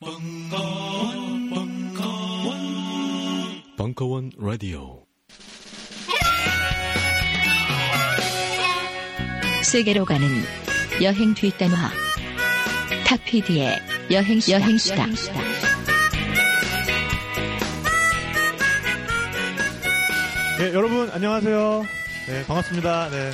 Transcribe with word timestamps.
벙커원, 0.00 1.50
벙커원, 1.50 2.56
벙커원 3.76 4.30
라디오. 4.38 5.04
세계로 9.64 10.04
가는 10.04 10.24
여행 11.02 11.34
뒷단화. 11.34 11.90
탁피디의 13.08 13.76
여행 14.12 14.38
여행수다. 14.48 15.06
네, 20.58 20.72
여러분 20.74 21.08
안녕하세요. 21.10 21.84
네, 22.26 22.44
반갑습니다. 22.46 23.10
네. 23.10 23.30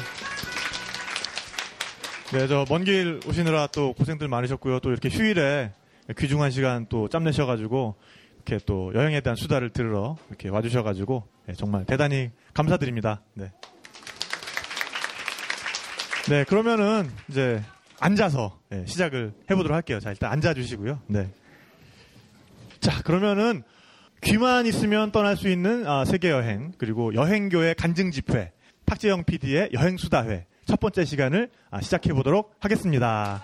네, 2.32 2.46
저 2.48 2.64
먼 2.68 2.84
길 2.84 3.20
오시느라 3.26 3.68
또 3.68 3.92
고생들 3.94 4.28
많으셨고요. 4.28 4.80
또 4.80 4.90
이렇게 4.90 5.08
휴일에 5.08 5.70
귀중한 6.12 6.50
시간 6.50 6.86
또 6.88 7.08
짬내셔가지고 7.08 7.96
이렇게 8.36 8.64
또 8.66 8.92
여행에 8.94 9.20
대한 9.20 9.36
수다를 9.36 9.70
들으러 9.70 10.16
이렇게 10.28 10.48
와주셔가지고 10.48 11.26
네, 11.46 11.54
정말 11.54 11.84
대단히 11.86 12.30
감사드립니다. 12.52 13.22
네. 13.34 13.52
네, 16.28 16.44
그러면은 16.44 17.10
이제 17.28 17.62
앉아서 18.00 18.58
네, 18.68 18.84
시작을 18.86 19.32
해보도록 19.50 19.74
할게요. 19.74 20.00
자, 20.00 20.10
일단 20.10 20.32
앉아주시고요. 20.32 21.00
네. 21.06 21.30
자, 22.80 23.02
그러면은 23.02 23.62
귀만 24.22 24.66
있으면 24.66 25.12
떠날 25.12 25.36
수 25.36 25.48
있는 25.48 25.86
아, 25.86 26.04
세계 26.04 26.30
여행 26.30 26.72
그리고 26.78 27.14
여행교의 27.14 27.74
간증 27.76 28.10
집회 28.10 28.52
탁재영 28.86 29.24
PD의 29.24 29.70
여행 29.74 29.96
수다회 29.96 30.46
첫 30.66 30.80
번째 30.80 31.04
시간을 31.04 31.50
아, 31.70 31.80
시작해 31.80 32.12
보도록 32.12 32.54
하겠습니다. 32.60 33.42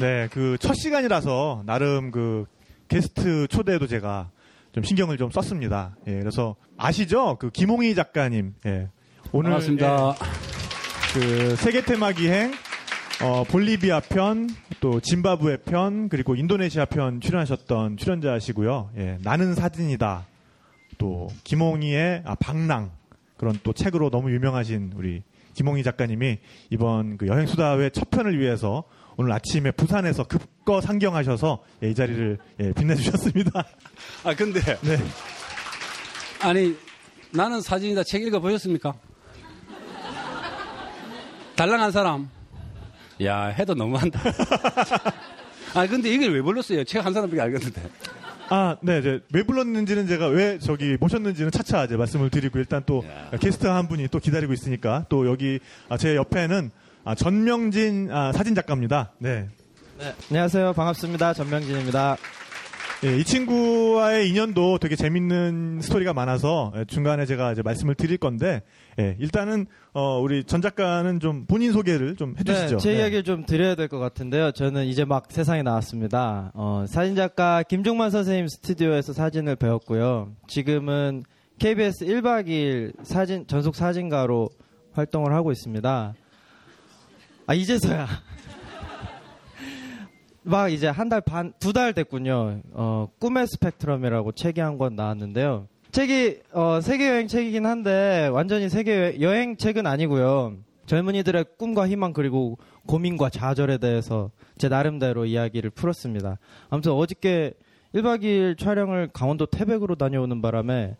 네, 0.00 0.28
그 0.32 0.56
첫 0.58 0.74
시간이라서 0.74 1.62
나름 1.66 2.10
그 2.10 2.46
게스트 2.88 3.46
초대도 3.48 3.86
제가 3.86 4.30
좀 4.72 4.82
신경을 4.82 5.16
좀 5.18 5.30
썼습니다. 5.30 5.96
예, 6.08 6.18
그래서 6.18 6.56
아시죠? 6.76 7.36
그 7.38 7.50
김홍희 7.50 7.94
작가님. 7.94 8.54
예. 8.66 8.88
오늘 9.32 9.50
반갑습니다. 9.50 10.14
예, 10.16 11.20
그 11.20 11.56
세계 11.56 11.82
테마 11.82 12.12
기행 12.12 12.52
어, 13.22 13.44
볼리비아 13.44 14.00
편, 14.00 14.48
또 14.80 14.98
짐바브웨 15.00 15.58
편, 15.64 16.08
그리고 16.08 16.34
인도네시아 16.34 16.86
편 16.86 17.20
출연하셨던 17.20 17.96
출연자시고요. 17.96 18.90
예, 18.98 19.18
나는 19.22 19.54
사진이다. 19.54 20.26
또 20.98 21.28
김홍희의 21.44 22.22
아, 22.24 22.34
방랑 22.34 22.90
그런 23.36 23.56
또 23.62 23.72
책으로 23.72 24.10
너무 24.10 24.32
유명하신 24.32 24.92
우리 24.96 25.22
김홍희 25.54 25.84
작가님이 25.84 26.38
이번 26.70 27.16
그 27.16 27.28
여행 27.28 27.46
수다회 27.46 27.90
첫 27.90 28.10
편을 28.10 28.38
위해서 28.40 28.82
오늘 29.16 29.32
아침에 29.32 29.70
부산에서 29.70 30.24
급거 30.24 30.80
상경하셔서 30.80 31.62
예, 31.84 31.90
이 31.90 31.94
자리를 31.94 32.38
예, 32.60 32.72
빛내주셨습니다. 32.72 33.64
아 34.24 34.34
근데 34.34 34.60
네. 34.60 34.98
아니 36.42 36.76
나는 37.30 37.60
사진이다 37.60 38.04
책 38.04 38.22
읽어 38.22 38.40
보셨습니까? 38.40 38.94
달랑한 41.56 41.92
사람. 41.92 42.28
야 43.22 43.46
해도 43.46 43.74
너무한다. 43.74 44.20
아 45.74 45.86
근데 45.86 46.10
이걸 46.12 46.34
왜 46.34 46.42
불렀어요? 46.42 46.84
책 46.84 47.04
한 47.04 47.12
사람밖에 47.14 47.40
알겠는데. 47.40 47.82
아, 48.50 48.76
네, 48.82 48.98
이제 48.98 49.20
왜 49.32 49.42
불렀는지는 49.42 50.06
제가 50.06 50.26
왜 50.26 50.58
저기 50.58 50.98
모셨는지는 51.00 51.50
차차 51.50 51.84
이제 51.84 51.96
말씀을 51.96 52.28
드리고 52.28 52.58
일단 52.58 52.82
또 52.84 53.02
야. 53.08 53.30
게스트 53.38 53.66
한 53.66 53.88
분이 53.88 54.08
또 54.08 54.18
기다리고 54.18 54.52
있으니까 54.52 55.06
또 55.08 55.26
여기 55.26 55.60
아, 55.88 55.96
제 55.96 56.14
옆에는 56.14 56.70
아, 57.04 57.14
전명진 57.14 58.08
아, 58.10 58.32
사진 58.32 58.54
작가입니다. 58.54 59.12
네. 59.18 59.46
안녕하세요. 60.30 60.72
반갑습니다. 60.72 61.34
전명진입니다. 61.34 62.16
예, 63.04 63.18
이 63.18 63.24
친구와의 63.24 64.30
인연도 64.30 64.78
되게 64.78 64.96
재밌는 64.96 65.80
스토리가 65.82 66.14
많아서 66.14 66.72
예, 66.76 66.84
중간에 66.86 67.26
제가 67.26 67.52
이제 67.52 67.60
말씀을 67.60 67.94
드릴 67.94 68.16
건데 68.16 68.62
예, 68.98 69.16
일단은 69.20 69.66
어, 69.92 70.18
우리 70.20 70.44
전 70.44 70.62
작가는 70.62 71.20
좀 71.20 71.44
본인 71.44 71.72
소개를 71.72 72.16
좀 72.16 72.34
해주시죠. 72.38 72.76
네, 72.78 72.82
제 72.82 72.92
네. 72.92 72.98
이야기를 73.00 73.22
좀 73.24 73.44
드려야 73.44 73.74
될 73.74 73.88
것 73.88 73.98
같은데요. 73.98 74.52
저는 74.52 74.86
이제 74.86 75.04
막 75.04 75.26
세상에 75.28 75.62
나왔습니다. 75.62 76.52
어, 76.54 76.86
사진 76.88 77.14
작가 77.14 77.62
김종만 77.62 78.10
선생님 78.10 78.48
스튜디오에서 78.48 79.12
사진을 79.12 79.56
배웠고요. 79.56 80.32
지금은 80.48 81.24
KBS 81.58 82.06
1박 82.06 82.46
2일 82.48 82.92
사진, 83.04 83.46
전속 83.46 83.76
사진가로 83.76 84.48
활동을 84.92 85.34
하고 85.34 85.52
있습니다. 85.52 86.14
아, 87.46 87.54
이제서야. 87.54 88.06
막 90.42 90.70
이제 90.70 90.88
한 90.88 91.08
달 91.08 91.20
반, 91.20 91.52
두 91.58 91.72
달 91.72 91.92
됐군요. 91.94 92.60
어, 92.72 93.08
꿈의 93.18 93.46
스펙트럼이라고 93.46 94.32
책이 94.32 94.60
한 94.60 94.78
권 94.78 94.94
나왔는데요. 94.96 95.68
책이, 95.92 96.40
어, 96.52 96.80
세계여행 96.80 97.28
책이긴 97.28 97.66
한데, 97.66 98.28
완전히 98.32 98.68
세계 98.68 99.16
여행 99.20 99.56
책은 99.56 99.86
아니고요. 99.86 100.56
젊은이들의 100.86 101.44
꿈과 101.56 101.88
희망 101.88 102.12
그리고 102.12 102.58
고민과 102.86 103.30
좌절에 103.30 103.78
대해서 103.78 104.30
제 104.58 104.68
나름대로 104.68 105.24
이야기를 105.24 105.70
풀었습니다. 105.70 106.38
아무튼 106.68 106.92
어저께 106.92 107.54
1박 107.94 108.22
2일 108.22 108.58
촬영을 108.58 109.08
강원도 109.12 109.46
태백으로 109.46 109.94
다녀오는 109.94 110.42
바람에 110.42 110.96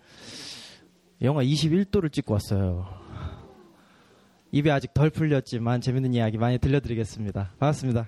영하 1.20 1.42
21도를 1.42 2.10
찍고 2.10 2.32
왔어요. 2.34 3.03
입이 4.54 4.70
아직 4.70 4.94
덜 4.94 5.10
풀렸지만 5.10 5.80
재밌는 5.80 6.14
이야기 6.14 6.38
많이 6.38 6.58
들려드리겠습니다. 6.58 7.50
반갑습니다. 7.58 8.06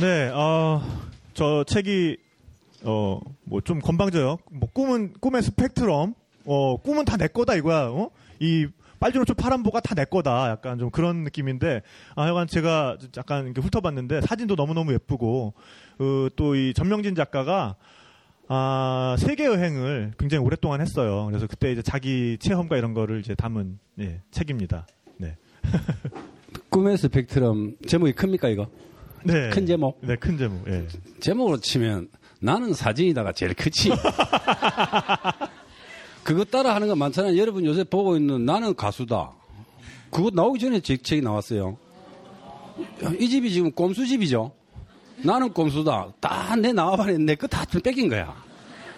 네, 0.00 0.30
어, 0.30 0.80
저 1.34 1.62
책이 1.64 2.16
어, 2.84 3.20
뭐 3.44 3.60
좀 3.60 3.80
건방져요. 3.80 4.38
뭐 4.50 4.70
꿈은 4.72 5.12
꿈의 5.20 5.42
스펙트럼. 5.42 6.14
어, 6.46 6.76
꿈은 6.78 7.04
다 7.04 7.18
내 7.18 7.26
거다 7.28 7.54
이거야. 7.56 7.88
어? 7.90 8.08
이 8.40 8.66
빨주노초 8.98 9.34
파란보가 9.34 9.80
다 9.80 9.94
내 9.94 10.06
거다. 10.06 10.48
약간 10.48 10.78
좀 10.78 10.88
그런 10.90 11.24
느낌인데 11.24 11.82
아, 12.14 12.26
약간 12.28 12.46
제가 12.46 12.96
약간 13.18 13.44
이렇게 13.44 13.60
훑어봤는데 13.60 14.22
사진도 14.22 14.54
너무너무 14.54 14.94
예쁘고 14.94 15.52
어, 15.98 16.28
또이 16.34 16.72
전명진 16.72 17.14
작가가 17.14 17.76
아, 18.48 19.16
세계 19.18 19.46
여행을 19.46 20.12
굉장히 20.18 20.44
오랫동안 20.44 20.80
했어요. 20.80 21.26
그래서 21.26 21.46
그때 21.46 21.72
이제 21.72 21.82
자기 21.82 22.38
체험과 22.38 22.76
이런 22.76 22.94
거를 22.94 23.20
이제 23.20 23.34
담은 23.34 23.78
예, 24.00 24.20
책입니다. 24.30 24.86
네. 25.16 25.36
꿈의 26.70 26.96
스펙트럼 26.96 27.76
제목이 27.88 28.12
큽니까 28.12 28.48
이거? 28.48 28.68
네. 29.24 29.50
큰 29.50 29.66
제목? 29.66 29.98
네, 30.06 30.14
큰 30.16 30.38
제목. 30.38 30.66
예. 30.68 30.86
제목으로 31.18 31.58
치면 31.58 32.08
나는 32.40 32.72
사진이다가 32.72 33.32
제일 33.32 33.54
크지. 33.54 33.90
그거 36.22 36.44
따라 36.44 36.74
하는 36.74 36.88
거 36.88 36.96
많잖아요. 36.96 37.36
여러분 37.36 37.64
요새 37.64 37.84
보고 37.84 38.16
있는 38.16 38.44
나는 38.44 38.74
가수다. 38.74 39.32
그거 40.10 40.30
나오기 40.32 40.60
전에 40.60 40.80
제 40.80 40.96
책이 40.96 41.22
나왔어요. 41.22 41.78
이 43.18 43.28
집이 43.28 43.52
지금 43.52 43.72
꼼수 43.72 44.06
집이죠. 44.06 44.52
나는 45.22 45.52
꼼수다. 45.52 46.12
다 46.20 46.56
내 46.56 46.72
나와버렸는데 46.72 47.32
내거 47.32 47.46
다 47.46 47.64
뺏긴 47.82 48.08
거야. 48.08 48.34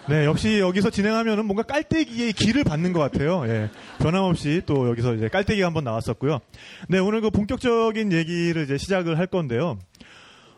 네, 0.07 0.25
역시 0.25 0.59
여기서 0.59 0.89
진행하면은 0.89 1.45
뭔가 1.45 1.61
깔때기의 1.63 2.33
길을 2.33 2.63
받는 2.63 2.93
것 2.93 2.99
같아요. 2.99 3.43
예. 3.47 3.69
변함없이 3.99 4.63
또 4.65 4.89
여기서 4.89 5.13
이제 5.15 5.27
깔때기가 5.27 5.67
한번 5.67 5.83
나왔었고요. 5.83 6.39
네, 6.87 6.97
오늘 6.99 7.21
그 7.21 7.29
본격적인 7.29 8.11
얘기를 8.11 8.63
이제 8.63 8.77
시작을 8.77 9.19
할 9.19 9.27
건데요. 9.27 9.77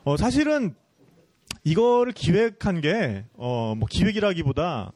어, 0.04 0.16
사실은 0.16 0.74
이거를 1.64 2.14
기획한 2.14 2.82
게, 2.82 3.26
어, 3.34 3.76
뭐 3.78 3.88
기획이라기보다 3.90 4.94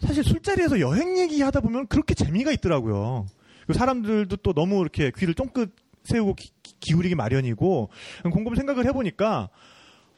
사실 0.00 0.24
술자리에서 0.24 0.80
여행 0.80 1.16
얘기 1.18 1.40
하다 1.42 1.60
보면 1.60 1.86
그렇게 1.86 2.14
재미가 2.14 2.50
있더라고요. 2.52 3.26
그 3.66 3.72
사람들도 3.72 4.36
또 4.38 4.52
너무 4.52 4.80
이렇게 4.80 5.12
귀를 5.16 5.34
쫑긋 5.34 5.74
세우고 6.04 6.34
기, 6.80 6.88
기울이기 6.98 7.14
마련이고, 7.14 7.90
곰곰 8.30 8.54
생각을 8.54 8.86
해보니까, 8.86 9.48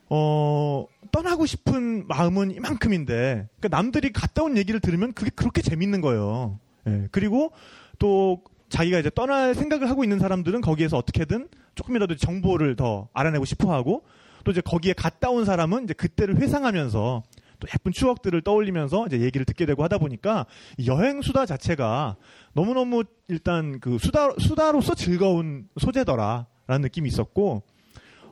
어, 0.09 0.87
떠나고 1.13 1.47
싶은 1.47 2.07
마음은 2.09 2.51
이만큼인데, 2.51 3.49
그러니까 3.59 3.69
남들이 3.69 4.13
갔다 4.13 4.43
온 4.43 4.57
얘기를 4.57 4.81
들으면 4.81 5.13
그게 5.13 5.31
그렇게 5.35 5.63
재밌는 5.63 6.01
거예요. 6.01 6.59
예, 6.87 7.09
그리고 7.11 7.53
또 7.99 8.43
자기가 8.71 8.99
이제 8.99 9.11
떠날 9.15 9.55
생각을 9.55 9.89
하고 9.89 10.05
있는 10.05 10.19
사람들은 10.19 10.61
거기에서 10.63 10.97
어떻게든 10.97 11.49
조금이라도 11.75 12.17
정보를 12.17 12.77
더 12.77 13.09
알아내고 13.13 13.45
싶어 13.45 13.73
하고, 13.73 14.03
또 14.45 14.53
이제 14.53 14.61
거기에 14.61 14.95
갔다 14.95 15.31
온 15.31 15.45
사람은 15.45 15.85
이제 15.85 15.95
그때를 15.95 16.39
회상하면서 16.39 17.23
또 17.61 17.69
예쁜 17.73 17.93
추억들을 17.93 18.41
떠올리면서 18.43 19.07
이제 19.07 19.21
얘기를 19.21 19.45
듣게 19.45 19.67
되고 19.67 19.85
하다 19.85 19.99
보니까 19.99 20.47
이 20.79 20.89
여행 20.89 21.23
수다 21.23 21.47
자체가 21.47 22.17
너무너무 22.55 23.05
일단 23.29 23.79
그 23.81 23.99
수다, 23.99 24.31
수다로서 24.39 24.95
즐거운 24.95 25.69
소재더라라는 25.79 26.81
느낌이 26.83 27.09
있었고, 27.09 27.63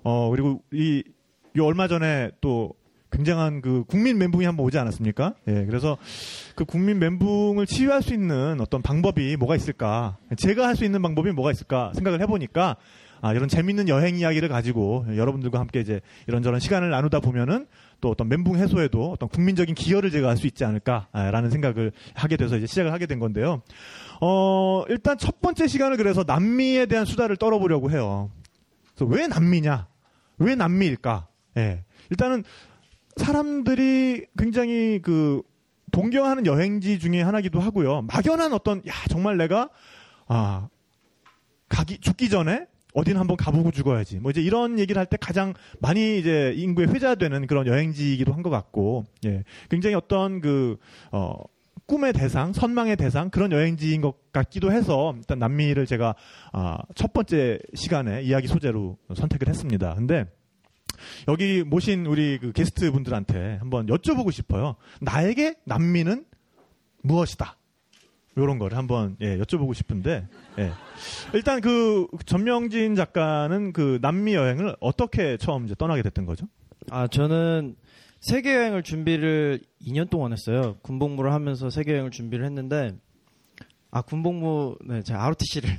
어, 0.02 0.30
그리고 0.30 0.62
이, 0.72 1.04
요 1.56 1.64
얼마 1.64 1.86
전에 1.88 2.30
또 2.40 2.74
굉장한 3.10 3.62
그 3.62 3.84
국민 3.86 4.18
멘붕이 4.18 4.44
한번 4.44 4.66
오지 4.66 4.78
않았습니까? 4.78 5.34
예, 5.48 5.64
그래서 5.64 5.96
그 6.54 6.64
국민 6.64 6.98
멘붕을 6.98 7.66
치유할 7.66 8.02
수 8.02 8.12
있는 8.12 8.60
어떤 8.60 8.82
방법이 8.82 9.36
뭐가 9.36 9.56
있을까? 9.56 10.18
제가 10.36 10.66
할 10.66 10.76
수 10.76 10.84
있는 10.84 11.00
방법이 11.02 11.32
뭐가 11.32 11.50
있을까 11.50 11.92
생각을 11.94 12.20
해보니까 12.20 12.76
아, 13.20 13.32
이런 13.32 13.48
재밌는 13.48 13.88
여행 13.88 14.16
이야기를 14.16 14.48
가지고 14.48 15.04
여러분들과 15.08 15.58
함께 15.60 15.80
이제 15.80 16.00
이런저런 16.26 16.60
시간을 16.60 16.90
나누다 16.90 17.20
보면은 17.20 17.66
또 18.00 18.10
어떤 18.10 18.28
멘붕 18.28 18.56
해소에도 18.56 19.10
어떤 19.10 19.28
국민적인 19.28 19.74
기여를 19.74 20.10
제가 20.10 20.28
할 20.28 20.38
수 20.38 20.46
있지 20.46 20.64
않을까라는 20.64 21.50
생각을 21.50 21.90
하게 22.14 22.36
돼서 22.36 22.56
이제 22.56 22.66
시작을 22.66 22.92
하게 22.92 23.06
된 23.06 23.18
건데요. 23.18 23.62
어, 24.20 24.84
일단 24.88 25.18
첫 25.18 25.40
번째 25.40 25.66
시간을 25.66 25.96
그래서 25.96 26.22
남미에 26.24 26.86
대한 26.86 27.04
수다를 27.04 27.36
떨어보려고 27.36 27.90
해요. 27.90 28.30
그래서 28.94 29.12
왜 29.12 29.26
남미냐? 29.26 29.88
왜 30.38 30.54
남미일까? 30.54 31.26
예. 31.56 31.84
일단은 32.10 32.44
사람들이 33.16 34.26
굉장히 34.38 35.00
그 35.02 35.42
동경하는 35.90 36.46
여행지 36.46 37.00
중에 37.00 37.20
하나기도 37.20 37.58
하고요. 37.58 38.02
막연한 38.02 38.52
어떤 38.52 38.78
야 38.86 38.92
정말 39.08 39.36
내가 39.36 39.70
아 40.28 40.68
가기 41.68 41.98
죽기 41.98 42.28
전에 42.28 42.66
어디는 42.94 43.20
한번 43.20 43.36
가보고 43.36 43.70
죽어야지. 43.70 44.18
뭐 44.18 44.30
이제 44.30 44.40
이런 44.40 44.78
얘기를 44.78 44.98
할 44.98 45.06
때 45.06 45.16
가장 45.20 45.54
많이 45.80 46.18
이제 46.18 46.52
인구에 46.56 46.86
회자되는 46.86 47.46
그런 47.46 47.66
여행지이기도 47.66 48.32
한 48.32 48.42
것 48.42 48.50
같고, 48.50 49.04
예, 49.26 49.44
굉장히 49.70 49.94
어떤 49.94 50.40
그 50.40 50.78
어. 51.12 51.34
꿈의 51.86 52.12
대상, 52.12 52.52
선망의 52.52 52.96
대상 52.96 53.30
그런 53.30 53.50
여행지인 53.50 54.02
것 54.02 54.30
같기도 54.30 54.70
해서 54.72 55.14
일단 55.16 55.38
남미를 55.38 55.86
제가 55.86 56.14
아, 56.52 56.76
첫 56.94 57.14
번째 57.14 57.58
시간에 57.74 58.20
이야기 58.24 58.46
소재로 58.46 58.98
선택을 59.14 59.48
했습니다. 59.48 59.94
근데 59.94 60.26
여기 61.28 61.62
모신 61.64 62.04
우리 62.04 62.38
그 62.38 62.52
게스트 62.52 62.90
분들한테 62.92 63.56
한번 63.60 63.86
여쭤보고 63.86 64.32
싶어요. 64.32 64.76
나에게 65.00 65.54
남미는 65.64 66.26
무엇이다? 67.02 67.56
요런 68.38 68.58
거를 68.58 68.78
한번 68.78 69.16
예, 69.20 69.36
여쭤보고 69.38 69.74
싶은데 69.74 70.26
예. 70.58 70.72
일단 71.34 71.60
그 71.60 72.06
전명진 72.24 72.94
작가는 72.94 73.72
그 73.72 73.98
남미 74.00 74.34
여행을 74.34 74.76
어떻게 74.80 75.36
처음 75.36 75.64
이제 75.64 75.74
떠나게 75.76 76.02
됐던 76.02 76.24
거죠? 76.24 76.46
아, 76.90 77.06
저는 77.06 77.76
세계 78.20 78.54
여행을 78.54 78.82
준비를 78.82 79.60
2년 79.86 80.10
동안 80.10 80.32
했어요. 80.32 80.76
군복무를 80.82 81.32
하면서 81.32 81.70
세계 81.70 81.92
여행을 81.92 82.10
준비를 82.10 82.44
했는데 82.44 82.94
아, 83.90 84.02
군복무 84.02 84.76
네, 84.86 85.02
제가 85.02 85.24
ROTC를 85.24 85.78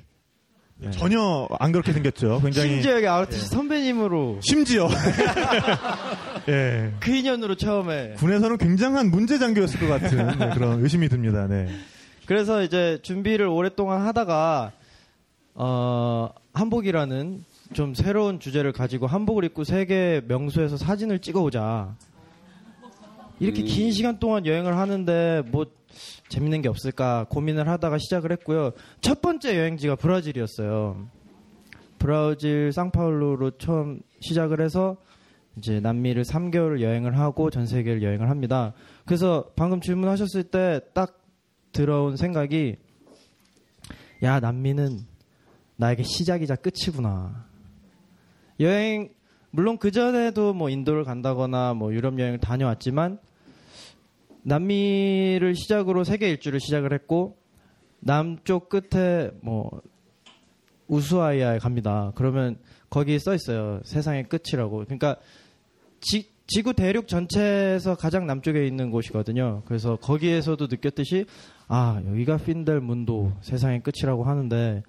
네. 0.81 0.91
전혀 0.91 1.47
안 1.59 1.71
그렇게 1.73 1.91
생겼죠. 1.91 2.39
굉장히 2.41 2.69
심지어 2.69 2.95
여기 2.95 3.07
ROTC 3.07 3.47
선배님으로 3.47 4.39
심지어 4.41 4.87
예. 6.47 6.93
그 7.01 7.11
인연으로 7.11 7.55
처음에 7.55 8.13
군에서는 8.13 8.57
굉장한 8.57 9.11
문제 9.11 9.37
장교였을 9.37 9.79
것 9.79 9.87
같은 9.87 10.39
네, 10.39 10.49
그런 10.55 10.81
의심이 10.81 11.09
듭니다. 11.09 11.47
네. 11.47 11.67
그래서 12.29 12.61
이제 12.61 12.99
준비를 13.01 13.47
오랫동안 13.47 14.01
하다가 14.01 14.71
어 15.55 16.29
한복이라는 16.53 17.43
좀 17.73 17.95
새로운 17.95 18.39
주제를 18.39 18.71
가지고 18.71 19.07
한복을 19.07 19.45
입고 19.45 19.63
세계 19.63 20.21
명소에서 20.27 20.77
사진을 20.77 21.21
찍어오자. 21.21 21.95
이렇게 23.39 23.63
긴 23.63 23.91
시간 23.91 24.19
동안 24.19 24.45
여행을 24.45 24.77
하는데 24.77 25.41
뭐 25.47 25.65
재밌는 26.27 26.61
게 26.61 26.69
없을까 26.69 27.25
고민을 27.29 27.67
하다가 27.67 27.97
시작을 27.97 28.31
했고요. 28.33 28.73
첫 29.01 29.23
번째 29.23 29.57
여행지가 29.57 29.95
브라질이었어요. 29.95 31.07
브라질 31.97 32.71
상파울루로 32.71 33.57
처음 33.57 34.01
시작을 34.19 34.61
해서 34.61 34.97
이제 35.57 35.79
남미를 35.79 36.25
3개월 36.25 36.81
여행을 36.81 37.17
하고 37.17 37.49
전 37.49 37.65
세계를 37.65 38.03
여행을 38.03 38.29
합니다. 38.29 38.73
그래서 39.07 39.49
방금 39.55 39.81
질문하셨을 39.81 40.43
때 40.43 40.81
딱 40.93 41.18
들어온 41.71 42.17
생각이 42.17 42.77
야 44.23 44.39
남미는 44.39 44.99
나에게 45.77 46.03
시작이자 46.03 46.55
끝이구나. 46.55 47.45
여행 48.59 49.09
물론 49.51 49.77
그 49.77 49.91
전에도 49.91 50.53
뭐 50.53 50.69
인도를 50.69 51.03
간다거나 51.03 51.73
뭐 51.73 51.93
유럽 51.93 52.19
여행을 52.19 52.39
다녀왔지만 52.39 53.19
남미를 54.43 55.55
시작으로 55.55 56.03
세계 56.03 56.29
일주를 56.29 56.59
시작을 56.59 56.93
했고 56.93 57.37
남쪽 57.99 58.69
끝에 58.69 59.31
뭐 59.41 59.81
우수아이아에 60.87 61.59
갑니다. 61.59 62.11
그러면 62.15 62.57
거기 62.89 63.17
써 63.19 63.35
있어요. 63.35 63.79
세상의 63.83 64.27
끝이라고. 64.27 64.85
그러니까 64.85 65.17
지, 66.01 66.29
지구 66.47 66.73
대륙 66.73 67.07
전체에서 67.07 67.95
가장 67.95 68.25
남쪽에 68.25 68.65
있는 68.65 68.89
곳이거든요. 68.89 69.61
그래서 69.65 69.97
거기에서도 69.97 70.67
느꼈듯이 70.67 71.25
아 71.69 72.01
여기가 72.07 72.37
핀델 72.37 72.79
문도 72.81 73.31
세상의 73.41 73.81
끝이라고 73.83 74.23
하는데 74.23 74.81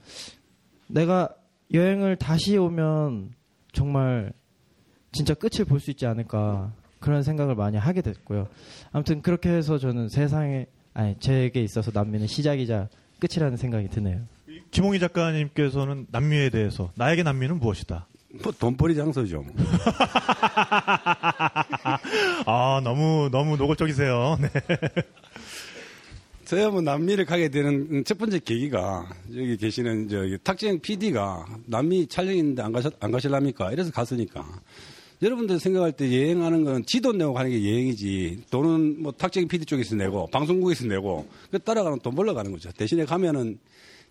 내가 0.88 1.28
여행을 1.72 2.16
다시 2.16 2.56
오면 2.56 3.32
정말 3.72 4.32
진짜 5.12 5.34
끝을 5.34 5.64
볼 5.66 5.78
수 5.78 5.90
있지 5.90 6.06
않을까 6.06 6.72
그런 6.98 7.22
생각을 7.22 7.54
많이 7.54 7.76
하게 7.76 8.00
됐고요. 8.02 8.48
아무튼 8.92 9.22
그렇게 9.22 9.50
해서 9.50 9.78
저는 9.78 10.08
세상에 10.08 10.66
아니 10.94 11.16
제게 11.20 11.62
있어서 11.62 11.90
남미는 11.94 12.26
시작이자 12.26 12.88
끝이라는 13.20 13.56
생각이 13.56 13.88
드네요. 13.88 14.22
김홍희 14.70 14.98
작가님께서는 15.00 16.06
남미에 16.10 16.50
대해서 16.50 16.90
나에게 16.96 17.22
남미는 17.22 17.60
무엇이다? 17.60 18.06
뭐 18.42 18.52
돈벌이 18.52 18.94
장소죠. 18.96 19.44
아 22.46 22.80
너무 22.82 23.28
너무 23.30 23.56
노골적이세요. 23.56 24.38
네. 24.40 24.48
저야 26.50 26.68
뭐 26.68 26.80
남미를 26.80 27.26
가게 27.26 27.48
되는 27.48 28.02
첫 28.02 28.18
번째 28.18 28.40
계기가 28.40 29.08
여기 29.36 29.56
계시는 29.56 30.08
저기 30.08 30.36
탁재영 30.42 30.80
PD가 30.80 31.46
남미 31.66 32.08
촬영인데 32.08 32.60
안 32.60 32.72
가셨 32.72 32.92
안 32.98 33.12
가실랍니까? 33.12 33.70
이래서 33.70 33.92
갔으니까. 33.92 34.60
여러분들 35.22 35.60
생각할 35.60 35.92
때 35.92 36.06
여행하는 36.06 36.64
건 36.64 36.84
지돈 36.86 37.18
내고 37.18 37.34
가는 37.34 37.52
게 37.52 37.64
여행이지. 37.64 38.46
돈은 38.50 39.00
뭐 39.00 39.12
탁재영 39.12 39.46
PD 39.46 39.64
쪽에서 39.64 39.94
내고 39.94 40.26
방송국에서 40.26 40.88
내고 40.88 41.28
그 41.52 41.60
따라가는 41.60 42.00
돈 42.00 42.16
벌러 42.16 42.34
가는 42.34 42.50
거죠. 42.50 42.72
대신에 42.72 43.04
가면은 43.04 43.60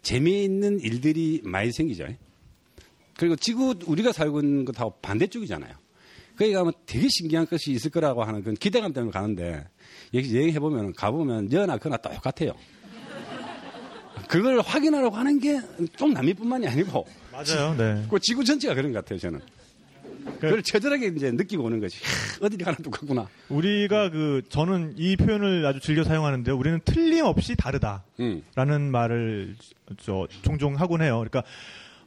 재미있는 0.01 0.79
일들이 0.79 1.41
많이 1.43 1.73
생기죠. 1.73 2.07
그리고 3.17 3.35
지구 3.35 3.75
우리가 3.85 4.13
살고 4.13 4.39
있는 4.39 4.63
것하고 4.63 4.95
반대쪽이잖아요. 5.01 5.73
거기 6.37 6.53
가면 6.53 6.71
되게 6.85 7.05
신기한 7.09 7.45
것이 7.47 7.73
있을 7.73 7.91
거라고 7.91 8.23
하는 8.23 8.41
그런 8.43 8.55
기대감 8.55 8.93
때문에 8.93 9.11
가는데 9.11 9.65
여기 10.13 10.35
여행해 10.35 10.59
보면 10.59 10.93
가보면 10.93 11.51
여나 11.51 11.77
그나 11.77 11.97
똑같아요. 11.97 12.53
그걸 14.27 14.59
확인하려고 14.61 15.15
하는 15.15 15.39
게 15.39 15.59
좀 15.97 16.13
남미뿐만이 16.13 16.67
아니고 16.67 17.05
맞아요. 17.31 17.75
네. 17.77 18.05
그 18.09 18.19
지구 18.19 18.43
전체가 18.43 18.75
그런 18.75 18.91
것 18.91 18.99
같아요 18.99 19.19
저는. 19.19 19.39
그걸 20.39 20.61
처절하게 20.61 21.07
이제 21.15 21.31
느끼고 21.31 21.63
오는 21.63 21.79
거지. 21.79 21.97
어디를 22.41 22.65
가나 22.65 22.77
똑같구나. 22.77 23.27
우리가 23.49 24.09
그 24.09 24.41
저는 24.49 24.93
이 24.97 25.15
표현을 25.15 25.65
아주 25.65 25.79
즐겨 25.79 26.03
사용하는데요. 26.03 26.55
우리는 26.55 26.79
틀림없이 26.85 27.55
다르다라는 27.55 28.01
음. 28.19 28.91
말을 28.91 29.55
저 29.97 30.27
종종 30.43 30.75
하곤 30.75 31.01
해요. 31.01 31.15
그러니까 31.17 31.43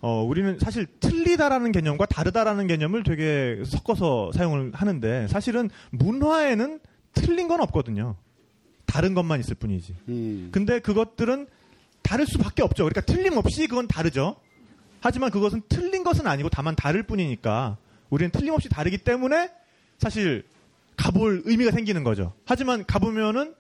어, 0.00 0.23
우리는 0.23 0.59
사실 0.61 0.87
틀리다라는 1.00 1.73
개념과 1.73 2.07
다르다라는 2.07 2.67
개념을 2.67 3.03
되게 3.03 3.62
섞어서 3.65 4.31
사용을 4.33 4.73
하는데 4.75 5.27
사실은 5.29 5.71
문화에는 5.91 6.79
틀린 7.14 7.49
건 7.49 7.61
없거든요. 7.61 8.16
다른 8.87 9.14
것만 9.14 9.40
있을 9.40 9.54
뿐이지. 9.54 9.97
음. 10.09 10.49
근데 10.52 10.81
그것들은 10.81 11.47
다를 12.02 12.26
수밖에 12.26 12.62
없죠. 12.62 12.85
그러니까 12.85 13.00
틀림없이 13.00 13.66
그건 13.66 13.87
다르죠. 13.87 14.37
하지만 15.00 15.31
그것은 15.31 15.62
틀린 15.69 16.04
것은 16.04 16.26
아니고 16.26 16.49
다만 16.49 16.76
다를 16.76 17.02
뿐이니까 17.02 17.76
우리는 18.11 18.31
틀림없이 18.31 18.69
다르기 18.69 18.99
때문에 18.99 19.50
사실 19.99 20.45
가볼 20.97 21.42
의미가 21.47 21.71
생기는 21.71 22.04
거죠. 22.04 22.35
하지만 22.45 22.85
가보면은 22.85 23.54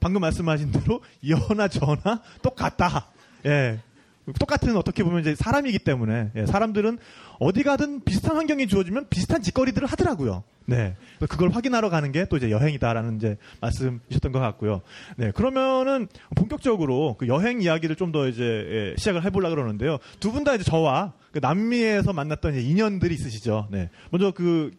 방금 0.00 0.20
말씀하신 0.20 0.70
대로 0.70 1.00
여나 1.28 1.68
저나 1.68 2.22
똑같다. 2.42 3.10
예. 3.46 3.80
똑같은 4.38 4.76
어떻게 4.76 5.04
보면 5.04 5.20
이제 5.20 5.34
사람이기 5.34 5.80
때문에 5.80 6.30
예, 6.34 6.46
사람들은 6.46 6.98
어디 7.40 7.62
가든 7.62 8.04
비슷한 8.04 8.36
환경이 8.36 8.66
주어지면 8.68 9.08
비슷한 9.10 9.42
짓거리들을 9.42 9.86
하더라고요. 9.86 10.44
네, 10.66 10.96
그걸 11.28 11.50
확인하러 11.50 11.90
가는 11.90 12.10
게 12.10 12.24
또 12.30 12.38
이제 12.38 12.50
여행이다라는 12.50 13.16
이제 13.16 13.36
말씀이셨던 13.60 14.32
것 14.32 14.38
같고요. 14.40 14.80
네, 15.16 15.30
그러면은 15.32 16.08
본격적으로 16.36 17.16
그 17.18 17.28
여행 17.28 17.60
이야기를 17.60 17.96
좀 17.96 18.12
더 18.12 18.28
이제 18.28 18.42
예, 18.44 18.94
시작을 18.96 19.24
해보려 19.24 19.48
고 19.48 19.54
그러는데요. 19.56 19.98
두 20.20 20.32
분 20.32 20.44
다 20.44 20.54
이제 20.54 20.64
저와 20.64 21.12
그 21.32 21.40
남미에서 21.40 22.12
만났던 22.12 22.54
이제 22.54 22.62
인연들이 22.62 23.14
있으시죠. 23.14 23.68
네, 23.70 23.90
먼저 24.10 24.30
그 24.30 24.70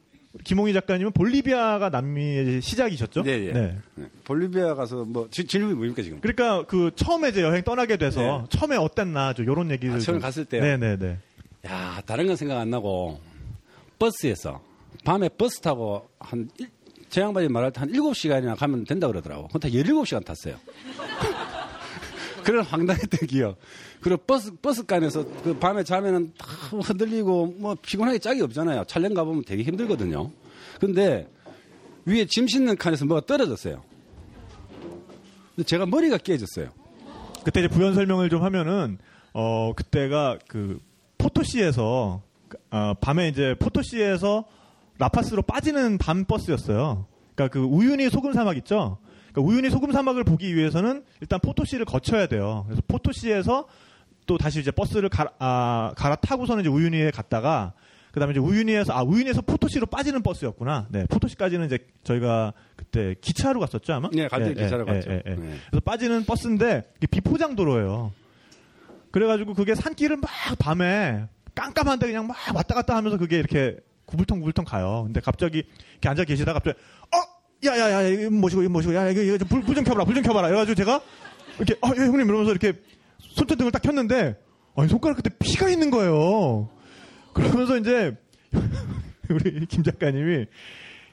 김홍희 0.44 0.74
작가님은 0.74 1.12
볼리비아가 1.14 1.90
남미의 1.90 2.62
시작이셨죠? 2.62 3.24
네, 3.24 3.52
네. 3.52 3.78
볼리비아 4.26 4.76
가서 4.76 5.06
뭐 5.06 5.28
지- 5.32 5.46
질문이 5.48 5.76
뭡니까 5.76 6.02
지금? 6.04 6.20
그러니까 6.20 6.66
그 6.68 6.92
처음에 6.96 7.30
이제 7.30 7.42
여행 7.42 7.64
떠나게 7.64 7.98
돼서 7.98 8.22
네. 8.50 8.58
처음에 8.58 8.76
어땠나 8.78 9.34
좀 9.34 9.46
이런 9.46 9.72
얘기를 9.72 9.96
아, 9.96 10.00
처음 10.00 10.16
좀- 10.16 10.22
갔을 10.22 10.46
때요? 10.46 10.62
네 10.62 10.78
네 10.78 10.98
네. 10.98 11.18
야, 11.68 12.02
다른 12.06 12.28
건 12.28 12.36
생각 12.36 12.60
안 12.60 12.70
나고 12.70 13.20
버스에서 13.98 14.62
밤에 15.04 15.30
버스 15.30 15.62
타고 15.62 16.08
한 16.20 16.50
일- 16.60 16.70
제 17.10 17.22
양반이 17.22 17.48
말할 17.48 17.72
때 17.72 17.80
한 17.80 17.92
7시간이나 17.92 18.58
가면 18.58 18.84
된다 18.84 19.08
그러더라고. 19.08 19.48
그건 19.48 19.62
다 19.62 19.70
17시간 19.70 20.26
탔어요. 20.26 20.56
그런 22.46 22.64
황당했던 22.64 23.28
기억. 23.28 23.58
그리고 24.02 24.22
버스, 24.26 24.56
버스간에서 24.56 25.26
그 25.44 25.58
밤에 25.58 25.84
자면은 25.84 26.32
다 26.38 26.46
흔들리고 26.78 27.56
뭐 27.58 27.76
피곤하게 27.82 28.20
짝이 28.20 28.42
없잖아요. 28.42 28.84
촬영 28.86 29.16
가보면 29.16 29.44
되게 29.46 29.64
힘들거든요. 29.64 30.30
근데 30.80 31.28
위에 32.06 32.26
짐 32.26 32.48
싣는 32.48 32.78
칸에서 32.78 33.06
뭐가 33.06 33.26
떨어졌어요. 33.26 33.84
근데 35.56 35.66
제가 35.66 35.88
머리가 35.88 36.18
깨졌어요. 36.18 36.70
그때 37.44 37.62
이제 37.62 37.68
부연 37.68 37.96
설명을 37.96 38.30
좀 38.30 38.44
하면은 38.44 39.00
어 39.34 39.74
그때가 39.76 40.38
그 40.48 40.80
포토시에서 41.18 42.22
어, 42.70 42.94
밤에 43.02 43.28
이제 43.28 43.56
포토시에서 43.58 44.46
라파스로 45.00 45.42
빠지는 45.42 45.98
밤 45.98 46.26
버스였어요. 46.26 47.08
그러니까 47.34 47.54
그 47.54 47.66
우윤희 47.66 48.10
소금 48.12 48.34
사막 48.34 48.56
있죠. 48.58 49.00
그러니까 49.36 49.42
우윤희 49.42 49.70
소금 49.70 49.92
사막을 49.92 50.24
보기 50.24 50.56
위해서는 50.56 51.04
일단 51.20 51.40
포토시를 51.42 51.86
거쳐야 51.86 52.26
돼요. 52.28 52.64
그래서 52.68 52.82
포토시에서 52.88 53.68
또 54.26 54.38
다시 54.38 54.62
이제 54.62 54.72
버스를 54.72 55.10
갈아, 55.10 55.30
아, 55.40 55.92
갈아타고서는 55.98 56.64
이제 56.64 56.70
우윤희에 56.70 57.12
갔다가 57.12 57.74
그다음에 58.12 58.32
이제 58.32 58.40
우윤희에서 58.40 58.94
아 58.94 59.04
우윤희에서 59.04 59.42
포토시로 59.42 59.86
빠지는 59.88 60.24
버스였구나. 60.24 60.88
네, 60.90 61.06
포토시까지는 61.08 61.66
이제 61.66 61.80
저희가 62.04 62.54
그때 62.78 63.16
기차로 63.20 63.60
갔었죠 63.60 63.94
아마. 63.94 64.10
네, 64.14 64.30
갈때 64.30 64.52
예, 64.52 64.64
기차로 64.64 64.86
예, 64.88 64.94
갔죠. 64.94 65.12
예, 65.12 65.22
예. 65.26 65.30
네. 65.32 65.56
그래서 65.70 65.82
빠지는 65.84 66.24
버스인데 66.24 66.84
이게 66.98 67.08
비포장 67.08 67.58
도로예요. 67.58 68.14
그래가지고 69.12 69.54
그게 69.54 69.76
산길을 69.76 70.18
막 70.18 70.30
밤에 70.60 71.28
깜깜한데 71.56 72.08
그냥 72.08 72.28
막 72.28 72.38
왔다 72.56 72.74
갔다 72.74 72.96
하면서 72.96 73.18
그게 73.18 73.38
이렇게 73.38 73.78
구불텅구불텅 74.06 74.64
가요. 74.64 75.04
근데 75.06 75.20
갑자기 75.20 75.64
이렇게 75.92 76.10
앉아 76.10 76.24
계시다가 76.24 76.60
갑자기 76.60 76.78
어 77.04 77.35
야야야 77.66 78.08
이거 78.08 78.30
뭐시고 78.32 78.62
이거 78.64 78.72
뭐시고 78.72 78.96
야 78.96 79.10
이거 79.10 79.22
이거 79.22 79.38
불좀 79.46 79.84
켜봐라 79.84 80.06
불 80.06 80.16
좀 80.16 80.24
켜봐라. 80.24 80.48
이래가지고 80.50 80.76
제가 80.76 81.02
이렇게 81.58 81.76
아 81.82 81.92
예, 81.96 82.02
형님 82.02 82.28
이러면서 82.28 82.52
이렇게 82.52 82.74
손전등을 83.20 83.72
딱 83.72 83.82
켰는데 83.82 84.36
아니 84.76 84.90
손가락 84.90 85.16
끝에 85.16 85.34
피가 85.40 85.70
있는 85.70 85.90
거예요. 85.90 86.70
그러면서 87.34 87.78
이제 87.78 88.16
우리 89.30 89.66
김 89.66 89.84
작가님이 89.84 90.46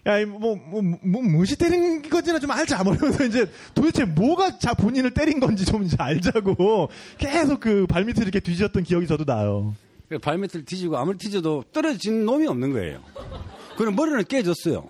야, 0.05 0.27
뭐, 0.27 0.57
뭐, 0.57 0.83
뭐, 0.83 1.23
무엇이 1.23 1.57
때린 1.57 2.03
건지나 2.03 2.41
좀 2.41 2.51
알자. 2.51 2.83
뭐 2.83 2.93
이러면서 2.95 3.25
이제 3.25 3.47
도대체 3.73 4.05
뭐가 4.05 4.59
자 4.59 4.75
본인을 4.75 5.13
때린 5.13 5.39
건지 5.39 5.65
좀 5.65 5.85
이제 5.85 5.97
알자고 5.99 6.89
계속 7.19 7.61
그 7.61 7.87
발밑을 7.87 8.25
이렇게 8.25 8.41
뒤졌던 8.41 8.83
기억이 8.83 9.07
저도 9.07 9.25
나요. 9.25 9.77
그 10.09 10.19
발밑을 10.19 10.65
뒤지고 10.65 10.99
아무리 10.99 11.19
뒤져도 11.19 11.65
떨어진 11.73 12.25
놈이 12.27 12.49
없는 12.49 12.73
거예요. 12.73 13.01
그럼 13.77 13.95
머리는 13.95 14.25
깨졌어요. 14.25 14.89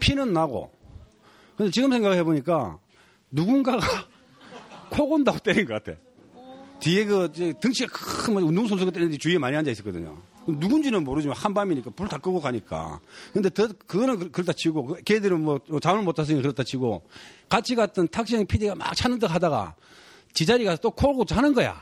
피는 0.00 0.34
나고. 0.34 0.70
근데 1.62 1.70
지금 1.70 1.90
생각해 1.92 2.22
보니까 2.24 2.78
누군가가 3.30 3.78
코 4.90 5.08
곤다고 5.08 5.38
때린 5.38 5.64
것 5.66 5.82
같아. 5.82 5.98
뒤에 6.80 7.04
그, 7.04 7.30
등치가 7.60 7.92
큰뭐 7.92 8.42
운동선수가 8.42 8.90
때리는데 8.90 9.16
주위에 9.18 9.38
많이 9.38 9.56
앉아 9.56 9.70
있었거든요. 9.70 10.16
누군지는 10.48 11.04
모르지만 11.04 11.36
한밤이니까 11.36 11.90
불 11.90 12.08
다 12.08 12.18
끄고 12.18 12.40
가니까. 12.40 12.98
근데 13.32 13.48
더, 13.48 13.68
그거는 13.86 14.18
그- 14.18 14.30
그렇다 14.32 14.52
치고, 14.52 14.86
그- 14.86 15.02
걔들은 15.04 15.40
뭐 15.40 15.60
잠을 15.80 16.02
못 16.02 16.16
잤으니까 16.16 16.42
그렇다 16.42 16.64
치고, 16.64 17.02
같이 17.48 17.76
갔던 17.76 18.08
탁시형 18.08 18.46
PD가 18.46 18.74
막 18.74 18.92
찾는 18.96 19.20
듯 19.20 19.26
하다가 19.32 19.76
지 20.32 20.44
자리 20.44 20.64
가서 20.64 20.78
또 20.82 20.90
코고 20.90 21.24
자는 21.24 21.54
거야. 21.54 21.80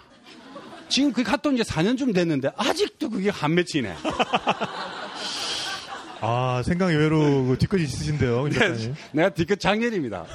지금 0.91 1.11
그게 1.13 1.23
갔던 1.23 1.55
이제 1.55 1.63
4년쯤 1.63 2.13
됐는데 2.13 2.51
아직도 2.57 3.09
그게 3.09 3.31
안 3.41 3.55
맺히네. 3.55 3.95
아, 6.21 6.63
생각 6.65 6.91
의외로 6.91 7.19
그 7.47 7.57
뒤끝이 7.59 7.83
있으신데요. 7.85 8.45
김 8.45 8.53
작가님. 8.53 8.95
내가 9.13 9.29
뒤끝 9.31 9.59
장렬입니다. 9.61 10.27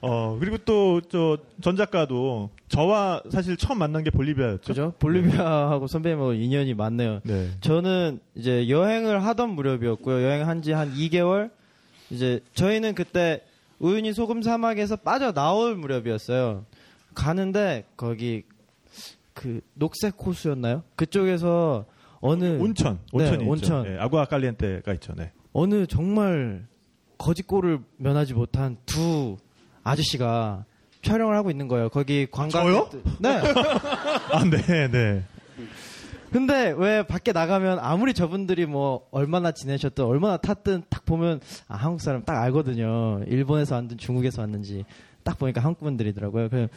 어, 0.00 0.36
그리고 0.38 0.58
또, 0.58 1.00
저, 1.02 1.38
전 1.62 1.76
작가도 1.76 2.50
저와 2.68 3.22
사실 3.30 3.56
처음 3.56 3.78
만난 3.78 4.02
게 4.02 4.10
볼리비아였죠. 4.10 4.60
그죠? 4.66 4.92
볼리비아하고 4.98 5.86
선배님하고 5.86 6.32
인연이 6.34 6.74
많네요. 6.74 7.20
네. 7.24 7.50
저는 7.60 8.20
이제 8.34 8.68
여행을 8.68 9.24
하던 9.24 9.50
무렵이었고요. 9.50 10.22
여행한 10.24 10.62
지 10.62 10.72
한 10.72 10.92
2개월. 10.94 11.50
이제 12.10 12.40
저희는 12.54 12.94
그때 12.94 13.42
우윤희 13.78 14.12
소금 14.12 14.42
사막에서 14.42 14.96
빠져 14.96 15.32
나올 15.32 15.74
무렵이었어요. 15.76 16.64
가는데 17.14 17.84
거기 17.96 18.42
그 19.32 19.60
녹색 19.74 20.14
호수였나요? 20.18 20.82
그쪽에서 20.96 21.84
어느 22.26 22.58
온천, 22.58 23.00
네, 23.12 23.24
온천이 23.24 23.42
있죠. 23.42 23.50
온천. 23.52 23.86
예, 23.86 23.98
아구아 23.98 24.24
깔리엔테가 24.24 24.94
있죠. 24.94 25.12
네. 25.14 25.30
어느 25.52 25.86
정말 25.86 26.66
거짓골을 27.18 27.80
면하지 27.98 28.32
못한 28.32 28.78
두 28.86 29.36
아저씨가 29.82 30.64
촬영을 31.02 31.36
하고 31.36 31.50
있는 31.50 31.68
거예요. 31.68 31.90
거기 31.90 32.26
관광 32.30 32.64
저요? 32.64 32.88
네. 33.20 33.28
아, 34.32 34.42
네, 34.50 34.88
네. 34.90 35.22
근데 36.32 36.74
왜 36.78 37.02
밖에 37.02 37.32
나가면 37.32 37.78
아무리 37.78 38.14
저분들이 38.14 38.64
뭐 38.64 39.06
얼마나 39.10 39.52
지내셨든 39.52 40.02
얼마나 40.02 40.38
탔든 40.38 40.84
딱 40.88 41.04
보면 41.04 41.40
아, 41.68 41.76
한국 41.76 42.00
사람 42.00 42.24
딱 42.24 42.40
알거든요. 42.42 43.20
일본에서 43.26 43.74
왔든 43.74 43.98
중국에서 43.98 44.40
왔는지 44.40 44.86
딱 45.22 45.38
보니까 45.38 45.60
한국 45.60 45.80
분들이더라고요. 45.84 46.48
그 46.48 46.68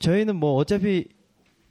저희는 0.00 0.34
뭐 0.34 0.54
어차피 0.56 1.06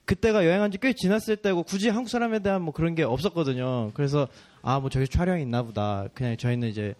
그때가 0.09 0.43
여행한 0.45 0.71
지 0.71 0.79
꽤 0.79 0.93
지났을 0.93 1.35
때고 1.37 1.61
굳이 1.63 1.89
한국 1.89 2.09
사람에 2.09 2.39
대한 2.39 2.63
뭐 2.63 2.73
그런 2.73 2.95
게 2.95 3.03
없었거든요. 3.03 3.91
그래서 3.93 4.27
아 4.63 4.79
뭐 4.79 4.89
저기 4.89 5.07
촬영이 5.07 5.41
있나 5.43 5.61
보다. 5.61 6.07
그냥 6.15 6.35
저희는 6.35 6.67
이제 6.69 6.95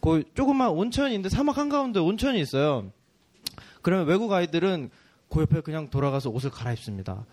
그 0.00 0.22
조그만 0.34 0.70
온천인데 0.70 1.28
사막 1.28 1.58
한가운데 1.58 2.00
온천이 2.00 2.40
있어요. 2.40 2.90
그러면 3.82 4.06
외국 4.06 4.32
아이들은 4.32 4.88
그 5.28 5.40
옆에 5.42 5.60
그냥 5.60 5.90
돌아가서 5.90 6.30
옷을 6.30 6.50
갈아입습니다. 6.50 7.26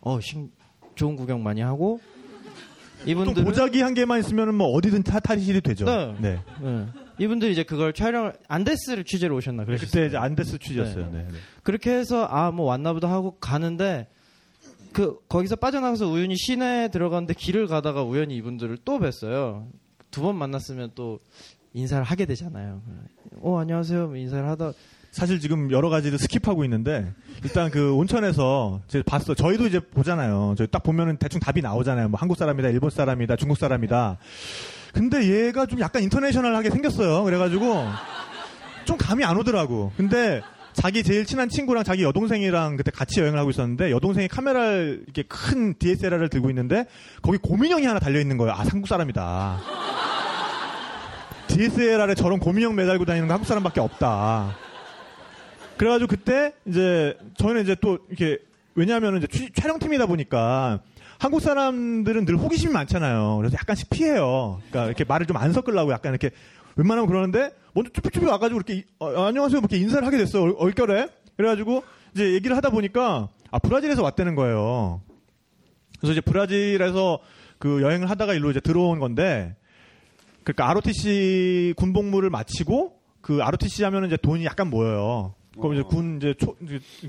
어, 0.00 0.18
신, 0.20 0.50
좋은 0.96 1.14
구경 1.16 1.42
많이 1.42 1.60
하고 1.60 2.00
또 3.04 3.10
이분들은 3.10 3.44
보자기 3.44 3.80
한 3.80 3.94
개만 3.94 4.18
있으면 4.20 4.54
뭐 4.54 4.68
어디든 4.68 5.02
타, 5.04 5.20
탈의실이 5.20 5.60
되죠. 5.60 5.84
네. 5.84 6.16
네. 6.20 6.40
네. 6.60 6.86
이분들이 7.18 7.52
이제 7.52 7.62
그걸 7.62 7.92
촬영을 7.92 8.32
안데스를 8.48 9.04
취재로 9.04 9.36
오셨나 9.36 9.64
그랬어요. 9.66 9.86
그때 9.86 10.06
이제 10.06 10.16
안데스 10.16 10.58
취재였어요. 10.58 11.10
네. 11.12 11.26
네. 11.30 11.38
그렇게 11.62 11.92
해서 11.92 12.26
아 12.28 12.50
뭐 12.50 12.66
왔나보다 12.66 13.08
하고 13.10 13.36
가는데 13.38 14.08
그 14.94 15.18
거기서 15.28 15.56
빠져나가서 15.56 16.06
우연히 16.06 16.36
시내에 16.36 16.88
들어갔는데 16.88 17.34
길을 17.34 17.66
가다가 17.66 18.02
우연히 18.04 18.36
이분들을 18.36 18.78
또 18.84 18.98
뵀어요. 18.98 19.66
두 20.10 20.22
번 20.22 20.36
만났으면 20.36 20.92
또 20.94 21.18
인사를 21.74 22.02
하게 22.04 22.24
되잖아요. 22.24 22.80
어 23.40 23.58
안녕하세요 23.58 24.06
뭐 24.06 24.16
인사를 24.16 24.48
하다 24.48 24.72
사실 25.10 25.40
지금 25.40 25.70
여러 25.72 25.90
가지를 25.90 26.18
skip하고 26.18 26.62
있는데 26.64 27.12
일단 27.42 27.70
그 27.70 27.92
온천에서 27.94 28.80
제가 28.88 29.04
봤어. 29.06 29.34
저희도 29.34 29.66
이제 29.66 29.80
보잖아요. 29.80 30.54
저희 30.56 30.68
딱 30.68 30.82
보면은 30.84 31.16
대충 31.18 31.40
답이 31.40 31.62
나오잖아요. 31.62 32.08
뭐 32.08 32.18
한국 32.18 32.36
사람이다, 32.36 32.68
일본 32.70 32.90
사람이다, 32.90 33.36
중국 33.36 33.56
사람이다. 33.58 34.18
근데 34.92 35.46
얘가 35.46 35.66
좀 35.66 35.80
약간 35.80 36.02
인터내셔널하게 36.04 36.70
생겼어요. 36.70 37.22
그래가지고 37.24 37.84
좀 38.86 38.96
감이 38.96 39.24
안 39.24 39.36
오더라고. 39.36 39.92
근데 39.96 40.40
자기 40.74 41.02
제일 41.02 41.24
친한 41.24 41.48
친구랑 41.48 41.84
자기 41.84 42.02
여동생이랑 42.02 42.76
그때 42.76 42.90
같이 42.90 43.20
여행을 43.20 43.38
하고 43.38 43.50
있었는데 43.50 43.90
여동생이 43.90 44.28
카메라를 44.28 45.04
이렇게 45.04 45.22
큰 45.22 45.74
DSLR을 45.78 46.28
들고 46.28 46.50
있는데 46.50 46.84
거기 47.22 47.38
고민형이 47.38 47.86
하나 47.86 47.98
달려 48.00 48.20
있는 48.20 48.36
거예요. 48.36 48.52
아 48.52 48.58
한국 48.68 48.88
사람이다. 48.88 49.60
DSLR에 51.46 52.14
저런 52.14 52.38
고민형 52.40 52.74
매달고 52.74 53.04
다니는 53.04 53.28
거 53.28 53.34
한국 53.34 53.46
사람밖에 53.46 53.80
없다. 53.80 54.56
그래가지고 55.76 56.08
그때 56.08 56.52
이제 56.66 57.16
저희는 57.36 57.62
이제 57.62 57.76
또 57.80 57.98
이렇게 58.08 58.38
왜냐하면 58.74 59.18
이제 59.18 59.26
취- 59.28 59.52
촬영팀이다 59.52 60.06
보니까 60.06 60.80
한국 61.18 61.40
사람들은 61.40 62.24
늘 62.24 62.36
호기심이 62.36 62.72
많잖아요. 62.72 63.36
그래서 63.38 63.56
약간씩 63.58 63.90
피해요. 63.90 64.60
그러니까 64.70 64.86
이렇게 64.86 65.04
말을 65.04 65.26
좀 65.26 65.36
안 65.36 65.52
섞으려고 65.52 65.92
약간 65.92 66.12
이렇게 66.12 66.30
웬만하면 66.76 67.06
그러는데 67.08 67.50
먼저 67.74 67.90
쭈뼛쭈뼛 67.92 68.28
와가지고 68.28 68.58
이렇게 68.58 68.74
이- 68.74 68.84
어, 68.98 69.24
안녕하세요 69.26 69.58
이렇게 69.58 69.76
인사를 69.78 70.06
하게 70.06 70.16
됐어요. 70.18 70.42
얼- 70.42 70.54
얼결에. 70.58 71.08
그래가지고 71.36 71.82
이제 72.14 72.32
얘기를 72.34 72.56
하다 72.56 72.70
보니까 72.70 73.28
아 73.50 73.58
브라질에서 73.58 74.02
왔다는 74.02 74.34
거예요. 74.34 75.00
그래서 75.98 76.12
이제 76.12 76.20
브라질에서 76.20 77.18
그 77.58 77.82
여행을 77.82 78.10
하다가 78.10 78.34
일로 78.34 78.50
이제 78.50 78.60
들어온 78.60 78.98
건데 78.98 79.56
그러니까 80.44 80.70
ROTC 80.70 81.74
군복무를 81.76 82.30
마치고 82.30 83.00
그 83.20 83.42
ROTC 83.42 83.84
하면은 83.84 84.08
이제 84.08 84.16
돈이 84.16 84.44
약간 84.44 84.68
모여요. 84.70 85.34
그럼 85.58 85.74
이제 85.74 85.82
군 85.82 86.16
이제 86.18 86.34
초, 86.38 86.56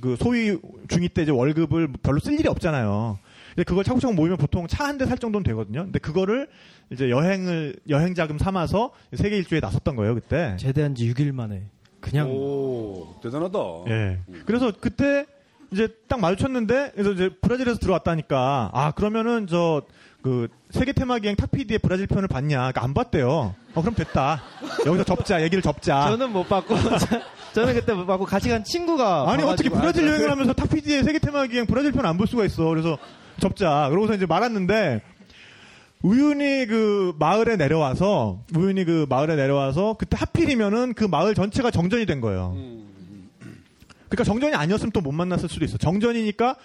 그 0.02 0.16
소위 0.18 0.58
중위 0.88 1.10
때 1.10 1.24
이제 1.24 1.32
월급을 1.32 1.90
별로 2.04 2.20
쓸 2.20 2.34
일이 2.40 2.48
없잖아요. 2.48 3.18
근데 3.56 3.64
그걸 3.64 3.84
차곡차곡 3.86 4.16
모이면 4.16 4.38
보통 4.38 4.68
차 4.68 4.86
한 4.86 4.98
대 4.98 5.06
살 5.06 5.18
정도는 5.18 5.44
되거든요. 5.46 5.84
근데 5.84 6.00
그거를 6.00 6.48
이제 6.92 7.10
여행을 7.10 7.76
여행 7.90 8.14
자금 8.14 8.38
삼아서 8.38 8.92
세계 9.14 9.38
일주에 9.38 9.60
나섰던 9.62 9.96
거예요 9.96 10.14
그때. 10.16 10.56
제대한 10.60 10.94
지 10.96 11.12
6일 11.14 11.32
만에 11.34 11.64
그냥 12.02 12.30
오, 12.30 13.16
대단하다. 13.24 13.60
예. 13.88 14.20
그래서 14.46 14.72
그때 14.80 15.26
이제 15.72 15.88
딱 16.08 16.20
마주쳤는데 16.20 16.92
그래서 16.94 17.12
이제 17.14 17.30
브라질에서 17.42 17.80
들어왔다니까 17.80 18.72
아 18.74 18.92
그러면은 18.92 19.48
저 19.48 19.84
그 20.26 20.48
세계 20.72 20.92
테마 20.92 21.20
기행 21.20 21.36
탁 21.36 21.52
PD의 21.52 21.78
브라질 21.78 22.08
편을 22.08 22.28
봤냐? 22.28 22.58
그러니까 22.58 22.84
안 22.84 22.96
봤대요. 22.96 23.54
어 23.76 23.82
그럼 23.82 23.94
됐다. 23.94 24.42
여기서 24.88 25.04
접자. 25.04 25.44
얘기를 25.44 25.62
접자. 25.62 26.10
저는 26.10 26.32
못 26.34 26.50
봤고 26.50 26.74
저는 27.54 27.76
그때 27.76 27.94
못 27.94 28.08
봤고 28.08 28.26
같이 28.26 28.50
간 28.50 28.64
친구가 28.64 29.32
아니 29.32 29.44
어떻게 29.44 29.70
브라질. 29.70 30.08
여행을 30.08 30.32
하면서 30.32 30.52
탁 30.54 30.68
PD의 30.68 31.04
세계 31.04 31.20
테마 31.20 31.46
기행 31.46 31.68
브라질 31.68 31.92
편 31.92 32.08
안 32.08 32.18
볼 32.18 32.26
수가 32.26 32.44
있어. 32.46 32.64
그래서 32.70 32.98
접자. 33.40 33.88
그러고서 33.90 34.14
이제 34.16 34.26
말았는데 34.26 35.02
우연히 36.02 36.66
그 36.68 37.14
마을에 37.20 37.56
내려와서 37.56 38.44
우연히 38.56 38.86
그 38.86 39.06
마을에 39.10 39.36
내려와서 39.36 39.96
그때 39.98 40.18
하필이면은 40.18 40.94
그 40.94 41.04
마을 41.04 41.34
전체가 41.34 41.72
정전이 41.72 42.06
된 42.06 42.22
거예요. 42.22 42.56
그러니까 44.10 44.24
정전이 44.24 44.54
아니었으면 44.56 44.92
또 44.92 45.02
못 45.02 45.12
만났을 45.12 45.50
수도 45.50 45.66
있어. 45.66 45.78
정전이니까 45.78 46.56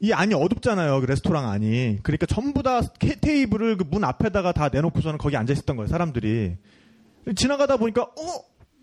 이 0.00 0.12
안이 0.12 0.34
어둡잖아요. 0.34 1.00
그 1.00 1.06
레스토랑 1.06 1.48
안이. 1.48 2.00
그러니까 2.02 2.26
전부 2.26 2.62
다 2.62 2.80
케- 2.98 3.14
테이블을 3.18 3.76
그 3.78 3.84
문 3.88 4.04
앞에다가 4.04 4.52
다 4.52 4.68
내놓고서는 4.70 5.16
거기 5.16 5.36
앉아 5.36 5.52
있었던 5.52 5.76
거예요. 5.76 5.88
사람들이. 5.88 6.56
지나가다 7.34 7.76
보니까 7.76 8.02
어? 8.02 8.10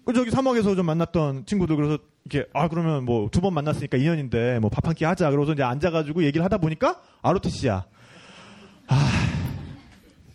그 0.05 0.13
저기 0.13 0.31
사막에서 0.31 0.75
좀 0.75 0.85
만났던 0.85 1.45
친구들 1.45 1.75
그래서 1.77 1.97
이렇게 2.29 2.49
아 2.53 2.67
그러면 2.67 3.05
뭐 3.05 3.29
두 3.29 3.41
번 3.41 3.53
만났으니까 3.53 3.97
인연인데 3.97 4.59
뭐 4.59 4.69
밥 4.69 4.85
한 4.87 4.95
끼 4.95 5.05
하자. 5.05 5.29
그러고서 5.31 5.53
이제 5.53 5.63
앉아가지고 5.63 6.23
얘기를 6.23 6.43
하다 6.43 6.57
보니까 6.57 7.01
아로티씨야. 7.21 7.85
아, 8.87 9.09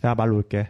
야 0.03 0.15
말로 0.15 0.37
올게. 0.37 0.67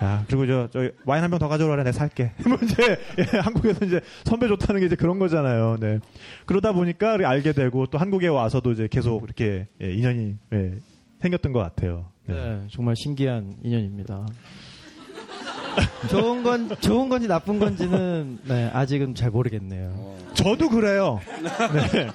야, 0.00 0.24
그리고 0.28 0.46
저, 0.46 0.68
저, 0.72 0.88
와인 1.06 1.24
한 1.24 1.30
병 1.30 1.40
더 1.40 1.48
가져오라, 1.48 1.76
내가 1.82 1.90
살게. 1.90 2.30
뭐 2.46 2.56
이제, 2.62 2.98
예, 3.18 3.38
한국에서 3.40 3.84
이제 3.84 4.00
선배 4.24 4.46
좋다는 4.46 4.80
게 4.80 4.86
이제 4.86 4.94
그런 4.94 5.18
거잖아요. 5.18 5.76
네. 5.80 5.98
그러다 6.46 6.72
보니까 6.72 7.16
알게 7.24 7.52
되고 7.52 7.86
또 7.86 7.98
한국에 7.98 8.28
와서도 8.28 8.70
이제 8.72 8.86
계속 8.88 9.24
이렇게 9.24 9.66
예, 9.82 9.92
인연이 9.92 10.36
예, 10.52 10.74
생겼던 11.20 11.52
것 11.52 11.58
같아요. 11.58 12.06
네. 12.26 12.34
네, 12.34 12.66
정말 12.70 12.94
신기한 12.96 13.56
인연입니다. 13.64 14.24
좋은 16.10 16.42
건 16.42 16.68
좋은 16.80 17.08
건지 17.08 17.28
나쁜 17.28 17.58
건지는 17.58 18.38
네, 18.46 18.70
아직은 18.72 19.14
잘 19.14 19.30
모르겠네요. 19.30 20.16
저도 20.34 20.68
그래요. 20.68 21.20
네. 21.92 22.10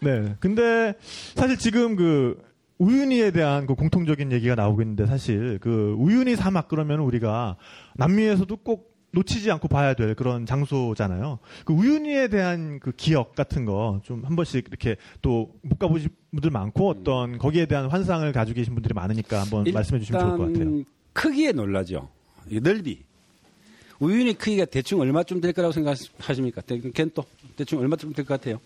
네. 0.00 0.34
근데 0.40 0.94
사실 1.34 1.56
지금 1.56 1.96
그 1.96 2.40
우윤희에 2.78 3.30
대한 3.30 3.66
그 3.66 3.74
공통적인 3.74 4.32
얘기가 4.32 4.54
나오고 4.54 4.82
있는데 4.82 5.06
사실 5.06 5.58
그 5.60 5.94
우윤희 5.98 6.36
사막 6.36 6.68
그러면 6.68 7.00
우리가 7.00 7.56
남미에서도 7.96 8.56
꼭 8.58 8.92
놓치지 9.12 9.48
않고 9.52 9.68
봐야 9.68 9.94
될 9.94 10.16
그런 10.16 10.44
장소잖아요. 10.44 11.38
그 11.64 11.72
우윤희에 11.72 12.26
대한 12.28 12.80
그 12.80 12.90
기억 12.90 13.36
같은 13.36 13.64
거 13.64 14.00
좀 14.02 14.24
한 14.24 14.34
번씩 14.34 14.66
이렇게 14.68 14.96
또 15.22 15.52
못 15.62 15.78
가보신 15.78 16.08
분들 16.32 16.50
많고 16.50 16.88
어떤 16.88 17.38
거기에 17.38 17.66
대한 17.66 17.86
환상을 17.88 18.30
가지고 18.32 18.56
계신 18.56 18.74
분들이 18.74 18.92
많으니까 18.92 19.40
한번 19.42 19.64
말씀해 19.72 20.00
주시면 20.00 20.20
좋을 20.20 20.30
것 20.36 20.38
같아요. 20.46 20.58
일단 20.58 20.84
크기에 21.12 21.52
놀라죠. 21.52 22.08
이 22.50 22.60
넓이. 22.60 23.00
우윤희 24.00 24.34
크기가 24.34 24.64
대충 24.64 25.00
얼마쯤 25.00 25.40
될 25.40 25.52
거라고 25.52 25.72
생각하십니까? 25.72 26.60
대- 26.62 26.78
겐또 26.80 27.24
대충 27.56 27.78
얼마쯤 27.78 28.12
될 28.12 28.24
것 28.24 28.38
같아요? 28.40 28.60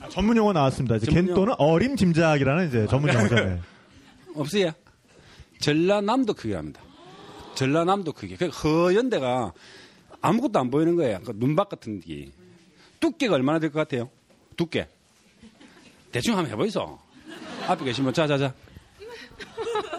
아, 0.00 0.08
전문 0.08 0.36
용어 0.36 0.52
나왔습니다. 0.52 0.96
이제 0.96 1.06
전문 1.06 1.26
겐또는 1.26 1.54
어림 1.58 1.96
짐작이라는 1.96 2.68
이제 2.68 2.86
전문 2.88 3.12
용어죠. 3.12 3.34
네. 3.34 3.60
없어요. 4.34 4.70
전라남도 5.60 6.34
크기랍니다. 6.34 6.80
전라남도 7.56 8.12
크기. 8.12 8.36
그 8.36 8.46
허연 8.46 9.10
데가 9.10 9.52
아무것도 10.20 10.58
안 10.60 10.70
보이는 10.70 10.94
거예요. 10.94 11.20
그 11.24 11.32
눈밭 11.34 11.68
같은 11.68 12.00
게. 12.00 12.30
두께가 13.00 13.34
얼마나 13.34 13.58
될 13.58 13.70
것 13.70 13.80
같아요? 13.80 14.08
두께. 14.56 14.86
대충 16.12 16.36
한번 16.36 16.52
해보이소. 16.52 16.98
앞에 17.66 17.84
계신 17.84 18.04
분, 18.04 18.14
자자자. 18.14 18.54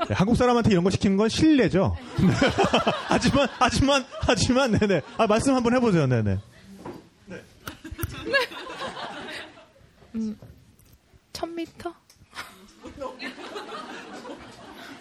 네, 0.08 0.15
한국 0.15 0.36
사람한테 0.36 0.72
이런 0.72 0.84
거 0.84 0.89
시키는 0.89 1.17
건 1.17 1.29
실례죠. 1.29 1.96
네. 2.17 2.27
하지만, 3.08 3.48
하지만, 3.60 4.05
하지만, 4.22 4.72
네네. 4.72 5.01
아, 5.17 5.27
말씀 5.27 5.53
한번 5.53 5.75
해보세요, 5.75 6.08
네네. 6.08 6.39
1000m? 11.34 11.93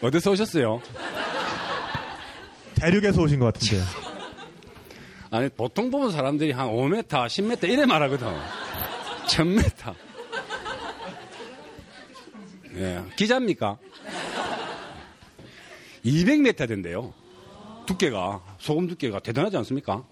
어디서 0.02 0.30
오셨어요? 0.30 0.80
대륙에서 2.76 3.22
오신 3.22 3.40
것 3.40 3.52
같은데요. 3.54 3.82
아니, 5.30 5.48
보통 5.48 5.90
보면 5.90 6.12
사람들이 6.12 6.52
한 6.52 6.68
5m, 6.68 7.08
10m 7.08 7.68
이래 7.68 7.84
말하거든. 7.86 8.26
1000m. 9.26 9.94
예, 12.76 13.02
기자입니까? 13.16 13.78
200m 16.04 16.68
된대요. 16.68 17.12
두께가, 17.86 18.42
소금 18.58 18.86
두께가 18.86 19.20
대단하지 19.20 19.56
않습니까? 19.58 20.04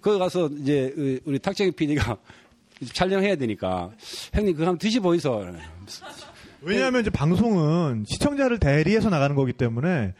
거기 0.00 0.18
가서 0.18 0.48
이제 0.60 0.92
우리- 0.96 1.20
우리 1.24 1.38
탁정희 1.38 1.72
PD가 1.72 2.16
촬영해야 2.94 3.36
되니까 3.36 3.90
형님 4.32 4.54
그거 4.54 4.66
한번 4.66 4.78
드셔보이소. 4.78 5.46
왜냐하면 6.62 7.02
이제 7.02 7.10
방송은 7.10 8.04
시청자를 8.06 8.58
대리해서 8.58 9.10
나가는 9.10 9.34
거기 9.36 9.52
때문에 9.52 10.14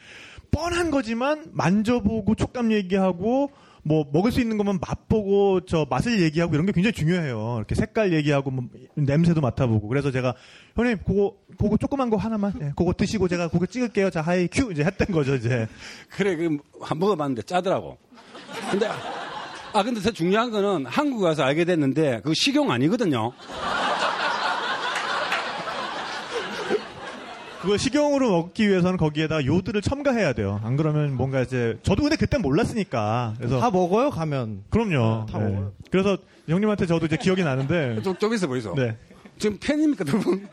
뻔한 0.51 0.90
거지만 0.90 1.46
만져보고 1.53 2.35
촉감 2.35 2.73
얘기하고 2.73 3.51
뭐 3.83 4.05
먹을 4.12 4.31
수 4.33 4.40
있는 4.40 4.57
것만 4.59 4.79
맛보고 4.87 5.61
저 5.66 5.87
맛을 5.88 6.21
얘기하고 6.23 6.55
이런 6.55 6.66
게 6.66 6.73
굉장히 6.73 6.93
중요해요. 6.93 7.55
이렇게 7.59 7.75
색깔 7.75 8.12
얘기하고 8.12 8.51
뭐 8.51 8.64
냄새도 8.95 9.40
맡아보고 9.40 9.88
그래서 9.88 10.11
제가 10.11 10.35
형님 10.77 10.99
그거 11.07 11.35
그거 11.59 11.77
조그만 11.77 12.11
거 12.11 12.16
하나만 12.16 12.53
예, 12.61 12.73
그거 12.77 12.93
드시고 12.93 13.29
제가 13.29 13.49
그거 13.49 13.66
찍을게요. 13.66 14.11
자 14.11 14.21
하이 14.21 14.49
큐 14.49 14.71
이제 14.73 14.85
했던 14.85 15.09
거죠 15.09 15.35
이제. 15.35 15.66
그래, 16.11 16.37
그, 16.37 16.59
한- 16.81 16.99
먹어봤는데 16.99 17.43
짜더라고. 17.43 17.97
근데, 18.71 18.87
아, 19.73 19.83
근데 19.83 20.01
더 20.01 20.11
중요한 20.11 20.51
거는 20.51 20.87
한국 20.87 21.21
가서 21.21 21.45
알게 21.45 21.64
됐는데, 21.64 22.16
그거 22.23 22.33
식용 22.35 22.71
아니거든요. 22.71 23.33
그거 27.62 27.77
식용으로 27.77 28.31
먹기 28.31 28.68
위해서는 28.68 28.96
거기에다 28.96 29.44
요드를 29.44 29.83
첨가해야 29.83 30.33
돼요. 30.33 30.61
안 30.64 30.77
그러면 30.77 31.14
뭔가 31.14 31.42
이제 31.42 31.79
저도 31.83 32.03
근데 32.03 32.16
그때 32.16 32.38
몰랐으니까 32.38 33.35
그래서 33.37 33.61
다 33.61 33.70
먹어요 33.70 34.11
가면. 34.11 34.64
그럼요. 34.70 35.27
다 35.31 35.38
네. 35.38 35.44
먹어요. 35.44 35.73
그래서 35.90 36.16
형님한테 36.49 36.87
저도 36.87 37.07
이제 37.07 37.16
기억이 37.16 37.44
나는데 37.44 38.01
좀, 38.03 38.16
좀 38.16 38.33
있어 38.33 38.46
보이소. 38.46 38.75
네. 38.75 38.96
지금 39.38 39.57
팬입니까, 39.59 40.05
두 40.05 40.18
분? 40.18 40.46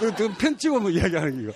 그, 0.00 0.12
그, 0.14 0.28
편 0.36 0.58
찍어 0.58 0.80
뭐 0.80 0.90
이야기하는 0.90 1.52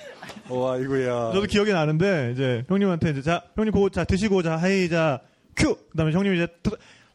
거. 0.49 0.55
와, 0.55 0.77
이거야. 0.79 1.33
저도 1.33 1.47
기억이 1.47 1.73
나는데 1.73 2.31
이제 2.33 2.65
형님한테 2.69 3.11
이제 3.11 3.23
자 3.23 3.43
형님 3.57 3.73
그거 3.73 3.89
자 3.89 4.05
드시고 4.05 4.43
자 4.43 4.57
하이 4.57 4.89
자 4.89 5.21
큐. 5.57 5.77
그다음에 5.91 6.13
형님이 6.13 6.37
이제 6.37 6.47
또 6.63 6.71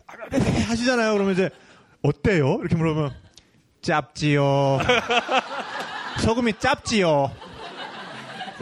아, 0.05 0.13
네, 0.29 0.39
네, 0.39 0.63
하시잖아요. 0.63 1.13
그러면 1.13 1.33
이제 1.33 1.49
어때요? 2.01 2.57
이렇게 2.59 2.75
물어보면 2.75 3.11
짭지요. 3.81 4.79
소금이 6.19 6.53
짭지요. 6.59 7.31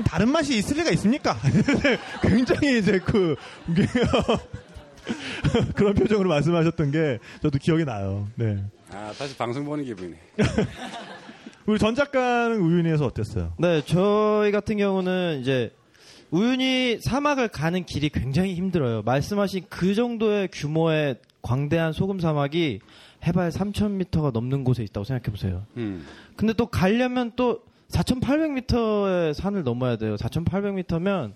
다른 0.04 0.30
맛이 0.30 0.58
있을 0.58 0.78
리가 0.78 0.92
있습니까? 0.92 1.38
굉장히 2.22 2.80
이제 2.80 3.00
그 3.00 3.36
그런 5.76 5.94
표정으로 5.94 6.30
말씀하셨던 6.30 6.92
게 6.92 7.20
저도 7.42 7.58
기억이 7.58 7.86
나요. 7.86 8.28
네. 8.36 8.64
아, 8.92 9.12
다시 9.18 9.36
방송 9.36 9.66
보는 9.66 9.86
기분이네. 9.86 10.18
우리 11.66 11.80
전 11.80 11.96
작가는 11.96 12.60
우윤희에서 12.60 13.06
어땠어요? 13.06 13.54
네, 13.58 13.82
저희 13.86 14.52
같은 14.52 14.78
경우는 14.78 15.40
이제 15.42 15.72
우윤희 16.32 17.00
사막을 17.02 17.50
가는 17.50 17.86
길이 17.86 18.10
굉장히 18.10 18.56
힘들어요. 18.56 19.02
말씀하신 19.04 19.66
그 19.70 19.96
정도의 19.96 20.50
규모의 20.52 21.18
광대한 21.42 21.94
소금 21.94 22.20
사막이 22.20 22.80
해발 23.26 23.52
3,000m가 23.52 24.32
넘는 24.32 24.64
곳에 24.64 24.84
있다고 24.84 25.04
생각해 25.04 25.32
보세요. 25.32 25.66
음. 25.78 26.06
근데 26.36 26.54
또 26.54 26.68
가려면 26.68 27.32
또 27.36 27.64
4,800m의 27.92 29.34
산을 29.34 29.64
넘어야 29.64 29.98
돼요. 29.98 30.16
4,800m면 30.16 31.34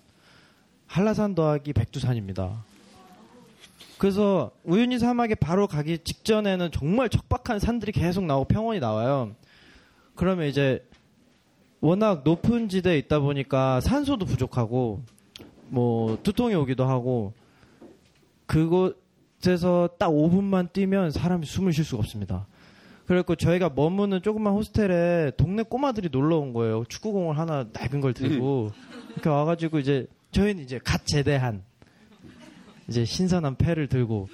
한라산 0.88 1.36
더하기 1.36 1.74
백두산입니다. 1.74 2.64
그래서 3.98 4.52
우윤희 4.64 5.00
사막에 5.00 5.36
바로 5.36 5.68
가기 5.68 6.00
직전에는 6.00 6.72
정말 6.72 7.10
척박한 7.10 7.60
산들이 7.60 7.92
계속 7.92 8.26
나오고 8.26 8.46
평원이 8.46 8.80
나와요. 8.80 9.36
그러면 10.16 10.48
이제 10.48 10.86
워낙 11.80 12.22
높은 12.24 12.70
지대에 12.70 12.98
있다 12.98 13.20
보니까 13.20 13.80
산소도 13.82 14.26
부족하고 14.26 15.02
뭐 15.68 16.18
두통이 16.24 16.56
오기도 16.56 16.86
하고 16.86 17.34
그곳에서 18.46 19.90
딱 19.98 20.10
5분만 20.10 20.72
뛰면 20.74 21.12
사람이 21.12 21.46
숨을 21.46 21.74
쉴 21.74 21.84
수가 21.84 22.00
없습니다. 22.00 22.48
그래갖고 23.08 23.36
저희가 23.36 23.70
머무는 23.76 24.22
조그만 24.22 24.54
호스텔에 24.54 25.32
동네 25.38 25.64
꼬마들이 25.64 26.10
놀러 26.12 26.38
온 26.38 26.54
거예요. 26.54 26.84
축구공을 26.90 27.38
하나 27.38 27.66
낡은 27.72 28.02
걸 28.02 28.14
들고 28.14 28.72
이렇게 29.14 29.30
와가지고 29.30 29.80
이제 29.80 30.08
저희는 30.32 30.64
이제 30.64 30.80
갓 30.84 31.06
제대한 31.06 31.64
이제 32.88 33.06
신선한 33.06 33.58
패를 33.58 33.88
들고 33.88 34.28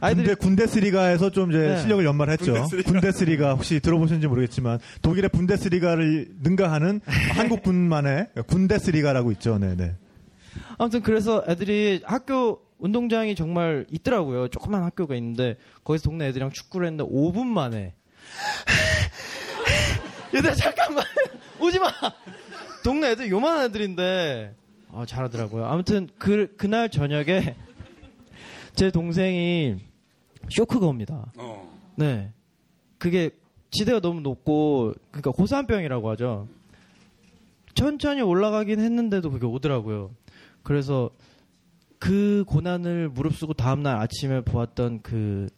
아이들이 0.00 0.26
군대 0.26 0.34
군데스리가에서 0.34 1.30
좀 1.30 1.50
이제 1.50 1.58
네. 1.58 1.78
실력을 1.80 2.04
연말했죠. 2.04 2.68
군데스리가 2.84 3.54
혹시 3.54 3.80
들어보셨는지 3.80 4.26
모르겠지만 4.26 4.78
독일의 5.02 5.30
분데스리가를 5.30 6.28
능가하는 6.42 7.00
한국군만의 7.34 8.28
군데스리가라고 8.46 9.32
있죠. 9.32 9.58
네, 9.58 9.74
네. 9.74 9.94
아무튼 10.78 11.02
그래서 11.02 11.42
애들이 11.48 12.02
학교 12.04 12.60
운동장이 12.78 13.34
정말 13.34 13.86
있더라고요. 13.90 14.48
조그만 14.48 14.82
학교가 14.82 15.14
있는데 15.16 15.56
거기서 15.84 16.04
동네 16.04 16.26
애들이랑 16.28 16.50
축구를 16.50 16.86
했는데 16.86 17.10
5분 17.10 17.46
만에 17.46 17.94
얘들아 20.34 20.54
잠깐만 20.54 21.04
오지 21.60 21.78
마. 21.78 21.90
동네 22.84 23.10
애들 23.12 23.30
요만한 23.30 23.64
애들인데 23.66 24.54
아, 24.92 25.04
잘하더라고요. 25.06 25.64
아무튼 25.66 26.08
그 26.18 26.54
그날 26.56 26.90
저녁에 26.90 27.56
제 28.74 28.90
동생이 28.90 29.76
쇼크가 30.50 30.86
옵니다. 30.86 31.32
어. 31.36 31.78
네. 31.96 32.32
그게 32.98 33.30
지대가 33.70 34.00
너무 34.00 34.20
높고 34.20 34.94
그러니까 35.10 35.30
고산병이라고 35.32 36.10
하죠. 36.10 36.48
천천히 37.74 38.22
올라가긴 38.22 38.80
했는데도 38.80 39.30
그게 39.30 39.46
오더라고요. 39.46 40.10
그래서 40.62 41.10
그 42.06 42.44
고난을 42.46 43.08
무릅쓰고 43.08 43.54
다음날 43.54 43.96
아침에 43.96 44.40
보았던 44.42 45.02
그 45.02 45.48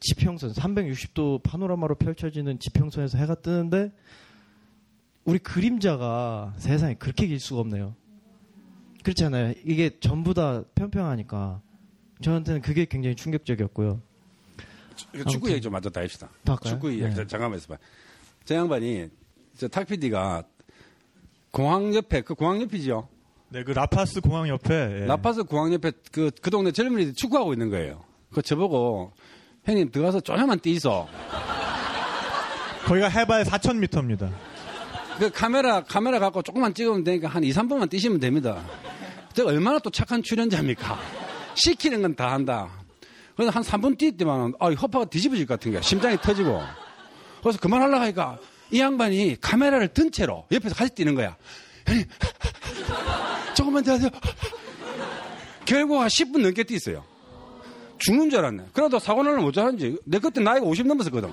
지평선 0.00 0.52
360도 0.52 1.42
파노라마로 1.42 1.94
펼쳐지는 1.94 2.58
지평선에서 2.58 3.16
해가 3.16 3.36
뜨는데 3.36 3.90
우리 5.24 5.38
그림자가 5.38 6.52
세상에 6.58 6.92
그렇게 6.92 7.26
길 7.26 7.40
수가 7.40 7.62
없네요. 7.62 7.94
그렇잖아요. 9.02 9.54
이게 9.64 9.98
전부 9.98 10.34
다 10.34 10.62
평평하니까 10.74 11.62
저한테는 12.20 12.60
그게 12.60 12.84
굉장히 12.84 13.16
충격적이었고요. 13.16 14.02
축구 15.30 15.50
얘기 15.50 15.62
좀 15.62 15.72
먼저 15.72 15.88
다 15.88 16.02
합시다. 16.02 16.28
축구 16.64 16.90
얘기 16.92 17.00
네. 17.02 17.14
자- 17.14 17.26
잠깐만 17.26 17.56
있어봐. 17.58 17.78
저 18.44 18.54
양반이 18.56 19.08
저 19.56 19.68
탁PD가 19.68 20.44
공항 21.50 21.94
옆에 21.94 22.20
그 22.20 22.34
공항 22.34 22.60
옆이죠. 22.60 23.08
네, 23.50 23.62
그 23.62 23.70
라파스 23.72 24.20
공항 24.20 24.48
옆에 24.48 25.00
예. 25.02 25.06
라파스 25.06 25.44
공항 25.44 25.72
옆에 25.72 25.92
그, 26.12 26.30
그 26.42 26.50
동네 26.50 26.72
젊은이들이 26.72 27.14
축구하고 27.14 27.52
있는 27.52 27.70
거예요. 27.70 28.02
그 28.32 28.42
저보고 28.42 29.12
형님 29.64 29.90
들어가서 29.90 30.20
쪼냐만 30.20 30.58
뛰소. 30.58 31.06
거기가 32.84 33.08
해발 33.08 33.44
4,000m입니다. 33.44 34.30
그 35.18 35.30
카메라 35.30 35.82
카메라 35.84 36.18
갖고 36.18 36.42
조금만 36.42 36.74
찍으면 36.74 37.04
되니까 37.04 37.28
한 37.28 37.44
2, 37.44 37.50
3분만 37.52 37.88
뛰시면 37.88 38.18
됩니다. 38.18 38.62
제가 39.32 39.50
얼마나 39.50 39.78
또 39.78 39.90
착한 39.90 40.22
출연자입니까? 40.22 40.98
시키는 41.54 42.02
건 42.02 42.14
다 42.16 42.32
한다. 42.32 42.68
그래서 43.36 43.50
한 43.52 43.62
3분 43.62 43.96
뛸 43.98 44.16
때만 44.16 44.54
아, 44.58 44.70
이 44.70 44.74
허파가 44.74 45.04
뒤집어질 45.04 45.46
것 45.46 45.54
같은 45.58 45.72
거야. 45.72 45.80
심장이 45.82 46.16
터지고. 46.18 46.60
그래서 47.40 47.58
그만하려고 47.58 48.00
하니까 48.02 48.38
이 48.70 48.80
양반이 48.80 49.36
카메라를 49.40 49.88
든 49.88 50.10
채로 50.10 50.46
옆에서 50.50 50.74
같이 50.74 50.94
뛰는 50.94 51.14
거야. 51.14 51.36
조금만 53.54 53.82
더 53.84 53.92
하세요. 53.92 54.10
결국 55.64 55.98
한 56.00 56.08
10분 56.08 56.40
넘게 56.42 56.64
뛰었어요. 56.64 57.04
죽는 57.98 58.28
줄 58.30 58.40
알았네. 58.40 58.64
그래도 58.72 58.98
사고 58.98 59.22
나면 59.22 59.40
못 59.42 59.52
자는지. 59.52 59.96
내 60.04 60.18
그때 60.18 60.40
나이가 60.40 60.66
50 60.66 60.86
넘었었거든. 60.86 61.32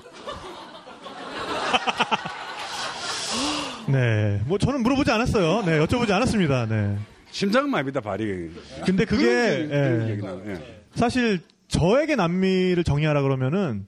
네, 3.88 4.40
뭐 4.46 4.58
저는 4.58 4.82
물어보지 4.82 5.10
않았어요. 5.10 5.62
네, 5.66 5.78
여쭤보지 5.84 6.10
않았습니다. 6.12 6.66
네. 6.66 6.96
심장 7.30 7.68
마비다 7.70 8.00
발이. 8.00 8.50
근데 8.86 9.04
그게 9.04 9.24
그런 9.24 9.58
얘기- 9.60 9.68
그런 9.68 10.08
예, 10.08 10.12
얘기 10.12 10.22
나와요. 10.22 10.42
예. 10.46 10.82
사실 10.94 11.40
저에게 11.68 12.14
남미를 12.14 12.84
정의하라 12.84 13.22
그러면은 13.22 13.86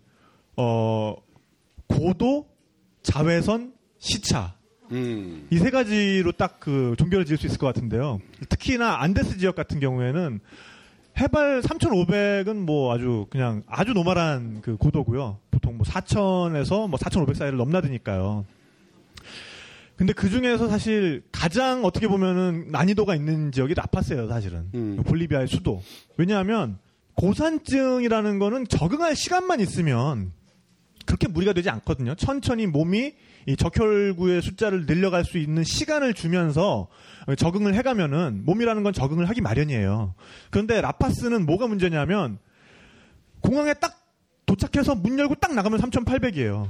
어 0.56 1.14
고도, 1.88 2.46
자외선, 3.02 3.72
시차 3.98 4.54
음. 4.94 5.46
이세 5.50 5.70
가지로 5.70 6.32
딱 6.32 6.54
그 6.64 6.94
종결을 6.98 7.26
지을 7.26 7.36
수 7.36 7.46
있을 7.46 7.58
것 7.58 7.66
같은데요. 7.66 8.20
특히나 8.48 9.02
안데스 9.02 9.36
지역 9.36 9.54
같은 9.54 9.80
경우에는 9.80 10.40
해발 11.20 11.60
3,500은 11.60 12.56
뭐 12.56 12.94
아주 12.94 13.26
그냥 13.28 13.62
아주 13.66 13.92
normal한 13.92 14.62
그 14.62 14.78
고도고요. 14.78 15.38
보통 15.50 15.76
뭐 15.76 15.86
4,000에서 15.86 16.88
뭐 16.88 16.98
4,500 16.98 17.36
사이를 17.36 17.58
넘나드니까요. 17.58 18.46
근데 19.96 20.14
그 20.14 20.30
중에서 20.30 20.68
사실 20.68 21.22
가장 21.30 21.84
어떻게 21.84 22.08
보면은 22.08 22.68
난이도가 22.70 23.14
있는 23.14 23.52
지역이 23.52 23.74
라파스예요, 23.74 24.26
사실은. 24.26 24.70
음. 24.74 25.02
볼리비아의 25.04 25.46
수도. 25.46 25.82
왜냐하면 26.16 26.78
고산증이라는 27.16 28.38
거는 28.38 28.68
적응할 28.68 29.14
시간만 29.14 29.60
있으면 29.60 30.32
그렇게 31.14 31.28
무리가 31.28 31.52
되지 31.52 31.70
않거든요. 31.70 32.16
천천히 32.16 32.66
몸이 32.66 33.14
이 33.46 33.56
적혈구의 33.56 34.42
숫자를 34.42 34.86
늘려갈 34.86 35.24
수 35.24 35.38
있는 35.38 35.62
시간을 35.62 36.12
주면서 36.12 36.88
적응을 37.38 37.74
해가면은 37.74 38.42
몸이라는 38.44 38.82
건 38.82 38.92
적응을 38.92 39.28
하기 39.28 39.40
마련이에요. 39.40 40.14
그런데 40.50 40.80
라파스는 40.80 41.46
뭐가 41.46 41.68
문제냐면 41.68 42.38
공항에 43.40 43.74
딱 43.74 43.96
도착해서 44.46 44.96
문 44.96 45.16
열고 45.18 45.36
딱 45.36 45.54
나가면 45.54 45.78
3,800이에요. 45.80 46.68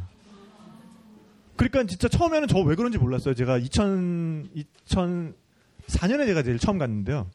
그러니까 1.56 1.84
진짜 1.84 2.08
처음에는 2.08 2.48
저 2.48 2.58
왜 2.58 2.74
그런지 2.74 2.98
몰랐어요. 2.98 3.34
제가 3.34 3.56
2000, 3.58 4.50
2004년에 4.88 6.26
제가 6.26 6.42
제일 6.42 6.58
처음 6.58 6.76
갔는데요. 6.76 7.30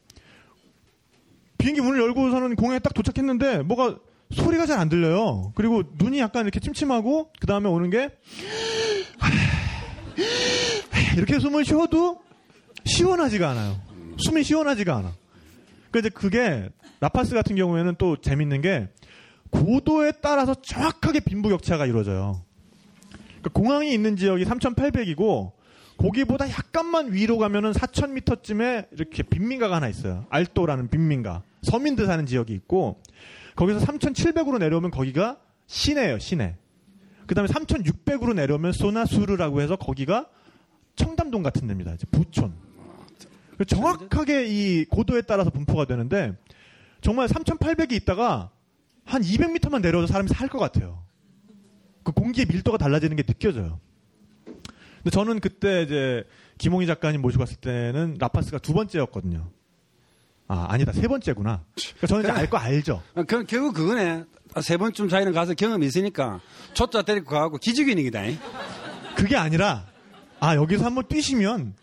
비행기 1.58 1.80
문을 1.80 2.00
열고서는 2.00 2.54
공항에 2.54 2.78
딱 2.78 2.94
도착했는데 2.94 3.62
뭐가 3.62 3.98
소리가 4.32 4.66
잘 4.66 4.78
안 4.78 4.88
들려요. 4.88 5.52
그리고 5.54 5.82
눈이 5.98 6.18
약간 6.20 6.44
이렇게 6.44 6.60
침침하고 6.60 7.30
그 7.40 7.46
다음에 7.46 7.68
오는 7.68 7.90
게 7.90 8.10
이렇게 11.16 11.38
숨을 11.38 11.64
쉬어도 11.64 12.20
시원하지가 12.84 13.50
않아요. 13.50 13.80
숨이 14.18 14.42
시원하지가 14.44 14.96
않아. 14.96 15.12
그러니까 15.90 16.18
그게 16.18 16.68
라파스 17.00 17.34
같은 17.34 17.56
경우에는 17.56 17.96
또 17.98 18.16
재밌는 18.16 18.60
게 18.62 18.88
고도에 19.50 20.12
따라서 20.22 20.54
정확하게 20.54 21.20
빈부격차가 21.20 21.86
이루어져요. 21.86 22.42
그러니까 23.40 23.50
공항이 23.52 23.92
있는 23.92 24.16
지역이 24.16 24.44
3,800이고 24.44 25.52
거기보다 25.96 26.48
약간만 26.48 27.12
위로 27.12 27.36
가면은 27.38 27.72
4,000m쯤에 27.72 28.86
이렇게 28.92 29.22
빈민가가 29.22 29.76
하나 29.76 29.88
있어요. 29.88 30.26
알토라는 30.30 30.88
빈민가. 30.88 31.42
서민들 31.62 32.06
사는 32.06 32.24
지역이 32.24 32.52
있고 32.54 33.02
거기서 33.56 33.80
3,700으로 33.80 34.58
내려오면 34.58 34.90
거기가 34.90 35.38
시내예요, 35.66 36.18
시내. 36.18 36.56
그 37.26 37.34
다음에 37.34 37.48
3,600으로 37.48 38.34
내려오면 38.34 38.72
소나수르라고 38.72 39.60
해서 39.60 39.76
거기가 39.76 40.28
청담동 40.96 41.42
같은 41.42 41.66
데입니다. 41.66 41.94
이제 41.94 42.06
부촌. 42.10 42.52
정확하게 43.66 44.46
이 44.46 44.84
고도에 44.86 45.22
따라서 45.22 45.50
분포가 45.50 45.84
되는데 45.84 46.34
정말 47.02 47.28
3,800이 47.28 47.92
있다가 47.92 48.50
한 49.04 49.22
200m만 49.22 49.82
내려서 49.82 50.06
사람이 50.06 50.28
살 50.28 50.48
것 50.48 50.58
같아요. 50.58 51.02
그 52.02 52.12
공기의 52.12 52.46
밀도가 52.46 52.78
달라지는 52.78 53.16
게 53.16 53.22
느껴져요. 53.22 53.78
근데 54.96 55.10
저는 55.10 55.40
그때 55.40 55.82
이제 55.82 56.24
김홍희 56.58 56.86
작가님 56.86 57.20
모시고 57.22 57.44
갔을 57.44 57.56
때는 57.56 58.16
라파스가 58.18 58.58
두 58.58 58.72
번째였거든요. 58.72 59.50
아, 60.52 60.66
아니다. 60.68 60.90
세 60.92 61.06
번째구나. 61.06 61.62
그러니까 61.76 62.06
저는 62.08 62.24
이제 62.24 62.32
알거 62.32 62.58
알죠. 62.58 63.00
아, 63.14 63.22
그, 63.22 63.44
결국 63.44 63.72
그거네. 63.72 64.24
아, 64.52 64.60
세 64.60 64.76
번쯤 64.76 65.08
자기는 65.08 65.32
가서 65.32 65.54
경험이 65.54 65.86
있으니까 65.86 66.40
초짜 66.74 67.02
데리고 67.02 67.30
가고 67.30 67.56
기죽이는기다. 67.56 68.22
그게 69.14 69.36
아니라 69.36 69.86
아, 70.40 70.56
여기서 70.56 70.84
한번 70.84 71.04
뛰시면 71.06 71.74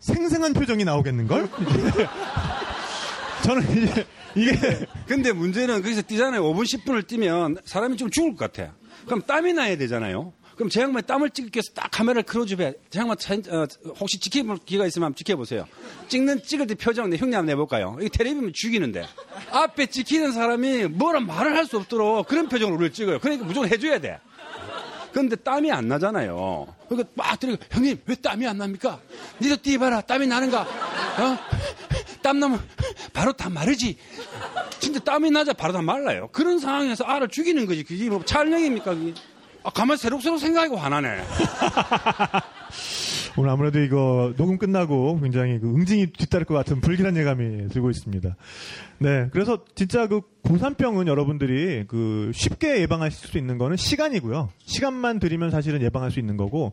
생생한 0.00 0.54
표정이 0.54 0.84
나오겠는걸? 0.84 1.48
저는 3.44 3.62
이제 3.70 4.06
이게 4.34 4.86
근데 5.06 5.30
문제는 5.30 5.82
거기서 5.82 6.02
뛰잖아요. 6.02 6.42
5분, 6.42 6.64
10분을 6.64 7.06
뛰면 7.06 7.58
사람이 7.64 7.96
좀 7.96 8.10
죽을 8.10 8.34
것 8.34 8.52
같아. 8.52 8.72
그럼 9.04 9.22
땀이 9.22 9.52
나야 9.52 9.76
되잖아요. 9.76 10.32
그럼 10.56 10.70
제 10.70 10.80
양반이 10.80 11.06
땀을 11.06 11.30
찍기 11.30 11.50
위해서 11.54 11.70
딱 11.74 11.90
카메라를 11.90 12.22
크로즈해. 12.22 12.72
제 12.90 12.98
양반 12.98 13.16
사진, 13.20 13.44
어, 13.52 13.66
혹시 14.00 14.18
지켜볼 14.18 14.58
기회가 14.64 14.86
있으면 14.86 15.06
한번 15.06 15.16
지켜보세요. 15.16 15.66
찍는, 16.08 16.42
찍을 16.44 16.66
때 16.66 16.74
표정, 16.74 17.10
내 17.10 17.16
형님 17.18 17.34
한번 17.36 17.46
내볼까요? 17.46 17.96
이게 18.00 18.08
텔레비면 18.08 18.52
죽이는데. 18.54 19.06
앞에 19.52 19.86
지키는 19.86 20.32
사람이 20.32 20.86
뭐라 20.86 21.20
말을 21.20 21.54
할 21.56 21.66
수 21.66 21.76
없도록 21.78 22.26
그런 22.28 22.48
표정으로 22.48 22.76
우리를 22.76 22.92
찍어요. 22.92 23.18
그러니까 23.18 23.44
무조건 23.44 23.68
해줘야 23.68 23.98
돼. 23.98 24.18
근데 25.12 25.34
땀이 25.34 25.72
안 25.72 25.88
나잖아요. 25.88 26.66
그러니까 26.88 27.10
막 27.14 27.40
들이고 27.40 27.62
형님 27.70 28.00
왜 28.06 28.14
땀이 28.14 28.46
안 28.46 28.58
납니까? 28.58 29.00
니도 29.40 29.56
뛰봐라 29.56 30.02
땀이 30.02 30.26
나는가? 30.26 30.60
어? 30.62 31.38
땀 32.22 32.38
나면 32.38 32.60
바로 33.12 33.32
다 33.32 33.48
마르지. 33.50 33.96
진짜 34.78 35.00
땀이 35.00 35.30
나자 35.30 35.52
바로 35.54 35.72
다 35.72 35.82
말라요. 35.82 36.28
그런 36.32 36.58
상황에서 36.60 37.04
알을 37.04 37.28
죽이는 37.28 37.66
거지. 37.66 37.82
그게 37.82 38.08
뭐 38.08 38.24
촬영입니까? 38.24 38.94
그게? 38.94 39.14
아, 39.66 39.70
가만 39.70 39.96
새록새록 39.96 40.38
생각하고 40.38 40.76
화나네. 40.76 41.08
오늘 43.36 43.50
아무래도 43.50 43.80
이거 43.80 44.32
녹음 44.36 44.58
끝나고 44.58 45.18
굉장히 45.20 45.58
그 45.58 45.66
응징이 45.66 46.12
뒤따를 46.12 46.46
것 46.46 46.54
같은 46.54 46.80
불길한 46.80 47.16
예감이 47.16 47.68
들고 47.70 47.90
있습니다. 47.90 48.36
네. 48.98 49.28
그래서 49.32 49.64
진짜 49.74 50.06
그 50.06 50.20
고산병은 50.44 51.08
여러분들이 51.08 51.84
그 51.88 52.30
쉽게 52.32 52.80
예방하실 52.82 53.28
수 53.28 53.38
있는 53.38 53.58
거는 53.58 53.76
시간이고요. 53.76 54.50
시간만 54.64 55.18
들이면 55.18 55.50
사실은 55.50 55.82
예방할 55.82 56.12
수 56.12 56.20
있는 56.20 56.36
거고, 56.36 56.72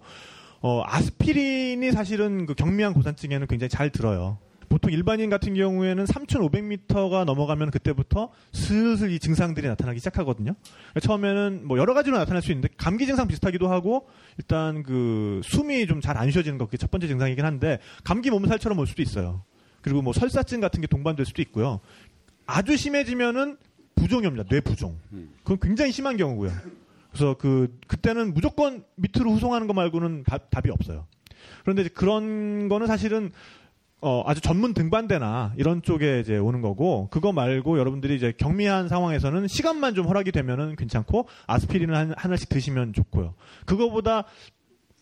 어, 0.61 0.83
아스피린이 0.85 1.91
사실은 1.91 2.45
그 2.45 2.53
경미한 2.53 2.93
고산증에는 2.93 3.47
굉장히 3.47 3.69
잘 3.69 3.89
들어요. 3.89 4.37
보통 4.73 4.91
일반인 4.91 5.29
같은 5.29 5.53
경우에는 5.53 6.03
3,500m가 6.05 7.25
넘어가면 7.25 7.69
그때부터 7.69 8.31
슬슬 8.53 9.11
이 9.11 9.19
증상들이 9.19 9.67
나타나기 9.67 9.99
시작하거든요. 9.99 10.55
그러니까 10.55 10.99
처음에는 10.99 11.67
뭐 11.67 11.77
여러 11.77 11.93
가지로 11.93 12.17
나타날 12.17 12.41
수 12.41 12.51
있는데 12.51 12.69
감기 12.75 13.05
증상 13.05 13.27
비슷하기도 13.27 13.67
하고 13.67 14.07
일단 14.39 14.81
그 14.81 15.41
숨이 15.43 15.85
좀 15.85 16.01
잘 16.01 16.17
안 16.17 16.31
쉬어지는 16.31 16.57
거 16.57 16.65
그게 16.65 16.77
첫 16.77 16.89
번째 16.89 17.07
증상이긴 17.07 17.45
한데 17.45 17.77
감기 18.03 18.31
몸살처럼 18.31 18.79
올 18.79 18.87
수도 18.87 19.03
있어요. 19.03 19.43
그리고 19.81 20.01
뭐 20.01 20.11
설사증 20.11 20.59
같은 20.59 20.81
게 20.81 20.87
동반될 20.87 21.27
수도 21.27 21.43
있고요. 21.43 21.79
아주 22.47 22.75
심해지면은 22.75 23.57
부종이 23.93 24.25
옵니다. 24.25 24.43
뇌 24.49 24.59
부종. 24.59 24.97
그건 25.43 25.59
굉장히 25.61 25.91
심한 25.91 26.17
경우고요. 26.17 26.51
그래서 27.11 27.35
그 27.37 27.77
그때는 27.85 28.33
무조건 28.33 28.83
밑으로 28.95 29.33
후송하는 29.33 29.67
거 29.67 29.73
말고는 29.73 30.23
답, 30.23 30.49
답이 30.49 30.71
없어요. 30.71 31.05
그런데 31.61 31.83
이제 31.83 31.91
그런 31.93 32.69
거는 32.69 32.87
사실은 32.87 33.31
어, 34.05 34.21
아주 34.25 34.41
전문 34.41 34.73
등반대나 34.73 35.53
이런 35.57 35.81
쪽에 35.81 36.19
이제 36.19 36.37
오는 36.37 36.61
거고, 36.61 37.07
그거 37.09 37.31
말고 37.31 37.79
여러분들이 37.79 38.15
이제 38.15 38.33
경미한 38.37 38.89
상황에서는 38.89 39.47
시간만 39.47 39.95
좀 39.95 40.07
허락이 40.07 40.33
되면은 40.33 40.75
괜찮고, 40.75 41.27
아스피린을 41.47 41.95
한, 41.95 42.13
하나씩 42.17 42.49
드시면 42.49 42.91
좋고요. 42.93 43.33
그거보다 43.65 44.25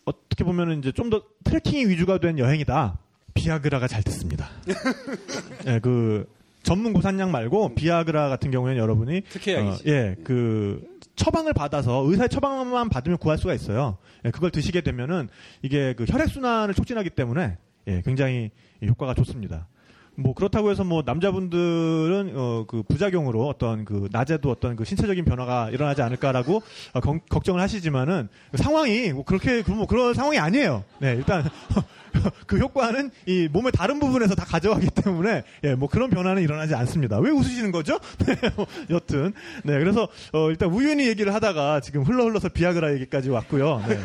어떻게 0.04 0.44
보면은 0.44 0.78
이제 0.78 0.92
좀 0.92 1.10
더 1.10 1.20
트레킹이 1.44 1.86
위주가 1.86 2.18
된 2.18 2.38
여행이다. 2.38 2.96
비아그라가 3.34 3.88
잘 3.88 4.02
듣습니다. 4.04 4.48
예, 5.66 5.80
그, 5.80 6.26
전문 6.62 6.92
고산약 6.92 7.30
말고 7.30 7.74
비아그라 7.74 8.28
같은 8.28 8.50
경우에는 8.52 8.80
여러분이 8.80 9.22
특혜약이지. 9.22 9.90
어, 9.90 9.92
예, 9.92 10.16
그 10.22 10.80
처방을 11.16 11.52
받아서 11.54 12.04
의사의 12.06 12.28
처방만 12.28 12.88
받으면 12.88 13.18
구할 13.18 13.36
수가 13.36 13.52
있어요. 13.52 13.98
예, 14.24 14.30
그걸 14.30 14.50
드시게 14.52 14.80
되면은 14.82 15.28
이게 15.62 15.92
그 15.94 16.04
혈액 16.08 16.28
순환을 16.28 16.74
촉진하기 16.74 17.10
때문에 17.10 17.58
예, 17.88 18.02
굉장히 18.04 18.50
효과가 18.86 19.14
좋습니다. 19.14 19.68
뭐 20.14 20.34
그렇다고 20.34 20.70
해서 20.70 20.84
뭐 20.84 21.02
남자분들은 21.06 22.32
어 22.36 22.64
그 22.68 22.82
부작용으로 22.82 23.48
어떤 23.48 23.84
그 23.86 24.08
낮에도 24.12 24.50
어떤 24.50 24.76
그 24.76 24.84
신체적인 24.84 25.24
변화가 25.24 25.70
일어나지 25.70 26.02
않을까라고 26.02 26.62
어, 26.92 27.00
걱- 27.00 27.26
걱정을 27.30 27.60
하시지만은 27.62 28.28
그 28.50 28.58
상황이 28.58 29.10
뭐 29.12 29.24
그렇게 29.24 29.62
그뭐 29.62 29.86
그런 29.86 30.12
상황이 30.14 30.38
아니에요. 30.38 30.84
네 31.00 31.14
일단 31.14 31.44
그 32.46 32.58
효과는 32.58 33.10
이 33.26 33.48
몸의 33.50 33.72
다른 33.72 33.98
부분에서 33.98 34.34
다 34.34 34.44
가져가기 34.44 34.88
때문에 34.90 35.44
예 35.64 35.74
뭐 35.74 35.88
그런 35.88 36.10
변화는 36.10 36.42
일어나지 36.42 36.74
않습니다. 36.74 37.18
왜 37.18 37.30
웃으시는 37.30 37.72
거죠? 37.72 37.98
네, 38.26 38.36
뭐 38.54 38.66
여튼 38.90 39.32
네 39.64 39.78
그래서 39.78 40.06
어 40.34 40.50
일단 40.50 40.68
우연히 40.70 41.08
얘기를 41.08 41.32
하다가 41.34 41.80
지금 41.80 42.02
흘러 42.02 42.24
흘러서 42.24 42.50
비아그라 42.50 42.92
얘기까지 42.94 43.30
왔고요. 43.30 43.82
네. 43.88 43.98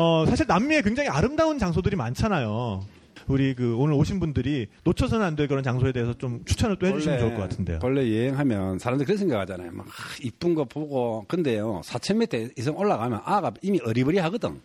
어 0.00 0.24
사실 0.26 0.46
남미에 0.46 0.80
굉장히 0.80 1.10
아름다운 1.10 1.58
장소들이 1.58 1.94
많잖아요. 1.96 2.82
우리 3.28 3.54
그 3.54 3.76
오늘 3.76 3.94
오신 3.94 4.18
분들이 4.18 4.66
놓쳐서는 4.84 5.24
안 5.26 5.36
될 5.36 5.46
그런 5.46 5.62
장소에 5.62 5.92
대해서 5.92 6.14
좀 6.14 6.42
추천을 6.46 6.76
또 6.78 6.86
해주시면 6.86 7.18
좋을 7.18 7.34
것 7.34 7.42
같은데요. 7.42 7.80
원래 7.82 8.00
여행하면 8.10 8.78
사람들이 8.78 9.04
그런 9.06 9.18
생각하잖아요. 9.18 9.70
막 9.72 9.86
아, 9.86 9.90
이쁜 10.22 10.54
거 10.54 10.64
보고 10.64 11.24
근데요 11.28 11.82
4,000m 11.84 12.58
이상 12.58 12.76
올라가면 12.78 13.20
아가 13.24 13.52
이미 13.60 13.78
어리버리하거든. 13.84 14.60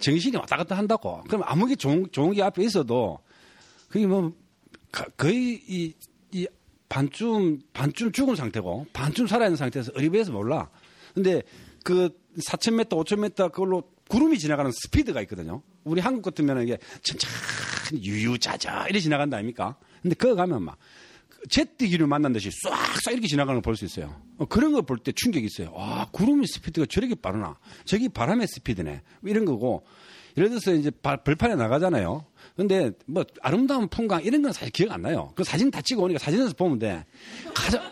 정신이 0.00 0.36
왔다 0.38 0.56
갔다 0.56 0.78
한다고. 0.78 1.22
그럼 1.28 1.42
아무리 1.44 1.76
좋은 1.76 2.06
좋은 2.10 2.32
게 2.32 2.42
앞에 2.42 2.64
있어도 2.64 3.18
그게 3.90 4.06
뭐 4.06 4.32
가- 4.90 5.04
거의 5.18 5.60
이, 5.68 5.92
이 6.32 6.48
반쯤 6.88 7.60
반쯤 7.74 8.12
죽은 8.12 8.34
상태고 8.34 8.86
반쯤 8.94 9.26
살아있는 9.26 9.56
상태에서 9.58 9.92
어리버리해서 9.94 10.32
몰라. 10.32 10.70
근데 11.14 11.42
그 11.84 12.08
4,000m, 12.38 12.88
5,000m 12.88 13.52
그걸로 13.52 13.82
구름이 14.10 14.38
지나가는 14.38 14.70
스피드가 14.72 15.20
있거든요. 15.22 15.62
우리 15.84 16.00
한국 16.00 16.22
같으면 16.22 16.62
이게 16.62 16.78
천천히 17.02 18.02
유유자자 18.04 18.84
이렇게 18.84 19.00
지나간다 19.00 19.36
아닙니까? 19.38 19.76
근데 20.02 20.14
그거 20.16 20.34
가면 20.34 20.62
막 20.62 20.76
제트기를 21.48 22.06
만난 22.06 22.32
듯이 22.32 22.50
싹싹 22.52 23.12
이렇게 23.14 23.26
지나가는 23.28 23.60
걸 23.62 23.72
볼 23.72 23.76
수 23.76 23.84
있어요. 23.86 24.14
어, 24.38 24.44
그런 24.46 24.72
걸 24.72 24.82
볼 24.82 24.98
때 24.98 25.12
충격이 25.12 25.46
있어요. 25.46 25.72
와, 25.72 26.08
구름의 26.12 26.46
스피드가 26.46 26.86
저렇게 26.90 27.14
빠르나? 27.14 27.56
저기 27.86 28.08
바람의 28.10 28.46
스피드네. 28.48 29.00
뭐 29.20 29.30
이런 29.30 29.44
거고. 29.46 29.86
예를 30.36 30.48
들어서 30.50 30.72
이제 30.74 30.90
바- 30.90 31.16
벌판에 31.16 31.56
나가잖아요. 31.56 32.24
근데 32.56 32.92
뭐 33.06 33.24
아름다운 33.42 33.88
풍광 33.88 34.22
이런 34.24 34.42
건 34.42 34.52
사실 34.52 34.70
기억 34.70 34.92
안 34.92 35.02
나요. 35.02 35.32
그 35.34 35.42
사진 35.44 35.70
다 35.70 35.80
찍어 35.82 36.02
오니까 36.02 36.18
사진에서 36.18 36.52
보면 36.54 36.78
돼. 36.78 37.04
가장, 37.54 37.82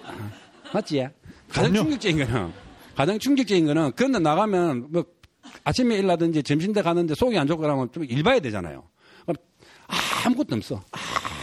맞지? 0.73 1.09
가장. 1.49 1.75
충격적인 1.75 2.19
거는, 2.27 2.53
가장 2.95 3.19
충격적인 3.19 3.67
거는 3.67 3.93
그런 3.97 4.13
데 4.13 4.19
나가면 4.21 4.87
뭐 4.93 5.05
아침에 5.65 5.97
일하든지 5.99 6.43
점심때 6.43 6.83
가는데 6.83 7.15
속이 7.15 7.39
안 7.39 7.47
좋고 7.47 7.63
그러면 7.63 7.91
좀 7.93 8.05
일 8.05 8.23
봐야 8.23 8.39
되잖아요. 8.41 8.85
아무것도 10.25 10.57
없어. 10.57 10.83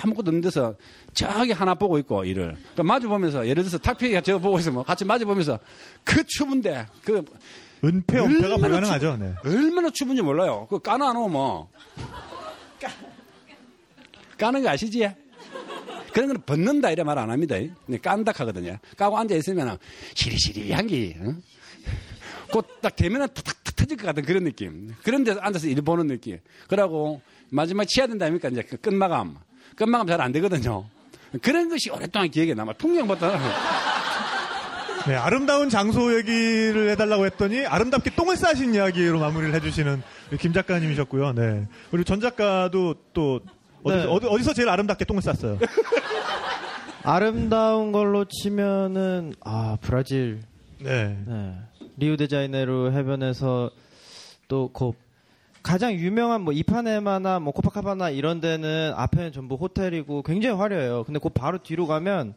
아무것도 0.04 0.30
없는 0.30 0.42
데서 0.42 0.76
저기 1.14 1.52
하나 1.52 1.74
보고 1.74 1.98
있고 1.98 2.24
일을. 2.26 2.56
그 2.76 2.82
마주 2.82 3.08
보면서 3.08 3.48
예를 3.48 3.64
들어서 3.64 3.78
탁피가 3.80 4.22
저거 4.22 4.38
보고 4.40 4.60
있으면 4.60 4.84
같이 4.84 5.04
마주 5.06 5.26
보면서 5.26 5.58
그 6.04 6.24
추운데 6.28 6.86
그 7.04 7.24
은폐, 7.84 8.20
은폐가 8.20 8.58
불가능하죠. 8.58 9.18
네. 9.18 9.34
얼마나 9.44 9.90
추운지 9.92 10.22
몰라요. 10.22 10.68
그 10.70 10.80
까나 10.80 11.10
안 11.10 11.16
오면 11.18 11.66
까는 14.38 14.64
거 14.64 14.70
아시지? 14.70 15.10
그런 16.14 16.28
거는 16.28 16.42
벗는다 16.46 16.92
이래 16.92 17.04
말 17.04 17.18
안 17.18 17.30
합니다. 17.32 17.56
네, 17.88 17.98
깐다 17.98 18.32
하거든요. 18.36 18.78
까고 18.98 19.18
앉아 19.18 19.36
있으면 19.36 19.78
시리시리 20.14 20.72
향기. 20.72 21.16
응? 21.20 21.42
곧딱 22.52 22.96
되면은 22.96 23.28
탁탁 23.34 23.56
터질 23.76 23.98
것 23.98 24.06
같은 24.08 24.24
그런 24.24 24.44
느낌. 24.44 24.94
그런 25.04 25.24
데서 25.24 25.40
앉아서 25.42 25.68
일 25.68 25.82
보는 25.82 26.08
느낌. 26.08 26.40
그러고 26.68 27.22
마지막 27.50 27.86
치야 27.86 28.08
된다 28.08 28.26
아닙니까? 28.26 28.50
이제 28.50 28.62
그 28.64 28.78
끝마감. 28.78 29.38
끝마감 29.76 30.08
잘 30.08 30.22
안 30.22 30.32
되거든요. 30.32 30.86
그런 31.42 31.70
것이 31.70 31.90
오랫동안 31.90 32.30
기억에 32.30 32.54
남아. 32.54 32.74
풍경보다 32.74 33.38
네, 35.08 35.14
아름다운 35.16 35.70
장소 35.70 36.18
얘기를 36.18 36.90
해달라고 36.92 37.26
했더니 37.28 37.66
아름답게 37.66 38.16
똥을 38.16 38.38
싸신 38.38 38.74
이야기로 38.74 39.20
마무리를 39.20 39.54
해주시는 39.54 40.02
김 40.40 40.52
작가님이셨고요. 40.54 41.34
네. 41.34 41.68
그리고 41.92 42.04
전 42.06 42.20
작가도 42.20 42.96
또 43.14 43.40
어디, 43.84 43.96
네. 43.98 44.06
어디, 44.06 44.26
어디 44.26 44.44
서 44.44 44.54
제일 44.54 44.68
아름답게 44.70 45.06
똥을 45.06 45.22
쌌어요? 45.22 45.60
아름다운 47.04 47.92
걸로 47.92 48.26
치면은 48.26 49.34
아 49.44 49.78
브라질 49.80 50.42
네. 50.80 51.16
네. 51.28 51.54
리우데자네이루 51.98 52.92
해변에서 52.92 53.72
또 54.48 54.70
그 54.74 54.92
가장 55.66 55.96
유명한 55.96 56.42
뭐 56.42 56.54
이파네마나 56.54 57.40
뭐 57.40 57.52
코파카바나 57.52 58.12
이런 58.12 58.40
데는 58.40 58.94
앞에는 58.96 59.32
전부 59.32 59.56
호텔이고 59.56 60.22
굉장히 60.22 60.56
화려해요. 60.56 61.04
근데 61.06 61.20
그 61.20 61.30
바로 61.30 61.58
뒤로 61.58 61.88
가면 61.88 62.36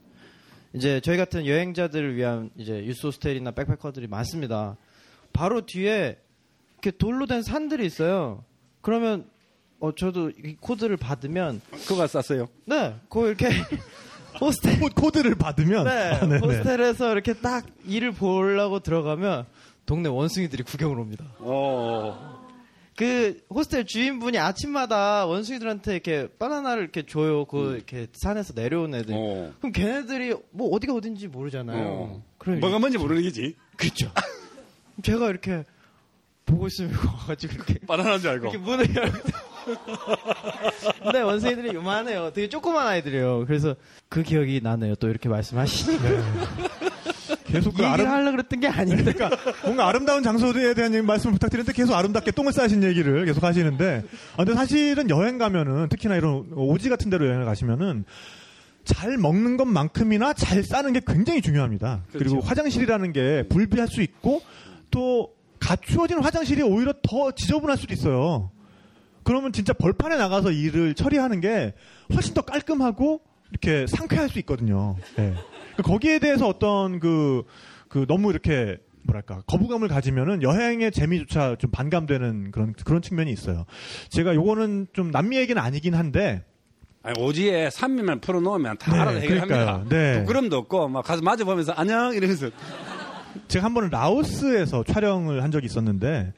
이제 0.73 0.99
저희 1.01 1.19
같은 1.19 1.45
여행자들을 1.45 2.17
위한 2.17 2.49
이제 2.57 2.83
유스 2.87 3.05
호스텔이나 3.05 3.51
백패커들이 3.51 4.07
많습니다. 4.07 4.79
바로 5.35 5.67
뒤에 5.67 6.17
이렇게 6.73 6.91
돌로 6.91 7.27
된 7.27 7.43
산들이 7.43 7.85
있어요. 7.85 8.45
그러면 8.81 9.27
어 9.79 9.95
저도 9.95 10.31
이 10.31 10.57
코드를 10.59 10.97
받으면 10.97 11.61
그거 11.87 12.07
쌌어요. 12.07 12.49
네, 12.65 12.95
그 13.11 13.27
이렇게 13.27 13.49
호스텔 14.41 14.81
코- 14.81 14.89
코드를 14.89 15.35
받으면 15.37 15.85
네, 15.85 15.91
아. 15.91 16.39
호스텔에서 16.39 17.13
이렇게 17.13 17.33
딱 17.35 17.67
일을 17.87 18.13
보려고 18.13 18.81
들어가면 18.81 19.47
동네 19.87 20.09
원숭이들이 20.09 20.63
구경을 20.65 20.99
옵니다. 20.99 21.25
어. 21.39 22.39
그 22.97 23.41
호스텔 23.51 23.87
주인분이 23.87 24.39
아침마다 24.39 25.25
원숭이들한테 25.27 25.93
이렇게 25.93 26.29
바나나를 26.39 26.83
이렇게 26.83 27.07
줘요. 27.07 27.45
그 27.45 27.75
이렇게 27.77 28.09
산에서 28.13 28.53
내려온 28.55 28.95
애들. 28.95 29.15
어. 29.17 29.53
그럼 29.61 29.73
걔네들이 29.73 30.35
뭐 30.51 30.69
어디가 30.75 30.95
어딘지 30.95 31.29
모르잖아요. 31.29 31.87
어. 31.87 32.23
그럼 32.39 32.59
뭐가 32.61 32.79
뭔지 32.81 32.99
모르는 32.99 33.23
거지. 33.23 33.55
그죠. 33.77 34.11
제가 35.03 35.31
이렇게 35.31 35.63
보고 36.45 36.67
있으면 36.67 36.93
와가지고 36.93 37.55
이렇게 37.55 37.75
바나나인 37.87 38.19
줄 38.21 38.31
알고. 38.31 38.49
이렇게 38.49 38.59
문을 38.59 38.95
열고. 38.97 39.19
근데 41.03 41.21
원숭이들이 41.21 41.75
요만해요. 41.75 42.33
되게 42.35 42.49
조그만 42.49 42.87
아이들이에요. 42.87 43.45
그래서 43.47 43.75
그 44.09 44.23
기억이 44.23 44.61
나네요. 44.63 44.95
또 44.97 45.09
이렇게 45.09 45.29
말씀하시니까. 45.29 46.09
계속 47.45 47.75
그 47.75 47.83
얘기를 47.83 47.87
아름, 47.87 48.09
하려고 48.09 48.31
그랬던 48.33 48.61
게 48.61 48.69
아닌데. 48.69 49.13
그러니까 49.13 49.37
뭔가 49.65 49.89
아름다운 49.89 50.23
장소에 50.23 50.75
대한 50.75 51.07
말씀을 51.07 51.33
부탁드리는데 51.35 51.73
계속 51.73 51.95
아름답게 51.95 52.33
똥을 52.33 52.53
싸신 52.53 52.83
얘기를 52.83 53.25
계속 53.25 53.43
하시는데 53.43 54.05
아, 54.35 54.45
근데 54.45 54.55
사실은 54.55 55.09
여행 55.11 55.39
가면은 55.39 55.89
특히나 55.89 56.17
이런 56.17 56.47
오지 56.55 56.89
같은 56.89 57.11
데로 57.11 57.27
여행을 57.27 57.45
가시면은 57.45 58.05
잘 58.85 59.19
먹는 59.19 59.57
것만큼이나 59.57 60.33
잘 60.33 60.63
싸는 60.63 60.93
게 60.95 61.01
굉장히 61.07 61.43
중요합니다. 61.43 62.05
그리고 62.13 62.41
화장실이라는 62.41 63.13
게 63.13 63.45
불비할 63.49 63.89
수 63.89 64.03
있고 64.03 64.41
또 64.91 65.35
갖추어진 65.61 66.19
화장실이 66.19 66.63
오히려 66.63 66.95
더 67.03 67.33
지저분할 67.33 67.77
수도 67.77 67.93
있어요. 67.93 68.51
그러면 69.23 69.53
진짜 69.53 69.73
벌판에 69.73 70.17
나가서 70.17 70.53
일을 70.53 70.95
처리하는 70.95 71.41
게 71.41 71.75
훨씬 72.13 72.35
더 72.35 72.43
깔끔하고 72.43 73.21
이렇게 73.51 73.87
상쾌할 73.87 74.29
수 74.29 74.39
있거든요. 74.41 74.97
예. 75.19 75.35
그 75.77 75.83
거기에 75.83 76.19
대해서 76.19 76.49
어떤 76.49 77.01
그, 77.01 77.45
그 77.89 78.07
너무 78.07 78.31
이렇게 78.31 78.79
뭐랄까 79.05 79.43
거부감을 79.47 79.89
가지면은 79.89 80.43
여행의 80.43 80.93
재미조차 80.93 81.57
좀 81.59 81.71
반감되는 81.71 82.51
그런 82.51 82.75
그런 82.85 83.01
측면이 83.01 83.31
있어요. 83.33 83.65
제가 84.11 84.35
요거는 84.35 84.89
좀 84.93 85.11
남미 85.11 85.37
얘기는 85.39 85.61
아니긴 85.61 85.95
한데 85.95 86.45
아니, 87.03 87.19
오지에 87.23 87.71
산미만 87.71 88.21
풀어놓으면 88.21 88.77
다 88.79 88.93
네, 88.93 88.99
알아서 88.99 89.19
해결합니다. 89.21 89.85
네. 89.89 90.21
부끄럼도 90.21 90.57
없고 90.59 90.89
막 90.89 91.05
가서 91.05 91.23
마주 91.23 91.45
보면서 91.45 91.73
안녕 91.73 92.15
이러면서 92.15 92.51
제가 93.47 93.65
한 93.65 93.75
번은 93.75 93.91
라오스에서 93.91 94.85
촬영을 94.85 95.43
한 95.43 95.51
적이 95.51 95.67
있었는데, 95.67 96.33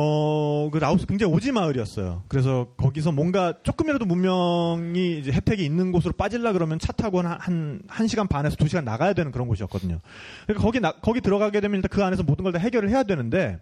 어, 0.00 0.70
그 0.72 0.78
라오스 0.78 1.06
굉장히 1.06 1.32
오지 1.34 1.50
마을이었어요. 1.50 2.22
그래서 2.28 2.68
거기서 2.76 3.10
뭔가 3.10 3.54
조금이라도 3.64 4.04
문명이 4.04 5.18
이제 5.18 5.32
혜택이 5.32 5.64
있는 5.64 5.90
곳으로 5.90 6.12
빠질라 6.12 6.52
그러면 6.52 6.78
차 6.78 6.92
타고 6.92 7.20
한, 7.20 7.36
한, 7.40 7.82
한 7.88 8.06
시간 8.06 8.28
반에서 8.28 8.54
두 8.54 8.68
시간 8.68 8.84
나가야 8.84 9.12
되는 9.12 9.32
그런 9.32 9.48
곳이었거든요. 9.48 9.98
그러니까 10.46 10.64
거기, 10.64 10.78
나- 10.80 10.92
거기 10.92 11.20
들어가게 11.20 11.60
되면 11.60 11.76
일단 11.78 11.88
그 11.90 12.04
안에서 12.04 12.22
모든 12.22 12.44
걸 12.44 12.52
다 12.52 12.58
해결을 12.60 12.88
해야 12.90 13.02
되는데, 13.02 13.58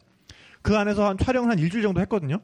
그 0.62 0.77
안에서 0.77 1.09
한 1.09 1.16
촬영을 1.18 1.51
한 1.51 1.59
일주일 1.59 1.83
정도 1.83 2.01
했거든요. 2.03 2.38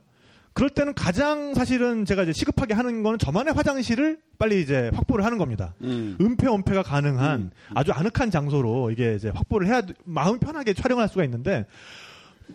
그럴 0.55 0.69
때는 0.71 0.93
가장 0.95 1.55
사실은 1.55 2.05
제가 2.05 2.25
이제 2.25 2.33
시급하게 2.33 2.75
하는 2.75 3.03
거는 3.03 3.19
저만의 3.19 3.55
화장실을 3.55 4.19
빨리 4.39 4.61
이제 4.61 4.91
확보를 4.95 5.25
하는 5.25 5.39
겁니다. 5.39 5.75
음. 5.83 6.17
은폐 6.21 6.47
은폐가 6.47 6.83
가능한 6.83 7.53
아주 7.75 7.93
아늑한 7.93 8.31
장소로 8.31 8.91
이게 8.91 9.15
이제 9.15 9.31
확보를 9.31 9.67
해야 9.69 9.81
마음 10.05 10.39
편하게 10.39 10.75
촬영할 10.75 11.09
수가 11.09 11.25
있는데 11.25 11.65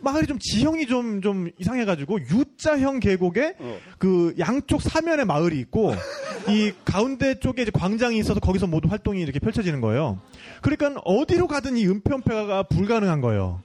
마을이 0.01 0.27
좀 0.27 0.37
지형이 0.39 0.87
좀 0.87 1.21
좀 1.21 1.49
이상해가지고 1.57 2.19
U자형 2.21 2.99
계곡에 2.99 3.55
어. 3.59 3.77
그 3.97 4.33
양쪽 4.39 4.81
사면에 4.81 5.23
마을이 5.25 5.59
있고 5.59 5.93
이 6.49 6.71
가운데 6.85 7.39
쪽에 7.39 7.63
이제 7.63 7.71
광장이 7.71 8.17
있어서 8.19 8.39
거기서 8.39 8.67
모두 8.67 8.87
활동이 8.89 9.21
이렇게 9.21 9.39
펼쳐지는 9.39 9.81
거예요. 9.81 10.19
그러니까 10.61 11.01
어디로 11.03 11.47
가든 11.47 11.77
이 11.77 11.85
은폐 11.87 12.13
은폐가 12.13 12.63
불가능한 12.63 13.21
거예요. 13.21 13.61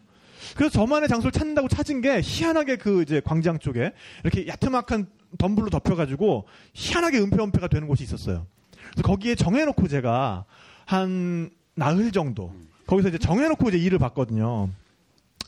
그래서 0.57 0.73
저만의 0.73 1.09
장소를 1.09 1.33
찾는다고 1.33 1.69
찾은 1.69 2.01
게 2.01 2.21
희한하게 2.23 2.77
그 2.77 3.03
이제 3.03 3.21
광장 3.25 3.59
쪽에 3.59 3.93
이렇게 4.23 4.47
야트막한 4.47 5.07
덤불로 5.39 5.71
덮여가지고 5.71 6.45
희한하게 6.75 7.19
은폐 7.19 7.43
은폐가 7.43 7.69
되는 7.69 7.89
곳이 7.89 8.03
있었어요. 8.05 8.47
그래서 8.91 9.03
거기에 9.03 9.35
정해놓고 9.35 9.89
제가 9.89 10.45
한 10.85 11.51
나흘 11.75 12.13
정도 12.13 12.53
거기서 12.87 13.09
이제 13.09 13.19
정해놓고 13.19 13.69
이제 13.71 13.79
일을 13.79 13.99
봤거든요. 13.99 14.69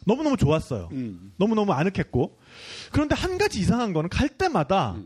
너무너무 0.05 0.37
좋았어요. 0.37 0.89
음. 0.93 1.33
너무너무 1.37 1.73
아늑했고. 1.73 2.37
그런데 2.93 3.15
한 3.15 3.39
가지 3.39 3.59
이상한 3.61 3.93
거는 3.93 4.11
갈 4.11 4.29
때마다 4.29 4.97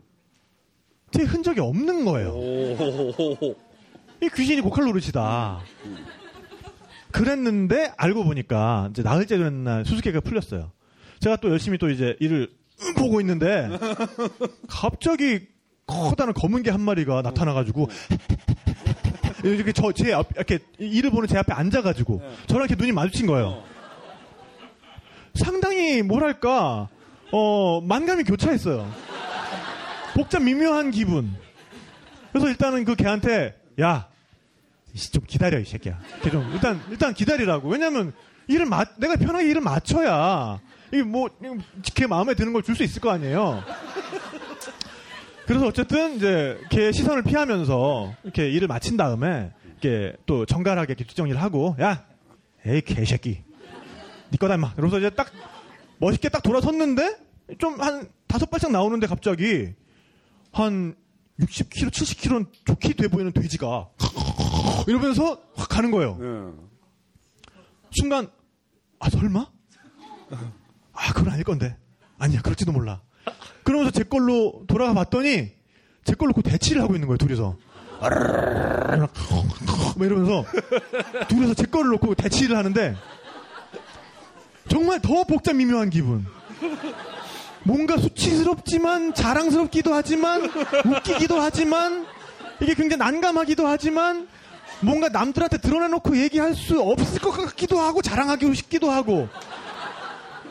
제 1.12 1.22
흔적이 1.22 1.60
없는 1.60 2.04
거예요. 2.04 2.30
오호호호. 2.34 3.54
이 4.22 4.28
귀신이 4.34 4.60
고칼 4.60 4.84
노릇이다. 4.84 5.60
그랬는데 7.12 7.92
알고 7.96 8.24
보니까 8.24 8.88
이제 8.90 9.02
나흘째 9.02 9.38
되는 9.38 9.64
날 9.64 9.84
수수께가 9.84 10.20
풀렸어요. 10.20 10.72
제가 11.20 11.36
또 11.36 11.50
열심히 11.50 11.78
또 11.78 11.88
이제 11.90 12.16
일을 12.20 12.48
보고 12.96 13.20
있는데 13.20 13.68
갑자기 14.68 15.46
커다란 15.86 16.34
검은 16.34 16.62
개 16.62 16.70
한 16.70 16.80
마리가 16.82 17.22
나타나가지고 17.22 17.88
이렇게 19.42 19.72
저 19.72 19.90
제 19.92 20.12
앞 20.12 20.28
이렇게 20.36 20.58
일을 20.78 21.10
보는 21.10 21.28
제 21.28 21.38
앞에 21.38 21.52
앉아가지고 21.52 22.20
저랑 22.46 22.66
이렇게 22.66 22.74
눈이 22.80 22.92
마주친 22.92 23.26
거예요. 23.26 23.62
상당히 25.34 26.02
뭐랄까 26.02 26.88
어 27.32 27.80
만감이 27.82 28.24
교차했어요. 28.24 28.90
복잡 30.14 30.42
미묘한 30.42 30.90
기분. 30.90 31.32
그래서 32.32 32.48
일단은 32.48 32.84
그 32.84 32.94
걔한테 32.94 33.56
야, 33.80 34.08
좀 35.12 35.22
기다려 35.26 35.58
이 35.58 35.64
새끼야. 35.64 35.98
걔 36.22 36.30
좀 36.30 36.50
일단 36.52 36.80
일단 36.90 37.14
기다리라고. 37.14 37.68
왜냐면 37.68 38.12
일을 38.48 38.66
마, 38.66 38.84
내가 38.96 39.16
편하게 39.16 39.48
일을 39.50 39.60
맞춰야 39.60 40.58
이게 40.92 41.02
뭐걔 41.02 42.06
마음에 42.08 42.34
드는 42.34 42.52
걸 42.52 42.62
줄 42.62 42.74
수 42.74 42.82
있을 42.82 43.00
거 43.00 43.10
아니에요. 43.10 43.62
그래서 45.46 45.66
어쨌든 45.66 46.16
이제 46.16 46.58
걔 46.70 46.92
시선을 46.92 47.22
피하면서 47.22 48.14
이렇게 48.24 48.50
일을 48.50 48.68
마친 48.68 48.96
다음에 48.96 49.50
이렇게 49.80 50.14
또 50.26 50.44
정갈하게 50.44 50.94
뒷정리를 50.94 51.40
하고 51.40 51.76
야, 51.80 52.04
에이 52.66 52.80
개새끼, 52.82 53.42
네 54.30 54.36
거다 54.38 54.54
임마. 54.54 54.74
그러면서 54.74 54.98
이제 54.98 55.10
딱 55.10 55.30
멋있게 55.98 56.28
딱 56.28 56.42
돌아섰는데 56.42 57.16
좀 57.58 57.80
한 57.80 58.08
다섯 58.26 58.50
발짝 58.50 58.70
나오는데 58.70 59.06
갑자기 59.06 59.72
한 60.52 60.94
60kg, 61.40 61.90
70kg는 61.90 62.46
좋게 62.66 62.92
돼 62.94 63.08
보이는 63.08 63.32
돼지가 63.32 63.88
이러면서 64.86 65.40
확 65.56 65.68
가는 65.68 65.90
거예요. 65.90 66.18
예. 66.20 66.52
순간 67.92 68.28
아 68.98 69.08
설마? 69.08 69.46
아 70.92 71.12
그건 71.14 71.32
아닐 71.32 71.44
건데 71.44 71.76
아니야 72.18 72.42
그럴지도 72.42 72.72
몰라. 72.72 73.00
그러면서 73.64 73.90
제 73.90 74.02
걸로 74.04 74.64
돌아가 74.66 74.92
봤더니 74.94 75.52
제 76.04 76.14
걸로 76.14 76.32
그 76.32 76.42
대치를 76.42 76.82
하고 76.82 76.94
있는 76.94 77.06
거예요 77.08 77.16
둘이서. 77.18 77.56
막 79.96 80.04
이러면서 80.04 80.44
둘이서 81.28 81.54
제 81.54 81.64
거를 81.64 81.90
놓고 81.92 82.14
대치를 82.14 82.56
하는데 82.56 82.94
정말 84.68 85.00
더 85.00 85.24
복잡 85.24 85.54
미묘한 85.54 85.90
기분. 85.90 86.26
뭔가 87.64 87.96
수치스럽지만 87.98 89.14
자랑스럽기도 89.14 89.92
하지만 89.92 90.44
웃기기도 90.84 91.40
하지만 91.40 92.06
이게 92.60 92.74
굉장히 92.74 92.98
난감하기도 92.98 93.66
하지만 93.66 94.28
뭔가 94.80 95.08
남들한테 95.08 95.58
드러내놓고 95.58 96.16
얘기할 96.16 96.54
수 96.54 96.80
없을 96.80 97.20
것 97.20 97.30
같기도 97.30 97.80
하고 97.80 98.00
자랑하기 98.00 98.54
싶기도 98.54 98.90
하고 98.90 99.28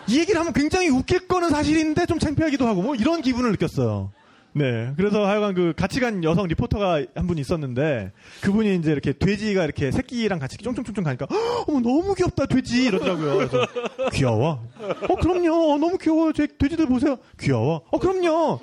이 0.08 0.19
얘기를 0.19 0.39
하면 0.39 0.53
굉장히 0.53 0.89
웃길 0.89 1.27
거는 1.27 1.49
사실인데 1.49 2.06
좀 2.06 2.19
창피하기도 2.19 2.67
하고 2.67 2.82
뭐 2.82 2.95
이런 2.95 3.21
기분을 3.21 3.51
느꼈어요. 3.51 4.12
네. 4.58 4.91
그래서 4.98 5.26
하여간 5.28 5.54
그 5.54 5.74
같이 5.76 6.00
간 6.00 6.24
여성 6.24 6.48
리포터가 6.48 7.04
한분 7.15 7.38
있었는데 7.38 8.12
그분이 8.41 8.76
이제 8.76 8.91
이렇게 8.91 9.13
돼지가 9.13 9.63
이렇게 9.63 9.91
새끼랑 9.91 10.39
같이 10.39 10.58
쫑쫑쫑쫑 10.58 11.04
가니까 11.04 11.28
"헉, 11.30 11.65
어머 11.70 11.80
너무 11.80 12.15
귀엽다 12.15 12.46
돼지 12.48 12.86
이러더라고요. 12.86 13.38
그래서 13.38 13.67
귀여워? 14.13 14.63
어 15.10 15.15
그럼요. 15.15 15.74
어, 15.74 15.78
너무 15.78 15.98
귀여워요. 15.98 16.34
제 16.34 16.48
돼지들 16.48 16.88
보세요. 16.88 17.17
귀여워? 17.39 17.84
어 17.91 18.00
그럼요. 18.00 18.60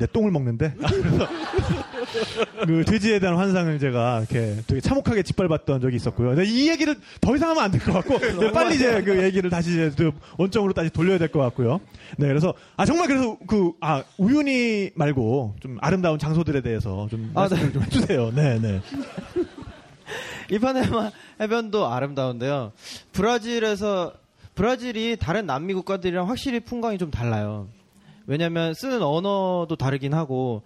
내 0.00 0.06
똥을 0.06 0.30
먹는데. 0.32 0.74
아, 0.82 0.88
그래서 0.90 1.28
그 2.66 2.84
돼지에 2.84 3.20
대한 3.20 3.36
환상을 3.36 3.78
제가 3.78 4.18
이렇게 4.20 4.56
되게 4.66 4.80
참혹하게 4.80 5.22
짓밟았던 5.22 5.80
적이 5.80 5.96
있었고요. 5.96 6.30
근데 6.30 6.44
이 6.44 6.68
얘기를 6.68 6.96
더 7.20 7.36
이상 7.36 7.50
하면 7.50 7.62
안 7.64 7.70
될 7.70 7.78
것 7.80 7.92
같고 7.92 8.18
네, 8.40 8.50
빨리 8.52 8.74
이제 8.76 9.02
그 9.02 9.22
얘기를 9.22 9.48
다시 9.50 9.70
이제 9.70 9.92
그 9.96 10.10
원점으로 10.38 10.72
다시 10.72 10.90
돌려야 10.90 11.18
될 11.18 11.28
것 11.30 11.38
같고요. 11.40 11.80
네, 12.16 12.26
그래서 12.26 12.52
아 12.76 12.84
정말 12.84 13.06
그래서 13.06 13.36
그 13.46 13.72
아 13.80 14.02
우윤희 14.18 14.92
말고 14.94 15.54
좀 15.60 15.78
아름다운 15.80 16.18
장소들에 16.18 16.62
대해서 16.62 17.06
좀 17.10 17.30
아, 17.34 17.40
말씀을 17.42 17.72
좀 17.72 17.82
해주세요. 17.82 18.32
네, 18.34 18.58
네. 18.58 18.80
이파네마 20.50 21.10
해변도 21.40 21.86
아름다운데요. 21.86 22.72
브라질에서 23.12 24.12
브라질이 24.54 25.16
다른 25.20 25.46
남미 25.46 25.74
국가들이랑 25.74 26.28
확실히 26.28 26.60
풍광이 26.60 26.98
좀 26.98 27.10
달라요. 27.10 27.68
왜냐면 28.26 28.74
쓰는 28.74 29.02
언어도 29.02 29.76
다르긴 29.76 30.14
하고 30.14 30.62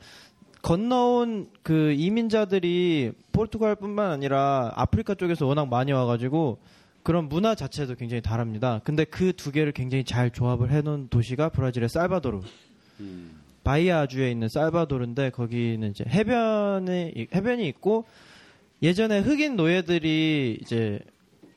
건너온 0.63 1.49
그 1.63 1.93
이민자들이 1.93 3.13
포르투갈뿐만 3.33 4.11
아니라 4.11 4.73
아프리카 4.77 5.15
쪽에서 5.15 5.47
워낙 5.47 5.69
많이 5.69 5.93
와가지고 5.93 6.59
그런 7.03 7.29
문화 7.29 7.55
자체도 7.55 7.97
굉장히 7.97 8.23
다릅니다. 8.23 8.81
근데 8.83 9.05
그 9.05 9.33
두 9.35 9.53
개를 9.53 9.73
굉장히 9.73 10.05
잘 10.05 10.31
조합을 10.31 10.71
해놓은 10.71 11.09
도시가 11.09 11.51
브라질의 11.51 11.91
살바도르. 11.91 12.41
바이아주에 13.63 14.31
있는 14.31 14.49
살바도르인데 14.49 15.31
거기는 15.31 15.91
이제 15.91 16.05
해변이 16.07 17.29
해변이 17.35 17.67
있고 17.69 18.05
예전에 18.83 19.21
흑인 19.21 19.57
노예들이 19.57 20.59
이제 20.61 20.99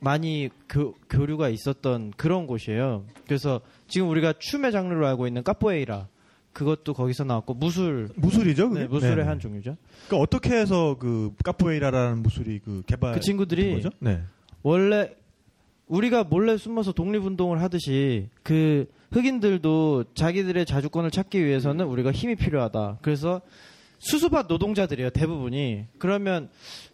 많이 0.00 0.48
교, 0.68 0.94
교류가 1.10 1.48
있었던 1.48 2.12
그런 2.16 2.46
곳이에요. 2.46 3.04
그래서 3.26 3.60
지금 3.88 4.08
우리가 4.10 4.34
춤의 4.38 4.72
장르로 4.72 5.06
알고 5.06 5.26
있는 5.26 5.42
카포에이라 5.42 6.08
그것도 6.52 6.94
거기서 6.94 7.24
나왔고 7.24 7.54
무술 7.54 8.08
무술이죠? 8.16 8.68
그게? 8.68 8.80
네, 8.82 8.86
무술의 8.86 9.16
네, 9.16 9.22
네. 9.22 9.28
한 9.28 9.40
종류죠. 9.40 9.76
그러니까 10.06 10.22
어떻게 10.22 10.50
해서 10.56 10.96
그 10.98 11.32
카포에이라라는 11.44 12.22
무술이 12.22 12.60
그 12.60 12.82
개발 12.86 13.14
그 13.14 13.20
친구들이? 13.20 13.82
네. 14.00 14.22
원래 14.62 15.14
우리가 15.86 16.24
몰래 16.24 16.56
숨어서 16.56 16.92
독립운동을 16.92 17.62
하듯이 17.62 18.28
그 18.42 18.86
흑인들도 19.12 20.04
자기들의 20.14 20.66
자주권을 20.66 21.10
찾기 21.10 21.44
위해서는 21.44 21.86
우리가 21.86 22.12
힘이 22.12 22.34
필요하다. 22.36 22.98
그래서 23.02 23.40
수수밭 23.98 24.46
노동자들이에요, 24.48 25.10
대부분이. 25.10 25.86
그러면 25.98 26.50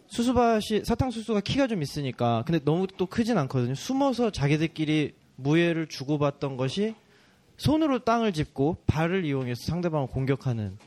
수수밭이, 0.07 0.85
사탕수수가 0.85 1.41
키가 1.41 1.67
좀 1.67 1.81
있으니까, 1.81 2.43
근데 2.45 2.63
너무 2.63 2.87
또 2.97 3.05
크진 3.05 3.37
않거든요. 3.37 3.75
숨어서 3.75 4.29
자기들끼리 4.31 5.13
무예를 5.35 5.87
주고받던 5.87 6.57
것이 6.57 6.95
손으로 7.57 7.99
땅을 7.99 8.33
짚고 8.33 8.77
발을 8.87 9.25
이용해서 9.25 9.63
상대방을 9.65 10.07
공격하는. 10.07 10.77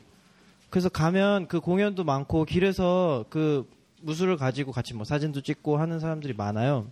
그래서 0.69 0.89
가면 0.89 1.47
그 1.47 1.59
공연도 1.59 2.03
많고 2.03 2.45
길에서 2.45 3.25
그 3.29 3.67
무술을 4.01 4.37
가지고 4.37 4.71
같이 4.71 4.93
뭐 4.93 5.03
사진도 5.03 5.41
찍고 5.41 5.77
하는 5.77 5.99
사람들이 5.99 6.33
많아요. 6.33 6.87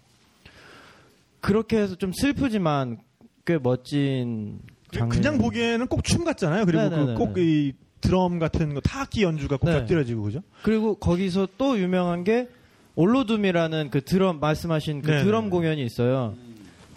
그렇게 1.39 1.77
해서 1.77 1.95
좀 1.95 2.11
슬프지만 2.11 2.97
꽤 3.45 3.57
멋진 3.57 4.59
장면. 4.91 5.09
그냥 5.09 5.37
보기에는 5.37 5.87
꼭 5.87 6.03
춤 6.03 6.23
같잖아요. 6.23 6.65
그리고 6.65 6.83
네네네네. 6.89 7.13
꼭이 7.13 7.73
드럼 8.01 8.39
같은 8.39 8.73
거 8.73 8.79
타악기 8.81 9.23
연주가 9.23 9.57
꼭 9.57 9.67
네. 9.69 9.79
곁들여지고 9.79 10.23
그죠? 10.23 10.41
그리고 10.63 10.95
거기서 10.95 11.47
또 11.57 11.79
유명한 11.79 12.23
게 12.23 12.49
올로둠이라는 12.95 13.89
그 13.91 14.03
드럼 14.03 14.39
말씀하신 14.39 15.01
그 15.01 15.11
네네. 15.11 15.23
드럼 15.23 15.49
공연이 15.49 15.83
있어요. 15.83 16.35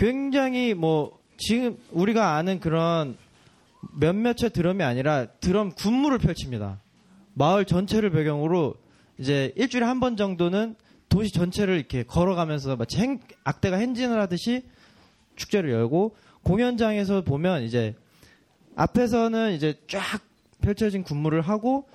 굉장히 0.04 0.72
뭐 0.72 1.18
지금 1.36 1.76
우리가 1.90 2.36
아는 2.36 2.58
그런 2.58 3.18
몇몇의 3.98 4.48
드럼이 4.50 4.82
아니라 4.82 5.26
드럼 5.42 5.72
군무를 5.72 6.16
펼칩니다. 6.18 6.80
마을 7.34 7.66
전체를 7.66 8.08
배경으로 8.10 8.76
이제 9.18 9.52
일주일에 9.56 9.84
한 9.84 10.00
번 10.00 10.16
정도는 10.16 10.74
도시 11.10 11.30
전체를 11.32 11.76
이렇게 11.76 12.02
걸어가면서 12.02 12.76
마치 12.76 12.96
행- 12.96 13.20
악대가 13.44 13.76
행진을 13.76 14.18
하듯이 14.18 14.62
축제를 15.36 15.70
열고 15.70 16.16
공연장에서 16.44 17.22
보면 17.22 17.64
이제 17.64 17.94
앞에서는 18.76 19.52
이제 19.52 19.74
쫙 19.86 20.22
펼쳐진 20.62 21.02
군무를 21.02 21.42
하고 21.42 21.86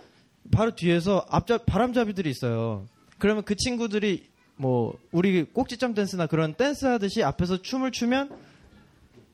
바로 0.51 0.75
뒤에서 0.75 1.25
앞잡 1.29 1.65
바람잡이들이 1.65 2.29
있어요. 2.29 2.85
그러면 3.17 3.43
그 3.43 3.55
친구들이 3.55 4.27
뭐 4.57 4.97
우리 5.11 5.43
꼭지점 5.43 5.93
댄스나 5.93 6.27
그런 6.27 6.53
댄스 6.53 6.85
하듯이 6.85 7.23
앞에서 7.23 7.61
춤을 7.61 7.91
추면 7.91 8.29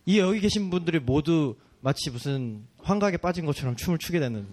이 0.06 0.20
여기 0.20 0.40
계신 0.40 0.70
분들이 0.70 1.00
모두 1.00 1.56
마치 1.82 2.10
무슨 2.10 2.64
환각에 2.82 3.18
빠진 3.18 3.46
것처럼 3.46 3.76
춤을 3.76 3.98
추게 4.00 4.20
되는 4.20 4.46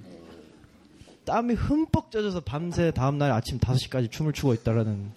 땀이 1.25 1.55
흠뻑 1.55 2.11
젖어서 2.11 2.41
밤새 2.41 2.91
다음날 2.91 3.33
아침 3.33 3.59
5시까지 3.59 4.11
춤을 4.11 4.33
추고 4.33 4.55
있다라는 4.55 5.11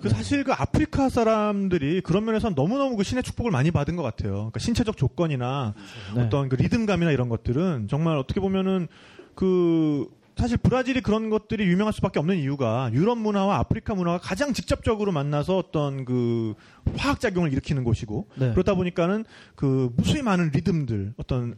그 0.00 0.08
사실 0.08 0.42
그 0.42 0.52
아프리카 0.52 1.08
사람들이 1.08 2.00
그런 2.00 2.24
면에서 2.24 2.50
너무너무 2.50 2.96
그 2.96 3.04
신의 3.04 3.22
축복을 3.22 3.52
많이 3.52 3.70
받은 3.70 3.94
것 3.94 4.02
같아요. 4.02 4.32
그러니까 4.32 4.58
신체적 4.58 4.96
조건이나 4.96 5.74
네. 6.16 6.22
어떤 6.22 6.48
그 6.48 6.56
리듬감이나 6.56 7.12
이런 7.12 7.28
것들은 7.28 7.86
정말 7.88 8.16
어떻게 8.16 8.40
보면은 8.40 8.88
그 9.36 10.08
사실 10.36 10.56
브라질이 10.56 11.02
그런 11.02 11.30
것들이 11.30 11.64
유명할 11.64 11.92
수밖에 11.92 12.18
없는 12.18 12.38
이유가 12.38 12.90
유럽 12.92 13.18
문화와 13.18 13.58
아프리카 13.58 13.94
문화가 13.94 14.18
가장 14.18 14.52
직접적으로 14.52 15.12
만나서 15.12 15.58
어떤 15.58 16.04
그 16.04 16.54
화학 16.96 17.20
작용을 17.20 17.52
일으키는 17.52 17.84
곳이고 17.84 18.28
네. 18.36 18.52
그렇다 18.52 18.74
보니까는 18.74 19.24
그 19.54 19.92
무수히 19.96 20.22
많은 20.22 20.50
리듬들 20.50 21.14
어떤 21.16 21.54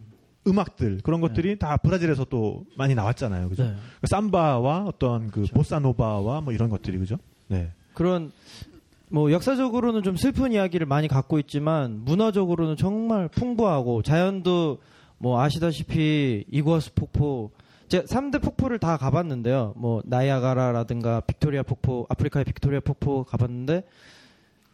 음악들 0.47 1.01
그런 1.03 1.21
것들이 1.21 1.59
다 1.59 1.77
브라질에서 1.79 2.25
또 2.25 2.65
많이 2.77 2.95
나왔잖아요. 2.95 3.49
그죠? 3.49 3.65
네. 3.65 3.75
그 4.01 4.07
삼바와 4.07 4.85
어떤 4.85 5.31
그 5.31 5.47
보사노바와 5.55 6.43
뭐 6.43 6.53
이런 6.53 6.69
것들이 6.69 6.99
그죠? 6.99 7.17
네. 7.49 7.71
그런 7.95 8.33
뭐 9.09 9.31
역사적으로는 9.31 10.03
좀 10.03 10.17
슬픈 10.17 10.53
이야기를 10.53 10.87
많이 10.87 11.09
갖고 11.09 11.39
있지만 11.39 12.01
문화적으로는 12.05 12.77
정말 12.77 13.29
풍부하고 13.29 14.03
자연도 14.03 14.79
뭐 15.19 15.41
아시다시피 15.41 16.45
이구아수 16.51 16.93
폭포 16.95 17.53
제가 17.89 18.05
3대 18.07 18.41
폭포를 18.43 18.79
다 18.79 18.97
가봤는데요. 18.97 19.75
뭐 19.77 20.03
나이아가라라든가 20.05 21.21
빅토리아 21.21 21.63
폭포, 21.63 22.07
아프리카의 22.09 22.45
빅토리아 22.45 22.81
폭포 22.81 23.25
가봤는데 23.25 23.85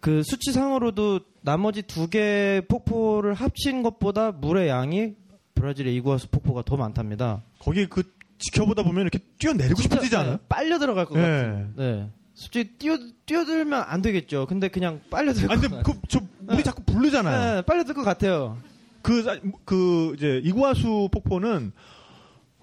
그 0.00 0.22
수치상으로도 0.22 1.20
나머지 1.42 1.82
두 1.82 2.08
개 2.08 2.62
폭포를 2.68 3.34
합친 3.34 3.82
것보다 3.82 4.32
물의 4.32 4.68
양이 4.68 5.14
브라질의 5.54 5.94
이구아수 5.96 6.28
폭포가 6.28 6.62
더 6.62 6.76
많답니다. 6.76 7.42
거기 7.58 7.86
그 7.86 8.02
지켜보다 8.38 8.82
보면 8.82 9.02
이렇게 9.02 9.18
뛰어내리고 9.38 9.82
싶어지지 9.82 10.16
않아요? 10.16 10.32
네, 10.32 10.38
빨려 10.48 10.78
들어갈 10.78 11.04
것 11.04 11.14
네. 11.16 11.20
같은. 11.22 11.72
네. 11.76 12.08
솔직히 12.32 12.70
뛰어 12.78 12.96
뛰어들면 13.26 13.84
안 13.86 14.00
되겠죠. 14.00 14.46
근데 14.46 14.68
그냥 14.68 15.00
빨려 15.10 15.34
들것 15.34 15.50
아니 15.50 15.60
근데 15.60 15.76
같아요. 15.76 15.94
그, 16.00 16.00
저, 16.08 16.20
우리 16.48 16.64
자꾸 16.64 16.82
부르잖아요. 16.84 17.56
네, 17.56 17.62
빨려 17.62 17.84
들 17.84 17.92
것 17.94 18.02
같아요. 18.02 18.56
그, 19.02 19.22
사- 19.22 19.38
그, 19.66 20.14
이제, 20.16 20.40
이구아수 20.44 21.10
폭포는, 21.12 21.72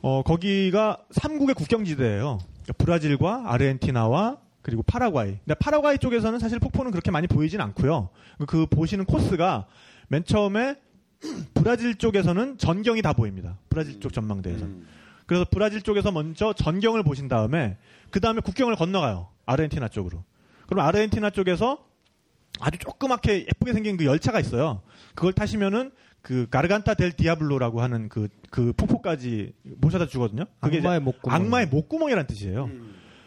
어, 0.01 0.23
거기가 0.23 0.97
삼국의 1.11 1.55
국경지대예요 1.55 2.39
그러니까 2.39 2.73
브라질과 2.77 3.43
아르헨티나와 3.47 4.37
그리고 4.61 4.83
파라과이. 4.83 5.37
근데 5.45 5.53
파라과이 5.53 5.97
쪽에서는 5.97 6.39
사실 6.39 6.59
폭포는 6.59 6.91
그렇게 6.91 7.09
많이 7.09 7.25
보이진 7.25 7.61
않고요. 7.61 8.09
그 8.47 8.65
보시는 8.65 9.05
코스가 9.05 9.65
맨 10.09 10.25
처음에 10.25 10.75
브라질 11.53 11.95
쪽에서는 11.95 12.57
전경이 12.57 13.01
다 13.01 13.13
보입니다. 13.13 13.57
브라질 13.69 14.01
쪽 14.01 14.11
전망대에서. 14.11 14.65
그래서 15.25 15.45
브라질 15.49 15.81
쪽에서 15.81 16.11
먼저 16.11 16.51
전경을 16.51 17.03
보신 17.03 17.29
다음에 17.29 17.77
그 18.11 18.19
다음에 18.19 18.41
국경을 18.41 18.75
건너가요. 18.75 19.29
아르헨티나 19.45 19.87
쪽으로. 19.87 20.23
그럼 20.67 20.85
아르헨티나 20.85 21.29
쪽에서 21.29 21.85
아주 22.59 22.77
조그맣게 22.79 23.45
예쁘게 23.47 23.71
생긴 23.73 23.95
그 23.95 24.05
열차가 24.05 24.39
있어요. 24.39 24.81
그걸 25.15 25.31
타시면은 25.33 25.91
그 26.21 26.47
가르간타 26.49 26.95
델 26.95 27.11
디아블로라고 27.13 27.81
하는 27.81 28.09
그, 28.09 28.27
그 28.49 28.73
폭포까지 28.73 29.53
모셔다 29.63 30.07
주거든요. 30.07 30.45
그게 30.59 30.79
악마의 30.79 30.99
목구멍. 31.01 31.35
악마의 31.35 31.67
목구멍이라는 31.67 32.27
뜻이에요. 32.27 32.69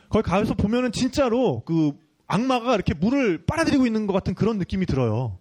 거기 0.08 0.28
가서 0.28 0.54
보면은 0.54 0.92
진짜로 0.92 1.62
그 1.64 1.92
악마가 2.26 2.74
이렇게 2.74 2.94
물을 2.94 3.44
빨아들이고 3.46 3.86
있는 3.86 4.06
것 4.06 4.12
같은 4.12 4.34
그런 4.34 4.58
느낌이 4.58 4.86
들어요. 4.86 5.38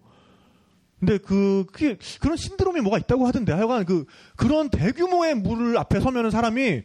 근데 1.00 1.16
그, 1.16 1.64
그게, 1.72 1.96
그런 2.20 2.36
신드롬이 2.36 2.82
뭐가 2.82 2.98
있다고 2.98 3.26
하던데, 3.26 3.52
하여간 3.52 3.86
그, 3.86 4.04
그런 4.36 4.68
대규모의 4.68 5.34
물을 5.34 5.78
앞에 5.78 5.98
서면은 5.98 6.30
사람이, 6.30 6.82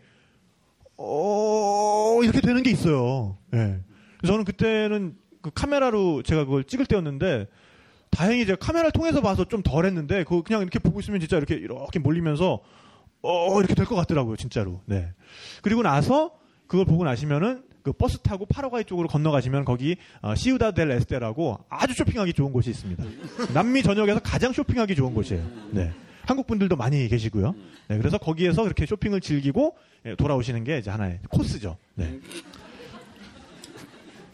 어, 0.97 2.19
이렇게 2.23 2.39
되는 2.39 2.63
게 2.63 2.71
있어요. 2.71 3.37
예. 3.53 3.81
그래서 4.17 4.33
저는 4.33 4.45
그때는 4.45 5.17
그 5.41 5.51
카메라로 5.53 6.23
제가 6.23 6.45
그걸 6.45 6.63
찍을 6.63 6.85
때였는데, 6.85 7.47
다행히 8.15 8.45
제가 8.45 8.57
카메라를 8.59 8.91
통해서 8.91 9.21
봐서 9.21 9.45
좀 9.45 9.61
덜 9.61 9.85
했는데, 9.85 10.23
그 10.23 10.41
그냥 10.43 10.61
이렇게 10.61 10.79
보고 10.79 10.99
있으면 10.99 11.19
진짜 11.19 11.37
이렇게, 11.37 11.55
이렇게 11.55 11.99
몰리면서, 11.99 12.59
어, 13.21 13.59
이렇게 13.59 13.73
될 13.75 13.85
것 13.85 13.95
같더라고요, 13.95 14.35
진짜로. 14.37 14.81
네. 14.85 15.09
그리고 15.61 15.81
나서, 15.83 16.31
그걸 16.67 16.85
보고 16.85 17.03
나시면은, 17.03 17.63
그 17.83 17.91
버스 17.93 18.17
타고 18.19 18.45
파라과이 18.47 18.85
쪽으로 18.85 19.07
건너가시면 19.07 19.63
거기 19.63 19.95
어, 20.23 20.33
시우다 20.33 20.71
델 20.71 20.89
에스테라고 20.89 21.59
아주 21.69 21.93
쇼핑하기 21.93 22.33
좋은 22.33 22.51
곳이 22.51 22.71
있습니다. 22.71 23.03
남미 23.53 23.83
전역에서 23.83 24.21
가장 24.21 24.53
쇼핑하기 24.53 24.95
좋은 24.95 25.13
곳이에요. 25.13 25.43
네. 25.69 25.91
한국 26.23 26.47
분들도 26.47 26.75
많이 26.77 27.07
계시고요. 27.07 27.53
네, 27.89 27.97
그래서 27.99 28.17
거기에서 28.17 28.63
그렇게 28.63 28.87
쇼핑을 28.87 29.21
즐기고 29.21 29.75
예, 30.07 30.15
돌아오시는 30.15 30.63
게 30.63 30.79
이제 30.79 30.89
하나의 30.89 31.19
코스죠. 31.29 31.77
네. 31.93 32.19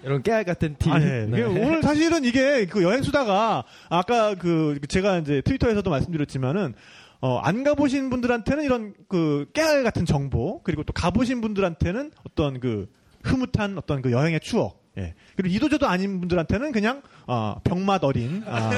이런 0.03 0.23
깨알 0.23 0.43
같은 0.43 0.75
티. 0.77 0.89
아, 0.89 0.99
네. 0.99 1.27
이게 1.29 1.43
오늘 1.43 1.81
사실은 1.81 2.25
이게 2.25 2.65
그 2.65 2.83
여행 2.83 3.03
수다가 3.03 3.63
아까 3.89 4.35
그 4.35 4.79
제가 4.87 5.19
이제 5.19 5.41
트위터에서도 5.41 5.89
말씀드렸지만은 5.89 6.73
어, 7.21 7.37
안 7.37 7.63
가보신 7.63 8.09
분들한테는 8.09 8.63
이런 8.63 8.93
그 9.07 9.45
깨알 9.53 9.83
같은 9.83 10.05
정보 10.05 10.61
그리고 10.63 10.83
또 10.83 10.91
가보신 10.91 11.41
분들한테는 11.41 12.11
어떤 12.25 12.59
그 12.59 12.89
흐뭇한 13.23 13.77
어떤 13.77 14.01
그 14.01 14.11
여행의 14.11 14.39
추억. 14.39 14.81
예. 14.97 15.13
그리고 15.37 15.55
이도저도 15.55 15.87
아닌 15.87 16.19
분들한테는 16.19 16.73
그냥 16.73 17.01
어, 17.25 17.55
병맛 17.63 18.03
어린 18.03 18.43
아, 18.45 18.69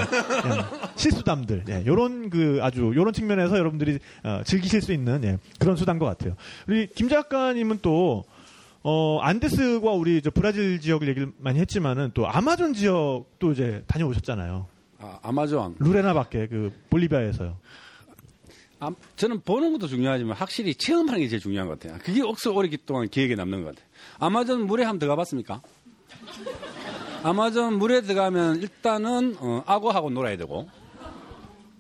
그냥 0.42 0.68
실수담들. 0.96 1.64
예. 1.70 1.84
요런 1.88 2.30
그 2.30 2.60
아주 2.62 2.92
요런 2.96 3.14
측면에서 3.14 3.58
여러분들이 3.58 3.98
어, 4.24 4.42
즐기실 4.44 4.82
수 4.82 4.94
있는 4.94 5.24
예, 5.24 5.38
그런 5.58 5.76
수단 5.76 5.98
것 5.98 6.06
같아요. 6.06 6.36
우리 6.68 6.88
김 6.88 7.10
작가님은 7.10 7.80
또 7.82 8.26
어, 8.84 9.20
안데스와 9.22 9.94
우리 9.94 10.22
저 10.22 10.30
브라질 10.30 10.80
지역을 10.82 11.08
얘기를 11.08 11.32
많이 11.38 11.60
했지만은 11.60 12.12
또 12.14 12.28
아마존 12.28 12.74
지역도 12.74 13.54
이제 13.54 13.84
다녀오셨잖아요. 13.88 14.68
아, 15.00 15.20
아마존. 15.22 15.76
루레나 15.80 16.14
밖에 16.14 16.48
그 16.48 16.72
볼리비아에서요. 16.90 17.58
아, 18.82 18.92
저는 19.16 19.42
보는 19.42 19.72
것도 19.74 19.88
중요하지만 19.88 20.36
확실히 20.36 20.76
체험하는 20.76 21.22
게 21.22 21.30
제일 21.30 21.42
중요한 21.42 21.70
것 21.70 21.80
같아요. 21.80 21.98
그게 22.04 22.22
억수 22.22 22.52
오랫동안 22.52 23.08
기억에 23.08 23.36
남는 23.36 23.64
것 23.64 23.70
같아요. 23.70 23.86
아마존 24.20 24.68
물에 24.68 24.84
한번 24.84 25.00
들어가 25.00 25.16
봤습니까? 25.16 25.62
아마존 27.24 27.80
물에 27.80 28.02
들어가면 28.02 28.58
일단은 28.62 29.38
어, 29.40 29.64
악어하고 29.66 30.10
놀아야 30.10 30.36
되고 30.36 30.68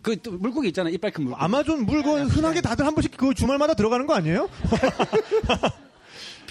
그또 0.02 0.32
물고기 0.32 0.70
있잖아요. 0.70 0.94
이빨 0.94 1.12
큰 1.12 1.26
물고기. 1.26 1.44
아마존 1.44 1.86
물건 1.86 2.28
흔하게 2.28 2.62
다들 2.62 2.86
한 2.86 2.96
번씩 2.96 3.18
그 3.18 3.34
주말마다 3.34 3.74
들어가는 3.74 4.08
거 4.08 4.14
아니에요? 4.14 4.50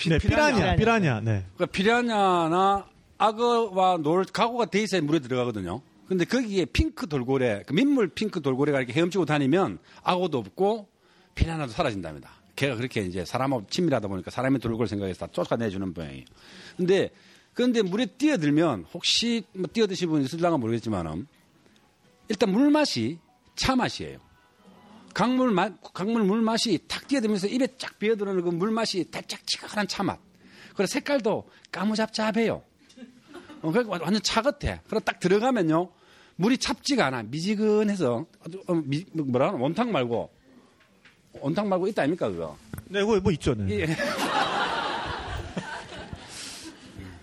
네, 0.08 0.18
피라냐, 0.18 0.76
피라냐, 0.76 1.20
네. 1.20 1.44
그러니까 1.54 1.66
피라냐나 1.66 2.86
악어와 3.18 3.98
놀 3.98 4.24
각오가 4.24 4.64
돼 4.66 4.82
있어야 4.82 5.00
물에 5.00 5.20
들어가거든요. 5.20 5.80
근데 6.08 6.24
거기에 6.24 6.66
핑크 6.66 7.06
돌고래, 7.06 7.62
그 7.66 7.72
민물 7.72 8.08
핑크 8.08 8.40
돌고래가 8.42 8.78
이렇게 8.78 8.92
헤엄치고 8.92 9.24
다니면 9.24 9.78
악어도 10.02 10.38
없고 10.38 10.88
피라냐도 11.34 11.72
사라진답니다. 11.72 12.30
걔가 12.56 12.76
그렇게 12.76 13.00
이제 13.02 13.24
사람하고 13.24 13.66
친밀하다 13.70 14.08
보니까 14.08 14.30
사람의 14.30 14.60
돌고래 14.60 14.86
생각해서 14.88 15.26
다 15.26 15.32
쫓아내주는 15.32 15.94
모양이에요. 15.94 16.24
근데 16.76 17.10
그런데 17.54 17.82
물에 17.82 18.06
뛰어들면 18.06 18.86
혹시 18.92 19.44
뭐 19.54 19.66
뛰어드신 19.72 20.08
분이 20.08 20.24
있을랑가 20.24 20.58
모르겠지만은 20.58 21.26
일단 22.28 22.50
물 22.50 22.70
맛이 22.70 23.18
차 23.56 23.76
맛이에요. 23.76 24.18
강물 25.14 25.50
맛, 25.50 25.72
강물 25.92 26.22
물 26.24 26.40
맛이 26.42 26.78
탁 26.88 27.06
뛰어들면서 27.08 27.46
입에 27.48 27.68
쫙 27.78 27.98
비어들어오는 27.98 28.42
그 28.42 28.50
물 28.50 28.70
맛이 28.70 29.10
달짝지근한 29.10 29.88
차 29.88 30.02
맛. 30.02 30.18
그리고 30.74 30.86
색깔도 30.86 31.48
까무잡잡해요. 31.70 32.62
어, 33.62 33.70
그 33.72 33.84
완전 33.86 34.20
차 34.22 34.42
같아. 34.42 34.80
그리고 34.88 35.00
딱 35.00 35.20
들어가면요. 35.20 35.90
물이 36.36 36.58
찹지가 36.58 37.06
않아. 37.06 37.24
미지근해서, 37.24 38.24
어, 38.66 38.74
미, 38.74 39.04
뭐라 39.12 39.48
하나? 39.48 39.58
원탕 39.58 39.92
말고, 39.92 40.30
원탕 41.40 41.68
말고 41.68 41.86
있다 41.88 42.02
아닙니까, 42.02 42.28
그거? 42.30 42.56
네, 42.88 43.00
그거 43.00 43.20
뭐 43.20 43.30
있죠. 43.32 43.54
네. 43.54 43.80
예. 43.80 43.86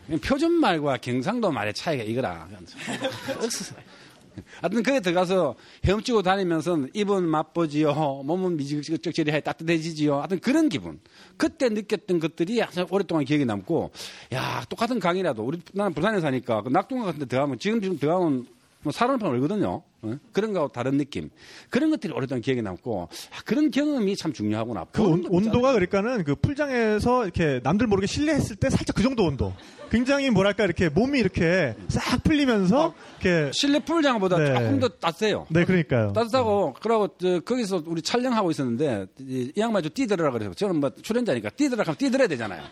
표준 0.24 0.54
말과 0.54 0.98
경상도 0.98 1.52
말의 1.52 1.74
차이가 1.74 2.04
이거라. 2.04 2.48
하여튼 4.62 4.84
거기 4.84 5.02
들어가서 5.02 5.56
헤엄치고 5.86 6.22
다니면서 6.22 6.88
입은 6.94 7.24
맛보지요. 7.24 7.94
몸은 8.26 8.58
미지근적절해 8.58 9.42
따뜻해지지요. 9.42 10.18
하여튼 10.18 10.40
그런 10.40 10.70
기분. 10.70 11.00
그때 11.38 11.70
느꼈던 11.70 12.20
것들이 12.20 12.62
아주 12.62 12.86
오랫동안 12.90 13.26
기억에 13.26 13.46
남고 13.46 13.92
야 14.34 14.64
똑같은 14.70 15.00
강이라도 15.00 15.44
우리 15.44 15.62
나는 15.74 15.94
부산에 15.94 16.20
사니까 16.20 16.62
그 16.62 16.70
낙동강 16.70 17.06
같은 17.06 17.20
데 17.20 17.26
들어가면 17.26 17.60
지금 17.60 17.82
지금 17.82 17.98
들어가면 17.98 18.59
뭐 18.82 18.94
사람판 18.94 19.30
얼거든요. 19.30 19.84
어? 20.02 20.16
그런 20.32 20.54
거하고 20.54 20.72
다른 20.72 20.98
느낌. 20.98 21.30
그런 21.70 21.90
것들이 21.90 22.14
오랫동안 22.14 22.42
기억에 22.42 22.62
남고 22.62 23.10
아, 23.12 23.42
그런 23.44 23.72
경험이 23.72 24.16
참 24.16 24.32
중요하구나. 24.32 24.86
그 24.92 25.04
온, 25.04 25.26
온도가 25.28 25.74
그러니까는 25.74 26.24
그 26.24 26.36
풀장에서 26.36 27.24
이렇게 27.26 27.60
남들 27.62 27.88
모르게 27.88 28.08
실내했을 28.08 28.56
때 28.56 28.70
살짝 28.70 28.96
그 28.96 29.04
정도 29.04 29.26
온도. 29.26 29.54
굉장히 29.92 30.30
뭐랄까 30.30 30.64
이렇게 30.64 30.88
몸이 30.88 31.20
이렇게 31.20 31.76
싹 31.90 32.24
풀리면서 32.24 32.94
이렇게 33.20 33.52
실내 33.54 33.80
풀장보다 33.80 34.38
네. 34.38 34.46
조금 34.46 34.80
더 34.80 34.88
따뜻해요. 34.88 35.48
네 35.50 35.66
그러니까요. 35.66 36.14
따뜻하고 36.14 36.76
그러고 36.82 37.10
저, 37.20 37.42
거기서 37.42 37.84
우리 37.86 38.02
촬영하고 38.02 38.52
있었는데 38.52 39.08
이, 39.20 39.52
이 39.54 39.60
양반이 39.60 39.84
좀 39.84 39.94
뛰더라 39.94 40.32
그래서 40.32 40.54
저는 40.54 40.80
뭐 40.80 40.90
출연자니까 41.02 41.50
뛰더라 41.50 41.84
하면 41.84 41.98
뛰더라야 41.98 42.28
되잖아요. 42.30 42.64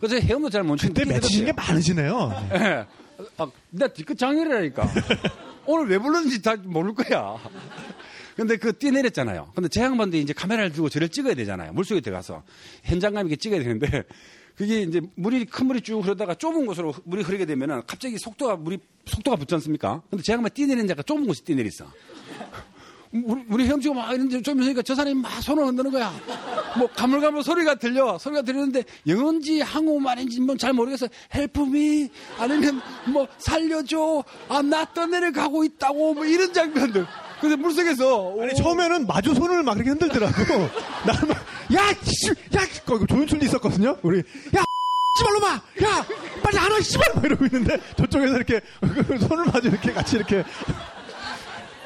그래서 0.00 0.16
헤엄도 0.16 0.50
잘못 0.50 0.78
치고 0.78 0.94
근데 0.94 1.14
맺히신 1.14 1.44
게 1.44 1.52
많으시네요. 1.52 2.28
네. 2.50 2.58
예. 2.58 2.86
아, 3.38 3.46
나 3.70 3.86
뒤끝 3.86 4.18
장렬이라니까. 4.18 4.88
오늘 5.66 5.88
왜 5.88 5.98
불렀는지 5.98 6.42
다 6.42 6.56
모를 6.56 6.94
거야. 6.94 7.38
근데 8.36 8.56
그 8.56 8.72
뛰내렸잖아요. 8.72 9.52
근데 9.54 9.68
제 9.68 9.82
양반도 9.82 10.16
이제 10.16 10.32
카메라를 10.32 10.72
들고 10.72 10.88
저를 10.88 11.08
찍어야 11.08 11.34
되잖아요. 11.34 11.72
물속에 11.72 12.00
들어가서. 12.00 12.42
현장감 12.84 13.26
있게 13.26 13.36
찍어야 13.36 13.60
되는데 13.62 14.04
그게 14.56 14.82
이제 14.82 15.00
물이 15.16 15.46
큰 15.46 15.66
물이 15.66 15.82
쭉 15.82 16.00
흐르다가 16.00 16.34
좁은 16.34 16.66
곳으로 16.66 16.94
물이 17.04 17.22
흐르게 17.22 17.46
되면은 17.46 17.82
갑자기 17.86 18.18
속도가 18.18 18.56
물이 18.56 18.78
속도가 19.06 19.36
붙지 19.36 19.54
않습니까? 19.54 20.02
근데 20.10 20.22
제 20.22 20.32
양반 20.32 20.50
뛰내리는 20.52 20.86
자가 20.88 21.02
좁은 21.02 21.26
곳에 21.26 21.42
뛰내렸어. 21.44 21.86
우리, 23.12 23.42
우리 23.48 23.66
헤엄치고 23.66 23.94
막 23.94 24.12
이런데 24.12 24.40
좀 24.40 24.60
있으니까 24.60 24.80
저 24.82 24.94
사람이 24.94 25.14
막 25.20 25.30
손을 25.42 25.66
흔드는 25.66 25.90
거야. 25.90 26.12
뭐 26.78 26.88
가물가물 26.88 27.42
소리가 27.42 27.74
들려. 27.74 28.16
소리가 28.18 28.42
들리는데 28.42 28.84
영어인지 29.06 29.60
한국말인지 29.60 30.40
뭐 30.40 30.56
잘 30.56 30.72
모르겠어. 30.72 31.08
Help 31.34 31.60
me 31.60 32.08
아니면 32.38 32.80
뭐 33.12 33.26
살려줘. 33.38 34.24
아, 34.48 34.62
나 34.62 34.84
떠내려 34.84 35.32
가고 35.32 35.64
있다고 35.64 36.14
뭐 36.14 36.24
이런 36.24 36.52
장면들. 36.52 37.06
근데 37.40 37.56
물속에서 37.56 38.36
아니 38.40 38.52
오, 38.52 38.54
처음에는 38.54 39.06
마주 39.06 39.34
손을 39.34 39.62
막 39.62 39.76
이렇게 39.76 39.90
흔들더라고. 39.90 40.34
나는 41.04 41.28
막, 41.28 41.36
야, 41.74 41.92
씨, 42.04 42.28
야, 42.56 42.60
거기 42.86 43.04
조윤출도 43.06 43.44
있었거든요. 43.46 43.96
우리, 44.02 44.18
야, 44.56 44.62
씨발놈아, 45.18 45.48
야, 45.82 46.06
빨리 46.42 46.58
안 46.58 46.70
와, 46.70 46.80
씨발, 46.80 47.08
막 47.16 47.24
이러고 47.24 47.44
있는데 47.46 47.78
저쪽에서 47.96 48.36
이렇게 48.36 48.60
손을 49.26 49.44
마주 49.46 49.68
이렇게 49.68 49.92
같이 49.92 50.16
이렇게 50.16 50.44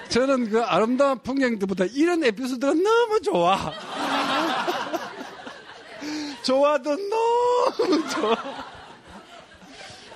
저는 0.09 0.51
그 0.51 0.63
아름다운 0.63 1.19
풍경들보다 1.19 1.87
이런 1.93 2.25
에피소드가 2.25 2.73
너무 2.75 3.21
좋아. 3.23 3.73
좋아도 6.43 6.91
너무 6.91 8.09
좋아. 8.09 8.37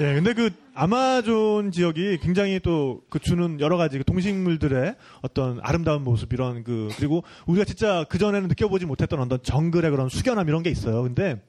예, 0.01 0.14
근데 0.14 0.32
그 0.32 0.51
아마존 0.74 1.72
지역이 1.72 2.18
굉장히 2.22 2.61
또 2.61 3.03
그 3.11 3.18
주는 3.18 3.61
여러 3.61 3.76
가지 3.76 3.99
그 3.99 4.05
동식물들의 4.05 4.95
어떤 5.20 5.59
아름다운 5.62 6.05
모습 6.05 6.32
이런 6.32 6.62
그 6.64 6.88
그리고 6.97 7.24
우리가 7.47 7.64
진짜 7.64 8.05
그 8.09 8.16
전에는 8.18 8.49
느껴보지 8.49 8.86
못했던 8.86 9.20
어떤 9.20 9.43
정글의 9.43 9.91
그런 9.91 10.09
숙연함 10.09 10.49
이런 10.49 10.62
게 10.62 10.70
있어요. 10.70 11.03
근데 11.03 11.43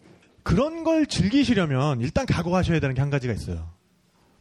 그런 0.43 0.83
걸 0.83 1.05
즐기시려면 1.05 2.01
일단 2.01 2.25
각오하셔야 2.25 2.79
되는 2.79 2.95
게 2.95 3.01
한 3.01 3.09
가지가 3.11 3.31
있어요. 3.33 3.69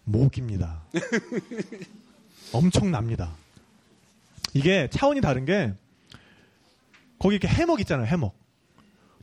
모기입니다. 0.05 0.83
엄청납니다. 2.53 3.31
이게 4.55 4.89
차원이 4.91 5.21
다른 5.21 5.45
게 5.45 5.73
거기 7.19 7.37
이렇게 7.37 7.49
해먹 7.49 7.81
있잖아요. 7.81 8.07
해먹. 8.07 8.35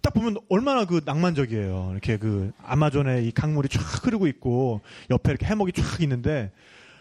딱 0.01 0.13
보면 0.13 0.37
얼마나 0.49 0.85
그 0.85 1.01
낭만적이에요. 1.03 1.89
이렇게 1.91 2.17
그 2.17 2.51
아마존의 2.63 3.27
이 3.27 3.31
강물이 3.31 3.69
쫙 3.69 3.81
흐르고 4.05 4.27
있고 4.27 4.81
옆에 5.09 5.31
이렇게 5.31 5.45
해먹이 5.45 5.71
쫙 5.73 6.01
있는데 6.01 6.51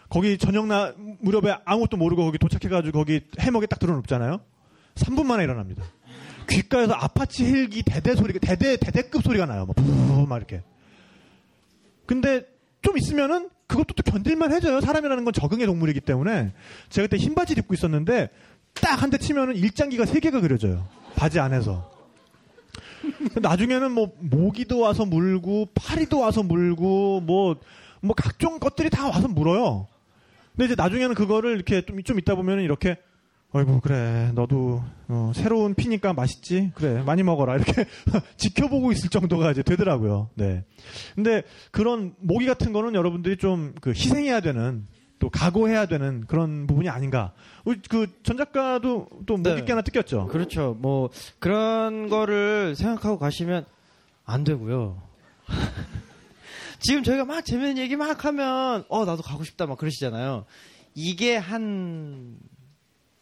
거기 0.09 0.39
저녁 0.39 0.67
나 0.67 0.95
무렵에 1.21 1.57
아무것도 1.65 1.97
모르고 1.97 2.25
거기 2.25 2.39
도착해가지고 2.39 2.99
거기 2.99 3.21
해먹에 3.39 3.67
딱 3.67 3.79
들어눕잖아요. 3.79 4.41
3분 4.95 5.25
만에 5.27 5.45
일어납니다. 5.45 5.85
귓가에서 6.49 6.95
아파치 6.95 7.45
헬기 7.45 7.83
대대 7.83 8.15
소리가 8.15 8.39
대대 8.41 8.77
대대급 8.77 9.23
소리가 9.23 9.47
나요. 9.47 9.67
막 9.67 9.77
막 10.27 10.37
이렇게. 10.37 10.63
근데 12.07 12.43
좀 12.83 12.97
있으면은 12.97 13.51
그것도 13.67 13.95
또 13.95 14.03
견딜만 14.03 14.53
해져요. 14.53 14.81
사람이라는 14.81 15.25
건 15.25 15.33
적응의 15.33 15.67
동물이기 15.67 16.01
때문에 16.01 16.53
제가 16.89 17.07
그때 17.09 17.17
흰 17.17 17.35
바지 17.35 17.55
입고 17.57 17.75
있었는데 17.75 18.29
딱 18.75 19.03
한 19.03 19.11
대 19.11 19.19
치면은 19.19 19.57
일장기가 19.57 20.05
세 20.07 20.21
개가 20.21 20.41
그려져요. 20.41 20.87
바지 21.17 21.41
안에서. 21.41 21.91
나중에는 23.41 23.93
뭐 23.93 24.13
모기도 24.21 24.81
와서 24.81 25.05
물고 25.05 25.69
파리도 25.75 26.19
와서 26.21 26.43
물고 26.43 27.21
뭐뭐 27.21 28.15
각종 28.17 28.59
것들이 28.59 28.91
다 28.91 29.07
와서 29.09 29.29
물어요. 29.29 29.87
근데 30.53 30.67
이제 30.67 30.75
나중에는 30.77 31.15
그거를 31.15 31.55
이렇게 31.57 31.83
좀, 31.85 32.03
좀 32.03 32.19
있다 32.19 32.35
보면은 32.35 32.65
이렇게 32.65 32.97
아이고 33.53 33.81
그래 33.81 34.33
너도 34.35 34.83
어, 35.09 35.33
새로운 35.35 35.75
피니까 35.75 36.13
맛있지 36.13 36.73
그래 36.75 37.03
많이 37.03 37.23
먹어라 37.23 37.57
이렇게 37.57 37.87
지켜보고 38.37 38.93
있을 38.93 39.09
정도가 39.09 39.53
이제 39.53 39.63
되더라고요. 39.63 40.31
네. 40.35 40.65
근데 41.15 41.43
그런 41.71 42.15
모기 42.19 42.47
같은 42.47 42.73
거는 42.73 42.95
여러분들이 42.95 43.37
좀 43.37 43.75
그 43.81 43.91
희생해야 43.91 44.41
되는 44.41 44.87
또 45.19 45.31
각오해야 45.31 45.87
되는 45.87 46.27
그런 46.27 46.67
부분이 46.67 46.89
아닌가. 46.89 47.33
우리 47.65 47.81
그전 47.81 48.37
작가도 48.37 49.09
또 49.27 49.37
모기 49.37 49.55
네. 49.55 49.65
깨 49.65 49.73
하나 49.73 49.83
뜯겼죠. 49.83 50.27
그렇죠. 50.27 50.77
뭐 50.79 51.09
그런 51.39 52.09
거를 52.09 52.75
생각하고 52.77 53.19
가시면 53.19 53.65
안 54.25 54.45
되고요. 54.45 55.01
지금 56.81 57.03
저희가 57.03 57.25
막 57.25 57.45
재밌는 57.45 57.79
얘기 57.79 57.97
막 57.97 58.25
하면 58.25 58.85
어 58.89 59.05
나도 59.05 59.23
가고 59.23 59.45
싶다 59.45 59.67
막 59.67 59.79
그러시잖아요. 59.79 60.45
이게 60.95 61.37
한 61.37 62.37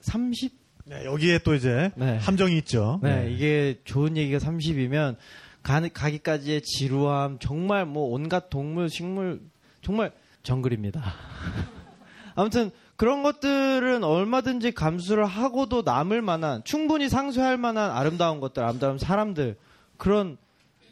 30? 0.05 0.53
네, 0.87 1.05
여기에 1.05 1.39
또 1.39 1.55
이제 1.55 1.91
네. 1.97 2.19
함정이 2.19 2.57
있죠. 2.59 3.01
네, 3.03 3.31
이게 3.33 3.81
좋은 3.85 4.17
얘기가 4.17 4.39
30이면 4.39 5.17
가, 5.63 5.81
가기까지의 5.89 6.63
지루함 6.63 7.39
정말 7.39 7.87
뭐 7.87 8.15
온갖 8.15 8.51
동물, 8.51 8.91
식물 8.91 9.41
정말 9.81 10.13
정글입니다. 10.43 11.03
아무튼 12.37 12.71
그런 12.97 13.23
것들은 13.23 14.05
얼마든지 14.05 14.73
감수를 14.73 15.25
하고도 15.25 15.83
남을 15.83 16.21
만한 16.21 16.63
충분히 16.65 17.09
상쇄할 17.09 17.57
만한 17.57 17.91
아름다운 17.91 18.41
것들, 18.41 18.63
아름다운 18.63 18.99
사람들 18.99 19.57
그런 19.97 20.37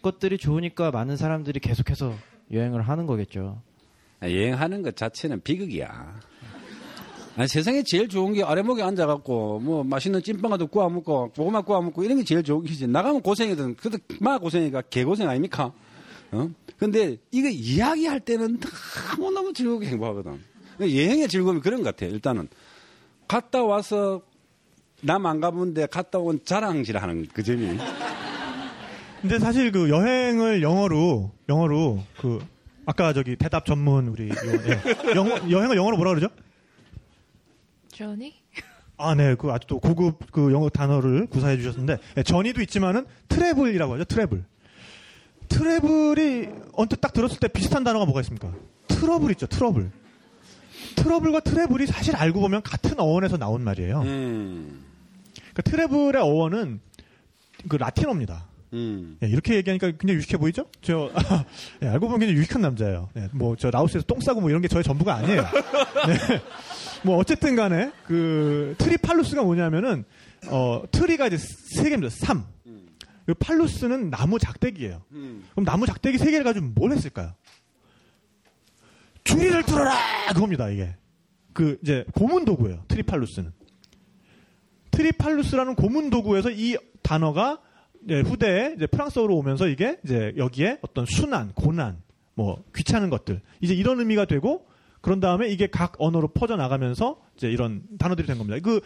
것들이 0.00 0.38
좋으니까 0.38 0.90
많은 0.90 1.16
사람들이 1.16 1.60
계속해서 1.60 2.14
여행을 2.50 2.82
하는 2.82 3.06
거겠죠. 3.06 3.60
여행하는 4.22 4.82
것 4.82 4.96
자체는 4.96 5.42
비극이야. 5.42 6.32
아니, 7.37 7.49
세상에 7.49 7.83
제일 7.83 8.09
좋은 8.09 8.35
게 8.35 8.43
아래목에 8.43 8.83
앉아갖고, 8.83 9.61
뭐, 9.61 9.83
맛있는 9.85 10.22
찐빵도 10.22 10.66
구워 10.66 10.89
먹고, 10.91 11.30
고구마 11.35 11.62
구워 11.62 11.80
먹고, 11.80 12.05
이런 12.05 12.18
게 12.18 12.24
제일 12.24 12.43
좋은 12.43 12.62
기지. 12.64 12.87
나가면 12.87 13.22
고생이든, 13.22 13.76
그래도 13.76 13.99
마 14.20 14.39
고생이니까 14.39 14.83
개 14.91 15.03
고생 15.03 15.28
아닙니까? 15.28 15.72
어? 16.33 16.51
근데 16.78 17.16
이거 17.30 17.49
이야기할 17.49 18.20
때는 18.20 18.59
너무너무 19.18 19.53
즐겁게 19.55 19.87
행복하거든. 19.87 20.41
여행의 20.80 21.28
즐거움이 21.28 21.61
그런 21.61 21.83
것 21.83 21.95
같아요, 21.95 22.11
일단은. 22.11 22.49
갔다 23.28 23.62
와서, 23.62 24.20
남 25.01 25.24
안 25.26 25.41
가본데 25.41 25.87
갔다 25.87 26.18
온 26.18 26.39
자랑질 26.45 26.97
하는 26.99 27.26
그 27.33 27.43
점이. 27.43 27.76
근데 29.20 29.39
사실 29.41 29.72
그 29.72 29.89
여행을 29.89 30.62
영어로 30.62 31.33
영어로 31.49 32.03
그 32.20 32.39
아까 32.87 33.12
저기 33.12 33.35
대답 33.37 33.64
전문 33.66 34.07
우리 34.09 34.28
요- 34.28 34.35
예. 34.68 35.14
영어 35.16 35.30
여행을 35.51 35.76
영어로 35.76 35.97
뭐라 35.97 36.14
그러죠? 36.14 36.28
Journey? 38.03 38.32
아, 38.98 39.14
네. 39.14 39.34
그 39.36 39.50
아주 39.53 39.66
또 39.68 39.78
고급 39.78 40.30
그 40.32 40.53
영어 40.53 40.68
단어를 40.68 41.26
구사해 41.26 41.57
주셨는데 41.57 41.98
예, 42.16 42.22
전이도 42.22 42.61
있지만은 42.62 43.07
트래블이라고 43.28 43.94
하죠. 43.94 44.05
트래블. 44.05 44.44
Travel이 45.49 46.49
언뜻 46.72 47.00
딱 47.00 47.12
들었을 47.12 47.38
때 47.38 47.48
비슷한 47.48 47.84
단어가 47.84 48.05
뭐가 48.05 48.20
있습니까? 48.22 48.53
트러블 48.88 49.30
있죠. 49.32 49.46
Trouble. 49.47 49.90
Trouble과 50.97 51.40
travel이 51.40 51.86
사실 51.86 52.16
알고 52.16 52.40
보면 52.40 52.62
같은 52.62 52.98
어원에서 52.98 53.36
나온 53.36 53.62
말이에요. 53.62 54.00
음. 54.03 54.84
그러니까 55.34 55.62
travel의 55.62 56.22
어원은 56.22 56.80
그 57.68 57.76
라틴어입니다. 57.76 58.46
음. 58.74 59.18
예, 59.22 59.28
이렇게 59.28 59.55
얘기하니까 59.57 59.88
굉장히 59.88 60.14
유식해 60.14 60.38
보이죠? 60.38 60.66
저 60.80 61.11
예, 61.82 61.88
알고 61.88 62.07
보면 62.07 62.20
굉장히 62.20 62.38
유식한 62.38 62.62
남자예요. 62.62 63.11
예, 63.16 63.28
뭐저 63.32 63.70
라오스에서 63.70 64.07
똥 64.07 64.20
싸고 64.20 64.40
뭐 64.40 64.50
이런 64.50 64.62
게 64.62 64.68
저의 64.68 64.82
전부가 64.82 65.14
아니에요. 65.16 65.42
네. 65.42 66.40
뭐 67.05 67.16
어쨌든 67.16 67.57
간에 67.57 67.92
그 68.07 68.74
tripalus가 68.78 69.43
뭐냐면은 69.42 70.05
어 70.48 70.82
tri가 70.90 71.26
이제 71.26 71.36
세 71.38 71.88
개입니다. 71.88 72.14
삼. 72.14 72.46
그 73.26 73.34
palus는 73.34 74.11
나무 74.11 74.38
작대기예요. 74.38 75.03
음. 75.12 75.44
그럼 75.53 75.64
나무 75.64 75.86
작대기 75.86 76.18
세 76.18 76.30
개를 76.30 76.44
가지고 76.44 76.66
뭘 76.74 76.90
했을까요? 76.92 77.34
주리를 79.24 79.62
틀어라 79.62 79.95
그겁니다 80.32 80.68
이게. 80.70 80.96
그 81.53 81.78
이제 81.82 82.05
고문 82.14 82.44
도구예요. 82.44 82.84
Tripalus는. 82.88 83.53
Tripalus라는 84.90 85.76
고문 85.76 86.11
도구에서 86.11 86.50
이 86.50 86.76
단어가 87.03 87.61
이제 88.05 88.20
후대에 88.20 88.74
이제 88.76 88.86
프랑스어로 88.86 89.36
오면서 89.36 89.68
이게 89.68 89.98
이제 90.05 90.32
여기에 90.36 90.78
어떤 90.82 91.07
수난, 91.07 91.53
고난, 91.55 92.03
뭐 92.34 92.64
귀찮은 92.74 93.11
것들 93.11 93.40
이제 93.61 93.74
이런 93.74 94.00
의미가 94.00 94.24
되고 94.24 94.66
그런 95.03 95.20
다음에 95.20 95.48
이게 95.48 95.66
각 95.66 95.94
언어로 95.98 96.28
퍼져 96.28 96.57
나가면서 96.57 97.20
이제 97.36 97.50
이런 97.50 97.82
단어들이 97.98 98.26
된 98.26 98.38
겁니다. 98.38 98.59
그 98.62 98.80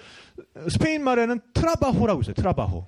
스페인 0.69 1.05
말에는 1.05 1.41
트라바호라고 1.55 2.23
있어요. 2.23 2.35
트라바호. 2.35 2.87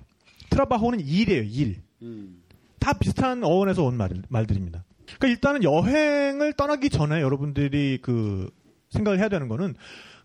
트라바호는 0.49 0.99
일이에요. 0.99 1.43
일. 1.43 1.81
음. 2.01 2.41
다 2.79 2.93
비슷한 2.93 3.43
어원에서 3.43 3.83
온 3.83 3.95
말, 3.95 4.09
말들입니다. 4.27 4.83
그러니까 5.05 5.27
일단은 5.27 5.63
여행을 5.63 6.53
떠나기 6.53 6.89
전에 6.89 7.21
여러분들이 7.21 7.99
그 8.01 8.49
생각을 8.89 9.19
해야 9.19 9.29
되는 9.29 9.47
거는 9.47 9.75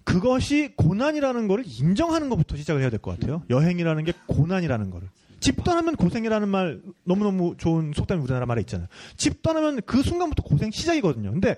그것이 0.05 0.72
고난이라는 0.76 1.48
거를 1.48 1.64
인정하는 1.66 2.28
것부터 2.28 2.57
시작을 2.57 2.80
해야 2.82 2.90
될 2.90 2.98
것 3.00 3.18
같아요. 3.18 3.42
여행이라는 3.50 4.05
게 4.05 4.12
고난이라는 4.26 4.90
거를. 4.90 5.09
집 5.40 5.62
떠나면 5.62 5.96
고생이라는 5.96 6.48
말 6.48 6.80
너무너무 7.05 7.55
좋은 7.59 7.92
속담이 7.94 8.22
우리나라 8.22 8.46
말에 8.46 8.61
있잖아요. 8.62 8.88
집 9.16 9.42
떠나면 9.42 9.80
그 9.84 10.02
순간부터 10.02 10.42
고생 10.42 10.70
시작이거든요. 10.70 11.32
근데 11.32 11.57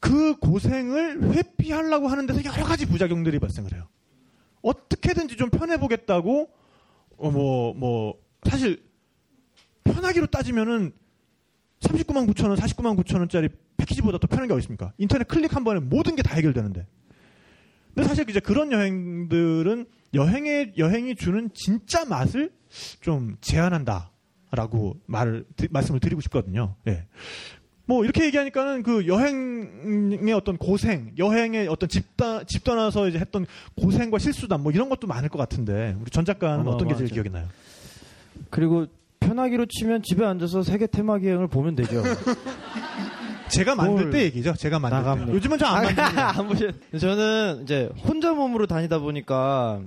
그 0.00 0.36
고생을 0.36 1.32
회피하려고 1.34 2.08
하는 2.08 2.26
데서 2.26 2.44
여러 2.44 2.64
가지 2.64 2.86
부작용들이 2.86 3.38
발생을 3.38 3.72
해요. 3.72 3.88
어떻게든지 4.62 5.36
좀 5.36 5.50
편해보겠다고, 5.50 6.48
어, 7.18 7.30
뭐, 7.30 7.74
뭐, 7.74 8.14
사실, 8.48 8.82
편하기로 9.84 10.26
따지면은 10.26 10.92
39만 11.80 12.28
9천 12.32 12.48
원, 12.48 12.58
49만 12.58 12.98
9천 13.02 13.18
원짜리 13.18 13.48
패키지보다 13.76 14.18
더 14.18 14.26
편한 14.26 14.48
게 14.48 14.52
어디 14.54 14.60
있습니까? 14.62 14.92
인터넷 14.98 15.26
클릭 15.28 15.54
한 15.54 15.64
번에 15.64 15.80
모든 15.80 16.16
게 16.16 16.22
다 16.22 16.34
해결되는데. 16.34 16.86
근데 17.94 18.08
사실 18.08 18.28
이제 18.28 18.40
그런 18.40 18.70
여행들은 18.72 19.86
여행의 20.14 20.74
여행이 20.76 21.14
주는 21.16 21.50
진짜 21.54 22.04
맛을 22.04 22.52
좀 23.00 23.36
제한한다라고 23.40 25.00
말을 25.06 25.44
드- 25.56 25.68
말씀을 25.70 26.00
드리고 26.00 26.20
싶거든요. 26.22 26.74
예. 26.86 27.06
뭐 27.88 28.04
이렇게 28.04 28.26
얘기하니까는 28.26 28.82
그 28.82 29.06
여행의 29.06 30.34
어떤 30.34 30.58
고생, 30.58 31.10
여행의 31.16 31.68
어떤 31.68 31.88
집다 31.88 32.44
집 32.44 32.62
떠나서 32.62 33.08
이제 33.08 33.18
했던 33.18 33.46
고생과 33.80 34.18
실수담 34.18 34.62
뭐 34.62 34.70
이런 34.72 34.90
것도 34.90 35.06
많을 35.06 35.30
것 35.30 35.38
같은데 35.38 35.96
우리 35.98 36.10
전 36.10 36.26
작가는 36.26 36.60
어머, 36.60 36.72
어떤 36.72 36.86
게 36.86 36.94
제일. 36.96 37.08
기억이 37.08 37.30
나요? 37.30 37.46
그리고 38.50 38.86
편하기로 39.20 39.64
치면 39.70 40.02
집에 40.02 40.26
앉아서 40.26 40.62
세계 40.62 40.86
테마 40.86 41.16
기행을 41.16 41.48
보면 41.48 41.76
되죠. 41.76 42.02
제가 43.48 43.74
만들 43.74 44.02
뭘때 44.04 44.22
얘기죠. 44.24 44.52
제가 44.52 44.78
만들 44.78 44.98
때. 44.98 45.02
나갑니다. 45.04 45.32
요즘은 45.32 45.56
좀안 45.58 45.84
만듭니다. 45.84 46.28
안 46.38 46.46
보셨. 46.46 46.74
저는 47.00 47.60
이제 47.62 47.88
혼자 48.06 48.34
몸으로 48.34 48.66
다니다 48.66 48.98
보니까 48.98 49.80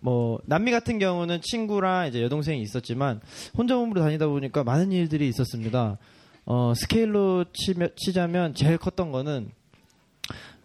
뭐 0.00 0.40
남미 0.46 0.72
같은 0.72 0.98
경우는 0.98 1.40
친구랑 1.40 2.08
이제 2.08 2.20
여동생이 2.20 2.60
있었지만 2.62 3.20
혼자 3.56 3.76
몸으로 3.76 4.00
다니다 4.00 4.26
보니까 4.26 4.64
많은 4.64 4.90
일들이 4.90 5.28
있었습니다. 5.28 5.98
어, 6.46 6.72
스케일로 6.76 7.46
치며, 7.52 7.88
치자면 7.96 8.54
제일 8.54 8.76
컸던 8.78 9.12
거는 9.12 9.50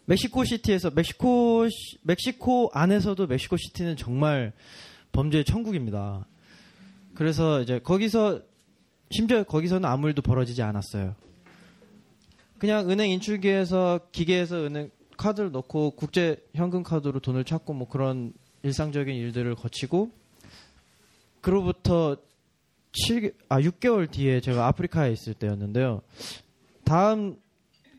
멕시코 0.05 0.43
시티에서 0.43 0.89
멕시코 0.91 1.67
시- 1.69 1.97
멕시코 2.01 2.69
안에서도 2.73 3.27
멕시코 3.27 3.55
시티는 3.57 3.95
정말 3.95 4.51
범죄의 5.11 5.45
천국입니다. 5.45 6.25
그래서 7.13 7.61
이제 7.61 7.79
거기서 7.79 8.41
심지어 9.11 9.43
거기서는 9.43 9.87
아무 9.87 10.07
일도 10.07 10.21
벌어지지 10.21 10.61
않았어요. 10.61 11.15
그냥 12.57 12.89
은행 12.89 13.09
인출기에서 13.11 13.99
기계에서 14.11 14.65
은행 14.65 14.91
카드를 15.17 15.51
넣고 15.51 15.91
국제 15.91 16.37
현금 16.53 16.83
카드로 16.83 17.19
돈을 17.19 17.43
찾고 17.43 17.73
뭐 17.73 17.87
그런 17.87 18.33
일상적인 18.63 19.15
일들을 19.15 19.55
거치고 19.55 20.11
그로부터 21.41 22.17
7, 22.91 23.33
아 23.49 23.59
6개월 23.59 24.09
뒤에 24.09 24.41
제가 24.41 24.67
아프리카에 24.67 25.11
있을 25.11 25.33
때였는데요. 25.33 26.01
다음 26.83 27.37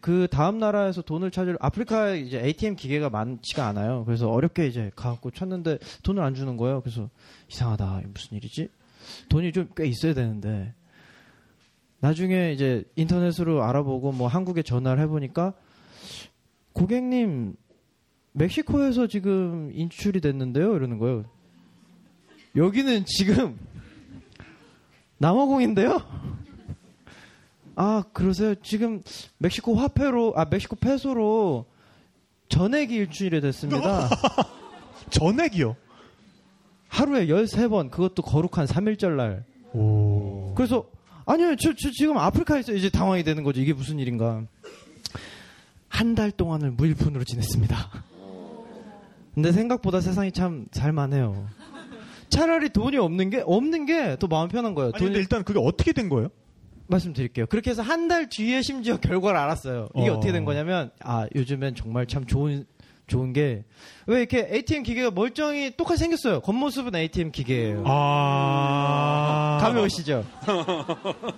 그 0.00 0.26
다음 0.30 0.58
나라에서 0.58 1.02
돈을 1.02 1.30
찾을 1.30 1.56
아프리카에 1.60 2.20
이제 2.20 2.40
ATM 2.42 2.74
기계가 2.74 3.10
많지가 3.10 3.66
않아요. 3.68 4.04
그래서 4.06 4.30
어렵게 4.30 4.66
이제 4.66 4.90
가갖고 4.96 5.30
찾는데 5.30 5.78
돈을 6.02 6.22
안 6.22 6.34
주는 6.34 6.56
거예요. 6.56 6.80
그래서 6.80 7.10
이상하다. 7.50 8.02
무슨 8.12 8.36
일이지? 8.36 8.68
돈이 9.28 9.52
좀 9.52 9.68
꽤 9.76 9.86
있어야 9.86 10.14
되는데 10.14 10.74
나중에 12.00 12.52
이제 12.52 12.82
인터넷으로 12.96 13.62
알아보고 13.62 14.12
뭐 14.12 14.26
한국에 14.26 14.62
전화를 14.62 15.02
해보니까 15.04 15.52
고객님 16.72 17.54
멕시코에서 18.32 19.06
지금 19.06 19.70
인출이 19.74 20.20
됐는데요 20.20 20.74
이러는 20.76 20.98
거예요. 20.98 21.24
여기는 22.56 23.04
지금 23.06 23.58
남아공인데요. 25.20 26.00
아 27.76 28.02
그러세요? 28.12 28.54
지금 28.62 29.02
멕시코 29.38 29.74
화폐로 29.74 30.32
아 30.34 30.46
멕시코 30.46 30.76
페소로 30.76 31.66
전액이 32.48 32.94
일주일에 32.94 33.40
됐습니다. 33.40 34.08
전액이요. 35.10 35.76
하루에 36.88 37.26
13번 37.26 37.90
그것도 37.90 38.22
거룩한 38.22 38.66
3일절 38.66 39.10
날. 39.16 39.44
오. 39.74 40.54
그래서 40.56 40.84
아니요 41.26 41.54
저, 41.56 41.72
저 41.80 41.90
지금 41.92 42.18
아프리카에 42.18 42.60
있어요 42.60 42.76
이제 42.76 42.88
당황이 42.90 43.22
되는 43.22 43.44
거죠 43.44 43.60
이게 43.60 43.72
무슨 43.72 43.98
일인가 44.00 44.42
한 45.88 46.14
달 46.16 46.32
동안을 46.32 46.72
무일푼으로 46.72 47.22
지냈습니다 47.22 47.76
근데 49.34 49.52
생각보다 49.52 50.00
세상이 50.00 50.32
참 50.32 50.66
살만해요 50.72 51.46
차라리 52.30 52.68
돈이 52.70 52.96
없는 52.96 53.30
게 53.30 53.42
없는 53.44 53.86
게 53.86 54.16
더 54.18 54.26
마음 54.26 54.48
편한 54.48 54.74
거예요 54.74 54.88
아니 54.94 54.98
돈이 54.98 55.04
근데 55.10 55.18
일단 55.20 55.44
그게 55.44 55.58
어떻게 55.62 55.92
된 55.92 56.08
거예요? 56.08 56.28
말씀드릴게요 56.88 57.46
그렇게 57.46 57.70
해서 57.70 57.82
한 57.82 58.08
달 58.08 58.28
뒤에 58.28 58.62
심지어 58.62 58.96
결과를 58.98 59.38
알았어요 59.38 59.88
이게 59.96 60.08
어. 60.08 60.14
어. 60.14 60.20
떻게된 60.20 60.44
거냐면 60.44 60.90
아 61.00 61.26
요즘엔 61.34 61.74
정말 61.76 62.06
참 62.06 62.26
좋은 62.26 62.66
좋은 63.06 63.32
게 63.32 63.64
왜 64.06 64.18
이렇게 64.18 64.48
ATM 64.52 64.82
기계가 64.82 65.10
멀쩡히 65.12 65.76
똑같이 65.76 66.00
생겼어요 66.00 66.40
겉모습은 66.40 66.94
ATM 66.96 67.30
기계예요 67.32 67.84
아. 67.86 69.58
감이 69.60 69.80
오시죠? 69.82 70.24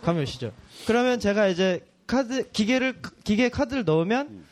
감이 0.03 0.23
오시죠? 0.23 0.53
그러면 0.87 1.21
제가 1.21 1.49
이제 1.49 1.81
카드 2.07 2.51
기계를 2.51 2.97
기계 3.25 3.49
카드를 3.49 3.85
넣으면 3.85 4.45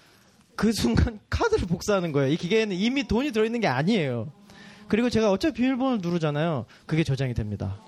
그 0.56 0.72
순간 0.72 1.18
카드를 1.30 1.66
복사하는 1.66 2.12
거예요. 2.12 2.30
이 2.32 2.36
기계에는 2.36 2.74
이미 2.76 3.06
돈이 3.06 3.32
들어있는 3.32 3.60
게 3.60 3.66
아니에요. 3.66 4.30
그리고 4.90 5.08
제가 5.08 5.30
어차피 5.30 5.62
비밀번호를 5.62 5.98
누르잖아요. 6.02 6.66
그게 6.86 7.04
저장이 7.04 7.32
됩니다. 7.32 7.78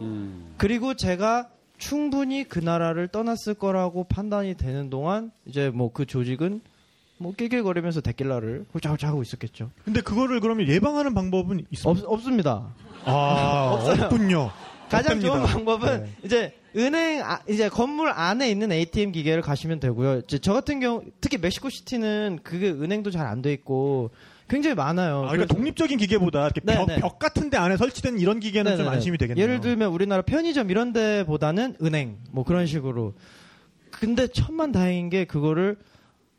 음. 0.00 0.54
그리고 0.56 0.94
제가 0.94 1.48
충분히 1.78 2.42
그 2.44 2.58
나라를 2.58 3.06
떠났을 3.08 3.54
거라고 3.54 4.04
판단이 4.04 4.54
되는 4.56 4.90
동안 4.90 5.30
이제 5.46 5.70
뭐 5.70 5.90
그 5.92 6.06
조직은 6.06 6.60
뭐 7.18 7.32
낄낄거리면서 7.36 8.00
데킬라를 8.00 8.64
홀짝홀짝 8.74 9.10
하고 9.10 9.22
있었겠죠. 9.22 9.70
근데 9.84 10.00
그거를 10.00 10.40
그러면 10.40 10.66
예방하는 10.68 11.14
방법은 11.14 11.66
있어? 11.70 11.90
없, 11.90 11.98
없습니다. 12.04 12.74
아. 13.04 13.78
없군요. 14.02 14.50
가장 14.88 15.16
없답니다. 15.16 15.28
좋은 15.28 15.42
방법은 15.46 16.04
네. 16.04 16.12
이제 16.24 16.54
은행 16.76 17.22
아- 17.22 17.40
이제 17.48 17.68
건물 17.68 18.08
안에 18.08 18.50
있는 18.50 18.72
ATM 18.72 19.12
기계를 19.12 19.42
가시면 19.42 19.80
되고요. 19.80 20.18
이제 20.24 20.38
저 20.38 20.52
같은 20.52 20.80
경우 20.80 21.02
특히 21.20 21.36
멕시코 21.38 21.68
시티는 21.68 22.40
그게 22.42 22.70
은행도 22.70 23.10
잘 23.10 23.26
안 23.26 23.42
돼 23.42 23.52
있고 23.52 24.10
굉장히 24.48 24.74
많아요. 24.74 25.24
아, 25.24 25.30
그러니까 25.30 25.46
독립적인 25.54 25.98
기계보다 25.98 26.44
이렇게 26.44 26.60
네, 26.62 26.74
벽, 26.74 26.86
네. 26.86 26.96
벽 27.00 27.18
같은 27.18 27.50
데 27.50 27.56
안에 27.56 27.76
설치된 27.76 28.18
이런 28.18 28.40
기계는 28.40 28.72
좀 28.72 28.78
네네네. 28.78 28.94
안심이 28.96 29.18
되겠네요. 29.18 29.42
예를 29.42 29.60
들면 29.60 29.90
우리나라 29.92 30.22
편의점 30.22 30.70
이런 30.70 30.92
데보다는 30.92 31.76
은행 31.82 32.18
뭐 32.30 32.44
그런 32.44 32.66
식으로. 32.66 33.14
근데 33.90 34.26
천만 34.28 34.72
다행인 34.72 35.10
게 35.10 35.24
그거를 35.24 35.76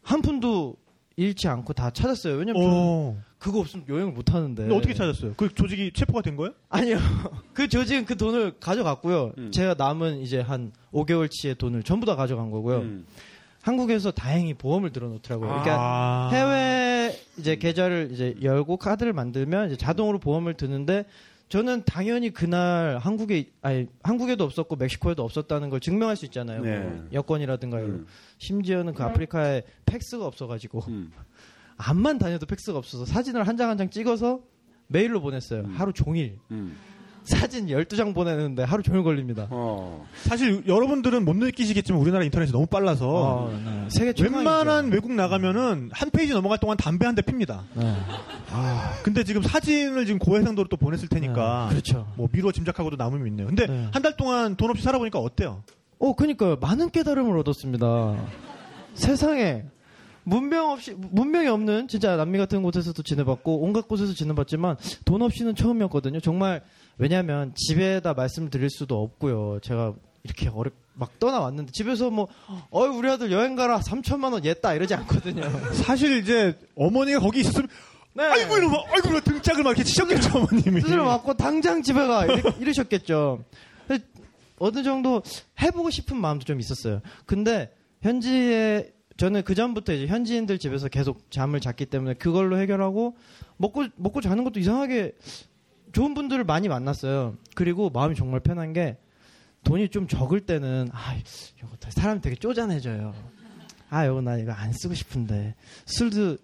한 0.01 0.21
푼도 0.21 0.75
잃지 1.17 1.47
않고 1.47 1.73
다 1.73 1.91
찾았어요. 1.91 2.35
왜냐면 2.35 2.63
어. 2.65 3.17
그거 3.37 3.59
없으면 3.59 3.85
여행을 3.87 4.13
못 4.13 4.33
하는데. 4.33 4.73
어떻게 4.73 4.93
찾았어요? 4.93 5.33
그 5.35 5.53
조직이 5.53 5.91
체포가 5.93 6.21
된 6.21 6.35
거예요? 6.35 6.53
아니요. 6.69 6.97
그 7.53 7.67
조직은 7.67 8.05
그 8.05 8.17
돈을 8.17 8.59
가져갔고요. 8.59 9.33
음. 9.37 9.51
제가 9.51 9.75
남은 9.77 10.21
이제 10.21 10.39
한 10.39 10.71
5개월치의 10.93 11.57
돈을 11.57 11.83
전부 11.83 12.05
다 12.05 12.15
가져간 12.15 12.51
거고요. 12.51 12.77
음. 12.79 13.05
한국에서 13.73 14.09
다행히 14.09 14.55
보험을 14.55 14.91
들어놓더라고요. 14.91 15.47
그러니까 15.47 15.75
아. 15.79 16.29
해외 16.33 17.15
이제 17.37 17.55
계좌를 17.55 18.09
이제 18.11 18.35
열고 18.41 18.77
카드를 18.77 19.13
만들면 19.13 19.67
이제 19.67 19.77
자동으로 19.77 20.17
보험을 20.17 20.55
드는데 20.55 21.05
저는 21.49 21.83
당연히 21.85 22.31
그날 22.31 22.97
한국에 22.97 23.51
아니 23.61 23.87
한국에도 24.03 24.43
없었고 24.43 24.75
멕시코에도 24.75 25.23
없었다는 25.23 25.69
걸 25.69 25.79
증명할 25.79 26.15
수 26.15 26.25
있잖아요. 26.25 26.61
네. 26.63 26.79
뭐 26.79 27.05
여권이라든가. 27.13 27.77
음. 27.77 28.07
심지어는 28.39 28.93
그 28.95 29.03
아프리카에 29.03 29.61
팩스가 29.85 30.25
없어가지고 30.25 30.83
음. 30.87 31.11
암만 31.77 32.17
다녀도 32.19 32.45
팩스가 32.47 32.77
없어서 32.77 33.05
사진을 33.05 33.47
한 33.47 33.55
장 33.55 33.69
한 33.69 33.77
장 33.77 33.89
찍어서 33.89 34.39
메일로 34.87 35.21
보냈어요. 35.21 35.61
음. 35.61 35.75
하루 35.77 35.93
종일. 35.93 36.39
음. 36.51 36.75
사진 37.23 37.67
12장 37.67 38.13
보내는데 38.15 38.63
하루 38.63 38.81
종일 38.81 39.03
걸립니다. 39.03 39.47
어. 39.51 40.05
사실 40.23 40.63
여러분들은 40.67 41.23
못 41.25 41.35
느끼시겠지만 41.35 42.01
우리나라 42.01 42.23
인터넷이 42.23 42.51
너무 42.51 42.65
빨라서 42.65 43.07
어, 43.09 43.51
네. 43.51 43.85
세계 43.89 44.13
최강이죠. 44.13 44.37
웬만한 44.37 44.91
외국 44.91 45.11
나가면은 45.13 45.89
한 45.91 46.09
페이지 46.09 46.33
넘어갈 46.33 46.57
동안 46.57 46.77
담배 46.77 47.05
한 47.05 47.15
대 47.15 47.21
핍니다. 47.21 47.63
네. 47.75 47.93
근데 49.03 49.23
지금 49.23 49.41
사진을 49.41 50.05
지금 50.05 50.19
고해상도로 50.19 50.67
또 50.69 50.77
보냈을 50.77 51.07
테니까 51.07 51.65
네, 51.69 51.75
그렇죠. 51.75 52.07
뭐 52.15 52.27
미루어 52.31 52.51
짐작하고도 52.51 52.95
남음이 52.97 53.29
있네요. 53.29 53.47
근데 53.47 53.67
네. 53.67 53.87
한달 53.91 54.15
동안 54.17 54.55
돈 54.55 54.69
없이 54.69 54.83
살아보니까 54.83 55.19
어때요? 55.19 55.63
어, 55.99 56.15
그니까요. 56.15 56.55
많은 56.61 56.89
깨달음을 56.91 57.37
얻었습니다. 57.39 58.15
세상에 58.93 59.63
문명 60.23 60.69
없이 60.71 60.93
문명이 60.95 61.47
없는 61.47 61.87
진짜 61.87 62.15
남미 62.15 62.37
같은 62.37 62.61
곳에서도 62.61 63.01
지내봤고 63.01 63.61
온갖 63.61 63.87
곳에서 63.87 64.13
지내봤지만 64.13 64.75
돈 65.05 65.21
없이는 65.21 65.55
처음이었거든요. 65.55 66.19
정말 66.19 66.61
왜냐하면 66.99 67.53
집에다 67.55 68.13
말씀을 68.13 68.49
드릴 68.49 68.69
수도 68.69 69.01
없고요. 69.01 69.59
제가 69.61 69.93
이렇게 70.23 70.49
어렵 70.49 70.73
막 70.93 71.17
떠나왔는데 71.17 71.71
집에서 71.71 72.09
뭐 72.09 72.27
어이 72.71 72.89
우리 72.89 73.09
아들 73.09 73.31
여행 73.31 73.55
가라 73.55 73.79
3천만 73.79 74.33
원 74.33 74.43
옛다 74.43 74.73
이러지 74.73 74.93
않거든요. 74.95 75.43
사실 75.73 76.17
이제 76.17 76.59
어머니가 76.75 77.21
거기 77.21 77.39
있었으면 77.39 77.69
네. 78.13 78.23
아이고 78.25 78.57
이놈아 78.57 78.77
아이고 78.91 79.07
이놈아 79.07 79.21
등짝을 79.21 79.63
막 79.63 79.69
이렇게 79.71 79.85
치셨겠죠 79.85 80.39
어머님이. 80.39 80.81
두드려 80.81 81.05
맞고 81.05 81.35
당장 81.35 81.81
집에 81.81 82.05
가 82.05 82.25
이러. 82.25 82.51
근데 83.87 84.03
어느 84.57 84.83
정도 84.83 85.23
해보고 85.61 85.89
싶은 85.89 86.17
마음도 86.17 86.43
좀 86.43 86.59
있었어요. 86.59 87.01
근데 87.25 87.73
현지에 88.01 88.91
저는 89.15 89.43
그 89.43 89.55
전부터 89.55 89.93
이제 89.93 90.07
현지인들 90.07 90.59
집에서 90.59 90.89
계속 90.89 91.31
잠을 91.31 91.61
잤기 91.61 91.85
때문에 91.85 92.15
그걸로 92.15 92.57
해결하고 92.57 93.15
먹고 93.57 93.85
먹고 93.95 94.19
자는 94.21 94.43
것도 94.43 94.59
이상하게 94.59 95.13
좋은 95.91 96.13
분들을 96.13 96.43
많이 96.43 96.67
만났어요. 96.67 97.35
그리고 97.55 97.89
마음이 97.89 98.15
정말 98.15 98.39
편한 98.39 98.73
게 98.73 98.97
돈이 99.63 99.89
좀 99.89 100.07
적을 100.07 100.41
때는 100.41 100.89
아 100.93 101.15
이거 101.15 101.67
사람이 101.89 102.21
되게 102.21 102.35
쪼잔해져요. 102.35 103.13
아 103.89 104.05
이거 104.05 104.21
나 104.21 104.37
이거 104.37 104.51
안 104.51 104.71
쓰고 104.73 104.93
싶은데 104.93 105.55
술도 105.85 106.37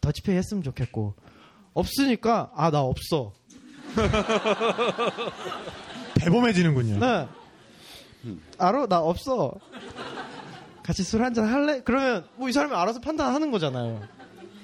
더치페이 0.00 0.36
했으면 0.36 0.62
좋겠고 0.62 1.14
없으니까 1.74 2.50
아 2.54 2.70
나 2.70 2.82
없어. 2.82 3.32
대범해지는군요. 6.14 6.98
네. 6.98 7.28
알아? 8.58 8.86
나 8.86 9.00
없어. 9.00 9.52
같이 10.82 11.02
술 11.02 11.22
한잔 11.22 11.46
할래? 11.46 11.82
그러면 11.82 12.26
뭐 12.36 12.48
이 12.48 12.52
사람이 12.52 12.74
알아서 12.74 13.00
판단하는 13.00 13.50
거잖아요. 13.50 14.02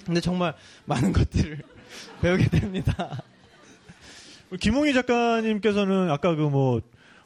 근데 0.05 0.21
정말 0.21 0.55
많은 0.87 1.13
것들을 1.13 1.63
배우게 2.23 2.49
됩니다. 2.49 3.23
김홍희 4.59 4.93
작가님께서는 4.95 6.11
아까 6.11 6.35
그 6.35 6.49
뭐 6.49 6.81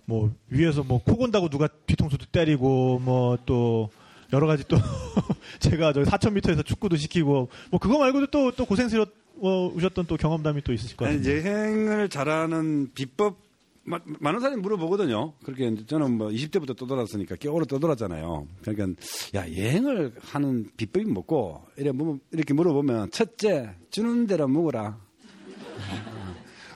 뭐 0.06 0.30
위에서 0.50 0.82
뭐 0.82 0.98
코 1.02 1.16
건다고 1.16 1.48
누가 1.48 1.66
뒤통수도 1.86 2.26
때리고 2.30 2.98
뭐 3.00 3.38
또 3.46 3.88
여러 4.34 4.46
가지 4.46 4.64
또 4.68 4.76
제가 5.60 5.92
저기 5.94 6.08
4,000m에서 6.10 6.64
축구도 6.64 6.96
시키고 6.96 7.48
뭐 7.70 7.80
그거 7.80 7.98
말고도 7.98 8.26
또 8.26 8.50
또 8.52 8.66
고생스러 8.66 9.06
우셨던 9.40 10.06
또 10.06 10.16
경험담이 10.16 10.62
또 10.62 10.72
있으실 10.74 10.96
같아요. 10.96 11.18
여행을 11.24 12.08
잘하는 12.10 12.90
비법 12.94 13.36
마- 13.84 14.00
많은 14.04 14.40
사람이 14.40 14.60
물어보거든요. 14.62 15.32
그렇게 15.44 15.74
저는 15.86 16.12
뭐 16.18 16.28
20대부터 16.28 16.76
떠돌았으니까 16.76 17.36
꽤 17.36 17.48
오래 17.48 17.64
떠돌았잖아요. 17.66 18.46
그러니까 18.62 19.00
야 19.34 19.46
여행을 19.50 20.14
하는 20.20 20.70
비법이 20.76 21.06
뭐고 21.06 21.64
뭐 21.94 22.18
이렇게 22.32 22.52
물어보면 22.54 23.10
첫째 23.10 23.70
주는 23.90 24.26
대로 24.26 24.48
먹어라. 24.48 24.98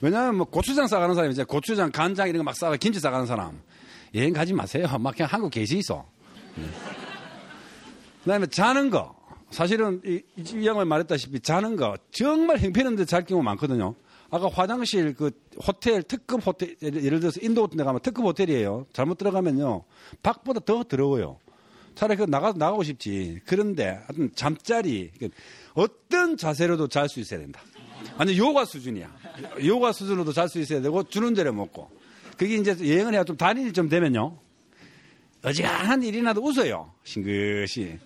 왜냐하면 0.00 0.36
뭐 0.36 0.46
고추장 0.46 0.86
싸가는 0.86 1.14
사람이 1.14 1.32
이제 1.32 1.44
고추장, 1.44 1.90
간장 1.90 2.28
이런 2.28 2.38
거 2.38 2.44
막 2.44 2.56
싸가 2.56 2.76
김치 2.76 3.00
싸가는 3.00 3.26
사람 3.26 3.60
여행 4.14 4.32
가지 4.32 4.52
마세요. 4.52 4.86
막 5.00 5.14
그냥 5.14 5.28
한국 5.30 5.50
계시 5.50 5.78
있어. 5.78 6.06
그다음에 8.24 8.46
자는 8.46 8.90
거. 8.90 9.16
사실은 9.50 10.00
이, 10.04 10.20
이, 10.36 10.42
이 10.60 10.66
양말 10.66 10.84
말했다시피 10.84 11.40
자는 11.40 11.76
거 11.76 11.96
정말 12.12 12.58
행편없는데 12.58 13.06
잘 13.06 13.24
경우 13.24 13.42
많거든요. 13.42 13.94
아까 14.30 14.48
화장실 14.48 15.14
그 15.14 15.30
호텔 15.66 16.02
특급 16.02 16.46
호텔 16.46 16.76
예를 16.82 17.18
들어서 17.20 17.40
인도 17.42 17.62
같은 17.62 17.78
데 17.78 17.84
가면 17.84 18.02
특급 18.02 18.24
호텔이에요. 18.26 18.86
잘못 18.92 19.16
들어가면요 19.16 19.84
밖보다 20.22 20.60
더 20.60 20.84
더러워요. 20.84 21.38
차라리 21.94 22.18
그 22.18 22.24
나가 22.24 22.52
나가고 22.52 22.82
싶지. 22.82 23.40
그런데 23.46 24.00
하여튼 24.06 24.30
잠자리 24.34 25.10
그 25.18 25.30
어떤 25.72 26.36
자세로도 26.36 26.88
잘 26.88 27.08
수 27.08 27.20
있어야 27.20 27.40
된다. 27.40 27.60
완전 28.16 28.36
요가 28.36 28.64
수준이야. 28.64 29.10
요가 29.64 29.92
수준으로도 29.92 30.32
잘 30.32 30.48
수 30.48 30.58
있어야 30.58 30.80
되고 30.80 31.02
주는 31.04 31.32
대로 31.34 31.52
먹고. 31.52 31.90
그게 32.36 32.56
이제 32.56 32.72
여행을 32.72 33.14
해야 33.14 33.24
좀 33.24 33.36
단일이 33.36 33.72
좀 33.72 33.88
되면요. 33.88 34.36
어지간한 35.42 36.02
일이나도 36.02 36.42
웃어요. 36.42 36.92
싱긋이. 37.04 37.98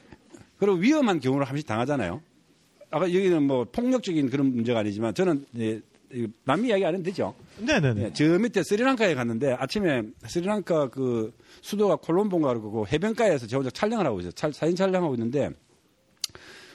그리고 0.58 0.76
위험한 0.76 1.20
경우를 1.20 1.46
한 1.46 1.52
번씩 1.54 1.66
당하잖아요. 1.66 2.20
아까 2.90 3.06
여기는 3.06 3.42
뭐 3.42 3.64
폭력적인 3.64 4.28
그런 4.30 4.54
문제가 4.54 4.80
아니지만 4.80 5.14
저는 5.14 5.46
이제 5.54 5.80
이 6.12 6.26
남미 6.44 6.68
이야기 6.68 6.84
안 6.84 6.92
해도 6.94 7.02
되죠. 7.04 7.34
네네네. 7.58 8.02
예, 8.02 8.12
저 8.12 8.38
밑에 8.38 8.62
스리랑카에 8.62 9.14
갔는데 9.14 9.54
아침에 9.58 10.02
스리랑카 10.26 10.88
그 10.90 11.32
수도가 11.62 11.96
콜롬보인가 11.96 12.48
그러고 12.48 12.86
해변가에서 12.86 13.46
저 13.46 13.56
혼자 13.56 13.70
촬영을 13.70 14.04
하고 14.06 14.20
있어요. 14.20 14.32
찰- 14.32 14.52
사진 14.52 14.76
촬영하고 14.76 15.14
있는데 15.14 15.48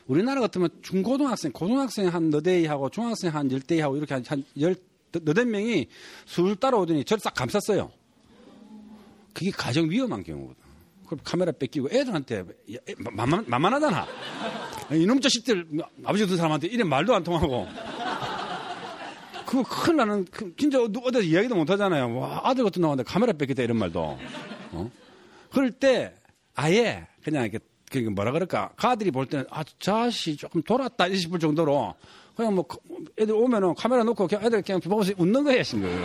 우리나라 0.07 0.41
같으면 0.41 0.69
중고등학생, 0.81 1.51
고등학생 1.51 2.07
한 2.07 2.29
너댓이 2.29 2.65
하고 2.65 2.89
중학생 2.89 3.33
한 3.33 3.51
열대이 3.51 3.79
하고 3.81 3.97
이렇게 3.97 4.13
한, 4.13 4.23
한 4.27 4.43
열, 4.61 4.75
너댓 5.11 5.45
명이 5.45 5.87
술 6.25 6.55
따라오더니 6.55 7.03
저를 7.03 7.19
싹 7.19 7.33
감쌌어요. 7.33 7.91
그게 9.33 9.51
가장 9.51 9.89
위험한 9.89 10.23
경우거든. 10.23 10.55
그럼 11.05 11.19
카메라 11.23 11.51
뺏기고 11.51 11.89
애들한테 11.91 12.43
만만, 13.11 13.43
만만하잖아. 13.47 14.05
이놈 14.93 15.19
자식들 15.21 15.67
아버지 16.03 16.23
같은 16.23 16.37
사람한테 16.37 16.67
이래 16.67 16.83
말도 16.83 17.13
안 17.15 17.23
통하고 17.23 17.67
그거 19.45 19.63
큰일 19.63 19.97
나는 19.97 20.25
그 20.25 20.53
진짜 20.57 20.81
어디- 20.81 20.99
어디서 21.01 21.21
이야기도 21.23 21.55
못 21.55 21.69
하잖아요. 21.69 22.17
와, 22.17 22.41
아들 22.43 22.63
같은 22.65 22.81
나왔는데 22.81 23.09
카메라 23.09 23.31
뺏겠다 23.33 23.63
이런 23.63 23.77
말도. 23.77 24.17
어? 24.71 24.91
그럴 25.51 25.71
때 25.71 26.13
아예 26.55 27.07
그냥 27.23 27.43
이렇게 27.43 27.59
그 27.89 27.99
뭐라 27.99 28.31
그럴까 28.31 28.71
가들이 28.75 29.11
볼 29.11 29.25
때는 29.25 29.45
아 29.49 29.63
자식 29.79 30.37
조금 30.37 30.61
돌았다 30.61 31.09
싶을 31.09 31.39
정도로 31.39 31.93
그냥 32.35 32.53
뭐 32.55 32.63
그- 32.67 32.77
애들 33.19 33.33
오면은 33.33 33.73
카메라 33.75 34.03
놓고 34.03 34.27
그냥 34.27 34.43
애들 34.45 34.61
그냥 34.61 34.79
보고서 34.81 35.13
웃는 35.17 35.43
거예요, 35.43 35.63
신거. 35.63 35.87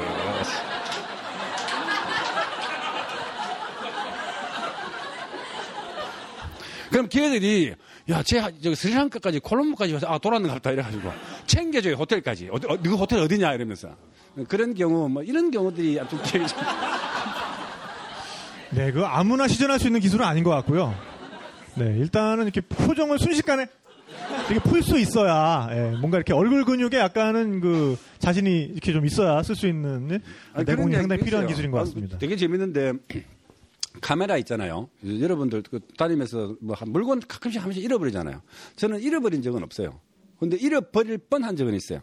그럼 6.91 7.09
걔들이 7.09 7.75
야, 8.11 8.23
쟤 8.23 8.41
저기 8.63 8.75
스리랑카까지 8.75 9.39
콜롬보까지 9.41 9.95
와서 9.95 10.07
아 10.09 10.19
돌았는가 10.19 10.55
보다 10.55 10.71
이래가지고 10.73 11.11
챙겨줘요 11.47 11.95
호텔까지 11.95 12.49
어디 12.53 12.67
어, 12.67 12.77
너 12.83 12.91
호텔 12.97 13.21
어디냐 13.21 13.55
이러면서 13.55 13.89
그런 14.49 14.75
경우 14.75 15.09
뭐 15.09 15.23
이런 15.23 15.51
경우들이 15.51 15.95
좀 16.11 16.21
기억이 16.23 16.47
좀- 16.49 16.59
네, 18.71 18.91
그 18.91 19.05
아무나 19.05 19.47
시전할 19.47 19.79
수 19.79 19.87
있는 19.87 20.01
기술은 20.01 20.25
아닌 20.25 20.43
것 20.45 20.51
같고요. 20.51 20.95
네, 21.77 21.97
일단은 21.99 22.45
이렇게 22.45 22.61
표정을 22.61 23.19
순식간에 23.19 23.67
이렇게 24.51 24.69
풀 24.69 24.83
수 24.83 24.99
있어야 24.99 25.69
예, 25.73 25.97
뭔가 25.97 26.19
이렇게 26.19 26.33
얼굴 26.35 26.65
근육에 26.65 26.99
약간은 26.99 27.61
그 27.61 27.97
자신이 28.19 28.65
이렇게 28.65 28.93
좀 28.93 29.07
있어야 29.07 29.43
쓸 29.43 29.55
수 29.57 29.67
있는 29.67 30.09
예, 30.11 30.21
아니, 30.53 30.65
내공이 30.67 30.95
상당히 30.95 31.23
필요한 31.23 31.45
있어요. 31.45 31.49
기술인 31.49 31.71
것 31.71 31.79
아, 31.79 31.81
같습니다. 31.85 32.19
되게 32.19 32.37
재밌는데 32.37 32.93
카메라 34.01 34.37
있잖아요. 34.39 34.89
여러분들 35.05 35.63
그 35.71 35.81
다니면서 35.97 36.57
뭐한 36.61 36.91
물건 36.91 37.21
가끔씩 37.21 37.61
한 37.63 37.69
번씩 37.69 37.83
잃어버리잖아요. 37.85 38.43
저는 38.77 39.01
잃어버린 39.01 39.43
적은 39.43 39.63
없어요. 39.63 40.01
근데 40.39 40.57
잃어버릴 40.57 41.19
뻔한 41.19 41.57
적은 41.57 41.75
있어요. 41.75 42.01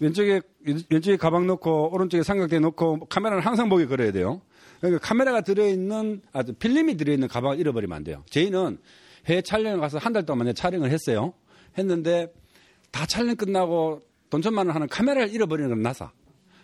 왼쪽에 0.00 0.42
왼쪽에 0.90 1.16
가방 1.16 1.46
놓고 1.46 1.92
오른쪽에 1.94 2.22
삼각대 2.22 2.58
놓고 2.60 3.06
카메라는 3.08 3.42
항상 3.42 3.68
목에 3.68 3.86
걸어야 3.86 4.12
돼요. 4.12 4.42
그러니까 4.80 5.00
카메라가 5.06 5.40
들어있는 5.40 6.22
아 6.32 6.42
필름이 6.42 6.96
들어있는 6.96 7.28
가방을 7.28 7.58
잃어버리면 7.58 7.96
안 7.96 8.04
돼요. 8.04 8.24
저희는 8.30 8.78
해외 9.26 9.42
촬영을 9.42 9.80
가서 9.80 9.98
한 9.98 10.12
달 10.12 10.24
동안 10.24 10.54
촬영을 10.54 10.90
했어요. 10.90 11.32
했는데 11.76 12.32
다 12.90 13.04
촬영 13.06 13.34
끝나고 13.36 14.02
돈 14.30 14.42
천만 14.42 14.66
원 14.66 14.74
하는 14.74 14.88
카메라를 14.88 15.32
잃어버리는 15.32 15.68
건 15.68 15.82
나사. 15.82 16.10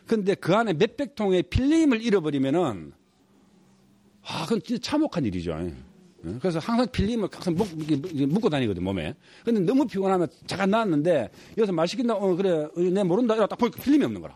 근데 0.07 0.35
그 0.35 0.55
안에 0.55 0.75
몇백 0.75 1.15
통의 1.15 1.43
필름을 1.45 2.03
잃어버리면은 2.03 2.93
아, 4.23 4.45
그건 4.45 4.63
진짜 4.63 4.81
참혹한 4.91 5.25
일이죠. 5.27 5.53
어? 5.53 6.39
그래서 6.41 6.59
항상 6.59 6.87
필름을 6.91 7.29
항상 7.31 7.55
묶, 7.55 7.69
묶고 8.27 8.49
다니거든, 8.49 8.83
몸에. 8.83 9.15
근데 9.45 9.61
너무 9.61 9.87
피곤하면 9.87 10.29
잠깐 10.47 10.71
나왔는데, 10.71 11.29
여기서 11.59 11.73
말 11.73 11.87
시킨다, 11.87 12.15
어, 12.15 12.35
그래, 12.35 12.51
어, 12.51 12.81
내 12.81 13.03
모른다. 13.03 13.35
이러고 13.35 13.49
딱 13.49 13.57
보니까 13.59 13.83
필름이 13.83 14.03
없는 14.03 14.23
거라. 14.23 14.35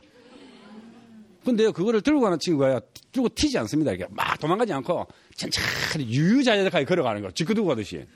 근데 1.43 1.71
그거를 1.71 2.03
들고 2.03 2.21
가는 2.21 2.39
친구가 2.39 2.83
들고 3.19 3.29
튀지 3.35 3.59
않습니다. 3.59 3.93
이렇게 3.93 4.07
막 4.15 4.39
도망가지 4.39 4.73
않고 4.73 5.07
천천히 5.37 6.07
유유자적하게 6.09 6.85
걸어가는 6.85 7.23
거. 7.23 7.31
지그 7.33 7.55
두고 7.55 7.69
가듯이. 7.69 8.07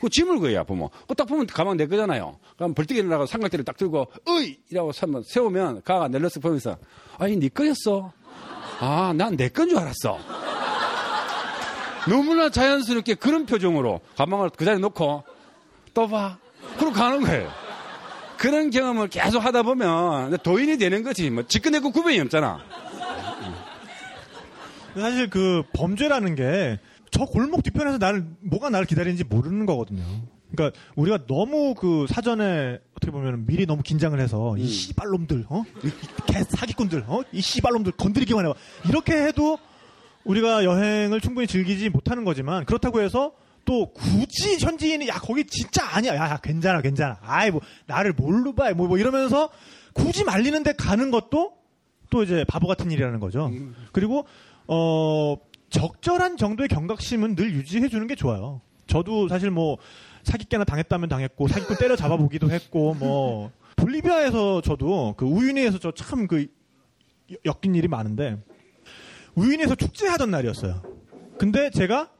그 0.00 0.08
짐을 0.10 0.40
거야, 0.40 0.64
보면. 0.64 0.88
그딱 1.08 1.28
보면 1.28 1.46
가방 1.46 1.76
내 1.76 1.86
거잖아요. 1.86 2.38
그럼 2.56 2.74
벌떡 2.74 2.96
일어나고 2.96 3.24
삼각대를 3.26 3.64
딱 3.64 3.76
들고, 3.76 4.08
어이! 4.26 4.56
이라고 4.70 4.90
세우면 4.92 5.82
가가 5.84 6.08
넬러스 6.08 6.40
보면서, 6.40 6.76
아니, 7.18 7.36
네 7.36 7.48
거였어. 7.48 8.12
아, 8.80 9.12
난 9.16 9.36
내 9.36 9.48
건 9.48 9.68
줄 9.68 9.78
알았어. 9.78 10.18
너무나 12.08 12.50
자연스럽게 12.50 13.14
그런 13.14 13.46
표정으로 13.46 14.00
가방을 14.16 14.50
그 14.56 14.64
자리에 14.64 14.80
놓고, 14.80 15.22
또 15.94 16.08
봐. 16.08 16.36
그러고 16.78 16.94
가는 16.94 17.20
거예요. 17.22 17.48
그런 18.38 18.70
경험을 18.70 19.06
계속 19.08 19.38
하다 19.44 19.62
보면 19.62 20.36
도인이 20.38 20.78
되는 20.78 21.04
거지. 21.04 21.30
뭐, 21.30 21.44
직근내고 21.46 21.92
구분이 21.92 22.18
없잖아. 22.20 22.60
사실 24.94 25.30
그 25.30 25.62
범죄라는 25.74 26.34
게 26.34 26.78
저 27.12 27.26
골목 27.26 27.62
뒤편에서 27.62 27.98
나를 27.98 28.24
뭐가 28.40 28.70
나를 28.70 28.86
기다리는지 28.86 29.22
모르는 29.24 29.66
거거든요. 29.66 30.02
그러니까 30.50 30.78
우리가 30.96 31.26
너무 31.26 31.74
그 31.74 32.06
사전에 32.08 32.78
어떻게 32.96 33.12
보면 33.12 33.46
미리 33.46 33.66
너무 33.66 33.82
긴장을 33.82 34.18
해서 34.18 34.56
이 34.56 34.66
씨발놈들, 34.66 35.44
어, 35.48 35.62
이개 35.84 36.42
사기꾼들, 36.42 37.04
어, 37.06 37.22
이 37.32 37.40
씨발놈들 37.42 37.92
건드리기만 37.92 38.46
해봐. 38.46 38.54
이렇게 38.88 39.12
해도 39.12 39.58
우리가 40.24 40.64
여행을 40.64 41.20
충분히 41.20 41.46
즐기지 41.46 41.90
못하는 41.90 42.24
거지만 42.24 42.64
그렇다고 42.64 43.02
해서 43.02 43.32
또 43.66 43.92
굳이 43.92 44.56
현지인이 44.58 45.06
야 45.08 45.14
거기 45.14 45.44
진짜 45.44 45.84
아니야, 45.94 46.16
야, 46.16 46.30
야 46.30 46.36
괜찮아, 46.38 46.80
괜찮아. 46.80 47.18
아이 47.20 47.50
뭐 47.50 47.60
나를 47.86 48.14
뭘로 48.14 48.54
봐, 48.54 48.72
뭐, 48.72 48.88
뭐 48.88 48.96
이러면서 48.96 49.50
굳이 49.92 50.24
말리는데 50.24 50.72
가는 50.72 51.10
것도 51.10 51.52
또 52.08 52.22
이제 52.22 52.44
바보 52.48 52.66
같은 52.66 52.90
일이라는 52.90 53.20
거죠. 53.20 53.50
그리고 53.92 54.26
어 54.68 55.36
적절한 55.70 56.36
정도의 56.36 56.68
경각심은 56.68 57.34
늘 57.34 57.52
유지해 57.54 57.88
주는 57.88 58.06
게 58.06 58.14
좋아요. 58.14 58.60
저도 58.86 59.28
사실 59.28 59.50
뭐 59.50 59.78
사기죄나 60.24 60.64
당했다면 60.64 61.08
당했고 61.08 61.48
사기꾼 61.48 61.76
때려 61.78 61.96
잡아 61.96 62.16
보기도 62.16 62.50
했고 62.50 62.94
뭐 62.94 63.50
볼리비아에서 63.76 64.60
저도 64.60 65.14
그 65.16 65.24
우유니에서 65.24 65.78
저 65.78 65.92
참 65.92 66.26
그 66.28 66.46
엮인 67.46 67.74
일이 67.74 67.88
많은데 67.88 68.36
우유니에서 69.34 69.74
축제하던 69.74 70.30
날이었어요. 70.30 70.82
근데 71.38 71.70
제가 71.70 72.10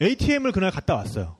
ATM을 0.00 0.52
그날 0.52 0.70
갔다 0.70 0.94
왔어요. 0.96 1.36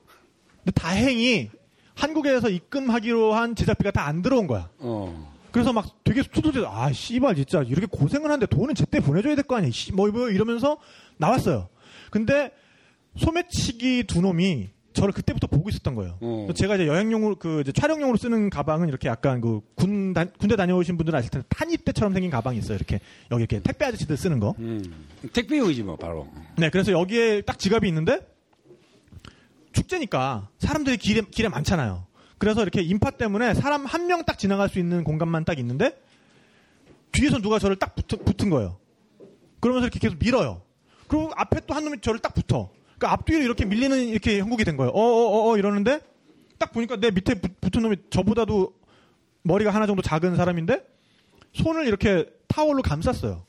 근데 0.57 0.71
다행히 0.71 1.49
한국에서 1.95 2.49
입금하기로 2.49 3.33
한 3.33 3.55
제작비가 3.55 3.91
다 3.91 4.05
안 4.05 4.21
들어온 4.21 4.45
거야. 4.47 4.69
어. 4.79 5.32
그래서 5.53 5.71
막 5.71 6.03
되게 6.03 6.23
투도돼서 6.23 6.67
아 6.69 6.91
씨발 6.91 7.35
진짜 7.35 7.61
이렇게 7.61 7.85
고생을 7.85 8.25
하는데 8.29 8.45
돈은 8.47 8.75
제때 8.75 8.99
보내줘야 8.99 9.35
될 9.35 9.43
거 9.45 9.55
아니야 9.55 9.71
씨, 9.71 9.93
뭐, 9.93 10.09
뭐 10.09 10.29
이러면서 10.29 10.77
나왔어요 11.17 11.69
근데 12.11 12.51
소매치기 13.15 14.05
두 14.07 14.21
놈이 14.21 14.69
저를 14.93 15.11
그때부터 15.13 15.47
보고 15.47 15.69
있었던 15.69 15.95
거예요 15.95 16.17
어. 16.21 16.47
제가 16.55 16.75
이제 16.75 16.87
여행용으로 16.87 17.35
그 17.35 17.63
촬영용으로 17.71 18.17
쓰는 18.17 18.49
가방은 18.49 18.87
이렇게 18.89 19.07
약간 19.09 19.41
그 19.41 19.61
군, 19.75 20.13
군대 20.37 20.55
다녀오신 20.55 20.97
분들은 20.97 21.17
아실 21.17 21.29
텐데 21.31 21.47
탄입대처럼 21.49 22.13
생긴 22.13 22.31
가방이 22.31 22.57
있어요 22.57 22.75
이렇게 22.75 22.99
여기 23.31 23.41
이렇게 23.41 23.59
택배 23.59 23.85
아저씨들 23.85 24.17
쓰는 24.17 24.39
거 24.39 24.55
음. 24.59 25.05
택배용이지 25.33 25.83
뭐, 25.83 25.95
바로. 25.95 26.27
네, 26.57 26.69
그래서 26.69 26.91
여기에 26.91 27.41
딱 27.41 27.57
지갑이 27.59 27.87
있는데 27.87 28.19
축제니까 29.71 30.49
사람들이 30.59 30.97
길에, 30.97 31.21
길에 31.21 31.49
많잖아요. 31.49 32.05
그래서 32.43 32.61
이렇게 32.61 32.81
인파 32.81 33.09
때문에 33.11 33.53
사람 33.53 33.85
한 33.85 34.05
명 34.07 34.25
딱 34.25 34.37
지나갈 34.37 34.67
수 34.67 34.77
있는 34.77 35.05
공간만 35.05 35.45
딱 35.45 35.59
있는데 35.59 35.97
뒤에서 37.13 37.39
누가 37.39 37.57
저를 37.57 37.77
딱 37.77 37.95
붙, 37.95 38.05
붙은 38.07 38.49
거예요. 38.49 38.77
그러면서 39.61 39.85
이렇게 39.87 39.99
계속 39.99 40.19
밀어요. 40.19 40.61
그리고 41.07 41.31
앞에 41.37 41.61
또 41.65 41.73
한 41.73 41.85
놈이 41.85 42.01
저를 42.01 42.19
딱 42.19 42.33
붙어. 42.33 42.69
그러니까 42.97 43.13
앞뒤로 43.13 43.43
이렇게 43.43 43.63
밀리는 43.63 44.07
이렇게 44.09 44.39
형국이 44.39 44.65
된 44.65 44.75
거예요. 44.75 44.91
어어어 44.91 45.51
어, 45.51 45.57
이러는데 45.57 46.01
딱 46.59 46.73
보니까 46.73 46.97
내 46.97 47.11
밑에 47.11 47.35
붙- 47.35 47.61
붙은 47.61 47.81
놈이 47.81 47.95
저보다도 48.09 48.73
머리가 49.43 49.71
하나 49.71 49.85
정도 49.85 50.01
작은 50.01 50.35
사람인데 50.35 50.85
손을 51.53 51.87
이렇게 51.87 52.25
타월로 52.49 52.81
감쌌어요. 52.81 53.45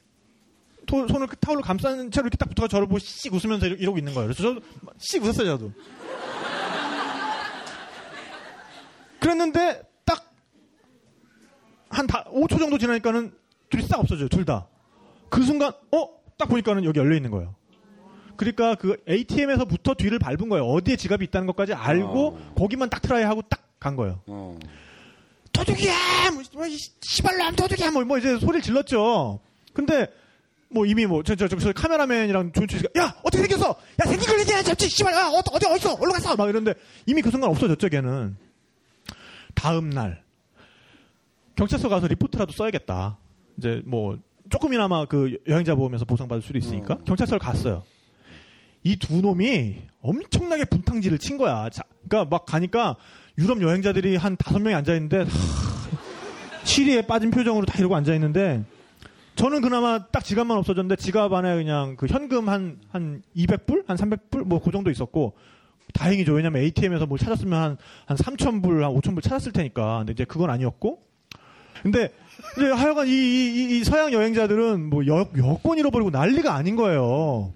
토- 0.87 1.09
손을 1.09 1.27
그 1.27 1.37
타월로 1.37 1.63
감싼 1.63 2.13
채로 2.13 2.27
이렇게 2.27 2.37
딱 2.37 2.47
붙어가 2.49 2.69
저를 2.69 2.87
보고 2.87 3.01
씩 3.01 3.33
웃으면서 3.35 3.67
이러- 3.67 3.77
이러고 3.77 3.99
있는 3.99 4.15
거예요. 4.15 4.29
그래서 4.29 4.43
저도 4.43 4.61
씩 4.99 5.21
웃었어요, 5.25 5.47
저도. 5.59 5.73
그랬는데 9.29 9.83
딱 10.05 10.23
한 11.89 12.07
5초 12.07 12.59
정도 12.59 12.77
지나니까는 12.79 13.33
둘이 13.71 13.83
싹 13.85 14.01
없어져요, 14.01 14.29
둘 14.29 14.45
다. 14.45 14.67
그 15.31 15.43
순간 15.43 15.73
어? 15.93 16.09
딱 16.37 16.49
보니까는 16.49 16.85
여기 16.85 16.99
열려 16.99 17.15
있는 17.17 17.31
거예요. 17.31 17.55
그러니까 18.37 18.75
그 18.75 18.97
ATM에서부터 19.09 19.95
뒤를 19.95 20.19
밟은 20.19 20.49
거예요. 20.49 20.65
어디에 20.67 20.97
지갑이 20.97 21.25
있다는 21.27 21.47
것까지 21.47 21.73
알고 21.73 22.27
어. 22.29 22.55
거기만 22.57 22.91
딱 22.91 23.01
try 23.03 23.23
하고 23.25 23.43
딱 23.43 23.65
간 23.85 23.97
거예요. 23.97 24.23
어. 24.29 24.59
도둑이야! 25.53 25.95
뭐, 26.33 26.43
뭐, 26.55 26.67
이 26.67 26.79
시발놈 27.03 27.55
도둑이야! 27.55 27.91
뭐, 27.91 28.03
뭐, 28.05 28.17
이제 28.17 28.39
소리를 28.39 28.63
질렀죠. 28.63 29.41
근데, 29.75 30.09
뭐, 30.71 30.87
이미 30.87 31.05
뭐, 31.05 31.23
저, 31.23 31.35
저, 31.35 31.49
저, 31.49 31.59
저 31.59 31.71
카메라맨이랑 31.75 32.53
조은철 32.53 32.79
씨가, 32.81 33.01
야! 33.03 33.15
어떻게 33.23 33.43
생겼어! 33.43 33.69
야, 33.69 34.09
생긴 34.09 34.27
걸 34.27 34.41
얘기해! 34.41 34.63
잡지! 34.63 34.89
씨발! 34.89 35.13
야, 35.13 35.27
어, 35.27 35.43
어디, 35.53 35.67
어딨어! 35.67 35.99
얼른 36.01 36.13
갔어! 36.15 36.35
막 36.35 36.49
이러는데, 36.49 36.73
이미 37.05 37.21
그 37.21 37.31
순간 37.31 37.51
없어졌죠, 37.51 37.91
걔는. 37.91 38.39
다음 39.55 39.91
날, 39.91 40.23
경찰서 41.57 41.89
가서 41.89 42.07
리포트라도 42.09 42.53
써야겠다. 42.53 43.19
이제 43.59 43.83
뭐, 43.87 44.19
조금이나마 44.51 45.05
그 45.07 45.39
여행자 45.49 45.75
보험에서 45.75 46.05
보상받을 46.05 46.43
수도 46.43 46.59
있으니까, 46.59 46.99
경찰서를 47.07 47.39
갔어요. 47.39 47.83
이 48.83 48.97
두 48.97 49.23
놈이 49.23 49.77
엄청나게 50.03 50.67
분탕질을 50.67 51.19
친 51.19 51.39
거야. 51.39 51.71
자, 51.71 51.83
그러니까 52.07 52.29
막 52.29 52.45
가니까 52.45 52.97
유럽 53.39 53.63
여행자들이 53.63 54.17
한 54.17 54.37
다섯 54.37 54.59
명이 54.59 54.75
앉아 54.75 54.95
있는데 54.97 55.25
시리에 56.65 57.03
빠진 57.03 57.31
표정으로 57.31 57.65
다 57.67 57.79
이러고 57.79 57.97
앉아 57.97 58.13
있는데 58.15 58.63
저는 59.37 59.63
그나마 59.63 60.07
딱 60.09 60.23
지갑만 60.23 60.57
없어졌는데 60.59 60.97
지갑 60.97 61.33
안에 61.33 61.55
그냥 61.57 61.97
그 61.97 62.07
현금 62.07 62.49
한 62.51 62.79
한 62.93 63.23
200불, 63.35 63.87
한 63.89 63.97
300불 63.97 64.45
뭐 64.45 64.61
그 64.61 64.71
정도 64.71 64.91
있었고 64.91 65.35
다행이죠. 65.93 66.33
왜냐면 66.33 66.63
ATM에서 66.63 67.07
뭘 67.07 67.19
찾았으면 67.19 67.53
한 67.63 67.77
한 68.07 68.17
3,000불, 68.17 68.81
한 68.81 68.93
5,000불 68.95 69.23
찾았을 69.23 69.53
테니까. 69.53 69.99
근데 69.99 70.13
이제 70.13 70.25
그건 70.25 70.51
아니었고. 70.51 71.03
근데 71.83 72.13
이제 72.57 72.67
하여간 72.71 73.07
이, 73.07 73.11
이- 73.11 73.79
이 73.79 73.85
서양 73.85 74.13
여행자들은 74.13 74.89
뭐 74.89 75.07
여, 75.07 75.29
여권 75.37 75.79
잃어버리고 75.79 76.11
난리가 76.11 76.55
아닌 76.55 76.77
거예요. 76.77 77.53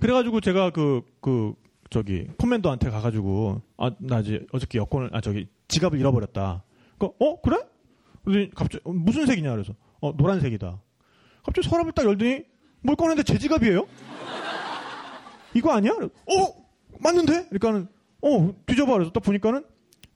그래가지고 0.00 0.40
제가 0.40 0.70
그, 0.70 1.02
그, 1.20 1.52
저기, 1.90 2.26
폰맨더한테 2.38 2.88
가가지고, 2.90 3.60
아, 3.76 3.90
나 3.98 4.20
이제 4.20 4.46
어저께 4.52 4.78
여권을, 4.78 5.10
아, 5.12 5.20
저기, 5.20 5.48
지갑을 5.68 5.98
잃어버렸다. 5.98 6.62
그, 6.98 7.06
어, 7.18 7.40
그래? 7.42 7.58
그랬더니 8.24 8.50
갑자기, 8.54 8.80
어, 8.84 8.92
무슨 8.92 9.26
색이냐? 9.26 9.50
그래서, 9.50 9.74
어, 10.00 10.12
노란색이다. 10.16 10.80
갑자기 11.44 11.68
서랍을 11.68 11.92
딱 11.92 12.06
열더니, 12.06 12.44
뭘 12.82 12.96
꺼냈는데 12.96 13.24
제 13.30 13.38
지갑이에요? 13.38 13.86
이거 15.54 15.72
아니야? 15.72 15.92
어? 15.92 16.69
맞는데? 17.02 17.48
그러니까는, 17.48 17.88
어, 18.22 18.54
뒤져봐. 18.66 18.92
그래서 18.92 19.10
딱 19.10 19.22
보니까는, 19.22 19.64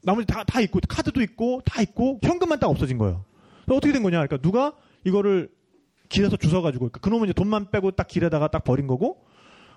나머지 0.03 0.27
다, 0.27 0.45
다 0.45 0.61
있고, 0.61 0.81
카드도 0.87 1.23
있고, 1.23 1.63
다 1.65 1.83
있고, 1.83 2.21
현금만 2.23 2.61
딱 2.61 2.69
없어진 2.69 2.99
거예요. 2.99 3.25
어떻게 3.71 3.93
된 3.93 4.03
거냐? 4.03 4.19
그러니까 4.19 4.37
누가 4.39 4.73
이거를 5.05 5.51
길에서 6.09 6.37
주워가지고, 6.37 6.91
그러니까 6.91 7.01
그놈은 7.01 7.25
이제 7.25 7.33
돈만 7.33 7.71
빼고 7.71 7.93
딱 7.93 8.07
길에다가 8.07 8.49
딱 8.49 8.65
버린 8.65 8.87
거고, 8.87 9.25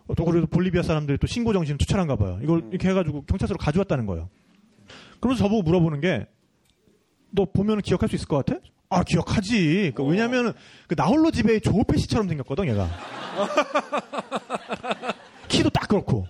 어, 0.07 0.15
또 0.15 0.25
그래서 0.25 0.47
볼리비아 0.47 0.81
사람들이 0.81 1.17
또 1.17 1.27
신고 1.27 1.53
정신을 1.53 1.77
투철한가 1.77 2.17
봐요. 2.17 2.39
이걸 2.41 2.63
이렇게 2.69 2.89
해가지고 2.89 3.23
경찰서로 3.23 3.57
가져왔다는 3.57 4.05
거예요. 4.05 4.29
그러면서 5.19 5.43
저보고 5.43 5.63
물어보는 5.63 6.01
게, 6.01 6.27
너 7.31 7.45
보면 7.45 7.81
기억할 7.81 8.09
수 8.09 8.15
있을 8.15 8.27
것 8.27 8.45
같아? 8.45 8.59
아, 8.89 9.03
기억하지. 9.03 9.93
그 9.95 10.03
왜냐면은, 10.03 10.53
그 10.87 10.95
나홀로 10.97 11.31
집에 11.31 11.59
조페 11.59 11.97
씨처럼 11.97 12.29
생겼거든, 12.29 12.67
얘가. 12.69 12.87
키도 15.49 15.69
딱 15.69 15.87
그렇고. 15.87 16.25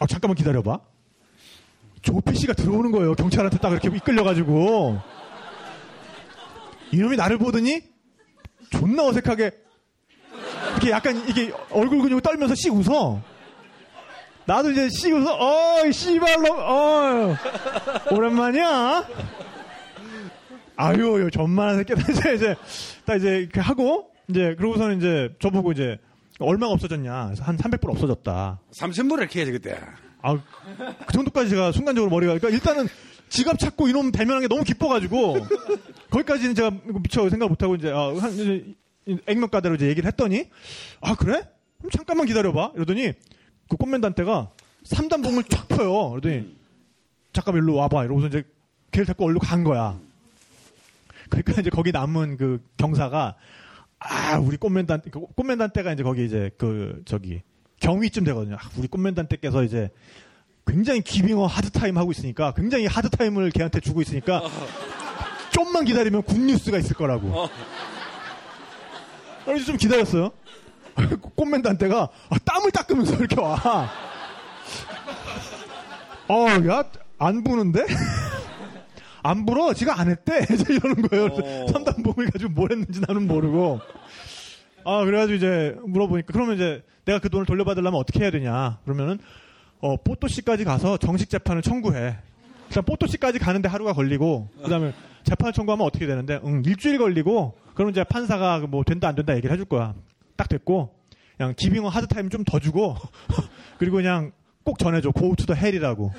아, 0.00 0.06
잠깐만 0.06 0.34
기다려봐. 0.34 0.80
조페 2.02 2.32
씨가 2.32 2.54
들어오는 2.54 2.90
거예요. 2.90 3.14
경찰한테 3.14 3.58
딱 3.58 3.70
이렇게 3.72 3.88
이끌려가지고. 3.94 4.98
이놈이 6.92 7.16
나를 7.16 7.38
보더니, 7.38 7.82
존나 8.70 9.06
어색하게, 9.06 9.50
이렇게 10.72 10.90
약간, 10.90 11.22
이게 11.28 11.52
얼굴 11.70 12.00
근육을 12.00 12.22
떨면서 12.22 12.54
씩 12.54 12.72
웃어. 12.72 13.20
나도 14.46 14.70
이제 14.70 14.88
씩 14.88 15.12
웃어, 15.12 15.36
어이, 15.38 15.92
씨발로, 15.92 16.52
어 16.54 17.36
오랜만이야. 18.10 19.06
아유, 20.76 21.20
요 21.20 21.30
전만한 21.30 21.76
새끼다. 21.76 22.10
이제, 22.10 22.34
이제, 22.34 22.56
딱 23.04 23.16
이제, 23.16 23.40
이렇게 23.40 23.60
하고, 23.60 24.10
이제, 24.28 24.54
그러고서는 24.56 24.96
이제, 24.96 25.28
저보고 25.40 25.72
이제, 25.72 25.98
얼마가 26.40 26.72
없어졌냐? 26.72 27.26
그래서 27.26 27.42
한 27.44 27.56
300불 27.56 27.90
없어졌다. 27.90 28.60
3천불 28.72 29.18
이렇게 29.18 29.40
해야지 29.40 29.52
그때. 29.52 29.78
아, 30.22 30.36
그 31.06 31.12
정도까지 31.12 31.50
제가 31.50 31.72
순간적으로 31.72 32.10
머리가, 32.10 32.34
그러니까 32.38 32.50
일단은 32.50 32.88
지갑 33.28 33.58
찾고 33.58 33.88
이놈 33.88 34.10
대면한 34.12 34.40
게 34.42 34.48
너무 34.48 34.64
기뻐가지고, 34.64 35.36
거기까지는 36.10 36.54
제가 36.54 36.72
미처 36.84 37.28
생각 37.30 37.48
못하고 37.48 37.76
이제, 37.76 37.90
아, 37.90 38.14
한, 38.18 38.74
액면가대로 39.26 39.76
이제 39.76 39.88
얘기를 39.88 40.06
했더니, 40.08 40.48
아, 41.00 41.14
그래? 41.14 41.48
그럼 41.78 41.90
잠깐만 41.90 42.26
기다려봐. 42.26 42.72
이러더니, 42.74 43.12
그 43.68 43.76
꽃맨단때가 43.76 44.50
3단 44.84 45.22
봉을 45.22 45.44
쫙 45.44 45.68
펴요. 45.68 46.10
그러더니, 46.10 46.56
잠깐만 47.32 47.62
일로 47.62 47.76
와봐. 47.76 48.04
이러고서 48.04 48.26
이제 48.26 48.42
걔를 48.90 49.06
데리고 49.06 49.26
얼른 49.26 49.38
간 49.38 49.64
거야. 49.64 49.98
그러니까 51.30 51.60
이제 51.60 51.70
거기 51.70 51.92
남은 51.92 52.36
그 52.36 52.60
경사가, 52.76 53.36
아, 54.00 54.38
우리 54.38 54.56
꽃맨단, 54.56 55.02
그 55.10 55.20
꽃맨단 55.20 55.70
때가 55.70 55.92
이제 55.92 56.02
거기 56.02 56.24
이제 56.24 56.50
그, 56.58 57.02
저기, 57.04 57.42
경위쯤 57.80 58.24
되거든요. 58.24 58.56
아, 58.56 58.70
우리 58.76 58.88
꽃맨단 58.88 59.28
때께서 59.28 59.62
이제 59.62 59.90
굉장히 60.66 61.00
기빙어 61.00 61.46
하드타임 61.46 61.96
하고 61.96 62.10
있으니까 62.10 62.52
굉장히 62.54 62.86
하드타임을 62.86 63.50
걔한테 63.50 63.80
주고 63.80 64.02
있으니까 64.02 64.42
좀만 65.50 65.84
기다리면 65.84 66.22
굿뉴스가 66.22 66.78
있을 66.78 66.94
거라고. 66.96 67.48
그래서 69.44 69.64
좀 69.64 69.76
기다렸어요. 69.76 70.30
꽃맨단 71.34 71.78
때가 71.78 72.08
아, 72.28 72.38
땀을 72.44 72.70
닦으면서 72.70 73.16
이렇게 73.16 73.40
와. 73.40 73.90
어, 76.28 76.46
야, 76.68 76.84
안 77.18 77.42
부는데? 77.42 77.84
안 79.22 79.44
불어? 79.46 79.72
지가 79.74 79.98
안 80.00 80.08
했대? 80.10 80.40
이러는 80.68 81.02
거예요. 81.08 81.26
어. 81.26 81.66
삼단봉을 81.68 82.30
가지고 82.30 82.52
뭘 82.52 82.72
했는지 82.72 83.00
나는 83.06 83.26
모르고. 83.26 83.80
아, 84.84 85.04
그래가지고 85.04 85.36
이제 85.36 85.76
물어보니까, 85.86 86.32
그러면 86.32 86.56
이제 86.56 86.82
내가 87.04 87.18
그 87.18 87.28
돈을 87.28 87.44
돌려받으려면 87.46 87.94
어떻게 88.00 88.20
해야 88.20 88.30
되냐. 88.30 88.78
그러면은, 88.84 89.18
어, 89.80 89.96
뽀또씨까지 89.96 90.64
가서 90.64 90.96
정식 90.96 91.28
재판을 91.28 91.60
청구해. 91.62 92.16
일단 92.68 92.84
뽀또씨까지 92.84 93.38
가는데 93.38 93.68
하루가 93.68 93.92
걸리고, 93.92 94.48
그 94.62 94.70
다음에 94.70 94.92
재판을 95.24 95.52
청구하면 95.52 95.86
어떻게 95.86 96.06
되는데, 96.06 96.40
응, 96.44 96.62
일주일 96.64 96.98
걸리고, 96.98 97.54
그러면 97.74 97.92
이제 97.92 98.04
판사가 98.04 98.60
뭐 98.60 98.82
된다 98.84 99.08
안 99.08 99.14
된다 99.14 99.34
얘기를 99.36 99.52
해줄 99.52 99.66
거야. 99.66 99.94
딱 100.36 100.48
됐고, 100.48 100.94
그냥 101.36 101.54
기빙어 101.56 101.88
하드타임 101.88 102.30
좀 102.30 102.44
더 102.44 102.58
주고, 102.58 102.96
그리고 103.78 103.96
그냥 103.96 104.32
꼭 104.64 104.78
전해줘. 104.78 105.10
to 105.12 105.34
the 105.46 105.58
hell이라고. 105.60 106.12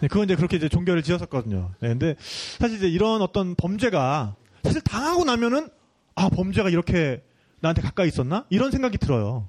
네, 0.00 0.08
그건 0.08 0.24
이제 0.24 0.36
그렇게 0.36 0.56
이제 0.56 0.68
종결을 0.68 1.02
지었었거든요. 1.02 1.72
네, 1.80 1.88
근데 1.88 2.14
사실 2.58 2.76
이제 2.76 2.88
이런 2.88 3.20
어떤 3.22 3.54
범죄가 3.54 4.34
사실 4.62 4.80
당하고 4.80 5.24
나면은 5.24 5.68
아 6.14 6.28
범죄가 6.28 6.70
이렇게 6.70 7.22
나한테 7.60 7.82
가까이 7.82 8.08
있었나 8.08 8.44
이런 8.50 8.70
생각이 8.70 8.98
들어요. 8.98 9.48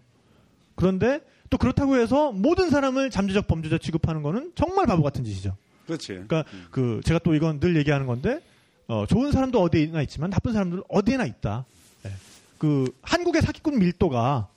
그런데 0.76 1.22
또 1.50 1.58
그렇다고 1.58 1.98
해서 1.98 2.32
모든 2.32 2.70
사람을 2.70 3.10
잠재적 3.10 3.48
범죄자 3.48 3.78
취급하는 3.78 4.22
거는 4.22 4.52
정말 4.56 4.86
바보 4.86 5.04
같은 5.04 5.24
짓이죠. 5.24 5.56
그렇지. 5.86 6.08
그러니까 6.28 6.46
그 6.72 7.02
제가 7.04 7.20
또 7.20 7.34
이건 7.34 7.60
늘 7.60 7.76
얘기하는 7.76 8.06
건데 8.06 8.40
어, 8.88 9.06
좋은 9.08 9.32
사람도 9.32 9.62
어디에나 9.62 10.02
있지만 10.04 10.30
나쁜 10.30 10.54
사람도 10.54 10.84
어디에나 10.90 11.26
있다. 11.26 11.66
예. 12.06 12.12
그 12.58 12.92
한국의 13.02 13.42
사기꾼 13.42 13.80
밀도가 13.80 14.48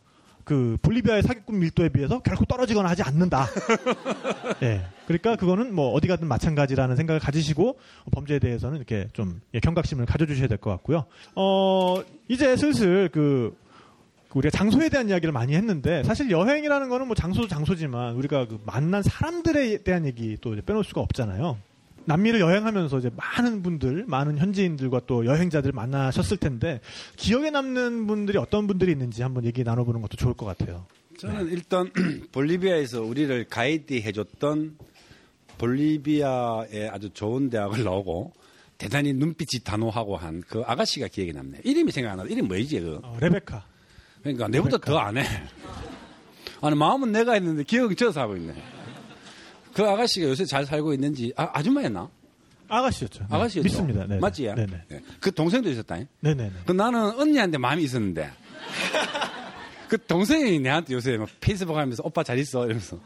그 0.45 0.77
볼리비아의 0.83 1.23
사기꾼 1.23 1.59
밀도에 1.59 1.89
비해서 1.91 2.21
결코 2.21 2.45
떨어지거나 2.45 2.89
하지 2.89 3.03
않는다. 3.03 3.47
예. 4.63 4.83
그러니까 5.07 5.37
그거는 5.37 5.75
뭐 5.75 5.93
어디 5.93 6.09
가든 6.09 6.27
마찬가지라는 6.27 6.97
생각을 6.97 7.21
가지시고 7.21 7.79
범죄에 8.13 8.39
대해서는 8.39 8.77
이렇게 8.79 9.09
좀 9.13 9.41
예, 9.55 9.61
경각심을 9.61 10.07
가져주셔야 10.07 10.49
될 10.49 10.59
것 10.59 10.71
같고요. 10.71 11.05
어 11.35 12.03
이제 12.29 12.57
슬슬 12.57 13.09
그그 13.09 13.57
우리가 14.35 14.51
장소에 14.57 14.89
대한 14.89 15.09
이야기를 15.09 15.33
많이 15.33 15.55
했는데 15.55 16.03
사실 16.05 16.31
여행이라는 16.31 16.89
거는 16.89 17.07
뭐 17.07 17.15
장소도 17.15 17.49
장소지만 17.49 18.15
우리가 18.15 18.47
그 18.47 18.61
만난 18.65 19.03
사람들에 19.03 19.79
대한 19.83 20.07
얘기 20.07 20.37
또 20.41 20.53
이제 20.55 20.63
빼놓을 20.63 20.85
수가 20.85 21.01
없잖아요. 21.01 21.59
남미를 22.05 22.41
여행하면서 22.41 22.99
이제 22.99 23.11
많은 23.17 23.63
분들, 23.63 24.05
많은 24.07 24.39
현지인들과 24.39 25.03
또 25.07 25.25
여행자들 25.27 25.73
만나셨을 25.73 26.37
텐데 26.37 26.81
기억에 27.17 27.51
남는 27.51 28.07
분들이 28.07 28.39
어떤 28.39 28.67
분들이 28.67 28.93
있는지 28.93 29.23
한번 29.23 29.45
얘기 29.45 29.63
나눠보는 29.65 30.01
것도 30.03 30.17
좋을 30.17 30.35
것 30.35 30.47
같아요. 30.47 30.87
저는 31.19 31.49
일단 31.51 31.91
볼리비아에서 32.33 33.03
우리를 33.03 33.45
가이드 33.49 33.95
해줬던 33.95 34.77
볼리비아의 35.59 36.89
아주 36.91 37.11
좋은 37.11 37.51
대학을 37.51 37.85
나오고 37.85 38.33
대단히 38.79 39.13
눈빛이 39.13 39.63
단호하고 39.65 40.17
한 40.17 40.43
그 40.49 40.63
아가씨가 40.67 41.07
기억에 41.09 41.31
남네. 41.33 41.61
이름이 41.65 41.93
생각 41.93 42.13
안 42.13 42.17
나. 42.19 42.25
이름 42.25 42.49
뭐지 42.49 42.81
그? 42.81 42.99
어, 43.03 43.17
레베카. 43.21 43.65
그러니까 44.23 44.49
내보다 44.49 44.79
더 44.79 44.99
안 44.99 45.17
해. 45.19 45.25
아니 46.61 46.77
마음은 46.77 47.13
내가 47.13 47.35
했는데 47.35 47.63
기억은 47.65 47.95
저서 47.97 48.21
하고 48.23 48.37
있네. 48.37 48.55
그 49.75 49.83
아가씨가 49.89 50.27
요새 50.29 50.45
잘 50.45 50.67
살고 50.67 50.93
있는지 50.95 51.33
아, 51.37 51.49
아줌마였나? 51.53 52.09
아가씨였죠. 52.69 53.21
네, 53.21 53.27
아가씨였죠. 53.31 53.65
믿습니다. 53.65 54.07
네. 54.07 54.19
맞지? 54.19 54.45
네네. 54.45 54.67
네. 54.89 55.03
그 55.21 55.33
동생도 55.33 55.71
있었다니. 55.71 56.07
네네네. 56.21 56.53
그 56.67 56.73
나는 56.73 57.19
언니한테 57.19 57.59
마음이 57.59 57.83
있었는데 57.85 58.31
그 59.89 59.99
동생이 60.07 60.59
내한테 60.61 60.95
요새 60.95 61.17
막 61.19 61.29
페이스북 61.41 61.77
하면서 61.77 62.03
오빠 62.05 62.23
잘 62.23 62.39
있어 62.39 62.65
이러면서 62.65 62.99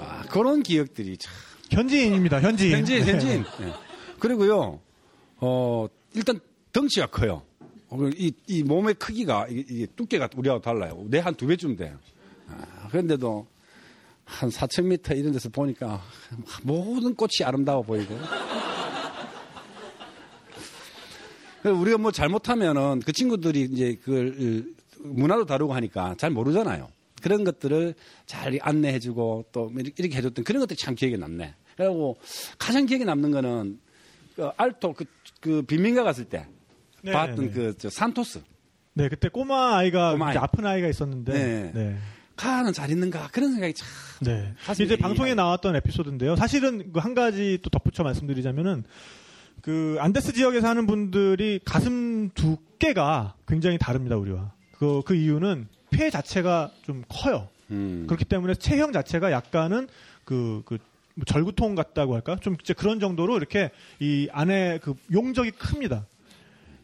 아, 0.00 0.22
그런 0.28 0.62
기억들이 0.62 1.16
참 1.16 1.32
현지인입니다. 1.70 2.40
현지인. 2.40 2.76
현지인 2.78 3.04
네. 3.04 3.12
현지인 3.12 3.44
네. 3.60 3.72
그리고요 4.18 4.80
어 5.36 5.86
일단 6.14 6.40
덩치가 6.72 7.06
커요 7.06 7.42
어, 7.88 7.98
이, 8.16 8.32
이 8.48 8.62
몸의 8.64 8.94
크기가 8.94 9.46
이게, 9.48 9.64
이게 9.68 9.86
두께가 9.94 10.28
우리하고 10.36 10.60
달라요 10.60 11.04
내 11.08 11.20
한 11.20 11.34
두 11.36 11.46
배쯤 11.46 11.76
돼요 11.76 11.96
아, 12.48 12.88
그런데도 12.90 13.46
한 14.24 14.48
4,000m 14.48 15.18
이런 15.18 15.32
데서 15.32 15.48
보니까 15.48 16.02
모든 16.62 17.14
꽃이 17.14 17.44
아름다워 17.44 17.82
보이고 17.82 18.16
그래서 21.62 21.78
우리가 21.78 21.98
뭐 21.98 22.10
잘못하면은 22.10 23.00
그 23.00 23.12
친구들이 23.12 23.62
이제 23.62 23.96
그걸 24.02 24.64
문화도 24.98 25.46
다르고 25.46 25.72
하니까 25.74 26.14
잘 26.18 26.30
모르잖아요. 26.30 26.88
그런 27.22 27.42
것들을 27.44 27.94
잘 28.26 28.58
안내해주고 28.60 29.46
또 29.50 29.72
이렇게 29.74 30.16
해줬던 30.18 30.44
그런 30.44 30.60
것들이 30.60 30.76
참 30.76 30.94
기억에 30.94 31.16
남네. 31.16 31.54
그리고 31.76 32.18
가장 32.58 32.84
기억에 32.84 33.04
남는 33.04 33.30
거는 33.30 33.80
그 34.36 34.50
알토 34.56 34.92
그, 34.92 35.04
그 35.40 35.62
빈민가 35.62 36.02
갔을 36.02 36.26
때 36.26 36.46
네, 37.02 37.12
봤던 37.12 37.46
네. 37.46 37.50
그저 37.50 37.88
산토스 37.88 38.42
네, 38.94 39.08
그때 39.08 39.28
꼬마 39.28 39.76
아이가 39.76 40.12
꼬마 40.12 40.28
아이. 40.28 40.36
아픈 40.36 40.66
아이가 40.66 40.88
있었는데. 40.88 41.32
네. 41.32 41.72
네. 41.74 41.96
가는 42.36 42.72
잘 42.72 42.90
있는가 42.90 43.28
그런 43.32 43.52
생각이 43.52 43.74
참 43.74 43.86
네. 44.22 44.54
이제 44.80 44.96
방송에 44.96 45.32
이- 45.32 45.34
나왔던 45.34 45.76
에피소드인데요. 45.76 46.36
사실은 46.36 46.92
그 46.92 47.00
한 47.00 47.14
가지 47.14 47.58
또 47.62 47.70
덧붙여 47.70 48.02
말씀드리자면은 48.02 48.84
그 49.62 49.96
안데스 50.00 50.32
지역에 50.32 50.60
사는 50.60 50.86
분들이 50.86 51.60
가슴 51.64 52.30
두께가 52.34 53.34
굉장히 53.46 53.78
다릅니다, 53.78 54.16
우리와. 54.16 54.52
그, 54.78 55.02
그 55.06 55.14
이유는 55.14 55.68
폐 55.90 56.10
자체가 56.10 56.70
좀 56.82 57.02
커요. 57.08 57.48
음. 57.70 58.04
그렇기 58.06 58.24
때문에 58.26 58.54
체형 58.56 58.92
자체가 58.92 59.30
약간은 59.32 59.88
그, 60.24 60.62
그, 60.66 60.78
뭐 61.14 61.24
절구통 61.24 61.74
같다고 61.76 62.14
할까? 62.14 62.36
좀 62.40 62.56
이제 62.60 62.74
그런 62.74 62.98
정도로 63.00 63.36
이렇게 63.36 63.70
이 64.00 64.28
안에 64.32 64.80
그 64.82 64.94
용적이 65.12 65.52
큽니다. 65.52 66.06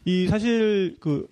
이 0.05 0.27
사실 0.27 0.97
그 0.99 1.27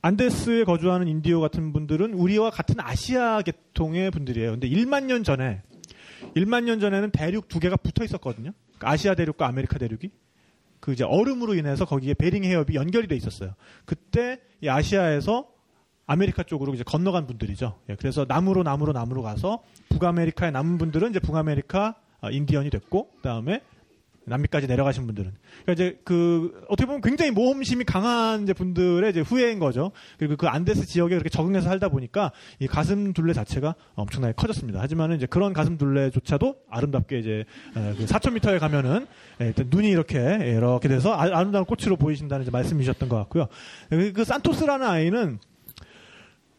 안데스에 0.00 0.64
거주하는 0.64 1.08
인디오 1.08 1.40
같은 1.40 1.72
분들은 1.72 2.14
우리와 2.14 2.50
같은 2.50 2.76
아시아 2.78 3.42
계통의 3.42 4.10
분들이에요. 4.10 4.52
근데 4.52 4.68
1만 4.68 5.04
년 5.04 5.24
전에 5.24 5.62
1만 6.36 6.64
년 6.64 6.80
전에는 6.80 7.10
대륙 7.10 7.48
두 7.48 7.58
개가 7.58 7.76
붙어 7.76 8.04
있었거든요. 8.04 8.52
그러니까 8.76 8.90
아시아 8.90 9.14
대륙과 9.14 9.46
아메리카 9.46 9.78
대륙이 9.78 10.10
그 10.80 10.92
이제 10.92 11.04
얼음으로 11.04 11.54
인해서 11.54 11.84
거기에 11.84 12.14
베링 12.14 12.44
해협이 12.44 12.74
연결이 12.74 13.08
돼 13.08 13.16
있었어요. 13.16 13.54
그때 13.84 14.40
이 14.60 14.68
아시아에서 14.68 15.48
아메리카 16.06 16.44
쪽으로 16.44 16.72
이제 16.74 16.84
건너간 16.84 17.26
분들이죠. 17.26 17.78
예, 17.90 17.96
그래서 17.96 18.24
남으로 18.26 18.62
남으로 18.62 18.92
남으로 18.92 19.22
가서 19.22 19.62
북아메리카에 19.90 20.50
남은 20.52 20.78
분들은 20.78 21.10
이제 21.10 21.20
북아메리카 21.20 21.96
아, 22.20 22.30
인디언이 22.30 22.70
됐고 22.70 23.10
그다음에 23.16 23.60
남미까지 24.28 24.66
내려가신 24.66 25.06
분들은 25.06 25.32
그러니까 25.64 25.72
이제 25.72 26.00
그 26.04 26.64
어떻게 26.68 26.86
보면 26.86 27.00
굉장히 27.00 27.30
모험심이 27.30 27.84
강한 27.84 28.42
이제 28.42 28.52
분들의 28.52 29.10
이제 29.10 29.20
후예인 29.20 29.58
거죠. 29.58 29.92
그리고 30.18 30.36
그 30.36 30.46
안데스 30.46 30.86
지역에 30.86 31.14
그렇게 31.14 31.28
적응해서 31.28 31.68
살다 31.68 31.88
보니까 31.88 32.32
이 32.58 32.66
가슴 32.66 33.12
둘레 33.12 33.32
자체가 33.32 33.74
엄청나게 33.94 34.34
커졌습니다. 34.36 34.80
하지만은 34.80 35.16
이제 35.16 35.26
그런 35.26 35.52
가슴 35.52 35.78
둘레조차도 35.78 36.56
아름답게 36.70 37.18
이제 37.18 37.44
에, 37.76 37.94
그 37.96 38.04
4,000m에 38.06 38.58
가면은 38.58 39.06
예, 39.40 39.46
일단 39.46 39.66
눈이 39.70 39.88
이렇게 39.88 40.18
예, 40.18 40.50
이렇게 40.50 40.88
돼서 40.88 41.12
아- 41.12 41.22
아름다운 41.38 41.64
꽃으로 41.64 41.96
보이신다는 41.96 42.42
이제 42.42 42.50
말씀이셨던 42.50 43.08
것 43.08 43.16
같고요. 43.16 43.46
그, 43.90 44.12
그 44.12 44.24
산토스라는 44.24 44.86
아이는 44.86 45.38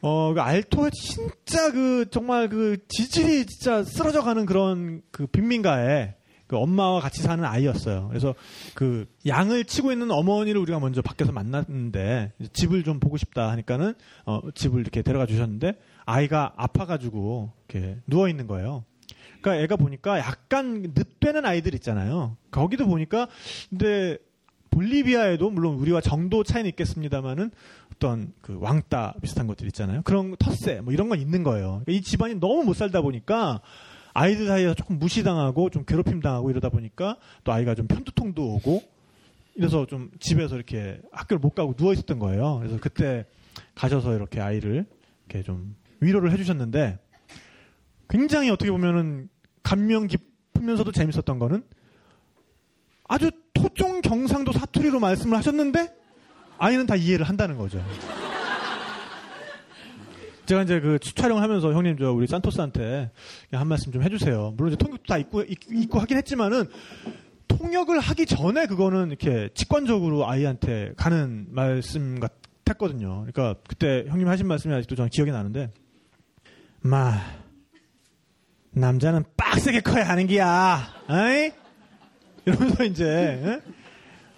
어, 0.01 0.33
그 0.33 0.39
알토의 0.39 0.91
진짜 0.91 1.71
그 1.71 2.05
정말 2.09 2.47
그 2.47 2.77
지질이 2.87 3.45
진짜 3.45 3.83
쓰러져 3.83 4.21
가는 4.23 4.45
그런 4.45 5.01
그 5.11 5.27
빈민가에 5.27 6.15
그 6.49 6.57
엄마와 6.57 6.99
같이 6.99 7.21
사는 7.21 7.45
아이였어요. 7.45 8.07
그래서 8.07 8.33
그 8.73 9.05
양을 9.27 9.65
치고 9.65 9.91
있는 9.91 10.09
어머니를 10.09 10.59
우리가 10.59 10.79
먼저 10.79 11.03
밖에서 11.03 11.31
만났는데 11.31 12.31
집을 12.53 12.83
좀 12.83 12.99
보고 12.99 13.17
싶다 13.17 13.51
하니까는 13.51 13.93
어, 14.25 14.41
집을 14.55 14.81
이렇게 14.81 15.03
데려가 15.03 15.27
주셨는데 15.27 15.73
아이가 16.05 16.53
아파가지고 16.57 17.51
이렇게 17.69 17.97
누워 18.07 18.27
있는 18.27 18.47
거예요. 18.47 18.83
그러니까 19.41 19.63
애가 19.63 19.75
보니까 19.75 20.17
약간 20.17 20.91
늦되는 20.95 21.45
아이들 21.45 21.75
있잖아요. 21.75 22.35
거기도 22.49 22.87
보니까 22.87 23.27
근데 23.69 24.17
볼리비아에도 24.71 25.51
물론 25.51 25.75
우리와 25.75 26.01
정도 26.01 26.43
차이는 26.43 26.67
있겠습니다만은 26.71 27.51
어떤 27.93 28.33
그 28.41 28.57
왕따 28.59 29.15
비슷한 29.21 29.45
것들 29.45 29.67
있잖아요. 29.67 30.01
그런 30.03 30.35
텃세 30.37 30.81
뭐 30.81 30.93
이런 30.93 31.09
건 31.09 31.19
있는 31.19 31.43
거예요. 31.43 31.81
그러니까 31.85 31.91
이 31.91 32.01
집안이 32.01 32.39
너무 32.39 32.63
못 32.63 32.75
살다 32.75 33.01
보니까 33.01 33.61
아이들 34.13 34.47
사이에서 34.47 34.73
조금 34.73 34.99
무시당하고 34.99 35.69
좀 35.69 35.85
괴롭힘 35.85 36.21
당하고 36.21 36.49
이러다 36.49 36.69
보니까 36.69 37.17
또 37.43 37.51
아이가 37.51 37.75
좀 37.75 37.87
편두통도 37.87 38.55
오고 38.55 38.83
이래서 39.55 39.85
좀 39.85 40.09
집에서 40.19 40.55
이렇게 40.55 41.01
학교를 41.11 41.39
못 41.39 41.53
가고 41.53 41.73
누워 41.73 41.93
있었던 41.93 42.19
거예요. 42.19 42.59
그래서 42.59 42.77
그때 42.79 43.25
가셔서 43.75 44.15
이렇게 44.15 44.39
아이를 44.39 44.85
이렇게 45.27 45.43
좀 45.43 45.75
위로를 45.99 46.31
해주셨는데 46.31 46.97
굉장히 48.09 48.49
어떻게 48.49 48.71
보면은 48.71 49.29
감명 49.63 50.07
깊으면서도 50.07 50.91
재밌었던 50.91 51.39
거는 51.39 51.63
아주 53.07 53.31
토종 53.53 54.01
경상도 54.01 54.51
사투리로 54.51 54.99
말씀을 54.99 55.37
하셨는데 55.37 55.93
아이는 56.57 56.85
다 56.85 56.95
이해를 56.95 57.27
한다는 57.27 57.57
거죠. 57.57 57.83
제가 60.49 60.63
이제 60.63 60.79
그 60.79 60.97
촬영을 60.97 61.43
하면서 61.43 61.71
형님 61.71 61.95
저 61.99 62.11
우리 62.11 62.25
산토스한테 62.25 63.11
한 63.51 63.67
말씀 63.67 63.91
좀 63.91 64.01
해주세요. 64.01 64.55
물론 64.57 64.73
이제 64.73 64.77
통역도 64.83 65.03
다 65.07 65.19
있고 65.19 65.43
있- 65.43 65.59
있고 65.71 65.99
하긴 65.99 66.17
했지만은 66.17 66.65
통역을 67.47 67.99
하기 67.99 68.25
전에 68.25 68.65
그거는 68.65 69.09
이렇게 69.09 69.49
직관적으로 69.53 70.27
아이한테 70.27 70.93
가는 70.97 71.45
말씀 71.51 72.19
같았거든요. 72.19 73.27
그러니까 73.31 73.61
그때 73.67 74.05
형님 74.07 74.27
하신 74.27 74.47
말씀이 74.47 74.73
아직도 74.73 74.95
저는 74.95 75.11
기억이 75.11 75.29
나는데 75.29 75.69
마 76.81 77.13
남자는 78.71 79.25
빡세게 79.37 79.81
커야 79.81 80.09
하는 80.09 80.25
기야. 80.25 80.81
어이? 81.07 81.51
이러면서 82.47 82.83
이제 82.85 83.05
예? 83.05 83.61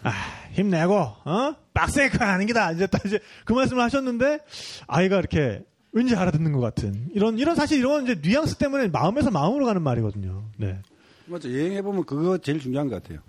아, 0.04 0.12
힘내고 0.52 0.94
어? 0.94 1.56
빡세게 1.74 2.18
커야 2.18 2.34
하는 2.34 2.48
기다. 2.48 2.74
이제 2.74 2.86
딱 2.88 3.06
이제 3.06 3.18
그 3.46 3.54
말씀을 3.54 3.82
하셨는데 3.82 4.40
아이가 4.88 5.18
이렇게 5.20 5.64
왠지 5.94 6.16
알아듣는 6.16 6.52
것 6.54 6.60
같은 6.62 7.10
이런 7.14 7.38
이런 7.38 7.56
사실 7.56 7.80
이런 7.80 8.04
이제 8.04 8.16
뉘앙스 8.22 8.56
때문에 8.56 8.88
마음에서 8.88 9.30
마음으로 9.32 9.66
가는 9.66 9.82
말이거든요. 9.82 10.44
네. 10.58 10.80
맞죠. 11.26 11.52
여행해 11.52 11.82
보면 11.82 12.06
그거 12.06 12.38
제일 12.38 12.60
중요한 12.60 12.88
것 12.90 13.02
같아요. 13.02 13.20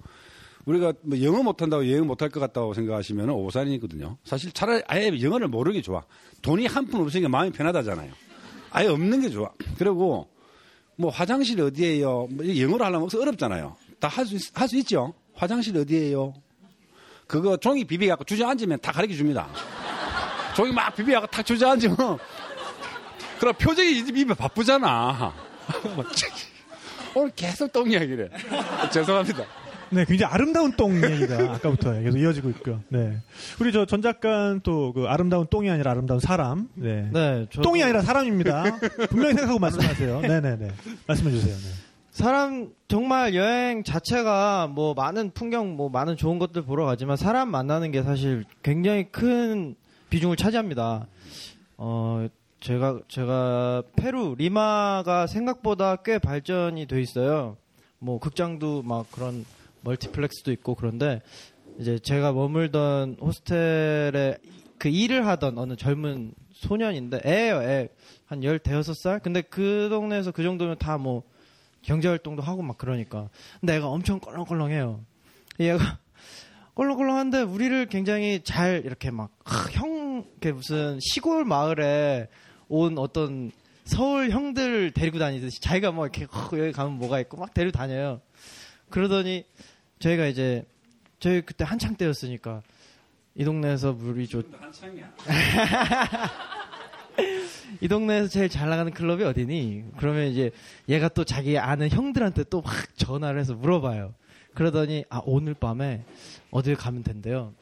우리가 0.64 0.92
뭐 1.02 1.20
영어 1.22 1.42
못한다고 1.42 1.88
여행 1.90 2.06
못할 2.06 2.28
것 2.30 2.38
같다고 2.38 2.72
생각하시면 2.74 3.30
오산이거든요. 3.30 4.16
사실 4.24 4.52
차라리 4.52 4.82
아예 4.86 5.10
영어를 5.20 5.48
모르는 5.48 5.74
게 5.76 5.82
좋아. 5.82 6.02
돈이 6.42 6.66
한 6.66 6.86
푼 6.86 7.00
없으니까 7.00 7.28
마음이 7.28 7.50
편하다잖아요. 7.50 8.12
아예 8.70 8.86
없는 8.86 9.22
게 9.22 9.28
좋아. 9.28 9.50
그리고 9.76 10.28
뭐 10.96 11.10
화장실 11.10 11.60
어디에요? 11.60 12.28
뭐 12.30 12.46
영어로 12.46 12.84
하려면 12.84 13.08
어렵잖아요. 13.12 13.76
다 13.98 14.08
할 14.08 14.24
수 14.26 14.36
할 14.54 14.68
수 14.68 14.76
있죠. 14.78 15.14
화장실 15.34 15.76
어디에요? 15.76 16.32
그거 17.26 17.56
종이 17.56 17.84
비비갖고 17.84 18.24
주저앉으면 18.24 18.78
다 18.80 18.92
가르쳐 18.92 19.14
줍니다. 19.14 19.48
종이 20.54 20.72
막 20.72 20.94
비비갖고 20.94 21.26
탁 21.28 21.44
주저앉으면 21.46 21.96
그럼 23.43 23.55
표정이 23.59 24.05
비비 24.05 24.24
바쁘잖아. 24.26 25.34
오늘 27.16 27.32
계속 27.34 27.72
똥 27.72 27.90
이야기래. 27.90 28.28
죄송합니다. 28.93 29.43
네, 29.90 30.05
굉장히 30.05 30.32
아름다운 30.32 30.70
똥 30.76 30.95
얘기가 31.03 31.55
아까부터 31.55 31.93
계속 32.03 32.18
이어지고 32.18 32.51
있고요. 32.51 32.84
네. 32.88 33.18
우리 33.59 33.72
저 33.72 33.84
전 33.84 34.01
작가는 34.01 34.61
또그 34.61 35.07
아름다운 35.09 35.49
똥이 35.51 35.68
아니라 35.68 35.90
아름다운 35.90 36.20
사람. 36.20 36.68
네. 36.74 37.11
네, 37.12 37.47
저도 37.51 37.62
똥이 37.62 37.82
아니라 37.82 38.03
사람입니다. 38.03 38.78
분명히 39.11 39.34
생각하고 39.34 39.59
말씀하세요. 39.59 40.20
네네네. 40.20 40.68
말씀해 41.09 41.30
주세요. 41.32 41.53
네. 41.53 41.62
사람 42.12 42.68
정말 42.86 43.34
여행 43.34 43.82
자체가 43.82 44.68
뭐 44.68 44.95
많은 44.95 45.32
풍경 45.32 45.74
뭐 45.76 45.88
많은 45.88 46.16
좋은 46.16 46.38
것들 46.38 46.62
보러 46.62 46.84
가지만 46.86 47.16
사람 47.16 47.51
만나는 47.51 47.90
게 47.90 48.05
사실 48.05 48.45
굉장히 48.62 49.11
큰 49.11 49.74
비중을 50.11 50.36
차지합니다. 50.36 51.09
어 51.76 52.28
제가 52.62 53.00
제가 53.08 53.82
페루 53.96 54.36
리마가 54.38 55.26
생각보다 55.26 55.96
꽤 55.96 56.18
발전이 56.18 56.86
돼 56.86 57.00
있어요. 57.00 57.56
뭐 57.98 58.20
극장도 58.20 58.82
막 58.82 59.10
그런 59.10 59.44
멀티플렉스도 59.82 60.52
있고 60.52 60.76
그런데 60.76 61.22
이제 61.78 61.98
제가 61.98 62.32
머물던 62.32 63.16
호스텔에 63.20 64.36
그 64.78 64.88
일을 64.88 65.26
하던 65.26 65.58
어느 65.58 65.74
젊은 65.74 66.34
소년인데 66.52 67.22
애예요, 67.26 67.62
애. 67.62 67.88
한 68.26 68.40
15살? 68.40 69.22
근데 69.22 69.42
그 69.42 69.88
동네에서 69.90 70.30
그 70.30 70.42
정도면 70.42 70.78
다 70.78 70.98
뭐 70.98 71.24
경제활동도 71.82 72.42
하고 72.42 72.62
막 72.62 72.78
그러니까. 72.78 73.28
근데 73.60 73.76
애가 73.76 73.88
엄청 73.88 74.20
껄렁껄렁해요. 74.20 75.04
얘가 75.58 75.78
껄렁껄렁한데 76.76 77.42
우리를 77.42 77.86
굉장히 77.86 78.40
잘 78.44 78.82
이렇게 78.84 79.10
막, 79.10 79.30
아, 79.44 79.66
형, 79.72 80.24
이렇게 80.30 80.52
무슨 80.52 80.98
시골 81.00 81.44
마을에 81.44 82.28
온 82.74 82.96
어떤 82.96 83.52
서울 83.84 84.30
형들 84.30 84.92
데리고 84.92 85.18
다니듯이 85.18 85.60
자기가 85.60 85.92
뭐 85.92 86.06
이렇게 86.06 86.24
어, 86.24 86.48
여기 86.56 86.72
가면 86.72 86.94
뭐가 86.94 87.20
있고 87.20 87.36
막 87.36 87.52
데리고 87.52 87.76
다녀요. 87.76 88.22
그러더니 88.88 89.44
저희가 89.98 90.24
이제 90.26 90.64
저희 91.20 91.42
그때 91.42 91.64
한창 91.64 91.96
때였으니까 91.96 92.62
이 93.34 93.44
동네에서 93.44 93.92
물이 93.92 94.26
좋. 94.26 94.42
이 97.82 97.88
동네에서 97.88 98.28
제일 98.28 98.48
잘 98.48 98.70
나가는 98.70 98.90
클럽이 98.90 99.22
어디니? 99.24 99.84
그러면 99.98 100.28
이제 100.28 100.50
얘가 100.88 101.08
또 101.10 101.24
자기 101.24 101.58
아는 101.58 101.90
형들한테 101.90 102.44
또 102.44 102.62
막 102.62 102.72
전화를 102.96 103.38
해서 103.38 103.52
물어봐요. 103.54 104.14
그러더니 104.54 105.04
아 105.10 105.20
오늘 105.26 105.52
밤에 105.54 106.04
어딜 106.50 106.74
가면 106.76 107.02
된대요. 107.02 107.52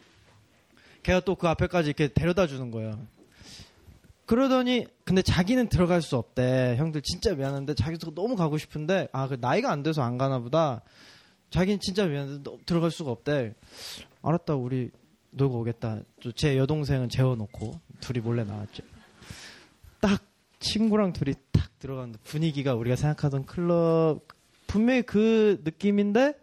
걔가 1.02 1.18
또 1.20 1.34
그 1.34 1.48
앞에까지 1.48 1.88
이렇게 1.88 2.06
데려다 2.08 2.46
주는 2.46 2.70
거예요. 2.70 2.92
그러더니 4.30 4.86
근데 5.04 5.22
자기는 5.22 5.68
들어갈 5.70 6.02
수 6.02 6.14
없대. 6.16 6.76
형들 6.78 7.02
진짜 7.02 7.34
미안한데 7.34 7.74
자기도 7.74 8.14
너무 8.14 8.36
가고 8.36 8.58
싶은데 8.58 9.08
아 9.10 9.26
그 9.26 9.36
나이가 9.40 9.72
안 9.72 9.82
돼서 9.82 10.02
안 10.02 10.18
가나 10.18 10.38
보다. 10.38 10.82
자기는 11.50 11.80
진짜 11.80 12.06
미안한데 12.06 12.42
너- 12.48 12.56
들어갈 12.64 12.92
수가 12.92 13.10
없대. 13.10 13.54
알았다 14.22 14.54
우리 14.54 14.90
놀고 15.32 15.58
오겠다. 15.62 15.98
또제 16.22 16.56
여동생은 16.58 17.08
재워놓고 17.08 17.80
둘이 18.00 18.20
몰래 18.20 18.44
나왔죠. 18.44 18.84
딱 20.00 20.22
친구랑 20.60 21.12
둘이 21.12 21.34
딱 21.50 21.76
들어가는데 21.80 22.20
분위기가 22.22 22.74
우리가 22.76 22.94
생각하던 22.94 23.46
클럽 23.46 24.20
분명히 24.68 25.02
그 25.02 25.60
느낌인데 25.64 26.34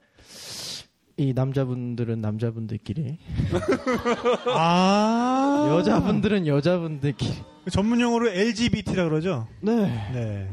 이 1.16 1.32
남자분들은 1.32 2.20
남자분들끼리 2.20 3.18
아. 4.54 5.68
여자분들은 5.72 6.48
여자분들끼리 6.48 7.34
전문 7.72 8.00
용어로 8.00 8.30
LGBT라 8.30 9.06
그러죠? 9.06 9.48
네 9.62 9.76
네. 10.14 10.50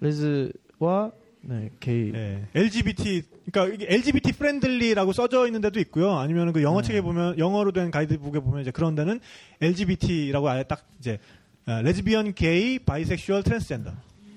레즈와 0.00 1.12
네 1.40 1.70
게이 1.80 2.12
네. 2.12 2.46
LGBT, 2.54 3.22
그러니까 3.50 3.74
이게 3.74 3.86
LGBT 3.94 4.32
friendly라고 4.32 5.12
써져 5.12 5.46
있는 5.46 5.60
데도 5.60 5.78
있고요. 5.80 6.16
아니면 6.16 6.52
그 6.52 6.62
영어 6.62 6.80
책에 6.82 7.00
보면, 7.02 7.38
영어로 7.38 7.72
된 7.72 7.90
가이드북에 7.90 8.40
보면 8.40 8.62
이제 8.62 8.70
그런 8.70 8.94
데는 8.94 9.20
LGBT라고 9.60 10.48
아예 10.48 10.62
딱 10.62 10.86
이제, 10.98 11.18
레즈비언, 11.66 12.34
게이, 12.34 12.78
bisexual, 12.80 13.42
트랜스젠더. 13.42 13.92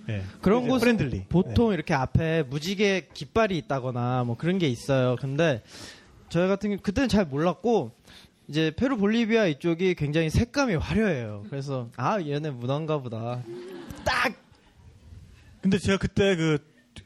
네. 0.07 0.21
그런 0.41 0.67
곳은 0.67 0.97
friendly. 0.97 1.25
보통 1.29 1.73
이렇게 1.73 1.93
앞에 1.93 2.43
무지개 2.43 3.07
깃발이 3.13 3.57
있다거나 3.57 4.23
뭐 4.25 4.37
그런 4.37 4.57
게 4.57 4.67
있어요. 4.67 5.15
근데 5.19 5.61
저희 6.29 6.47
같은 6.47 6.69
경우 6.69 6.79
그때는 6.81 7.09
잘 7.09 7.25
몰랐고 7.25 7.91
이제 8.47 8.71
페루 8.75 8.97
볼리비아 8.97 9.45
이쪽이 9.47 9.95
굉장히 9.95 10.29
색감이 10.29 10.75
화려해요. 10.75 11.43
그래서 11.49 11.89
아 11.97 12.21
얘네 12.21 12.51
문화인가 12.51 12.99
보다. 12.99 13.41
딱 14.05 14.33
근데 15.61 15.77
제가 15.77 15.97
그때 15.97 16.35
그 16.35 16.57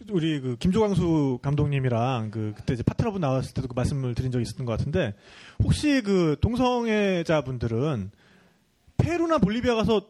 우리 0.10 0.40
그 0.40 0.56
김조광수 0.58 1.40
감독님이랑 1.42 2.30
그 2.32 2.54
그때 2.56 2.74
이제 2.74 2.84
파트너분 2.84 3.22
나왔을 3.22 3.54
때도 3.54 3.68
그 3.68 3.74
말씀을 3.74 4.14
드린 4.14 4.32
적이 4.32 4.44
있었던 4.44 4.66
것 4.66 4.78
같은데 4.78 5.16
혹시 5.64 6.02
그 6.04 6.38
동성애자분들은 6.42 8.12
페루나 8.98 9.40
볼리비아 9.40 9.74
가서 9.76 10.08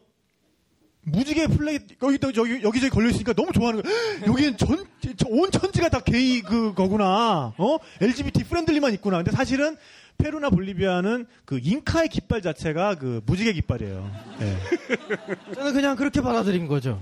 무지개 1.04 1.48
flag이 1.48 1.80
여기 2.02 2.18
또 2.18 2.30
여기 2.36 2.62
여기저기 2.62 2.90
걸려 2.90 3.08
있으니까 3.08 3.32
너무 3.32 3.52
좋아하는 3.52 3.82
거야. 3.82 3.92
여기는 4.28 4.56
전 4.58 4.86
온 5.28 5.50
천지가 5.50 5.88
다 5.88 6.00
게이 6.00 6.42
그 6.42 6.74
거구나. 6.74 7.52
어? 7.56 7.78
LGBT 8.00 8.44
프렌들리만 8.44 8.92
있구나. 8.94 9.16
근데 9.18 9.30
사실은 9.30 9.76
페루나 10.22 10.50
볼리비아는 10.50 11.26
그 11.44 11.58
잉카의 11.62 12.08
깃발 12.08 12.42
자체가 12.42 12.94
그 12.94 13.20
무지개 13.26 13.52
깃발이에요. 13.54 14.10
예. 14.40 15.54
저는 15.54 15.72
그냥 15.72 15.96
그렇게 15.96 16.20
받아들인 16.20 16.68
거죠. 16.68 17.00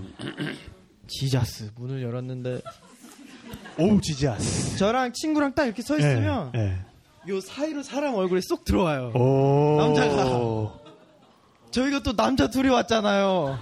Jesus 1.06 1.72
문을 1.76 2.02
열었는데 2.02 2.62
oh 3.78 4.00
Jesus. 4.00 4.78
저랑 4.78 5.12
친구랑 5.12 5.54
딱 5.54 5.66
이렇게 5.66 5.82
서 5.82 5.98
있으면 5.98 6.52
예, 6.54 6.78
요 7.28 7.40
사이로 7.40 7.82
사람 7.82 8.14
얼굴에 8.14 8.40
쏙 8.40 8.64
들어와요. 8.64 9.12
예. 9.14 9.18
오. 9.18 9.76
남자가. 9.78 10.80
저희가 11.70 12.02
또 12.02 12.16
남자 12.16 12.48
둘이 12.48 12.68
왔잖아요. 12.68 13.58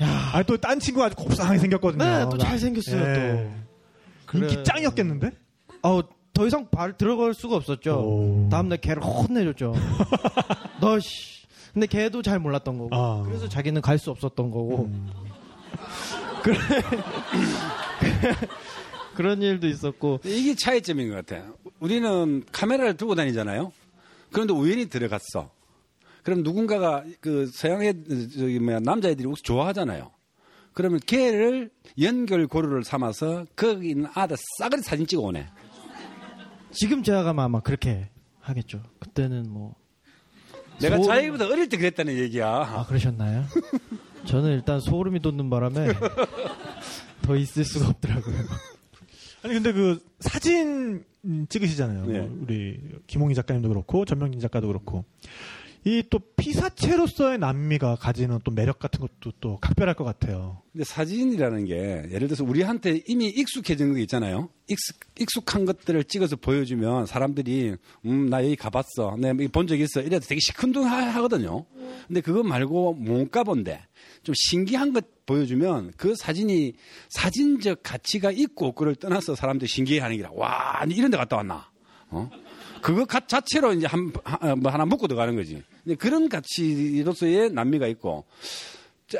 야, 0.00 0.30
아, 0.32 0.42
또딴 0.42 0.80
친구가 0.80 1.06
아주 1.06 1.16
곱상하게 1.16 1.58
생겼거든요. 1.58 2.04
네, 2.04 2.24
또 2.30 2.38
잘생겼어요, 2.38 3.00
예. 3.00 3.50
그래. 4.26 4.48
인기 4.50 4.62
짱이었겠는데? 4.62 5.30
어, 5.82 6.00
더 6.38 6.46
이상 6.46 6.68
발 6.70 6.96
들어갈 6.96 7.34
수가 7.34 7.56
없었죠. 7.56 7.94
오. 7.98 8.48
다음날 8.48 8.78
걔를 8.78 9.02
혼내줬죠. 9.02 9.74
너 10.80 11.00
씨. 11.00 11.42
근데 11.72 11.88
걔도 11.88 12.22
잘 12.22 12.38
몰랐던 12.38 12.78
거고. 12.78 12.94
아. 12.94 13.24
그래서 13.26 13.48
자기는 13.48 13.82
갈 13.82 13.98
수 13.98 14.12
없었던 14.12 14.48
거고. 14.52 14.84
음. 14.84 15.10
그래. 16.44 16.56
그런 19.16 19.42
일도 19.42 19.66
있었고. 19.66 20.20
이게 20.24 20.54
차이점인 20.54 21.08
것 21.10 21.16
같아요. 21.16 21.56
우리는 21.80 22.44
카메라를 22.52 22.96
두고 22.96 23.16
다니잖아요. 23.16 23.72
그런데 24.30 24.54
우연히 24.54 24.88
들어갔어. 24.88 25.50
그럼 26.22 26.44
누군가가 26.44 27.02
그 27.20 27.46
서양의 27.52 27.94
저기 28.38 28.60
뭐야 28.60 28.78
남자애들이 28.78 29.26
혹시 29.26 29.42
좋아하잖아요. 29.42 30.12
그러면 30.72 31.00
걔를 31.04 31.70
연결 32.00 32.46
고리를 32.46 32.84
삼아서 32.84 33.44
거기 33.56 33.88
있는 33.90 34.06
아들 34.14 34.36
싸그리 34.60 34.82
사진 34.82 35.04
찍어 35.04 35.22
오네. 35.22 35.48
지금 36.78 37.02
제가 37.02 37.24
가면 37.24 37.44
아마 37.44 37.58
그렇게 37.58 38.08
하겠죠. 38.38 38.80
그때는 39.00 39.50
뭐. 39.50 39.74
내가 40.80 41.00
자기보다 41.02 41.48
어릴 41.48 41.68
때 41.68 41.76
그랬다는 41.76 42.16
얘기야. 42.18 42.46
아, 42.46 42.86
그러셨나요? 42.86 43.46
저는 44.26 44.52
일단 44.52 44.78
소름이 44.78 45.18
돋는 45.18 45.50
바람에 45.50 45.88
더 47.22 47.34
있을 47.34 47.64
수가 47.64 47.88
없더라고요. 47.88 48.36
아니 49.42 49.54
근데 49.54 49.72
그 49.72 50.00
사진 50.20 51.04
음, 51.24 51.46
찍으시잖아요. 51.48 52.06
네. 52.06 52.20
뭐 52.20 52.38
우리 52.42 52.80
김홍희 53.08 53.34
작가님도 53.34 53.68
그렇고 53.68 54.04
전명진 54.04 54.40
작가도 54.40 54.68
그렇고 54.68 55.04
이 55.88 56.02
또 56.10 56.18
피사체로서의 56.36 57.38
남미가 57.38 57.96
가지는 57.96 58.38
또 58.44 58.50
매력 58.50 58.78
같은 58.78 59.00
것도 59.00 59.32
또 59.40 59.58
각별할 59.58 59.94
것 59.94 60.04
같아요. 60.04 60.60
근데 60.70 60.84
사진이라는 60.84 61.64
게 61.64 61.74
예를 62.10 62.28
들어서 62.28 62.44
우리한테 62.44 63.00
이미 63.06 63.28
익숙해진 63.28 63.94
거 63.94 63.98
있잖아요. 64.00 64.50
익숙, 64.68 64.96
익숙 65.18 65.54
한 65.54 65.64
것들을 65.64 66.04
찍어서 66.04 66.36
보여주면 66.36 67.06
사람들이 67.06 67.76
음 68.04 68.28
나 68.28 68.44
여기 68.44 68.54
가봤어. 68.54 69.16
내가 69.18 69.34
본적 69.50 69.80
있어. 69.80 70.00
이래도 70.02 70.26
되게 70.26 70.38
시큰둥하거든요. 70.40 71.64
근데 72.06 72.20
그거 72.20 72.42
말고 72.42 72.92
못 72.94 73.30
가본데 73.30 73.80
좀 74.22 74.34
신기한 74.36 74.92
것 74.92 75.04
보여주면 75.24 75.92
그 75.96 76.14
사진이 76.14 76.74
사진적 77.08 77.80
가치가 77.82 78.30
있고 78.30 78.66
없고를 78.66 78.96
떠나서 78.96 79.34
사람들이 79.34 79.68
신기해하는 79.68 80.18
게라. 80.18 80.30
와 80.34 80.82
이런 80.90 81.10
데 81.10 81.16
갔다 81.16 81.36
왔나. 81.36 81.70
어? 82.10 82.28
그거 82.82 83.04
가- 83.04 83.20
자체로 83.26 83.72
이제 83.72 83.86
한, 83.86 84.12
하- 84.24 84.54
뭐 84.56 84.70
하나 84.72 84.84
묶고 84.84 85.08
들어가는 85.08 85.34
거지. 85.36 85.62
그런 85.98 86.28
가치로서의 86.28 87.50
남미가 87.52 87.86
있고 87.88 88.24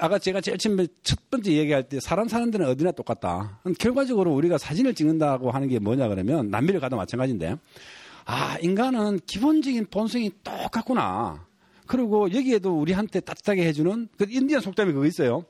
아까 0.01 0.19
제가 0.19 0.41
제일 0.41 0.59
처음에 0.59 0.87
첫 1.03 1.19
번째 1.31 1.53
얘기할 1.53 1.89
때 1.89 1.99
사람 2.01 2.29
사는 2.29 2.51
데는 2.51 2.67
어디나 2.67 2.93
똑같다. 2.93 3.61
결과적으로 3.79 4.35
우리가 4.35 4.59
사진을 4.59 4.95
찍는다고 4.95 5.51
하는 5.51 5.69
게 5.69 5.79
뭐냐 5.79 6.09
그러면 6.09 6.51
남미를 6.51 6.81
가도 6.81 6.97
마찬가지인데 6.97 7.57
아 8.27 8.59
인간은 8.61 9.21
기본적인 9.27 9.87
본성이 9.91 10.31
똑같구나. 10.45 11.47
그리고 11.87 12.31
여기에도 12.35 12.79
우리한테 12.79 13.21
따뜻하게 13.21 13.65
해주는 13.67 14.09
그 14.19 14.27
인디안 14.29 14.61
속담이 14.61 14.93
그거 14.93 15.07
있어요. 15.07 15.47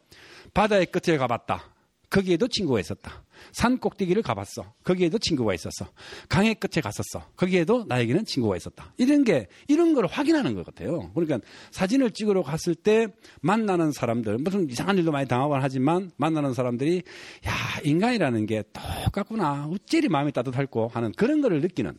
바다의 0.55 0.87
끝에 0.87 1.17
가봤다. 1.19 1.65
거기에도 2.11 2.49
친구가 2.49 2.81
있었다. 2.81 3.25
산 3.53 3.79
꼭대기를 3.79 4.23
가봤어. 4.23 4.75
거기에도 4.83 5.19
친구가 5.19 5.55
있었어. 5.55 5.91
강의 6.29 6.55
끝에 6.55 6.81
갔었어. 6.83 7.27
거기에도 7.37 7.85
나에게는 7.87 8.25
친구가 8.25 8.57
있었다. 8.57 8.93
이런 8.97 9.25
게 9.25 9.47
이런 9.69 9.95
걸 9.95 10.07
확인하는 10.07 10.55
것 10.55 10.65
같아요. 10.65 11.11
그러니까 11.15 11.41
사진을 11.71 12.13
찍으러 12.13 12.43
갔을 12.43 12.75
때 12.75 13.09
만나는 13.43 13.93
사람들 13.93 14.39
무슨 14.39 14.69
이상한 14.71 14.97
일도 14.99 15.13
많이 15.13 15.29
당하곤 15.29 15.61
하지만 15.63 16.11
만나는 16.17 16.55
사람들이 16.55 17.03
야 17.47 17.53
인간이라는 17.85 18.47
게 18.47 18.65
똑같구나. 18.73 19.67
어찌리 19.67 20.09
마음이 20.09 20.33
따뜻할고 20.33 20.89
하는 20.89 21.13
그런 21.13 21.41
거를 21.43 21.61
느끼는 21.61 21.99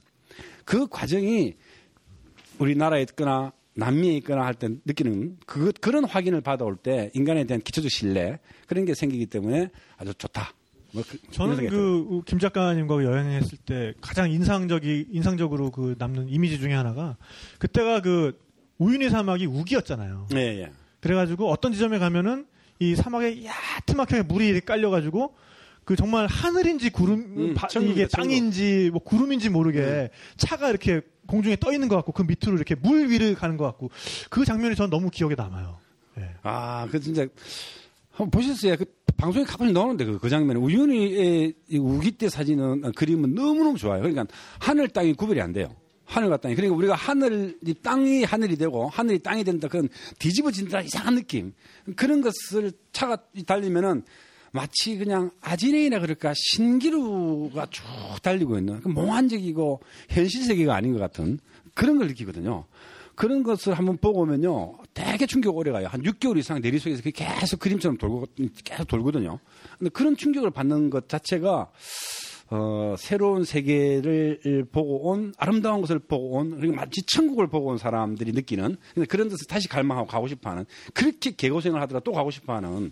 그 0.66 0.88
과정이 0.88 1.54
우리나라에 2.58 3.02
있거나 3.04 3.54
남미에 3.76 4.18
있거나 4.18 4.46
할 4.46 4.54
때 4.56 4.70
느끼는 4.86 5.38
그, 5.46 5.72
그런 5.80 6.04
확인을 6.04 6.42
받아올 6.42 6.76
때 6.76 7.12
인간에 7.14 7.44
대한 7.46 7.62
기초적 7.62 7.90
신뢰 7.90 8.40
그런 8.68 8.86
게 8.86 8.94
생기기 8.94 9.26
때문에 9.28 9.70
아주 9.98 10.14
좋다. 10.16 10.54
뭐 10.92 11.04
그, 11.08 11.18
저는 11.32 11.68
그 11.70 12.22
김 12.26 12.40
작가님과 12.40 13.04
여행했을 13.04 13.58
때 13.60 13.94
가장 14.02 14.32
인상적이 14.32 15.06
인상적으로 15.12 15.72
그 15.72 15.96
남는 15.98 16.30
이미지 16.30 16.60
중에 16.60 16.74
하나가 16.74 17.16
그때가 17.60 18.02
그 18.02 18.38
우유니 18.80 19.10
사막이 19.10 19.46
우기였잖아요. 19.46 20.28
들어요. 20.30 20.44
예, 20.44 20.60
예. 20.64 20.72
그래가지고 21.00 21.50
어떤 21.50 21.72
지점에 21.74 22.00
가면은 22.00 22.46
이 22.80 22.96
사막에 22.96 23.44
얕막하게 23.46 24.24
물이 24.24 24.62
깔려가지고 24.62 25.36
그 25.86 25.96
정말 25.96 26.28
하늘인지 26.28 26.90
구름 26.92 27.20
음, 27.38 27.54
바- 27.56 27.68
천국이다, 27.68 27.94
이게 28.02 28.08
천국. 28.08 28.30
땅인지 28.30 28.90
뭐 28.92 29.02
구름인지 29.04 29.50
모르게 29.50 30.10
차가 30.38 30.70
이렇게 30.70 31.02
공중에 31.30 31.56
떠 31.56 31.72
있는 31.72 31.88
것 31.88 31.96
같고 31.98 32.12
그 32.12 32.24
밑으로 32.24 32.56
이렇게 32.56 32.76
물 32.76 33.10
위를 33.10 33.36
가는 33.36 33.56
것 33.56 33.66
같고 33.66 33.90
그 34.30 34.46
장면이 34.46 34.76
저는 34.76 34.90
너무 34.90 35.10
기억에 35.10 35.36
남아요. 35.36 35.78
예. 36.18 36.30
아, 36.44 36.88
그 36.92 37.00
진짜 37.00 37.28
한번 38.12 38.32
보셨어요? 38.32 38.76
그 38.76 38.86
방송에 39.16 39.46
가끔씩 39.46 39.74
나오는데 39.74 40.06
그, 40.06 40.18
그 40.18 40.30
장면 40.30 40.58
우윤희의 40.58 41.54
이 41.70 41.78
우기 41.78 42.12
때 42.12 42.30
사진은 42.30 42.86
아, 42.86 42.92
그림은 42.96 43.36
너무너무 43.36 43.78
좋아요. 43.78 44.02
그러니까 44.02 44.26
하늘 44.60 44.90
땅이 44.90 45.14
구별이 45.14 45.40
안 45.40 45.54
돼요. 45.54 45.76
하늘과 46.10 46.38
땅이. 46.38 46.56
그러니까 46.56 46.76
우리가 46.76 46.96
하늘이 46.96 47.74
땅이 47.84 48.24
하늘이 48.24 48.56
되고 48.56 48.90
하늘이 48.90 49.20
땅이 49.20 49.44
된다 49.44 49.68
그런 49.68 49.88
뒤집어진다 50.18 50.82
이상한 50.82 51.16
느낌. 51.16 51.54
그런 51.96 52.22
것을 52.22 52.72
차가 52.92 53.18
달리면은 53.46 54.04
마치 54.52 54.98
그냥 54.98 55.32
아지레이나 55.42 56.00
그럴까 56.00 56.34
신기루가 56.36 57.68
쭉 57.70 57.84
달리고 58.22 58.58
있는 58.58 58.82
그 58.82 58.88
몽환적이고 58.88 59.82
현실 60.10 60.44
세계가 60.44 60.76
아닌 60.76 60.94
것 60.94 61.00
같은 61.00 61.40
그런 61.74 61.98
걸 61.98 62.08
느끼거든요. 62.08 62.66
그런 63.16 63.44
것을 63.44 63.74
한번 63.74 63.98
보고 63.98 64.22
오면요. 64.22 64.78
되게 64.94 65.26
충격 65.26 65.58
오래 65.58 65.72
가요. 65.72 65.88
한 65.88 66.02
6개월 66.04 66.38
이상 66.38 66.62
내리 66.62 66.80
속에서 66.80 67.02
계속 67.12 67.60
그림처럼 67.60 67.98
돌고, 67.98 68.28
계속 68.64 68.88
돌거든요. 68.88 69.40
근데 69.78 69.90
그런 69.90 70.16
충격을 70.16 70.52
받는 70.52 70.90
것 70.90 71.10
자체가, 71.10 71.70
어, 72.52 72.96
새로운 72.98 73.44
세계를 73.44 74.66
보고 74.72 75.10
온, 75.10 75.34
아름다운 75.38 75.82
것을 75.82 76.00
보고 76.00 76.38
온, 76.38 76.60
그리고 76.60 76.74
마치 76.76 77.02
천국을 77.04 77.48
보고 77.48 77.68
온 77.70 77.78
사람들이 77.78 78.32
느끼는, 78.32 78.78
그런 79.08 79.30
데서 79.30 79.46
다시 79.48 79.68
갈망하고 79.68 80.08
가고 80.08 80.28
싶어 80.28 80.50
하는, 80.50 80.66
그렇게 80.94 81.32
개고생을 81.32 81.80
하더라도 81.82 82.04
또 82.06 82.12
가고 82.12 82.32
싶어 82.32 82.54
하는 82.56 82.92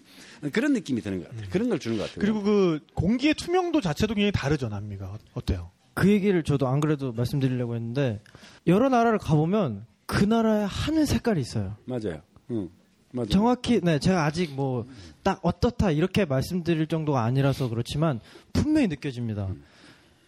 그런 0.51 0.73
느낌이 0.73 1.01
드는 1.01 1.19
것 1.23 1.29
같아요. 1.29 1.47
그런 1.49 1.69
걸 1.69 1.79
주는 1.79 1.97
것 1.97 2.03
같아요. 2.03 2.19
그리고 2.21 2.43
그 2.43 2.79
공기의 2.93 3.34
투명도 3.34 3.81
자체도 3.81 4.13
굉장히 4.13 4.31
다르죠 4.31 4.69
남미가 4.69 5.05
어- 5.05 5.17
어때요? 5.34 5.71
그 5.95 6.07
얘기를 6.09 6.43
저도 6.43 6.67
안 6.67 6.79
그래도 6.79 7.11
말씀드리려고 7.11 7.73
했는데 7.73 8.21
여러 8.67 8.88
나라를 8.89 9.17
가보면 9.17 9.88
그 10.05 10.23
나라의 10.23 10.67
하늘 10.67 11.07
색깔이 11.07 11.41
있어요. 11.41 11.75
맞아요. 11.85 12.21
응. 12.51 12.69
맞아요. 13.18 13.30
정확히 13.30 13.81
네 13.81 13.99
제가 13.99 14.23
아직 14.26 14.53
뭐 14.56 14.85
딱 15.23 15.41
어떻다 15.44 15.91
이렇게 15.91 16.23
말씀드릴 16.23 16.88
정도가 16.88 17.22
아니라서 17.23 17.68
그렇지만 17.68 18.22
분명히 18.53 18.88
느껴집니다. 18.88 19.49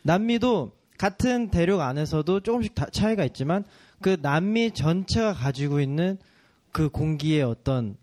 남미도 0.03 0.71
같은 0.97 1.49
대륙 1.51 1.79
안에서도 1.79 2.41
조금씩 2.41 2.75
다- 2.75 2.87
차이가 2.91 3.23
있지만 3.23 3.63
그 4.01 4.17
남미 4.21 4.71
전체가 4.71 5.33
가지고 5.33 5.79
있는 5.79 6.17
그 6.73 6.89
공기의 6.89 7.43
어떤 7.43 7.95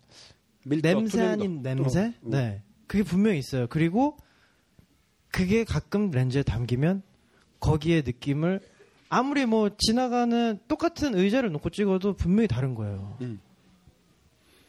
냄새. 0.63 1.21
아닌 1.21 1.61
냄새? 1.61 1.99
어, 2.05 2.07
어. 2.07 2.29
네. 2.31 2.63
그게 2.87 3.03
분명히 3.03 3.37
있어요. 3.37 3.67
그리고 3.67 4.17
그게 5.31 5.63
가끔 5.63 6.09
렌즈에 6.09 6.41
담기면 6.41 7.03
거기에 7.59 8.01
느낌을 8.05 8.59
아무리 9.09 9.45
뭐 9.45 9.69
지나가는 9.77 10.59
똑같은 10.67 11.13
의자를 11.15 11.51
놓고 11.51 11.69
찍어도 11.69 12.13
분명히 12.15 12.47
다른 12.47 12.73
거예요. 12.73 13.17
음. 13.21 13.39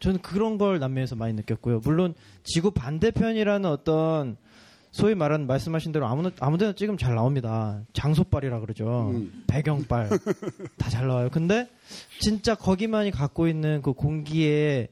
저는 0.00 0.20
그런 0.20 0.58
걸 0.58 0.78
남미에서 0.78 1.16
많이 1.16 1.32
느꼈고요. 1.34 1.80
물론 1.80 2.14
지구 2.44 2.70
반대편이라는 2.70 3.68
어떤 3.68 4.36
소위 4.90 5.14
말하는 5.14 5.46
말씀하신 5.46 5.92
대로 5.92 6.06
아무나 6.06 6.30
아무데나 6.40 6.72
찍으면 6.72 6.96
잘 6.98 7.14
나옵니다. 7.14 7.82
장소빨이라 7.92 8.60
그러죠. 8.60 9.10
음. 9.12 9.44
배경빨 9.46 10.08
다 10.78 10.88
잘 10.90 11.06
나와요. 11.08 11.28
근데 11.30 11.68
진짜 12.20 12.54
거기만이 12.54 13.10
갖고 13.10 13.48
있는 13.48 13.82
그 13.82 13.92
공기의 13.92 14.88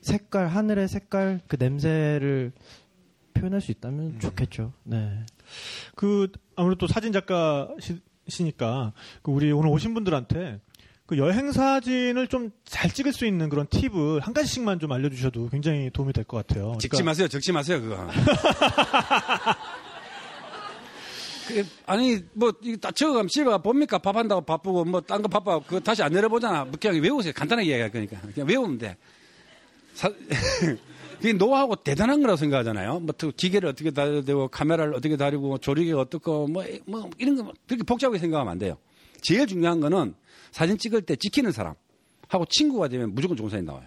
색깔, 0.00 0.48
하늘의 0.48 0.88
색깔, 0.88 1.40
그 1.46 1.56
냄새를 1.58 2.52
표현할 3.34 3.60
수 3.60 3.70
있다면 3.70 4.18
좋겠죠. 4.20 4.72
네. 4.84 5.24
그 5.94 6.30
아무래도 6.56 6.86
또 6.86 6.86
사진 6.86 7.12
작가시니까 7.12 8.92
그 9.22 9.30
우리 9.30 9.52
오늘 9.52 9.70
오신 9.70 9.94
분들한테 9.94 10.60
그 11.06 11.18
여행 11.18 11.52
사진을 11.52 12.26
좀 12.28 12.50
잘 12.64 12.90
찍을 12.90 13.12
수 13.12 13.26
있는 13.26 13.48
그런 13.48 13.66
팁을 13.68 14.20
한 14.20 14.34
가지씩만 14.34 14.80
좀 14.80 14.90
알려주셔도 14.92 15.48
굉장히 15.50 15.88
도움이 15.90 16.12
될 16.12 16.24
것 16.24 16.44
같아요. 16.46 16.72
찍지 16.80 16.88
그러니까 16.88 17.04
마세요. 17.10 17.28
적지 17.28 17.52
마세요. 17.52 17.80
그거. 17.80 17.96
그, 21.48 21.64
아니 21.86 22.18
뭐 22.32 22.52
이거 22.60 22.76
다 22.78 22.90
적어가면 22.90 23.28
집에 23.28 23.44
가 23.44 23.58
봅니까 23.58 23.98
밥 23.98 24.16
한다고 24.16 24.40
바쁘고 24.40 24.84
뭐 24.84 25.00
딴 25.00 25.22
거 25.22 25.28
바빠 25.28 25.60
그거 25.60 25.78
다시 25.78 26.02
안 26.02 26.12
내려보잖아 26.12 26.64
뭐 26.64 26.72
그냥 26.80 27.00
외우세요 27.00 27.32
간단하게 27.34 27.70
얘기할 27.70 27.92
거니까 27.92 28.20
그냥 28.34 28.48
외우면 28.48 28.78
돼 28.78 28.96
사, 29.94 30.10
그게 31.18 31.32
노하우가 31.34 31.76
대단한 31.84 32.20
거라고 32.20 32.36
생각하잖아요 32.36 32.98
뭐또 32.98 33.30
기계를 33.36 33.68
어떻게 33.68 33.92
다려야 33.92 34.22
되고 34.22 34.48
카메라를 34.48 34.94
어떻게 34.94 35.16
다리고 35.16 35.58
조리개가 35.58 36.00
어떻고 36.00 36.48
뭐, 36.48 36.64
뭐 36.84 37.08
이런 37.18 37.36
거 37.36 37.52
그렇게 37.68 37.84
복잡하게 37.84 38.18
생각하면 38.18 38.50
안 38.50 38.58
돼요 38.58 38.76
제일 39.22 39.46
중요한 39.46 39.78
거는 39.78 40.14
사진 40.50 40.78
찍을 40.78 41.02
때 41.02 41.16
지키는 41.16 41.52
사람 41.52 41.74
하고 42.28 42.44
친구가 42.48 42.88
되면 42.88 43.14
무조건 43.14 43.36
좋은 43.36 43.50
사진 43.50 43.64
나와요 43.64 43.86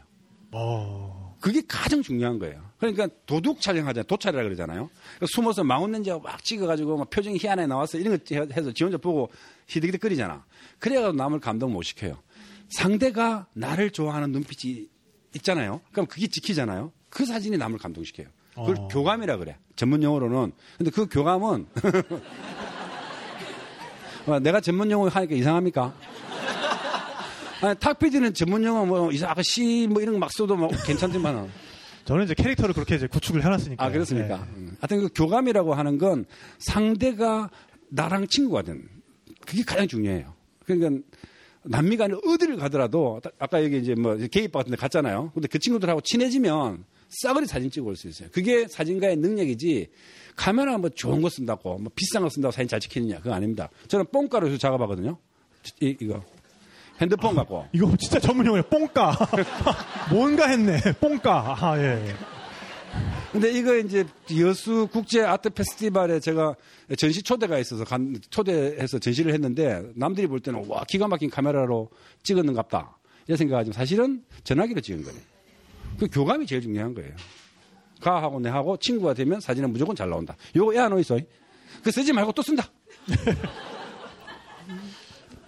어. 0.51 1.37
그게 1.39 1.61
가장 1.67 2.01
중요한 2.01 2.37
거예요. 2.37 2.61
그러니까 2.79 3.07
도둑 3.25 3.61
촬영하잖아요. 3.61 4.03
도찰이라 4.03 4.43
그러잖아요. 4.43 4.89
그러니까 4.89 5.25
숨어서 5.33 5.63
망원렌즈 5.63 6.09
막 6.09 6.43
찍어가지고 6.43 6.97
막 6.97 7.09
표정이 7.09 7.37
희한하게 7.39 7.67
나왔어. 7.67 7.97
이런 7.97 8.17
거 8.17 8.35
해서 8.53 8.71
지 8.73 8.83
혼자 8.83 8.97
보고 8.97 9.29
히득히득 9.67 10.01
거리잖아. 10.01 10.43
그래가지고 10.79 11.13
남을 11.13 11.39
감동 11.39 11.71
못 11.71 11.83
시켜요. 11.83 12.17
상대가 12.69 13.47
나를 13.53 13.91
좋아하는 13.91 14.31
눈빛이 14.31 14.89
있잖아요. 15.35 15.81
그럼 15.91 16.07
그게 16.07 16.27
지키잖아요. 16.27 16.91
그 17.09 17.25
사진이 17.25 17.57
남을 17.57 17.79
감동시켜요. 17.79 18.27
그걸 18.55 18.75
어. 18.77 18.87
교감이라 18.89 19.37
그래. 19.37 19.57
전문 19.75 20.03
용어로는. 20.03 20.51
근데 20.77 20.91
그 20.91 21.07
교감은 21.07 21.67
어, 24.27 24.39
내가 24.39 24.59
전문 24.59 24.91
용어 24.91 25.07
하니까 25.07 25.35
이상합니까? 25.35 25.95
아니, 27.61 27.77
탁피디는 27.79 28.33
전문 28.33 28.63
용어 28.63 28.85
뭐 28.85 29.11
이상 29.11 29.29
아까 29.29 29.41
시뭐 29.43 30.01
이런 30.01 30.13
거 30.15 30.19
막 30.19 30.31
써도 30.31 30.55
뭐 30.55 30.69
괜찮지만 30.85 31.49
저는 32.05 32.25
이제 32.25 32.33
캐릭터를 32.33 32.73
그렇게 32.73 32.95
이제 32.95 33.07
구축을 33.07 33.43
해놨으니까. 33.43 33.83
아 33.85 33.91
그렇습니까? 33.91 34.37
네. 34.37 34.43
음. 34.57 34.77
하여튼 34.79 35.01
그 35.01 35.09
교감이라고 35.13 35.73
하는 35.73 35.97
건 35.97 36.25
상대가 36.57 37.49
나랑 37.89 38.27
친구가 38.27 38.61
된 38.63 38.87
그게 39.45 39.63
가장 39.63 39.87
중요해요. 39.87 40.33
그러니까 40.65 41.01
남미 41.63 41.97
간에 41.97 42.15
어디를 42.25 42.57
가더라도 42.57 43.19
아까 43.37 43.63
여기 43.63 43.77
이제 43.79 43.93
뭐 43.95 44.15
게이바 44.15 44.59
같은 44.59 44.71
데 44.71 44.77
갔잖아요. 44.77 45.31
근데 45.33 45.47
그 45.47 45.59
친구들하고 45.59 46.01
친해지면 46.01 46.85
싸그리 47.09 47.45
사진 47.47 47.69
찍어 47.69 47.85
올 47.87 47.95
수 47.95 48.07
있어요. 48.07 48.29
그게 48.31 48.67
사진가의 48.67 49.17
능력이지 49.17 49.89
카메라 50.35 50.77
뭐 50.77 50.89
좋은 50.89 51.21
거 51.21 51.29
쓴다고 51.29 51.77
뭐 51.79 51.91
비싼 51.95 52.21
거 52.23 52.29
쓴다고 52.29 52.51
사진 52.51 52.67
잘 52.67 52.79
찍히느냐 52.79 53.17
그거 53.17 53.33
아닙니다. 53.33 53.69
저는 53.87 54.05
뽕가루 54.11 54.57
작업하거든요. 54.57 55.17
이, 55.81 55.95
이거 55.99 56.23
핸드폰 56.99 57.35
갖고 57.35 57.65
이거 57.71 57.91
진짜 57.97 58.19
전문 58.19 58.45
용어예요. 58.45 58.63
뽕까. 58.63 59.15
뭔가 60.11 60.47
했네. 60.47 60.79
뽕까. 60.99 61.55
아, 61.59 61.77
예. 61.79 62.15
근데 63.31 63.51
이거 63.51 63.77
이제 63.77 64.05
여수 64.39 64.87
국제 64.91 65.23
아트 65.23 65.49
페스티벌에 65.51 66.19
제가 66.19 66.55
전시 66.97 67.21
초대가 67.21 67.59
있어서 67.59 67.83
간, 67.83 68.19
초대해서 68.29 68.97
전시를 68.97 69.33
했는데 69.33 69.83
남들이 69.95 70.25
볼 70.27 70.39
때는 70.39 70.65
와 70.67 70.83
기가 70.87 71.07
막힌 71.07 71.29
카메라로 71.29 71.89
찍었는갑다 72.23 72.97
이런 73.27 73.37
생각하지만 73.37 73.73
사실은 73.73 74.23
전화기로 74.43 74.81
찍은 74.81 75.03
거예요. 75.03 75.19
그 75.99 76.07
교감이 76.07 76.47
제일 76.47 76.61
중요한 76.61 76.95
거예요. 76.95 77.11
가하고 78.01 78.39
내하고 78.39 78.77
친구가 78.77 79.13
되면 79.13 79.39
사진은 79.39 79.71
무조건 79.71 79.95
잘 79.95 80.09
나온다. 80.09 80.35
요거 80.55 80.73
애안 80.73 80.91
어있어. 80.93 81.19
그 81.83 81.91
쓰지 81.91 82.11
말고 82.13 82.31
또 82.31 82.41
쓴다. 82.41 82.65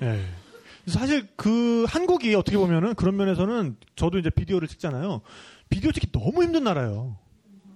예. 0.03 0.40
사실 0.87 1.27
그 1.35 1.85
한국이 1.87 2.33
어떻게 2.35 2.57
보면은 2.57 2.95
그런 2.95 3.15
면에서는 3.15 3.77
저도 3.95 4.17
이제 4.17 4.29
비디오를 4.29 4.67
찍잖아요. 4.67 5.21
비디오 5.69 5.91
찍기 5.91 6.11
너무 6.11 6.43
힘든 6.43 6.63
나라예요. 6.63 7.17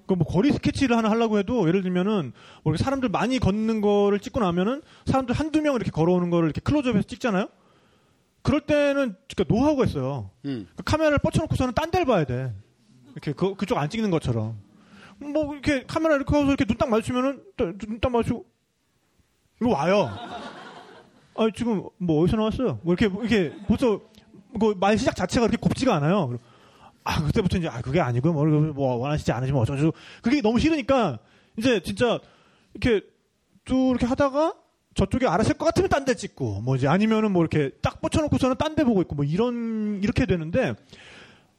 그뭐 0.07 0.19
거리 0.25 0.51
스케치를 0.51 0.95
하나 0.95 1.09
하려고 1.09 1.39
해도 1.39 1.67
예를 1.67 1.81
들면은 1.81 2.31
뭐 2.63 2.73
이렇게 2.73 2.83
사람들 2.83 3.09
많이 3.09 3.39
걷는 3.39 3.81
거를 3.81 4.19
찍고 4.19 4.39
나면은 4.39 4.81
사람들 5.05 5.33
한두 5.33 5.61
명 5.61 5.75
이렇게 5.75 5.89
걸어오는 5.91 6.29
거를 6.29 6.47
이렇게 6.47 6.61
클로즈업해서 6.61 7.07
찍잖아요. 7.07 7.47
그럴 8.43 8.61
때는 8.61 9.15
그러니까 9.27 9.43
노하우가 9.47 9.85
있어요. 9.85 10.29
음. 10.45 10.67
그 10.75 10.83
카메라를 10.83 11.17
뻗쳐놓고서는 11.19 11.73
딴 11.73 11.89
데를 11.89 12.05
봐야 12.05 12.23
돼. 12.25 12.53
이렇게 13.13 13.31
그, 13.33 13.55
그쪽 13.55 13.77
안 13.79 13.89
찍는 13.89 14.11
것처럼. 14.11 14.57
뭐 15.17 15.53
이렇게 15.53 15.83
카메라 15.87 16.15
이렇게 16.15 16.35
하고 16.35 16.47
이렇게 16.47 16.65
눈 16.65 16.77
딱 16.77 16.89
마주치면은 16.89 17.41
눈 17.57 17.99
딱 17.99 18.11
마주치고 18.11 18.45
이거 19.61 19.69
와요. 19.71 20.11
아 21.37 21.49
지금 21.53 21.83
뭐 21.97 22.21
어디서 22.23 22.37
나왔어요? 22.37 22.79
뭐 22.83 22.93
이렇게 22.93 23.13
이렇게 23.19 23.55
벌써 23.67 24.01
그말 24.59 24.97
시작 24.97 25.15
자체가 25.15 25.47
그렇게 25.47 25.57
곱지가 25.61 25.95
않아요. 25.95 26.37
아 27.03 27.21
그때부터 27.23 27.57
이제 27.57 27.67
아 27.67 27.81
그게 27.81 27.99
아니고 27.99 28.33
뭐, 28.33 28.45
뭐 28.45 28.95
원하시지 28.95 29.31
않으시면 29.31 29.61
어쩌고 29.61 29.91
그게 30.21 30.41
너무 30.41 30.59
싫으니까 30.59 31.19
이제 31.57 31.81
진짜 31.81 32.19
이렇게 32.73 33.05
쭉 33.65 33.89
이렇게 33.89 34.05
하다가 34.05 34.55
저쪽에 34.95 35.27
알아실 35.27 35.55
것 35.55 35.65
같으면 35.65 35.89
딴 35.89 36.05
데 36.05 36.15
찍고 36.15 36.61
뭐 36.61 36.75
이제 36.77 36.87
아니면은 36.87 37.31
뭐 37.31 37.41
이렇게 37.43 37.71
딱 37.81 38.01
뻗쳐놓고서는 38.01 38.55
딴 38.57 38.75
데 38.75 38.83
보고 38.83 39.01
있고 39.01 39.15
뭐 39.15 39.25
이런 39.25 39.99
이렇게 40.01 40.25
되는데 40.25 40.73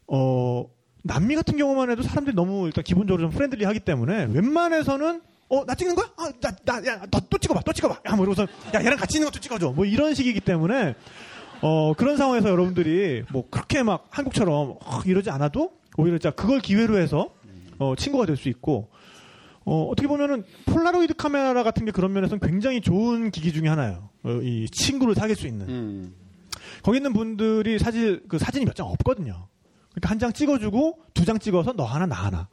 어 0.06 0.64
남미 1.04 1.34
같은 1.36 1.56
경우만 1.56 1.90
해도 1.90 2.02
사람들이 2.02 2.34
너무 2.34 2.66
일단 2.66 2.82
기본적으로 2.82 3.22
좀 3.22 3.30
friendly 3.30 3.64
하기 3.64 3.80
때문에 3.80 4.24
웬만해서는 4.32 5.20
어 5.48 5.64
나 5.64 5.74
찍는 5.74 5.94
거야? 5.94 6.06
아 6.16 6.30
나 6.40 6.50
나 6.64 6.82
야 6.86 6.98
너 7.10 7.20
또 7.30 7.38
찍어봐 7.38 7.60
또 7.64 7.72
찍어봐 7.72 8.00
야 8.06 8.16
뭐 8.16 8.24
이러고서 8.26 8.42
야 8.74 8.80
얘랑 8.84 8.96
같이 8.98 9.18
있는 9.18 9.30
것도 9.30 9.40
찍어줘 9.40 9.70
뭐 9.72 9.84
이런 9.84 10.14
식이기 10.14 10.40
때문에 10.40 10.94
어 11.62 11.94
그런 11.94 12.16
상황에서 12.16 12.48
여러분들이 12.50 13.22
뭐 13.30 13.48
그렇게 13.50 13.82
막 13.82 14.06
한국처럼 14.10 14.76
어, 14.80 15.00
이러지 15.06 15.30
않아도 15.30 15.72
오히려 15.96 16.18
진짜 16.18 16.30
그걸 16.34 16.60
기회로 16.60 16.98
해서 16.98 17.30
어 17.78 17.94
친구가 17.96 18.26
될 18.26 18.36
수 18.36 18.48
있고 18.48 18.88
어, 19.64 19.84
어떻게 19.90 20.06
보면은 20.08 20.44
폴라로이드 20.66 21.14
카메라 21.14 21.62
같은 21.64 21.84
게 21.84 21.90
그런 21.90 22.12
면에서는 22.12 22.40
굉장히 22.40 22.80
좋은 22.80 23.30
기기 23.32 23.52
중에 23.52 23.68
하나예요. 23.68 24.10
어, 24.22 24.30
이 24.42 24.68
친구를 24.70 25.14
사귈 25.16 25.34
수 25.34 25.46
있는. 25.48 25.68
음. 25.68 26.14
거기 26.84 26.98
있는 26.98 27.12
분들이 27.12 27.78
사실 27.80 28.22
그 28.28 28.38
사진이 28.38 28.64
몇 28.64 28.74
장 28.74 28.86
없거든요. 28.86 29.48
그러니까 29.90 30.10
한 30.10 30.18
장 30.20 30.32
찍어주고 30.32 30.98
두 31.14 31.24
장 31.24 31.38
찍어서 31.40 31.72
너 31.72 31.82
하나 31.84 32.06
나 32.06 32.14
하나. 32.14 32.48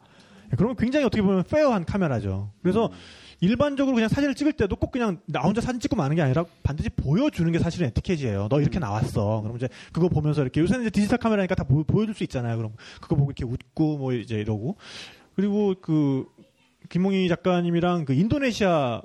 예, 0.52 0.56
그러면 0.56 0.76
굉장히 0.76 1.04
어떻게 1.06 1.22
보면 1.22 1.44
fair한 1.44 1.84
카메라죠. 1.84 2.52
그래서 2.62 2.90
일반적으로 3.40 3.94
그냥 3.94 4.08
사진을 4.08 4.34
찍을 4.34 4.54
때도 4.54 4.76
꼭 4.76 4.90
그냥 4.90 5.20
나 5.26 5.40
혼자 5.40 5.60
사진 5.60 5.80
찍고 5.80 5.96
마는 5.96 6.16
게 6.16 6.22
아니라 6.22 6.44
반드시 6.62 6.88
보여주는 6.90 7.50
게 7.52 7.58
사실은 7.58 7.88
에티켓이에요. 7.88 8.48
너 8.48 8.60
이렇게 8.60 8.78
나왔어. 8.78 9.42
그럼 9.42 9.56
이제 9.56 9.68
그거 9.92 10.08
보면서 10.08 10.42
이렇게 10.42 10.60
요새는 10.60 10.82
이제 10.82 10.90
디지털 10.90 11.18
카메라니까 11.18 11.54
다 11.54 11.64
보, 11.64 11.84
보여줄 11.84 12.14
수 12.14 12.24
있잖아요. 12.24 12.56
그럼 12.56 12.72
그거 13.00 13.16
보고 13.16 13.30
이렇게 13.30 13.44
웃고 13.44 13.98
뭐 13.98 14.12
이제 14.12 14.36
이러고 14.36 14.76
그리고 15.34 15.74
그 15.80 16.26
김홍희 16.88 17.28
작가님이랑 17.28 18.04
그 18.04 18.14
인도네시아 18.14 19.02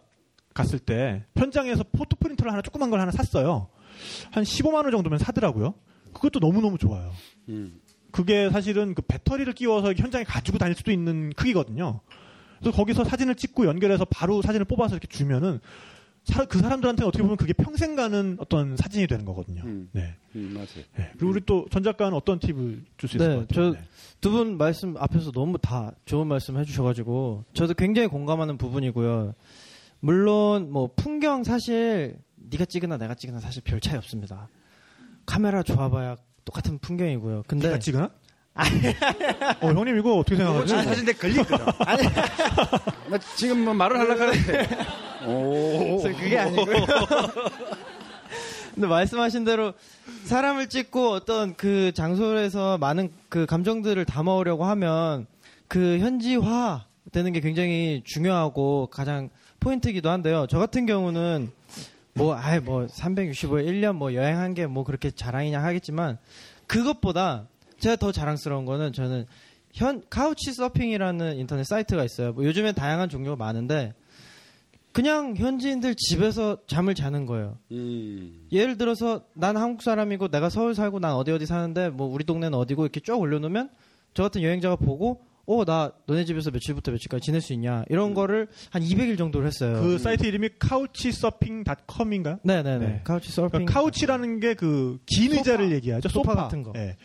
갔을 0.53 0.79
때 0.79 1.23
현장에서 1.35 1.83
포토 1.91 2.15
프린터를 2.17 2.51
하나 2.51 2.61
조그만 2.61 2.89
걸 2.89 2.99
하나 2.99 3.11
샀어요. 3.11 3.69
한 4.31 4.43
15만 4.43 4.83
원 4.83 4.91
정도면 4.91 5.19
사더라고요. 5.19 5.73
그것도 6.13 6.39
너무너무 6.39 6.77
좋아요. 6.77 7.11
음. 7.49 7.79
그게 8.11 8.49
사실은 8.49 8.95
그 8.95 9.01
배터리를 9.01 9.51
끼워서 9.53 9.93
현장에 9.93 10.23
가지고 10.23 10.57
다닐 10.57 10.75
수도 10.75 10.91
있는 10.91 11.31
크기거든요. 11.33 12.01
그래서 12.59 12.75
거기서 12.75 13.03
사진을 13.03 13.35
찍고 13.35 13.65
연결해서 13.65 14.05
바로 14.05 14.41
사진을 14.41 14.65
뽑아서 14.65 14.95
이렇게 14.95 15.07
주면은 15.07 15.59
사- 16.25 16.45
그 16.45 16.59
사람들한테는 16.59 17.07
어떻게 17.07 17.21
보면 17.23 17.37
그게 17.37 17.53
평생 17.53 17.95
가는 17.95 18.35
어떤 18.39 18.75
사진이 18.75 19.07
되는 19.07 19.23
거거든요. 19.25 19.61
음. 19.63 19.89
네. 19.93 20.15
음, 20.35 20.51
맞아요. 20.53 20.85
네. 20.97 21.09
그리고 21.13 21.29
우리 21.31 21.41
또 21.45 21.65
전 21.71 21.81
작가는 21.83 22.13
어떤 22.15 22.39
팁을 22.39 22.83
줄 22.97 23.09
수 23.09 23.17
있을 23.17 23.27
네, 23.29 23.35
것 23.35 23.47
같아요? 23.47 23.73
저- 23.73 23.79
두분 24.21 24.57
말씀 24.57 24.97
앞에서 24.97 25.31
너무 25.31 25.57
다 25.57 25.93
좋은 26.05 26.27
말씀 26.27 26.57
해주셔가지고 26.57 27.45
저도 27.53 27.73
굉장히 27.75 28.07
공감하는 28.09 28.57
부분이고요. 28.57 29.33
물론 30.01 30.71
뭐 30.71 30.89
풍경 30.95 31.43
사실 31.43 32.17
네가 32.35 32.65
찍으나 32.65 32.97
내가 32.97 33.15
찍으나 33.15 33.39
사실 33.39 33.61
별 33.63 33.79
차이 33.79 33.97
없습니다. 33.97 34.49
카메라 35.25 35.63
좋아봐야 35.63 36.15
똑같은 36.45 36.79
풍경이고요. 36.79 37.43
근데 37.47 37.67
네가 37.67 37.79
찍으나? 37.79 38.09
어, 39.61 39.67
형님 39.67 39.97
이거 39.99 40.17
어떻게 40.17 40.35
생각하세요? 40.35 40.79
아, 40.79 40.83
사실 40.83 41.05
내 41.05 41.13
걸리거든. 41.13 41.57
아니, 41.79 42.03
나 43.09 43.17
지금 43.35 43.63
뭐 43.63 43.73
말을 43.73 43.99
하려고 43.99 44.21
하는데. 44.21 44.67
오. 45.25 46.01
그게 46.03 46.37
아니고요. 46.37 46.85
근데 48.73 48.87
말씀하신 48.87 49.43
대로 49.43 49.73
사람을 50.23 50.67
찍고 50.69 51.09
어떤 51.11 51.55
그 51.55 51.91
장소에서 51.93 52.77
많은 52.77 53.11
그 53.27 53.45
감정들을 53.45 54.03
담아오려고 54.05 54.65
하면 54.65 55.25
그 55.67 55.99
현지화 55.99 56.85
되는 57.11 57.33
게 57.33 57.39
굉장히 57.41 58.01
중요하고 58.05 58.87
가장 58.91 59.29
포인트이기도 59.59 60.09
한데요. 60.09 60.47
저 60.49 60.59
같은 60.59 60.85
경우는 60.85 61.51
뭐, 62.13 62.35
아이, 62.35 62.59
뭐, 62.59 62.85
365일 62.87 63.67
1년 63.67 63.95
뭐 63.95 64.13
여행한 64.13 64.53
게 64.53 64.65
뭐 64.67 64.83
그렇게 64.83 65.11
자랑이냐 65.11 65.61
하겠지만 65.63 66.17
그것보다 66.67 67.47
제가 67.79 67.95
더 67.95 68.11
자랑스러운 68.11 68.65
거는 68.65 68.93
저는 68.93 69.25
현, 69.73 70.03
카우치 70.09 70.53
서핑이라는 70.53 71.37
인터넷 71.37 71.63
사이트가 71.63 72.03
있어요. 72.03 72.33
뭐 72.33 72.43
요즘엔 72.43 72.75
다양한 72.75 73.09
종류가 73.09 73.35
많은데 73.35 73.93
그냥 74.91 75.35
현지인들 75.35 75.95
집에서 75.95 76.57
잠을 76.67 76.95
자는 76.95 77.25
거예요. 77.25 77.57
음. 77.71 78.47
예를 78.51 78.77
들어서 78.77 79.21
난 79.33 79.55
한국 79.55 79.83
사람이고 79.83 80.29
내가 80.29 80.49
서울 80.49 80.73
살고 80.75 80.99
난 80.99 81.13
어디 81.13 81.31
어디 81.31 81.45
사는데 81.45 81.89
뭐 81.89 82.07
우리 82.07 82.23
동네는 82.25 82.57
어디고 82.57 82.83
이렇게 82.83 82.99
쭉 82.99 83.19
올려놓으면 83.19 83.69
저 84.15 84.23
같은 84.23 84.41
여행자가 84.41 84.75
보고 84.75 85.21
어, 85.51 85.65
나 85.65 85.91
너네 86.05 86.25
집에서 86.25 86.51
며칠부터 86.51 86.91
며칠까지 86.91 87.25
지낼 87.25 87.41
수 87.41 87.53
있냐. 87.53 87.83
이런 87.89 88.13
거를 88.13 88.47
한 88.69 88.83
200일 88.83 89.17
정도를 89.17 89.47
했어요. 89.47 89.81
그 89.81 89.97
사이트 89.97 90.27
이름이 90.27 90.49
couchsurfing.com인가요? 90.59 92.37
네네네. 92.43 92.85
네. 92.85 93.01
couch 93.03 93.31
surfing. 93.31 93.49
그러니까 93.49 93.73
couch라는 93.73 94.39
게 94.41 94.53
그긴 94.53 95.29
소파. 95.29 95.37
의자를 95.39 95.71
얘기하죠. 95.71 96.07
소파 96.09 96.33
소파, 96.33 96.43
같은 96.43 96.61
거. 96.61 96.73
예. 96.75 96.97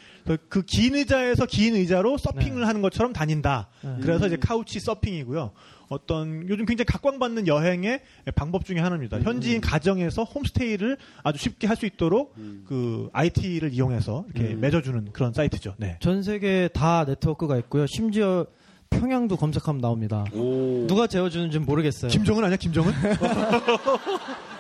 그긴 0.51 0.95
의자에서 0.95 1.47
긴 1.47 1.75
의자로 1.75 2.19
서핑을 2.19 2.61
네. 2.61 2.67
하는 2.67 2.83
것처럼 2.83 3.15
다닌다. 3.15 3.71
네. 3.83 3.97
그래서 4.03 4.27
이제 4.27 4.37
couch 4.37 4.79
surfing이고요. 4.79 5.53
어떤 5.89 6.49
요즘 6.49 6.65
굉장히 6.67 6.87
각광받는 6.87 7.47
여행의 7.47 8.01
방법 8.35 8.65
중에 8.65 8.79
하나입니다. 8.81 9.21
현지인 9.21 9.61
가정에서 9.61 10.25
홈스테이를 10.25 10.97
아주 11.23 11.39
쉽게 11.39 11.67
할 11.67 11.75
수 11.75 11.87
있도록 11.87 12.35
그 12.67 13.11
IT를 13.13 13.73
이용해서 13.73 14.25
이렇게 14.35 14.55
맺어주는 14.55 15.13
그런 15.13 15.33
사이트죠. 15.33 15.75
네. 15.77 15.97
전 16.01 16.23
세계에 16.23 16.69
다 16.69 17.05
네트워크가 17.05 17.57
있고요. 17.59 17.87
심지어 17.87 18.47
평양도 18.91 19.37
검색하면 19.37 19.81
나옵니다. 19.81 20.25
오. 20.33 20.87
누가 20.87 21.09
재워주는지는 21.09 21.67
모르겠어요. 21.67 22.11
김정은 22.13 22.45
아니야, 22.45 22.57
김정은? 22.57 22.93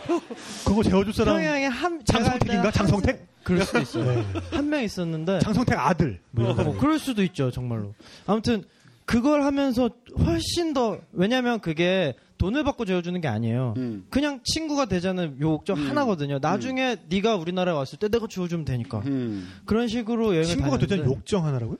그거 0.66 0.82
재워줄 0.82 1.12
사람 1.14 1.36
평양에 1.36 1.66
한 1.66 2.04
장성택인가? 2.04 2.70
장성택? 2.70 3.26
그럴 3.44 3.62
수도 3.62 3.78
있어요. 3.80 4.04
네. 4.04 4.24
한명 4.50 4.82
있었는데 4.82 5.38
장성택 5.40 5.78
아들. 5.78 6.20
뭐 6.30 6.52
이런 6.52 6.64
뭐. 6.64 6.76
그럴 6.78 6.98
수도 6.98 7.22
있죠, 7.22 7.50
정말로. 7.50 7.94
아무튼 8.26 8.64
그걸 9.04 9.42
하면서 9.42 9.90
훨씬 10.18 10.72
더 10.72 10.98
왜냐하면 11.12 11.60
그게 11.60 12.14
돈을 12.38 12.64
받고 12.64 12.84
재워주는 12.84 13.20
게 13.20 13.28
아니에요. 13.28 13.74
음. 13.76 14.06
그냥 14.10 14.40
친구가 14.44 14.86
되자는 14.86 15.40
요 15.40 15.50
목적 15.50 15.78
하나거든요. 15.78 16.38
나중에 16.40 16.96
네가 17.08 17.36
우리나라에 17.36 17.74
왔을 17.74 17.98
때 17.98 18.08
내가 18.08 18.26
지워주면 18.26 18.64
되니까. 18.64 18.98
음. 19.06 19.48
그런 19.64 19.88
식으로 19.88 20.28
여행을 20.30 20.44
친구가 20.44 20.78
되자는 20.78 21.04
욕정 21.06 21.44
하나라고요? 21.44 21.76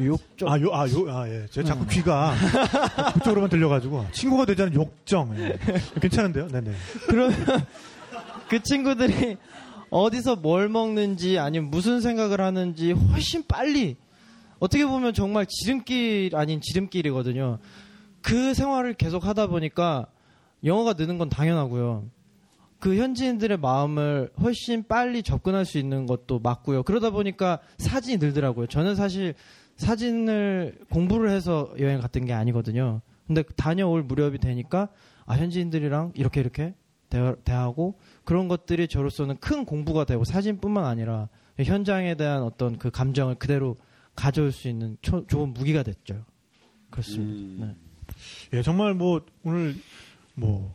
욕정. 0.00 0.52
아, 0.52 0.60
요, 0.60 0.68
아, 0.72 0.88
요, 0.88 1.10
아, 1.10 1.28
예. 1.28 1.46
제가 1.50 1.66
자꾸 1.66 1.86
귀가 1.86 2.34
그쪽으로만 3.14 3.50
들려가지고. 3.50 4.06
친구가 4.12 4.44
되자는 4.44 4.74
욕정. 4.74 5.34
예. 5.38 5.58
괜찮은데요? 6.00 6.48
네네. 6.48 6.72
그러면 7.06 7.36
그 8.48 8.62
친구들이 8.62 9.36
어디서 9.90 10.36
뭘 10.36 10.68
먹는지 10.68 11.38
아니면 11.38 11.70
무슨 11.70 12.00
생각을 12.00 12.40
하는지 12.40 12.92
훨씬 12.92 13.42
빨리 13.48 13.96
어떻게 14.58 14.84
보면 14.86 15.14
정말 15.14 15.46
지름길 15.46 16.34
아닌 16.34 16.60
지름길이거든요. 16.60 17.58
그 18.22 18.54
생활을 18.54 18.94
계속 18.94 19.24
하다 19.24 19.46
보니까 19.48 20.06
영어가 20.64 20.94
느는 20.94 21.18
건 21.18 21.28
당연하고요. 21.28 22.04
그 22.80 22.96
현지인들의 22.96 23.58
마음을 23.58 24.30
훨씬 24.40 24.84
빨리 24.86 25.22
접근할 25.22 25.64
수 25.64 25.78
있는 25.78 26.06
것도 26.06 26.38
맞고요. 26.38 26.84
그러다 26.84 27.10
보니까 27.10 27.58
사진이 27.78 28.18
늘더라고요. 28.18 28.66
저는 28.66 28.94
사실 28.94 29.34
사진을 29.76 30.78
공부를 30.90 31.30
해서 31.30 31.72
여행 31.78 32.00
갔던 32.00 32.24
게 32.24 32.32
아니거든요. 32.32 33.00
근데 33.26 33.42
다녀올 33.56 34.02
무렵이 34.02 34.38
되니까 34.38 34.88
아 35.26 35.36
현지인들이랑 35.36 36.12
이렇게 36.14 36.40
이렇게 36.40 36.74
대화, 37.10 37.34
대하고 37.36 37.98
그런 38.24 38.48
것들이 38.48 38.88
저로서는 38.88 39.38
큰 39.38 39.64
공부가 39.64 40.04
되고 40.04 40.24
사진뿐만 40.24 40.84
아니라 40.84 41.28
현장에 41.58 42.14
대한 42.14 42.42
어떤 42.42 42.78
그 42.78 42.90
감정을 42.90 43.36
그대로 43.36 43.76
가져올 44.18 44.50
수 44.52 44.68
있는 44.68 44.96
초- 45.00 45.26
좋은 45.26 45.54
무기가 45.54 45.82
됐죠. 45.82 46.24
그렇습니다. 46.90 47.66
네. 47.66 47.74
예, 48.54 48.62
정말 48.62 48.94
뭐, 48.94 49.24
오늘, 49.44 49.76
뭐, 50.34 50.72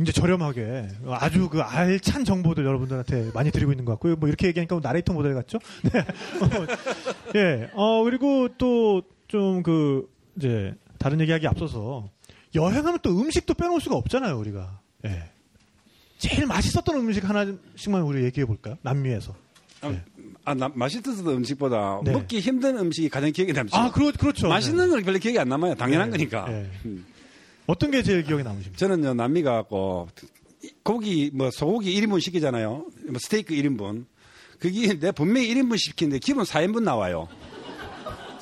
이제 0.00 0.12
저렴하게 0.12 0.88
아주 1.10 1.48
그 1.48 1.60
알찬 1.60 2.24
정보들 2.24 2.64
여러분들한테 2.64 3.30
많이 3.34 3.50
드리고 3.50 3.72
있는 3.72 3.84
것 3.84 3.92
같고요. 3.92 4.16
뭐 4.16 4.28
이렇게 4.28 4.46
얘기하니까 4.48 4.74
뭐 4.76 4.80
나레이터 4.82 5.12
모델 5.12 5.34
같죠? 5.34 5.58
네. 5.92 6.00
어, 6.00 7.36
예. 7.36 7.70
어, 7.74 8.02
그리고 8.04 8.48
또 8.56 9.02
좀 9.28 9.64
그, 9.64 10.08
이제, 10.36 10.72
다른 10.98 11.20
얘기하기 11.20 11.48
앞서서 11.48 12.08
여행하면 12.54 13.00
또 13.02 13.10
음식도 13.20 13.54
빼놓을 13.54 13.80
수가 13.80 13.96
없잖아요, 13.96 14.38
우리가. 14.38 14.80
예. 15.04 15.24
제일 16.18 16.46
맛있었던 16.46 16.94
음식 16.94 17.28
하나씩만 17.28 18.02
우리 18.02 18.22
얘기해 18.22 18.46
볼까요? 18.46 18.76
남미에서. 18.82 19.34
네. 19.82 20.00
아, 20.46 20.54
나, 20.54 20.70
맛있었던 20.72 21.26
음식보다 21.26 22.00
네. 22.04 22.12
먹기 22.12 22.38
힘든 22.38 22.78
음식이 22.78 23.08
가장 23.08 23.32
기억에 23.32 23.52
남죠. 23.52 23.76
아, 23.76 23.90
그렇, 23.90 24.12
그렇죠. 24.12 24.46
맛있는 24.46 24.90
건 24.90 25.02
별로 25.02 25.18
기억이 25.18 25.36
안 25.40 25.48
남아요. 25.48 25.74
당연한 25.74 26.08
네. 26.10 26.18
거니까. 26.18 26.46
네. 26.48 26.70
음. 26.84 27.04
어떤 27.66 27.90
게 27.90 28.00
제일 28.04 28.22
기억에 28.22 28.44
남으십니까? 28.44 28.78
저는요, 28.78 29.14
남미 29.14 29.42
가고 29.42 30.08
고기, 30.84 31.32
뭐, 31.34 31.50
소고기 31.50 32.00
1인분 32.00 32.20
시키잖아요. 32.20 32.68
뭐, 32.68 33.18
스테이크 33.18 33.54
1인분. 33.56 34.06
그게 34.60 34.94
내 35.00 35.10
분명히 35.10 35.52
1인분 35.52 35.76
시키는데 35.78 36.20
기본 36.20 36.44
4인분 36.44 36.84
나와요. 36.84 37.26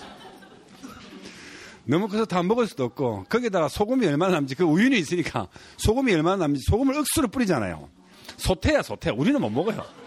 너무 1.88 2.06
커서 2.08 2.26
다 2.26 2.42
먹을 2.42 2.66
수도 2.66 2.84
없고, 2.84 3.24
거기다가 3.30 3.68
소금이 3.68 4.06
얼마나 4.06 4.34
남지, 4.34 4.56
그 4.56 4.64
우유는 4.64 4.98
있으니까, 4.98 5.48
소금이 5.78 6.12
얼마나 6.12 6.36
남지, 6.36 6.60
소금을 6.68 6.98
억수로 6.98 7.28
뿌리잖아요. 7.28 7.88
소태야, 8.36 8.82
소태. 8.82 9.08
우리는 9.08 9.40
못 9.40 9.48
먹어요. 9.48 10.03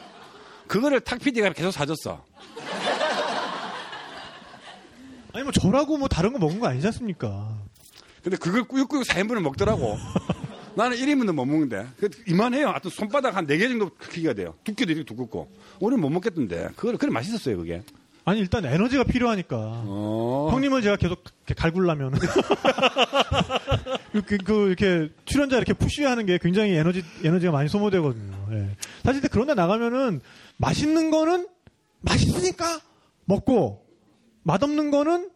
그거를 0.67 0.99
탁 0.99 1.19
PD가 1.19 1.51
계속 1.53 1.71
사줬어. 1.71 2.23
아니, 5.33 5.43
뭐 5.43 5.51
저라고 5.51 5.97
뭐 5.97 6.07
다른 6.07 6.33
거 6.33 6.39
먹은 6.39 6.59
거 6.59 6.67
아니지 6.67 6.87
않습니까? 6.87 7.57
근데 8.23 8.37
그걸 8.37 8.63
꾸역꾸역 8.63 9.03
4인분을 9.05 9.41
먹더라고. 9.41 9.97
나는 10.75 10.97
1인분도 10.97 11.31
못 11.33 11.45
먹는데. 11.45 11.87
그 11.99 12.09
이만해요. 12.27 12.69
하여튼 12.69 12.91
손바닥 12.91 13.35
한 13.35 13.47
4개 13.47 13.67
정도 13.67 13.89
크기가 13.97 14.33
돼요. 14.33 14.53
두께도 14.63 14.91
이렇게 14.91 15.05
두껍고. 15.05 15.49
우리는 15.79 16.01
못 16.01 16.09
먹겠던데. 16.09 16.69
그걸, 16.75 16.97
그래 16.97 17.11
맛있었어요, 17.11 17.57
그게. 17.57 17.83
아니, 18.25 18.39
일단 18.39 18.65
에너지가 18.65 19.05
필요하니까. 19.05 19.55
어. 19.57 20.49
형님을 20.51 20.81
제가 20.81 20.97
계속 20.97 21.23
이렇게 21.45 21.53
갈굴라면 21.53 22.15
그, 24.25 24.37
그 24.37 24.67
이렇게 24.67 25.09
출연자 25.25 25.55
이렇게 25.55 25.73
푸시하는 25.73 26.25
게 26.25 26.37
굉장히 26.37 26.73
에너지 26.73 27.03
에너지가 27.23 27.51
많이 27.51 27.69
소모되거든요. 27.69 28.47
예. 28.51 28.75
사실 29.03 29.21
근데 29.21 29.27
그런 29.29 29.47
데 29.47 29.53
나가면은 29.53 30.19
맛있는 30.57 31.11
거는 31.11 31.47
맛있으니까 32.01 32.79
먹고 33.25 33.85
맛없는 34.43 34.91
거는 34.91 35.29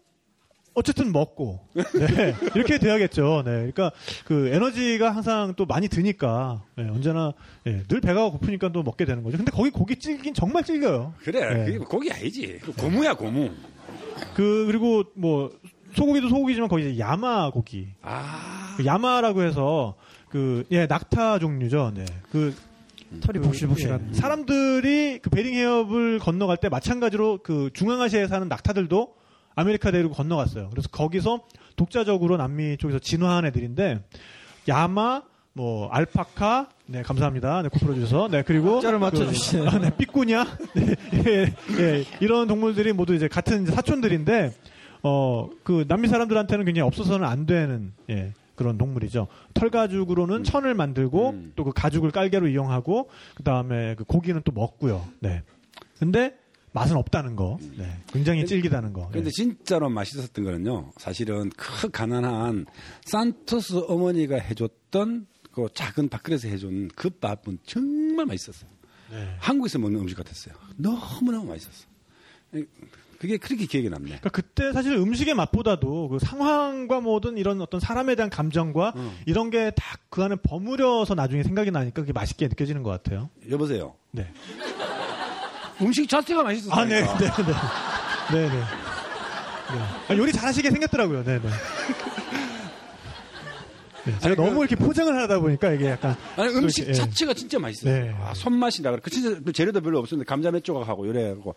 어쨌든 0.74 1.12
먹고 1.12 1.60
네, 1.74 2.34
이렇게 2.56 2.78
돼야겠죠. 2.80 3.44
네, 3.46 3.52
그러니까 3.52 3.92
그 4.26 4.48
에너지가 4.48 5.12
항상 5.14 5.54
또 5.58 5.66
많이 5.66 5.90
드니까 5.90 6.64
예, 6.78 6.84
언제나 6.84 7.34
예, 7.68 7.84
늘 7.88 8.00
배가 8.00 8.30
고프니까 8.30 8.72
또 8.72 8.82
먹게 8.82 9.04
되는 9.04 9.22
거죠. 9.22 9.36
근데 9.38 9.52
거기 9.52 9.70
고기 9.70 9.98
찔긴 9.98 10.34
정말 10.34 10.64
찔겨요. 10.64 11.14
그래. 11.20 11.54
네. 11.54 11.66
그게 11.66 11.78
고기 11.80 12.12
아니지. 12.12 12.60
그 12.64 12.72
고무야, 12.74 13.16
고무. 13.16 13.52
그 14.34 14.66
그리고 14.68 15.04
뭐 15.16 15.52
소고기도 15.96 16.30
소고기지만 16.30 16.70
거기 16.70 16.90
이제 16.90 17.00
야마 17.00 17.52
고기. 17.52 17.90
아. 18.02 18.76
그 18.78 18.86
야마라고 18.86 19.44
해서 19.44 19.96
그 20.30 20.64
예 20.72 20.86
낙타 20.86 21.40
종류죠. 21.40 21.92
네. 21.94 22.06
그 22.32 22.56
털이 23.20 23.40
복실복실한. 23.40 24.10
예, 24.10 24.14
사람들이 24.14 25.20
그 25.22 25.30
베링 25.30 25.54
해협을 25.54 26.20
건너갈 26.20 26.58
때 26.58 26.70
마찬가지로 26.70 27.40
그 27.44 27.70
중앙아시아에 27.74 28.28
사는 28.28 28.48
낙타들도 28.48 29.16
아메리카 29.56 29.92
대륙을 29.92 30.16
건너갔어요. 30.16 30.70
그래서 30.70 30.88
거기서 30.90 31.42
독자적으로 31.76 32.38
남미 32.38 32.78
쪽에서 32.78 33.00
진화한 33.00 33.46
애들인데 33.46 34.04
llama, 34.68 35.24
뭐 35.54 35.90
알파카, 35.90 36.70
네 36.86 37.02
감사합니다. 37.02 37.62
네 37.62 37.70
코프로 37.70 37.94
주셔서 37.96 38.30
네 38.30 38.44
그리고 38.44 38.82
맞춰 39.00 39.28
주시네. 39.28 39.64
그, 39.64 39.68
아, 39.70 39.80
네 39.80 39.92
vicuña, 39.98 40.46
네, 40.76 40.96
예, 41.28 41.54
예, 41.80 42.06
이런 42.22 42.48
동물들이 42.48 42.94
모두 42.94 43.14
이제 43.14 43.28
같은 43.28 43.66
사촌들인데 43.66 44.54
어 45.04 45.50
그 45.64 45.86
남미 45.88 46.08
사람들한테는 46.08 46.66
굉장히 46.66 46.86
없어서는 46.88 47.28
안 47.28 47.46
되는 47.46 47.94
예. 48.10 48.34
그런 48.62 48.78
동물이죠. 48.78 49.28
털가죽으로는 49.54 50.44
천을 50.44 50.74
만들고 50.74 51.30
음. 51.32 51.54
또그 51.56 51.72
가죽을 51.74 52.12
깔개로 52.12 52.48
이용하고 52.48 53.10
그 53.36 53.44
다음에 53.44 53.96
그 53.96 54.04
고기는 54.04 54.42
또 54.46 54.52
먹고요. 54.52 55.08
네. 55.20 55.44
근데 55.98 56.36
맛은 56.74 56.96
없다는 56.96 57.36
거. 57.36 57.58
네. 57.78 57.98
굉장히 58.08 58.46
찔기다는 58.46 58.94
거. 58.94 59.10
근데 59.10 59.24
네. 59.24 59.30
진짜로 59.32 59.90
맛있었던 59.90 60.46
거는요. 60.46 60.92
사실은 60.98 61.50
그 61.58 61.90
가난한 61.90 62.66
산토스 63.06 63.86
어머니가 63.88 64.38
해줬던 64.38 65.28
그 65.52 65.68
작은 65.74 66.10
밥그릇에 66.10 66.52
해준 66.52 66.90
그 66.96 67.10
밥은 67.10 67.60
정말 67.66 68.26
맛있었어요. 68.26 68.70
네. 69.10 69.36
한국에서 69.40 69.80
먹는 69.80 70.02
음식 70.02 70.16
같았어요. 70.16 70.56
너무너무 70.78 71.48
맛있었어. 71.48 71.88
그게 73.22 73.38
그렇게 73.38 73.68
기억에 73.68 73.88
남네. 73.88 74.06
그러니까 74.08 74.30
그때 74.30 74.74
사실 74.74 74.94
음식의 74.94 75.36
맛보다도 75.36 76.10
그 76.10 76.18
상황과 76.18 77.02
뭐든 77.02 77.38
이런 77.38 77.62
어떤 77.62 77.80
사람에 77.80 78.16
대한 78.16 78.32
감정과 78.32 78.94
음. 78.96 79.16
이런 79.28 79.52
게 79.52 79.70
다 79.76 79.98
그 80.10 80.24
안에 80.24 80.38
버무려서 80.42 81.14
나중에 81.14 81.44
생각이 81.44 81.70
나니까 81.70 82.02
그게 82.02 82.14
맛있게 82.14 82.48
느껴지는 82.48 82.82
것 82.82 82.90
같아요. 82.90 83.30
여보세요. 83.50 83.94
네. 84.10 84.28
음식 85.82 86.10
자체가 86.10 86.42
맛있었어요. 86.42 86.82
아, 86.82 86.84
네, 86.86 87.02
네, 87.02 87.08
네. 87.08 87.28
네, 88.32 88.50
네. 88.50 88.56
네. 88.56 88.64
아, 90.10 90.18
요리 90.18 90.32
잘하시게 90.34 90.72
생겼더라고요. 90.72 91.24
네, 91.24 91.40
네. 91.40 91.50
네, 94.04 94.14
제가 94.14 94.26
아니, 94.28 94.36
그- 94.36 94.42
너무 94.42 94.60
이렇게 94.62 94.76
포장을 94.76 95.16
하다 95.16 95.40
보니까 95.42 95.72
이게 95.74 95.86
약간 95.92 96.16
아니 96.36 96.54
음식 96.56 96.86
또 96.86 96.90
이렇게, 96.90 96.90
예. 96.90 97.06
자체가 97.06 97.34
진짜 97.36 97.60
맛있었어요. 97.60 98.04
네. 98.04 98.16
아, 98.20 98.34
손맛이라 98.34 98.90
그래. 98.92 99.02
그 99.04 99.12
진짜 99.12 99.40
재료도 99.54 99.82
별로 99.82 100.00
없었는데 100.00 100.28
감자 100.28 100.50
몇 100.50 100.64
조각하고 100.64 101.08
요래하고 101.08 101.54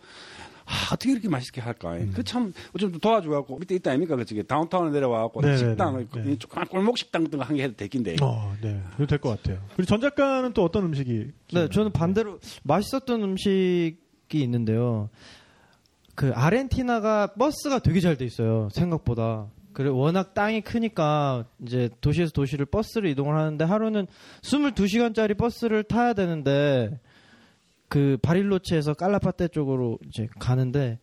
아, 0.67 0.95
어떻게 0.95 1.13
이렇게 1.13 1.29
맛있게 1.29 1.61
할까? 1.61 1.97
그 2.15 2.23
참, 2.25 2.53
좀 2.79 2.91
도와줘갖고, 2.99 3.59
밑에 3.59 3.75
있다 3.75 3.91
아닙니까? 3.91 4.17
그, 4.17 4.25
저기, 4.25 4.43
다운타운에 4.43 4.91
내려와갖고, 4.93 5.41
네네네. 5.43 5.59
식당, 5.59 6.09
그 6.11 6.19
네. 6.19 6.37
조그만 6.39 6.67
골목 6.67 6.97
식당 6.99 7.25
같은 7.25 7.39
거 7.39 7.45
한 7.45 7.57
개 7.57 7.63
해도 7.65 7.75
되긴데. 7.77 8.17
어, 8.23 8.55
네. 8.63 8.81
그래도 8.97 9.07
될것 9.11 9.43
같아요. 9.43 9.63
우리 9.79 9.87
전 9.87 10.01
작가는 10.01 10.53
또 10.55 10.65
어떤 10.65 10.85
음식이? 10.85 11.31
네, 11.53 11.69
저는 11.69 11.93
반대로 11.93 12.39
맛있었던 12.63 13.23
음식이 13.23 13.97
있는데요. 14.33 15.11
그 16.15 16.33
아르헨티나가 16.33 17.35
버스가 17.35 17.81
되게 17.81 18.01
잘 18.01 18.17
돼 18.17 18.25
있어요. 18.25 18.69
생각보다. 18.73 19.47
그래 19.73 19.89
워낙 19.91 20.35
땅이 20.35 20.61
크니까 20.61 21.47
이제 21.67 21.91
도시에서 22.01 22.31
도시를 22.31 22.65
버스를 22.67 23.11
이동을 23.11 23.37
하는데 23.37 23.65
하루는 23.65 24.07
22시간짜리 24.43 25.37
버스를 25.37 25.83
타야 25.83 26.13
되는데 26.15 27.01
그 27.95 28.19
바릴로체에서 28.23 28.95
깔라파테 28.95 29.47
쪽으로 29.47 30.01
이제 30.09 30.27
가는데 30.41 30.99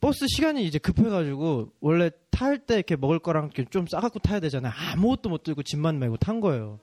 버스 0.00 0.26
시간이 0.26 0.64
이제 0.64 0.80
급해가지고 0.80 1.70
원래 1.80 2.10
탈 2.32 2.58
때 2.58 2.74
이렇게 2.74 2.96
먹을 2.96 3.20
거랑 3.20 3.50
좀 3.70 3.86
싸갖고 3.86 4.18
타야 4.18 4.40
되잖아요. 4.40 4.72
아무것도 4.74 5.28
못 5.28 5.44
들고 5.44 5.62
짐만 5.62 6.00
메고 6.00 6.16
탄 6.16 6.40
거예요. 6.40 6.80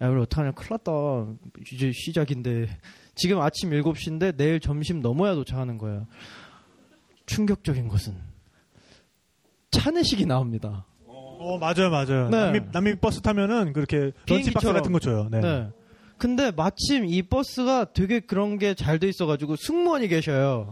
야, 0.00 0.08
우리 0.08 0.20
어떡하냐. 0.20 0.52
큰일 0.52 0.68
났다. 0.70 0.92
이제 1.72 1.90
시작인데. 1.92 2.68
지금 3.16 3.40
아침 3.40 3.70
7시인데 3.70 4.36
내일 4.36 4.60
점심 4.60 5.02
넘어야 5.02 5.34
도착하는 5.34 5.76
거예요. 5.76 6.06
충격적인 7.26 7.88
것은 7.88 8.14
차내식이 9.72 10.26
나옵니다. 10.26 10.86
어, 11.08 11.58
맞아요, 11.58 11.90
맞아요. 11.90 12.28
네. 12.28 12.36
남미, 12.44 12.60
남미 12.70 12.94
버스 13.00 13.20
타면은 13.20 13.72
그렇게 13.72 14.12
런치 14.28 14.52
박스. 14.52 14.72
같은 14.72 14.92
거 14.92 15.00
줘요. 15.00 15.26
네. 15.28 15.40
네. 15.40 15.70
근데 16.18 16.50
마침 16.50 17.04
이 17.06 17.22
버스가 17.22 17.92
되게 17.92 18.20
그런 18.20 18.58
게 18.58 18.74
잘 18.74 18.98
돼 18.98 19.08
있어가지고 19.08 19.56
승무원이 19.56 20.08
계셔요. 20.08 20.70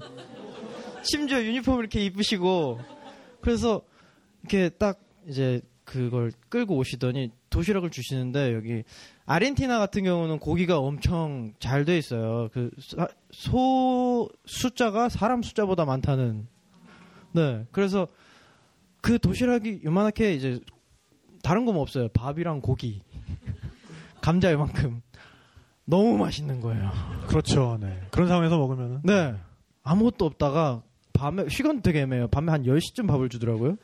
심지어 1.02 1.43
유니폼 1.43 1.81
이렇게 1.81 2.05
입으시고 2.05 2.78
그래서 3.40 3.82
이렇게 4.43 4.69
딱 4.70 5.01
이제 5.28 5.60
그걸 5.85 6.32
끌고 6.48 6.77
오시더니 6.77 7.31
도시락을 7.51 7.90
주시는데 7.90 8.55
여기 8.55 8.85
아르헨티나 9.27 9.78
같은 9.78 10.05
경우는 10.05 10.39
고기가 10.39 10.78
엄청 10.78 11.52
잘 11.59 11.85
돼 11.85 11.98
있어요. 11.98 12.48
그 12.52 12.70
소 13.32 14.28
숫자가 14.47 15.09
사람 15.09 15.43
숫자보다 15.43 15.85
많다는. 15.85 16.47
네. 17.32 17.64
그래서 17.73 18.06
그 19.01 19.19
도시락이 19.19 19.81
요만하게 19.85 20.35
이제 20.35 20.60
다른 21.43 21.64
거뭐 21.64 21.81
없어요. 21.81 22.09
밥이랑 22.09 22.60
고기. 22.60 23.02
감자 24.20 24.52
요만큼. 24.52 25.02
너무 25.84 26.16
맛있는 26.16 26.60
거예요. 26.60 26.90
그렇죠. 27.28 27.78
네. 27.80 28.00
그런 28.10 28.28
상황에서 28.28 28.56
먹으면은. 28.59 29.00
네. 29.04 29.34
아무것도 29.82 30.24
없다가 30.24 30.82
밤에 31.12 31.48
시간 31.48 31.82
되게 31.82 32.00
애매해요. 32.02 32.28
밤에 32.28 32.50
한 32.52 32.62
10시쯤 32.64 33.06
밥을 33.09 33.28
주더라고요. 33.28 33.76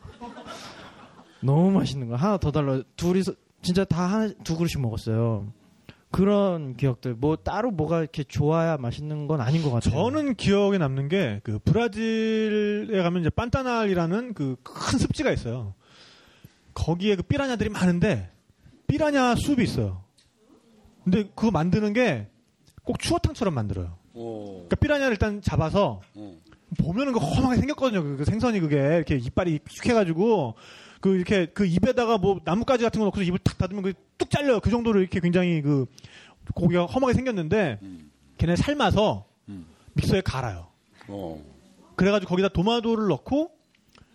너무 1.40 1.70
맛있는 1.70 2.08
거야. 2.08 2.18
하나 2.18 2.36
더 2.38 2.50
달라. 2.50 2.82
둘이서 2.96 3.32
진짜 3.62 3.84
다 3.84 4.06
하나 4.06 4.32
두 4.44 4.56
그릇씩 4.56 4.80
먹었어요. 4.80 5.52
그런 6.10 6.74
기억들. 6.76 7.14
뭐 7.14 7.36
따로 7.36 7.70
뭐가 7.70 8.00
이렇게 8.00 8.24
좋아야 8.24 8.76
맛있는 8.78 9.26
건 9.28 9.40
아닌 9.40 9.62
것 9.62 9.70
같아요. 9.70 9.92
저는 9.94 10.34
기억에 10.36 10.78
남는 10.78 11.08
게 11.08 11.40
그 11.44 11.58
브라질에 11.58 13.02
가면 13.02 13.20
이제 13.22 13.30
판타날이라는 13.30 14.34
그 14.34 14.56
큰 14.62 14.98
습지가 14.98 15.30
있어요. 15.32 15.74
거기에 16.74 17.16
그 17.16 17.22
삐라냐들이 17.24 17.68
많은데 17.70 18.30
삐라냐 18.86 19.34
숲이 19.34 19.62
있어요. 19.64 20.02
근데 21.10 21.30
그거 21.34 21.50
만드는 21.50 21.92
게 21.92 22.28
꼭 22.88 22.98
추어탕처럼 22.98 23.52
만들어요. 23.52 23.98
오. 24.14 24.46
그러니까 24.52 24.76
삐라냐를 24.76 25.12
일단 25.12 25.42
잡아서 25.42 26.00
음. 26.16 26.40
보면은 26.78 27.12
그 27.12 27.18
험하게 27.18 27.56
생겼거든요. 27.56 28.02
그, 28.02 28.16
그 28.16 28.24
생선이 28.24 28.60
그게 28.60 28.76
이렇게 28.78 29.16
이빨이 29.16 29.60
쭉 29.68 29.84
해가지고 29.90 30.54
그 31.02 31.14
이렇게 31.14 31.44
그 31.52 31.66
입에다가 31.66 32.16
뭐 32.16 32.40
나뭇가지 32.44 32.84
같은 32.84 32.98
거 32.98 33.04
넣고서 33.04 33.24
입을 33.24 33.40
탁 33.40 33.58
닫으면 33.58 33.82
그 33.82 33.92
뚝 34.16 34.30
잘려요. 34.30 34.60
그 34.60 34.70
정도로 34.70 35.00
이렇게 35.00 35.20
굉장히 35.20 35.60
그 35.60 35.84
고기가 36.54 36.86
험하게 36.86 37.12
생겼는데 37.12 37.78
음. 37.82 38.10
걔네 38.38 38.56
삶아서 38.56 39.26
음. 39.50 39.66
믹서에 39.92 40.22
갈아요. 40.22 40.68
오. 41.08 41.42
그래가지고 41.94 42.30
거기다 42.30 42.48
도마도를 42.48 43.06
넣고 43.08 43.50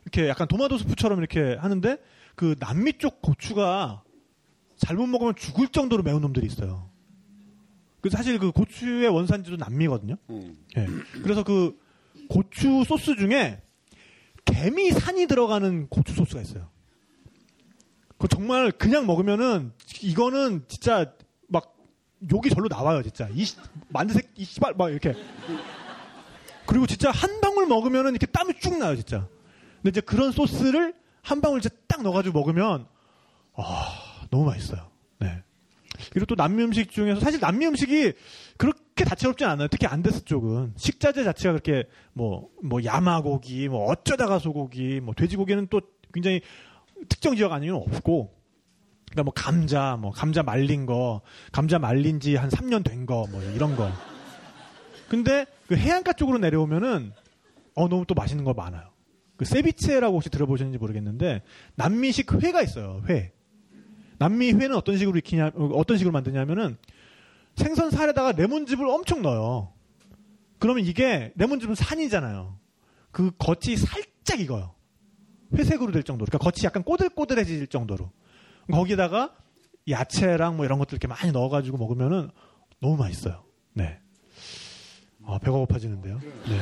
이렇게 0.02 0.28
약간 0.30 0.48
도마도 0.48 0.80
스프처럼 0.80 1.20
이렇게 1.20 1.58
하는데 1.60 1.98
그 2.36 2.56
남미 2.60 2.94
쪽 2.98 3.22
고추가 3.22 4.02
잘못 4.84 5.08
먹으면 5.08 5.36
죽을 5.36 5.68
정도로 5.70 6.04
매운 6.04 6.22
놈들이 6.22 6.46
있어요. 6.48 6.90
그 8.02 8.10
사실 8.10 8.38
그 8.38 8.52
고추의 8.52 9.08
원산지도 9.10 9.56
남미거든요. 9.58 10.16
음. 10.30 10.58
예. 10.78 10.86
그래서 11.22 11.44
그 11.44 11.80
고추 12.30 12.84
소스 12.86 13.16
중에 13.16 13.62
개미 14.46 14.92
산이 14.92 15.28
들어가는 15.28 15.88
고추 15.88 16.14
소스가 16.14 16.42
있어요. 16.42 16.70
그 18.18 18.28
정말 18.28 18.72
그냥 18.72 19.06
먹으면은 19.06 19.72
이거는 20.02 20.66
진짜 20.68 21.14
막 21.48 21.76
욕이 22.32 22.50
절로 22.50 22.68
나와요, 22.68 23.02
진짜. 23.04 23.30
이 23.34 23.46
씨- 23.46 23.56
만드색 23.90 24.32
이 24.36 24.44
씨발 24.46 24.74
막 24.78 24.90
이렇게. 24.90 25.14
그리고 26.66 26.86
진짜 26.88 27.12
한 27.12 27.40
방울 27.42 27.68
먹으면은 27.68 28.12
이렇게 28.12 28.26
땀이 28.26 28.54
쭉 28.62 28.78
나요, 28.78 28.96
진짜. 28.96 29.28
근데 29.78 29.90
이제 29.90 30.02
그런 30.02 30.32
소스를 30.32 30.94
한 31.22 31.40
방울 31.42 31.60
이제 31.60 31.70
딱 31.88 32.02
넣어가지고 32.02 32.38
먹으면 32.38 32.86
아 33.56 34.00
너무 34.34 34.46
맛있어요. 34.46 34.90
네. 35.20 35.44
그리고 36.12 36.26
또 36.26 36.34
남미 36.34 36.64
음식 36.64 36.92
중에서 36.92 37.20
사실 37.20 37.40
남미 37.40 37.68
음식이 37.68 38.14
그렇게 38.58 39.06
다채롭진 39.06 39.46
않아요. 39.48 39.68
특히 39.68 39.86
안데스 39.86 40.26
쪽은 40.26 40.74
식자재 40.76 41.24
자체가 41.24 41.52
그렇게 41.54 41.88
뭐뭐 42.14 42.84
야마고기, 42.84 43.70
뭐 43.70 43.86
어쩌다가 43.92 44.40
소고기, 44.40 45.00
뭐 45.02 45.14
돼지고기는 45.14 45.68
또 45.70 45.82
굉장히 46.14 46.42
특정 47.10 47.36
지역 47.36 47.52
아니면 47.54 47.76
없고. 47.76 48.34
그러니까 49.12 49.24
뭐 49.24 49.34
감자, 49.36 49.98
뭐 50.02 50.10
감자 50.12 50.42
말린 50.42 50.88
거, 50.88 51.22
감자 51.52 51.78
말린 51.78 52.20
지 52.20 52.36
한 52.36 52.50
3년 52.50 52.84
된 52.84 53.06
거, 53.06 53.28
뭐 53.30 53.44
이런 53.56 53.76
거. 53.76 53.92
근데 55.10 55.46
그 55.68 55.76
해안가 55.78 56.14
쪽으로 56.14 56.40
내려오면은 56.40 57.12
어 57.76 57.88
너무 57.88 58.06
또 58.08 58.16
맛있는 58.16 58.44
거 58.44 58.54
많아요. 58.54 58.90
그 59.38 59.46
세비체라고 59.46 60.16
혹시 60.16 60.30
들어보셨는지 60.32 60.80
모르겠는데 60.80 61.44
남미식 61.76 62.34
회가 62.42 62.64
있어요. 62.64 63.04
회. 63.10 63.32
남미 64.24 64.54
회는 64.54 64.74
어떤 64.78 64.98
식으로 64.98 65.18
익히냐, 65.18 65.52
어, 65.54 65.66
어떤 65.74 65.98
식으로 65.98 66.14
만드냐면은 66.14 66.78
생선 67.58 67.92
살에다가 67.92 68.32
레몬즙을 68.32 68.88
엄청 68.88 69.22
넣어요. 69.22 69.74
그러면 70.60 70.86
이게 70.86 71.34
레몬즙은 71.36 71.76
산이잖아요. 71.76 72.58
그 73.12 73.32
겉이 73.38 73.76
살짝 73.76 74.40
익어요. 74.40 74.74
회색으로 75.54 75.92
될 75.92 76.04
정도로. 76.04 76.28
그러니까 76.30 76.50
겉이 76.50 76.64
약간 76.64 76.84
꼬들꼬들해질 76.84 77.68
정도로. 77.68 78.12
거기다가 78.72 79.36
야채랑 79.90 80.56
뭐 80.56 80.66
이런 80.66 80.80
것들 80.80 80.94
이렇게 80.94 81.08
많이 81.08 81.34
넣어가지고 81.34 81.78
먹으면은 81.78 82.30
너무 82.80 82.96
맛있어요. 82.96 83.44
네. 83.74 84.00
아, 85.26 85.38
배가 85.38 85.58
고파지는데요. 85.58 86.22
네. 86.48 86.60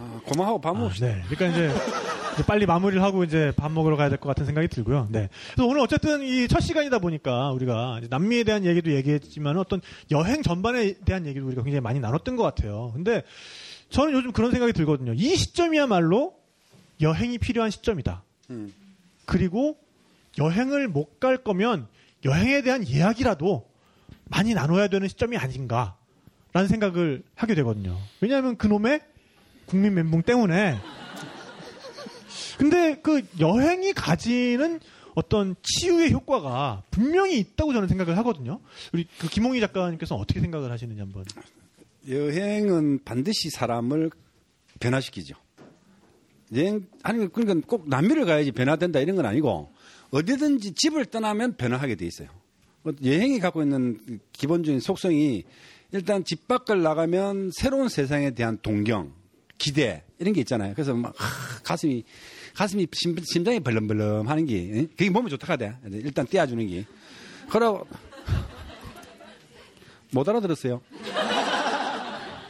아, 0.00 0.20
고마하고 0.26 0.60
밥 0.60 0.70
아, 0.70 0.78
먹읍시다. 0.80 1.06
네. 1.06 1.22
그러니까 1.28 1.46
이제 1.46 2.09
빨리 2.46 2.64
마무리를 2.66 3.02
하고 3.02 3.24
이제 3.24 3.52
밥 3.56 3.70
먹으러 3.72 3.96
가야 3.96 4.08
될 4.08 4.18
것 4.18 4.28
같은 4.28 4.44
생각이 4.46 4.68
들고요. 4.68 5.08
네. 5.10 5.28
그래서 5.54 5.66
오늘 5.66 5.80
어쨌든 5.80 6.22
이 6.22 6.46
첫 6.48 6.60
시간이다 6.60 6.98
보니까 6.98 7.50
우리가 7.52 8.00
남미에 8.08 8.44
대한 8.44 8.64
얘기도 8.64 8.92
얘기했지만 8.92 9.56
어떤 9.58 9.80
여행 10.10 10.42
전반에 10.42 10.94
대한 11.04 11.26
얘기도 11.26 11.46
우리가 11.46 11.62
굉장히 11.62 11.80
많이 11.80 12.00
나눴던 12.00 12.36
것 12.36 12.42
같아요. 12.42 12.92
근데 12.94 13.22
저는 13.90 14.12
요즘 14.12 14.32
그런 14.32 14.50
생각이 14.50 14.72
들거든요. 14.72 15.12
이 15.14 15.36
시점이야말로 15.36 16.34
여행이 17.00 17.38
필요한 17.38 17.70
시점이다. 17.70 18.22
음. 18.50 18.72
그리고 19.26 19.76
여행을 20.38 20.88
못 20.88 21.18
갈 21.20 21.36
거면 21.36 21.86
여행에 22.24 22.62
대한 22.62 22.82
이야기라도 22.82 23.68
많이 24.26 24.54
나눠야 24.54 24.88
되는 24.88 25.06
시점이 25.08 25.36
아닌가라는 25.36 26.68
생각을 26.68 27.22
하게 27.34 27.54
되거든요. 27.56 27.96
왜냐하면 28.20 28.56
그놈의 28.56 29.00
국민 29.66 29.94
멘붕 29.94 30.22
때문에. 30.22 30.78
근데 32.60 33.00
그 33.02 33.22
여행이 33.38 33.94
가지는 33.94 34.80
어떤 35.14 35.56
치유의 35.62 36.12
효과가 36.12 36.82
분명히 36.90 37.38
있다고 37.38 37.72
저는 37.72 37.88
생각을 37.88 38.18
하거든요. 38.18 38.60
우리 38.92 39.06
그 39.18 39.28
김홍희 39.28 39.60
작가님께서 39.60 40.14
는 40.14 40.20
어떻게 40.20 40.40
생각을 40.40 40.70
하시는지 40.70 41.00
한번. 41.00 41.24
여행은 42.06 43.02
반드시 43.02 43.48
사람을 43.48 44.10
변화시키죠. 44.78 45.36
여행, 46.54 46.86
아니, 47.02 47.32
그러니까 47.32 47.66
꼭 47.66 47.88
남미를 47.88 48.26
가야지 48.26 48.52
변화된다 48.52 49.00
이런 49.00 49.16
건 49.16 49.24
아니고 49.24 49.72
어디든지 50.10 50.74
집을 50.74 51.06
떠나면 51.06 51.56
변화하게 51.56 51.94
돼 51.94 52.04
있어요. 52.04 52.28
여행이 53.02 53.38
갖고 53.40 53.62
있는 53.62 54.20
기본적인 54.34 54.80
속성이 54.80 55.44
일단 55.92 56.24
집 56.24 56.46
밖을 56.46 56.82
나가면 56.82 57.52
새로운 57.54 57.88
세상에 57.88 58.32
대한 58.32 58.58
동경, 58.60 59.14
기대 59.56 60.04
이런 60.18 60.34
게 60.34 60.40
있잖아요. 60.40 60.74
그래서 60.74 60.92
막 60.92 61.14
하, 61.16 61.62
가슴이 61.62 62.04
가슴이 62.54 62.86
심, 62.92 63.16
심장이 63.22 63.60
벌렁벌렁 63.60 64.28
하는 64.28 64.46
게 64.46 64.70
예? 64.76 64.86
그게 64.86 65.10
몸에 65.10 65.28
좋다 65.30 65.52
하대. 65.52 65.74
일단 65.90 66.26
떼어주는 66.26 66.66
게. 66.68 66.84
그러고 67.48 67.86
못 70.12 70.28
알아들었어요. 70.28 70.80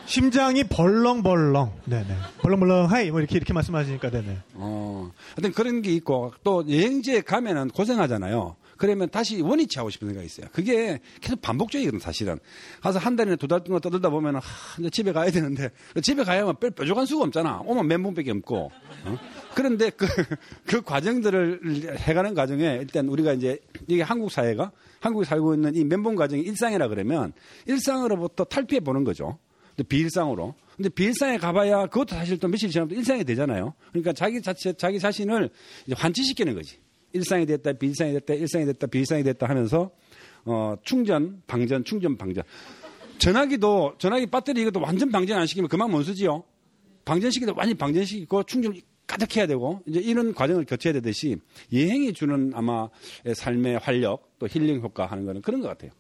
심장이 0.06 0.64
벌렁벌렁. 0.64 1.72
네네. 1.85 2.16
벌렁벌렁 2.39 2.90
하이 2.90 3.10
뭐 3.10 3.20
이렇게 3.20 3.36
이렇게 3.36 3.52
말씀하시니까 3.52 4.10
네네. 4.10 4.39
어, 4.55 5.10
하여튼 5.36 5.52
그런 5.52 5.82
게 5.82 5.93
있고 5.93 6.32
또 6.43 6.64
여행지에 6.68 7.20
가면은 7.20 7.68
고생하잖아요. 7.68 8.56
그러면 8.81 9.11
다시 9.11 9.43
원위치 9.43 9.78
하고 9.78 9.90
싶은 9.90 10.09
생각이 10.09 10.24
있어요. 10.27 10.47
그게 10.52 11.01
계속 11.20 11.43
반복적이거든 11.43 11.98
사실은. 11.98 12.39
가서 12.81 12.98
한 12.98 13.15
달이나 13.15 13.36
두 13.36 13.47
달 13.47 13.62
동안 13.62 13.78
떠들다 13.82 14.09
보면은 14.09 14.40
하, 14.40 14.81
이제 14.81 14.89
집에 14.89 15.12
가야 15.12 15.31
되는데 15.31 15.69
집에 16.02 16.24
가야만 16.24 16.57
뼈, 16.59 16.70
뾰족한 16.70 17.05
수가 17.05 17.24
없잖아. 17.24 17.61
오면 17.66 17.86
멘붕밖에 17.86 18.31
없고. 18.31 18.73
어? 19.05 19.19
그런데 19.55 19.90
그, 19.90 20.07
그 20.65 20.81
과정들을 20.81 21.98
해가는 21.98 22.32
과정에 22.32 22.78
일단 22.81 23.07
우리가 23.09 23.35
이제 23.35 23.59
이게 23.86 24.01
한국 24.01 24.32
사회가 24.32 24.73
한국에 25.01 25.27
살고 25.27 25.55
있는 25.55 25.74
이 25.77 25.85
멘붕 25.85 26.15
과정이 26.16 26.40
일상이라 26.43 26.89
그러면 26.89 27.35
일상으로부터 27.66 28.44
탈피해 28.44 28.81
보는 28.81 29.05
거죠. 29.05 29.39
근데 29.77 29.82
비일상으로. 29.89 30.55
근데 30.77 30.89
비일상에 30.89 31.36
가봐야 31.36 31.86
그것도 31.89 32.15
사실 32.16 32.39
또 32.39 32.48
며칠 32.48 32.70
지나면 32.70 32.89
또 32.89 32.94
일상이 32.94 33.24
되잖아요. 33.24 33.74
그러니까 33.90 34.15
자기 34.15 34.40
자체, 34.40 34.73
자기 34.73 34.98
자신을 34.98 35.51
이제 35.86 35.94
환치시키는 35.98 36.55
거지. 36.55 36.78
일상이 37.12 37.47
됐다, 37.47 37.73
비일상이 37.73 38.12
됐다, 38.12 38.35
일상이 38.35 38.65
됐다, 38.66 38.87
비일상이 38.87 39.23
됐다 39.23 39.49
하면서, 39.49 39.91
어, 40.45 40.74
충전, 40.82 41.43
방전, 41.47 41.85
충전, 41.85 42.16
방전. 42.16 42.45
전화기도, 43.19 43.95
전화기 43.99 44.27
배터리 44.27 44.62
이것도 44.62 44.81
완전 44.81 45.11
방전 45.11 45.39
안 45.39 45.47
시키면 45.47 45.69
그만 45.69 45.91
못 45.91 46.03
쓰지요. 46.03 46.45
방전시키도 47.05 47.55
완전 47.57 47.77
방전시키고 47.77 48.45
충전 48.45 48.74
가득 49.07 49.37
해야 49.37 49.47
되고, 49.47 49.82
이제 49.87 50.01
이런 50.01 50.32
과정을 50.32 50.65
거쳐야 50.65 50.93
되듯이 50.93 51.37
여행이 51.73 52.12
주는 52.12 52.53
아마 52.55 52.89
삶의 53.35 53.78
활력, 53.78 54.39
또 54.39 54.47
힐링 54.49 54.81
효과 54.81 55.07
하는 55.07 55.27
거는 55.27 55.43
그런 55.43 55.61
것 55.61 55.69
같아요. 55.69 55.91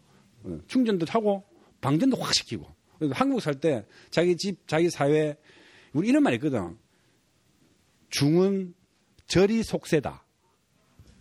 어, 0.44 0.58
충전도 0.68 1.06
하고, 1.08 1.44
방전도 1.80 2.16
확 2.16 2.32
시키고. 2.34 2.66
한국 3.12 3.40
살 3.40 3.54
때 3.54 3.86
자기 4.10 4.36
집, 4.36 4.68
자기 4.68 4.90
사회, 4.90 5.36
우리 5.92 6.08
이런 6.08 6.22
말 6.22 6.34
있거든. 6.34 6.76
중은 8.10 8.74
절이 9.26 9.62
속세다. 9.62 10.24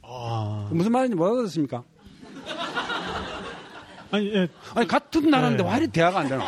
아. 0.10 0.68
무슨 0.72 0.92
말인지 0.92 1.16
뭐라고 1.16 1.38
들었습니까? 1.38 1.84
아니, 4.12 4.34
예. 4.34 4.48
아니, 4.74 4.88
같은 4.88 5.30
나라인데 5.30 5.64
네. 5.64 5.80
왜 5.80 5.88
대화가 5.88 6.22
안 6.22 6.30
되나? 6.30 6.44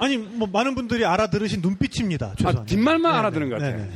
아니, 0.00 0.16
뭐, 0.16 0.48
많은 0.50 0.74
분들이 0.74 1.04
알아들으신 1.04 1.60
눈빛입니다. 1.60 2.26
아, 2.26 2.34
최소한. 2.34 2.66
뒷말만 2.66 3.02
네네. 3.12 3.18
알아듣는 3.18 3.48
것 3.50 3.56
같아요. 3.56 3.76
네네. 3.78 3.90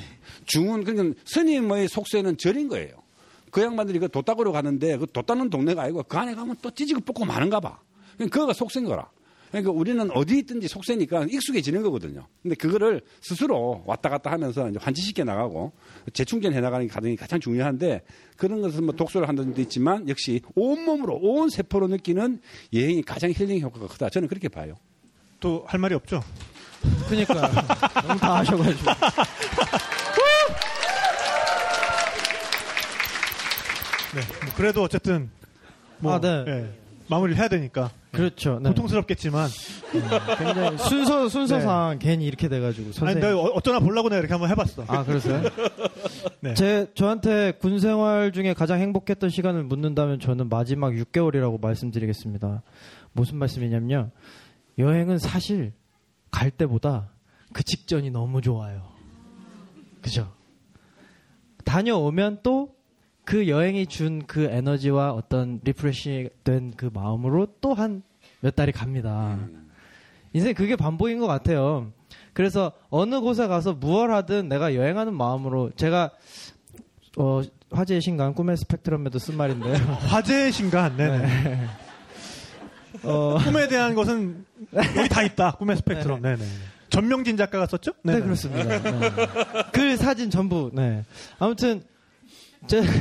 중은, 0.46 0.84
그러니까 0.84 1.20
스님의 1.24 1.88
속세는 1.88 2.36
절인 2.36 2.68
거예요. 2.68 3.04
그 3.50 3.62
양반들이 3.62 4.00
그 4.00 4.08
도딱으로 4.08 4.52
가는데 4.52 4.96
그 4.96 5.06
도닦는 5.06 5.48
동네가 5.48 5.82
아니고 5.82 6.02
그 6.02 6.18
안에 6.18 6.34
가면 6.34 6.56
또 6.60 6.70
찌지고 6.72 7.00
뽑고 7.00 7.24
마는가 7.24 7.60
봐. 7.60 7.78
그러니까 8.16 8.34
그거가 8.34 8.52
속세인 8.52 8.84
거라. 8.86 9.08
그러니까 9.54 9.70
우리는 9.72 10.10
어디 10.10 10.38
있든지 10.38 10.66
속세니까 10.66 11.26
익숙해지는 11.30 11.82
거거든요. 11.82 12.26
근데 12.42 12.56
그거를 12.56 13.00
스스로 13.20 13.84
왔다 13.86 14.08
갔다 14.08 14.32
하면서 14.32 14.68
이제 14.68 14.78
환치시켜 14.82 15.22
나가고 15.22 15.72
재충전해 16.12 16.60
나가는 16.60 16.84
게 16.86 16.92
과정이 16.92 17.14
가장 17.14 17.38
중요한데 17.38 18.02
그런 18.36 18.60
것은 18.62 18.82
뭐 18.84 18.94
독서를 18.94 19.28
한다는 19.28 19.52
것도 19.52 19.62
있지만 19.62 20.08
역시 20.08 20.40
온몸으로 20.56 21.14
온 21.22 21.50
세포로 21.50 21.86
느끼는 21.86 22.40
여행이 22.72 23.02
가장 23.02 23.30
힐링 23.30 23.60
효과가 23.60 23.86
크다. 23.86 24.10
저는 24.10 24.26
그렇게 24.28 24.48
봐요. 24.48 24.74
또 25.38 25.64
할 25.68 25.78
말이 25.78 25.94
없죠? 25.94 26.20
그니까 27.08 27.48
너무 28.06 28.18
다 28.18 28.36
하셔가지고. 28.38 28.90
네. 34.14 34.20
뭐 34.44 34.54
그래도 34.56 34.82
어쨌든 34.82 35.30
뭐 35.98 36.14
아, 36.14 36.20
네. 36.20 36.44
예, 36.46 36.72
마무리를 37.08 37.38
해야 37.38 37.48
되니까 37.48 37.90
그렇죠. 38.14 38.58
네. 38.62 38.70
고통스럽겠지만 38.70 39.48
굉장히 40.38 40.78
순서 40.78 41.28
순서상 41.28 41.98
괜히 42.00 42.26
이렇게 42.26 42.48
돼가지고 42.48 42.84
아니 42.86 42.92
선생님. 42.94 43.20
내가 43.20 43.40
어- 43.40 43.52
어쩌나 43.54 43.80
보려고 43.80 44.08
내가 44.08 44.20
이렇게 44.20 44.32
한번 44.32 44.50
해봤어. 44.50 44.84
아 44.86 45.04
그러세요? 45.04 45.42
네. 46.40 46.54
제 46.54 46.90
저한테 46.94 47.52
군 47.52 47.78
생활 47.78 48.32
중에 48.32 48.54
가장 48.54 48.80
행복했던 48.80 49.30
시간을 49.30 49.64
묻는다면 49.64 50.20
저는 50.20 50.48
마지막 50.48 50.90
6개월이라고 50.92 51.60
말씀드리겠습니다. 51.60 52.62
무슨 53.12 53.36
말씀이냐면요. 53.38 54.10
여행은 54.78 55.18
사실 55.18 55.72
갈 56.30 56.50
때보다 56.50 57.10
그 57.52 57.62
직전이 57.62 58.10
너무 58.10 58.40
좋아요. 58.40 58.82
그죠? 60.02 60.32
다녀오면 61.64 62.40
또 62.42 62.73
그 63.24 63.48
여행이 63.48 63.86
준 63.86 64.22
그 64.26 64.44
에너지와 64.44 65.12
어떤 65.12 65.60
refresh 65.64 66.30
된 66.44 66.70
그 66.70 66.90
마음으로 66.92 67.46
또 67.60 67.74
한 67.74 68.02
몇 68.40 68.54
달이 68.54 68.72
갑니다. 68.72 69.38
인생 70.34 70.52
그게 70.54 70.76
반복인 70.76 71.18
것 71.18 71.26
같아요. 71.26 71.92
그래서 72.34 72.72
어느 72.90 73.20
곳에 73.20 73.46
가서 73.46 73.72
무얼 73.72 74.12
하든 74.12 74.48
내가 74.50 74.74
여행하는 74.74 75.14
마음으로 75.14 75.70
제가 75.76 76.10
어, 77.16 77.40
화제의 77.70 78.02
신간 78.02 78.34
꿈의 78.34 78.56
스펙트럼에도 78.58 79.18
쓴 79.18 79.36
말인데요. 79.38 79.74
화제의 80.10 80.52
신간. 80.52 80.94
네네. 80.96 81.68
어, 83.04 83.38
꿈에 83.42 83.66
대한 83.68 83.94
것은 83.94 84.44
여기 84.74 85.08
다 85.08 85.22
있다. 85.22 85.52
꿈의 85.52 85.76
스펙트럼. 85.78 86.20
네네. 86.20 86.44
전명진 86.90 87.36
작가가 87.36 87.66
썼죠? 87.66 87.92
네, 88.02 88.12
네 88.14 88.18
네. 88.18 88.24
그렇습니다. 88.24 88.78
네. 88.82 89.10
글, 89.72 89.96
사진 89.96 90.28
전부. 90.30 90.70
네. 90.74 91.04
아무튼 91.38 91.82
저 92.66 92.82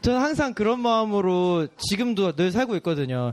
저는 0.00 0.20
항상 0.20 0.54
그런 0.54 0.80
마음으로 0.80 1.68
지금도 1.76 2.32
늘 2.32 2.50
살고 2.50 2.76
있거든요. 2.76 3.32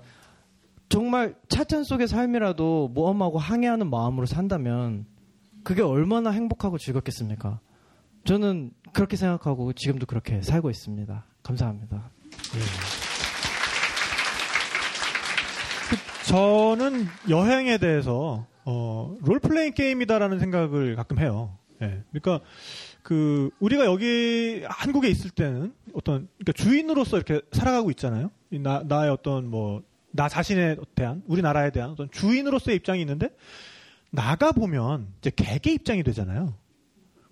정말 0.90 1.36
차찬 1.48 1.84
속의 1.84 2.08
삶이라도 2.08 2.90
모험하고 2.94 3.40
항해하는 3.40 3.90
마음으로 3.90 4.26
산다면 4.26 5.06
그게 5.64 5.82
얼마나 5.82 6.32
행복하고 6.32 6.78
즐겁겠습니까? 6.78 7.60
저는 8.26 8.72
그렇게 8.94 9.16
생각하고 9.16 9.74
지금도 9.74 10.06
그렇게 10.06 10.42
살고 10.42 10.70
있습니다. 10.70 11.26
감사합니다. 11.44 12.12
저는 16.28 17.06
여행에 17.30 17.78
대해서 17.78 18.48
어, 18.66 19.16
롤플레잉 19.22 19.74
게임이다라는 19.74 20.40
생각을 20.40 20.96
가끔 20.96 21.20
해요. 21.20 21.58
예. 21.82 22.04
그러니까 22.12 22.46
그 23.06 23.52
우리가 23.60 23.86
여기 23.86 24.64
한국에 24.68 25.10
있을 25.10 25.30
때는 25.30 25.74
어떤 25.94 26.28
그러니까 26.40 26.54
주인으로서 26.54 27.18
이렇게 27.18 27.42
살아가고 27.52 27.92
있잖아요. 27.92 28.32
이 28.52 28.60
나, 28.60 28.84
나의 28.84 29.10
어떤 29.12 29.48
뭐 29.50 29.84
나 30.16 30.30
자신에 30.30 30.78
대한 30.96 31.22
우리나라에 31.28 31.72
대한 31.72 31.92
어떤 31.92 32.10
주인으로서의 32.10 32.78
입장이 32.78 33.02
있는데 33.02 33.30
나가 34.12 34.54
보면 34.54 35.14
이제 35.20 35.30
객의 35.36 35.76
입장이 35.76 36.04
되잖아요. 36.04 36.56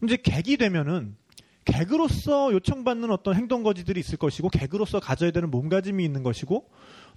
이제 0.04 0.18
객이 0.18 0.58
되면은 0.58 1.16
객으로서 1.64 2.52
요청받는 2.52 3.10
어떤 3.10 3.36
행동 3.36 3.64
거지들이 3.64 4.02
있을 4.02 4.18
것이고 4.18 4.50
객으로서 4.50 5.00
가져야 5.00 5.32
되는 5.32 5.50
몸가짐이 5.50 6.04
있는 6.04 6.24
것이고 6.24 6.70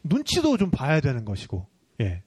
눈치도 0.05 0.57
좀 0.57 0.71
봐야 0.71 1.01
되는 1.01 1.25
것이고 1.25 1.67
예 2.01 2.23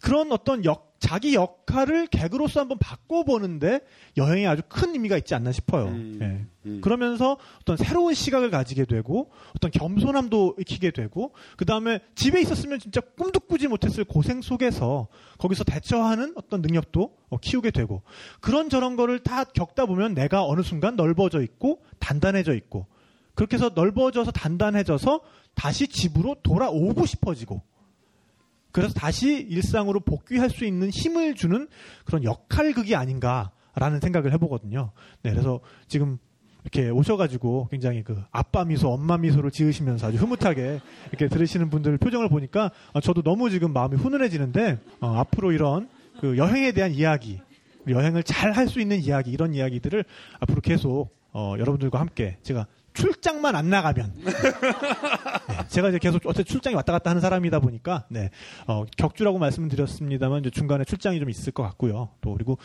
그런 0.00 0.32
어떤 0.32 0.64
역 0.64 0.90
자기 1.00 1.34
역할을 1.34 2.08
객으로서 2.08 2.60
한번 2.60 2.76
바꿔보는데 2.78 3.80
여행에 4.18 4.46
아주 4.46 4.60
큰 4.68 4.92
의미가 4.92 5.16
있지 5.16 5.34
않나 5.34 5.50
싶어요. 5.50 5.86
음, 5.86 6.18
예. 6.20 6.46
음. 6.68 6.80
그러면서 6.82 7.38
어떤 7.62 7.78
새로운 7.78 8.12
시각을 8.12 8.50
가지게 8.50 8.84
되고 8.84 9.30
어떤 9.56 9.70
겸손함도 9.70 10.56
익히게 10.60 10.90
되고 10.90 11.32
그 11.56 11.64
다음에 11.64 12.00
집에 12.14 12.38
있었으면 12.42 12.78
진짜 12.78 13.00
꿈도 13.00 13.40
꾸지 13.40 13.66
못했을 13.66 14.04
고생 14.04 14.42
속에서 14.42 15.08
거기서 15.38 15.64
대처하는 15.64 16.34
어떤 16.36 16.60
능력도 16.60 17.16
어, 17.30 17.38
키우게 17.38 17.70
되고 17.70 18.02
그런 18.42 18.68
저런 18.68 18.96
거를 18.96 19.20
다 19.20 19.44
겪다 19.44 19.86
보면 19.86 20.12
내가 20.12 20.44
어느 20.44 20.60
순간 20.60 20.96
넓어져 20.96 21.40
있고 21.40 21.82
단단해져 21.98 22.54
있고 22.54 22.86
그렇게 23.34 23.56
해서 23.56 23.70
넓어져서 23.74 24.32
단단해져서 24.32 25.22
다시 25.54 25.88
집으로 25.88 26.36
돌아오고 26.42 27.06
싶어지고 27.06 27.62
그래서 28.72 28.94
다시 28.94 29.34
일상으로 29.48 30.00
복귀할 30.00 30.50
수 30.50 30.64
있는 30.64 30.90
힘을 30.90 31.34
주는 31.34 31.68
그런 32.04 32.24
역할극이 32.24 32.94
아닌가라는 32.94 34.00
생각을 34.00 34.32
해보거든요. 34.34 34.92
네, 35.22 35.30
그래서 35.30 35.60
지금 35.88 36.18
이렇게 36.62 36.90
오셔가지고 36.90 37.68
굉장히 37.70 38.02
그 38.02 38.22
아빠 38.30 38.64
미소, 38.64 38.90
엄마 38.90 39.16
미소를 39.16 39.50
지으시면서 39.50 40.08
아주 40.08 40.18
흐뭇하게 40.18 40.80
이렇게 41.08 41.28
들으시는 41.28 41.70
분들 41.70 41.96
표정을 41.98 42.28
보니까 42.28 42.70
어, 42.92 43.00
저도 43.00 43.22
너무 43.22 43.48
지금 43.50 43.72
마음이 43.72 43.96
훈훈해지는데 43.96 44.78
어, 45.00 45.14
앞으로 45.16 45.52
이런 45.52 45.88
그 46.20 46.36
여행에 46.36 46.72
대한 46.72 46.92
이야기, 46.92 47.40
여행을 47.88 48.22
잘 48.24 48.52
할 48.52 48.68
수 48.68 48.78
있는 48.80 49.00
이야기 49.00 49.30
이런 49.30 49.54
이야기들을 49.54 50.04
앞으로 50.40 50.60
계속 50.60 51.08
어, 51.32 51.54
여러분들과 51.58 51.98
함께 51.98 52.36
제가 52.42 52.66
출장만 52.92 53.54
안 53.54 53.70
나가면 53.70 54.12
네, 54.24 55.56
제가 55.68 55.88
이제 55.90 55.98
계속 55.98 56.20
어쨌든 56.26 56.44
출장이 56.44 56.74
왔다 56.74 56.92
갔다 56.92 57.10
하는 57.10 57.20
사람이다 57.20 57.60
보니까 57.60 58.04
네, 58.08 58.30
어, 58.66 58.84
격주라고 58.96 59.38
말씀드렸습니다만 59.38 60.40
이제 60.40 60.50
중간에 60.50 60.84
출장이 60.84 61.18
좀 61.18 61.30
있을 61.30 61.52
것 61.52 61.62
같고요. 61.62 62.10
또 62.20 62.32
그리고 62.34 62.58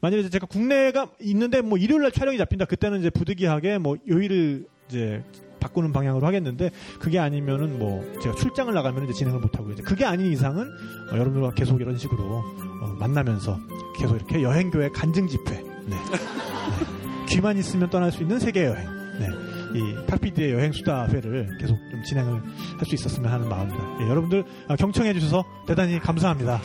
만약에 0.00 0.28
제가 0.28 0.46
국내가 0.46 1.08
있는데 1.20 1.60
뭐 1.60 1.78
일요일 1.78 2.02
날 2.02 2.12
촬영이 2.12 2.38
잡힌다 2.38 2.66
그때는 2.66 3.00
이제 3.00 3.10
부득이하게 3.10 3.78
뭐 3.78 3.96
요일을 4.08 4.66
이제 4.88 5.22
바꾸는 5.60 5.92
방향으로 5.92 6.26
하겠는데 6.26 6.70
그게 6.98 7.18
아니면은 7.18 7.78
뭐 7.78 8.04
제가 8.20 8.34
출장을 8.34 8.72
나가면 8.74 9.04
이제 9.04 9.12
진행을 9.12 9.40
못 9.40 9.56
하고 9.58 9.70
이제 9.70 9.82
그게 9.82 10.04
아닌 10.04 10.32
이상은 10.32 10.68
어, 11.10 11.12
여러분들과 11.12 11.54
계속 11.54 11.80
이런 11.80 11.96
식으로 11.96 12.42
어, 12.82 12.96
만나면서 12.98 13.58
계속 13.96 14.16
이렇게 14.16 14.42
여행교회 14.42 14.88
간증 14.90 15.28
집회 15.28 15.54
네. 15.86 15.96
네. 15.96 15.96
귀만 17.28 17.56
있으면 17.58 17.88
떠날 17.90 18.12
수 18.12 18.22
있는 18.22 18.38
세계 18.38 18.64
여행. 18.64 18.84
네. 19.18 19.51
이 19.74 20.06
탁피디의 20.06 20.52
여행수다회를 20.52 21.58
계속 21.58 21.78
좀 21.90 22.02
진행을 22.02 22.42
할 22.78 22.86
수 22.86 22.94
있었으면 22.94 23.32
하는 23.32 23.48
마음입니다. 23.48 24.02
예, 24.02 24.08
여러분들 24.08 24.44
아, 24.68 24.76
경청해 24.76 25.14
주셔서 25.14 25.44
대단히 25.66 25.98
감사합니다. 25.98 26.60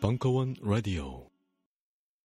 벙커원 0.00 0.54
라디오 0.62 1.31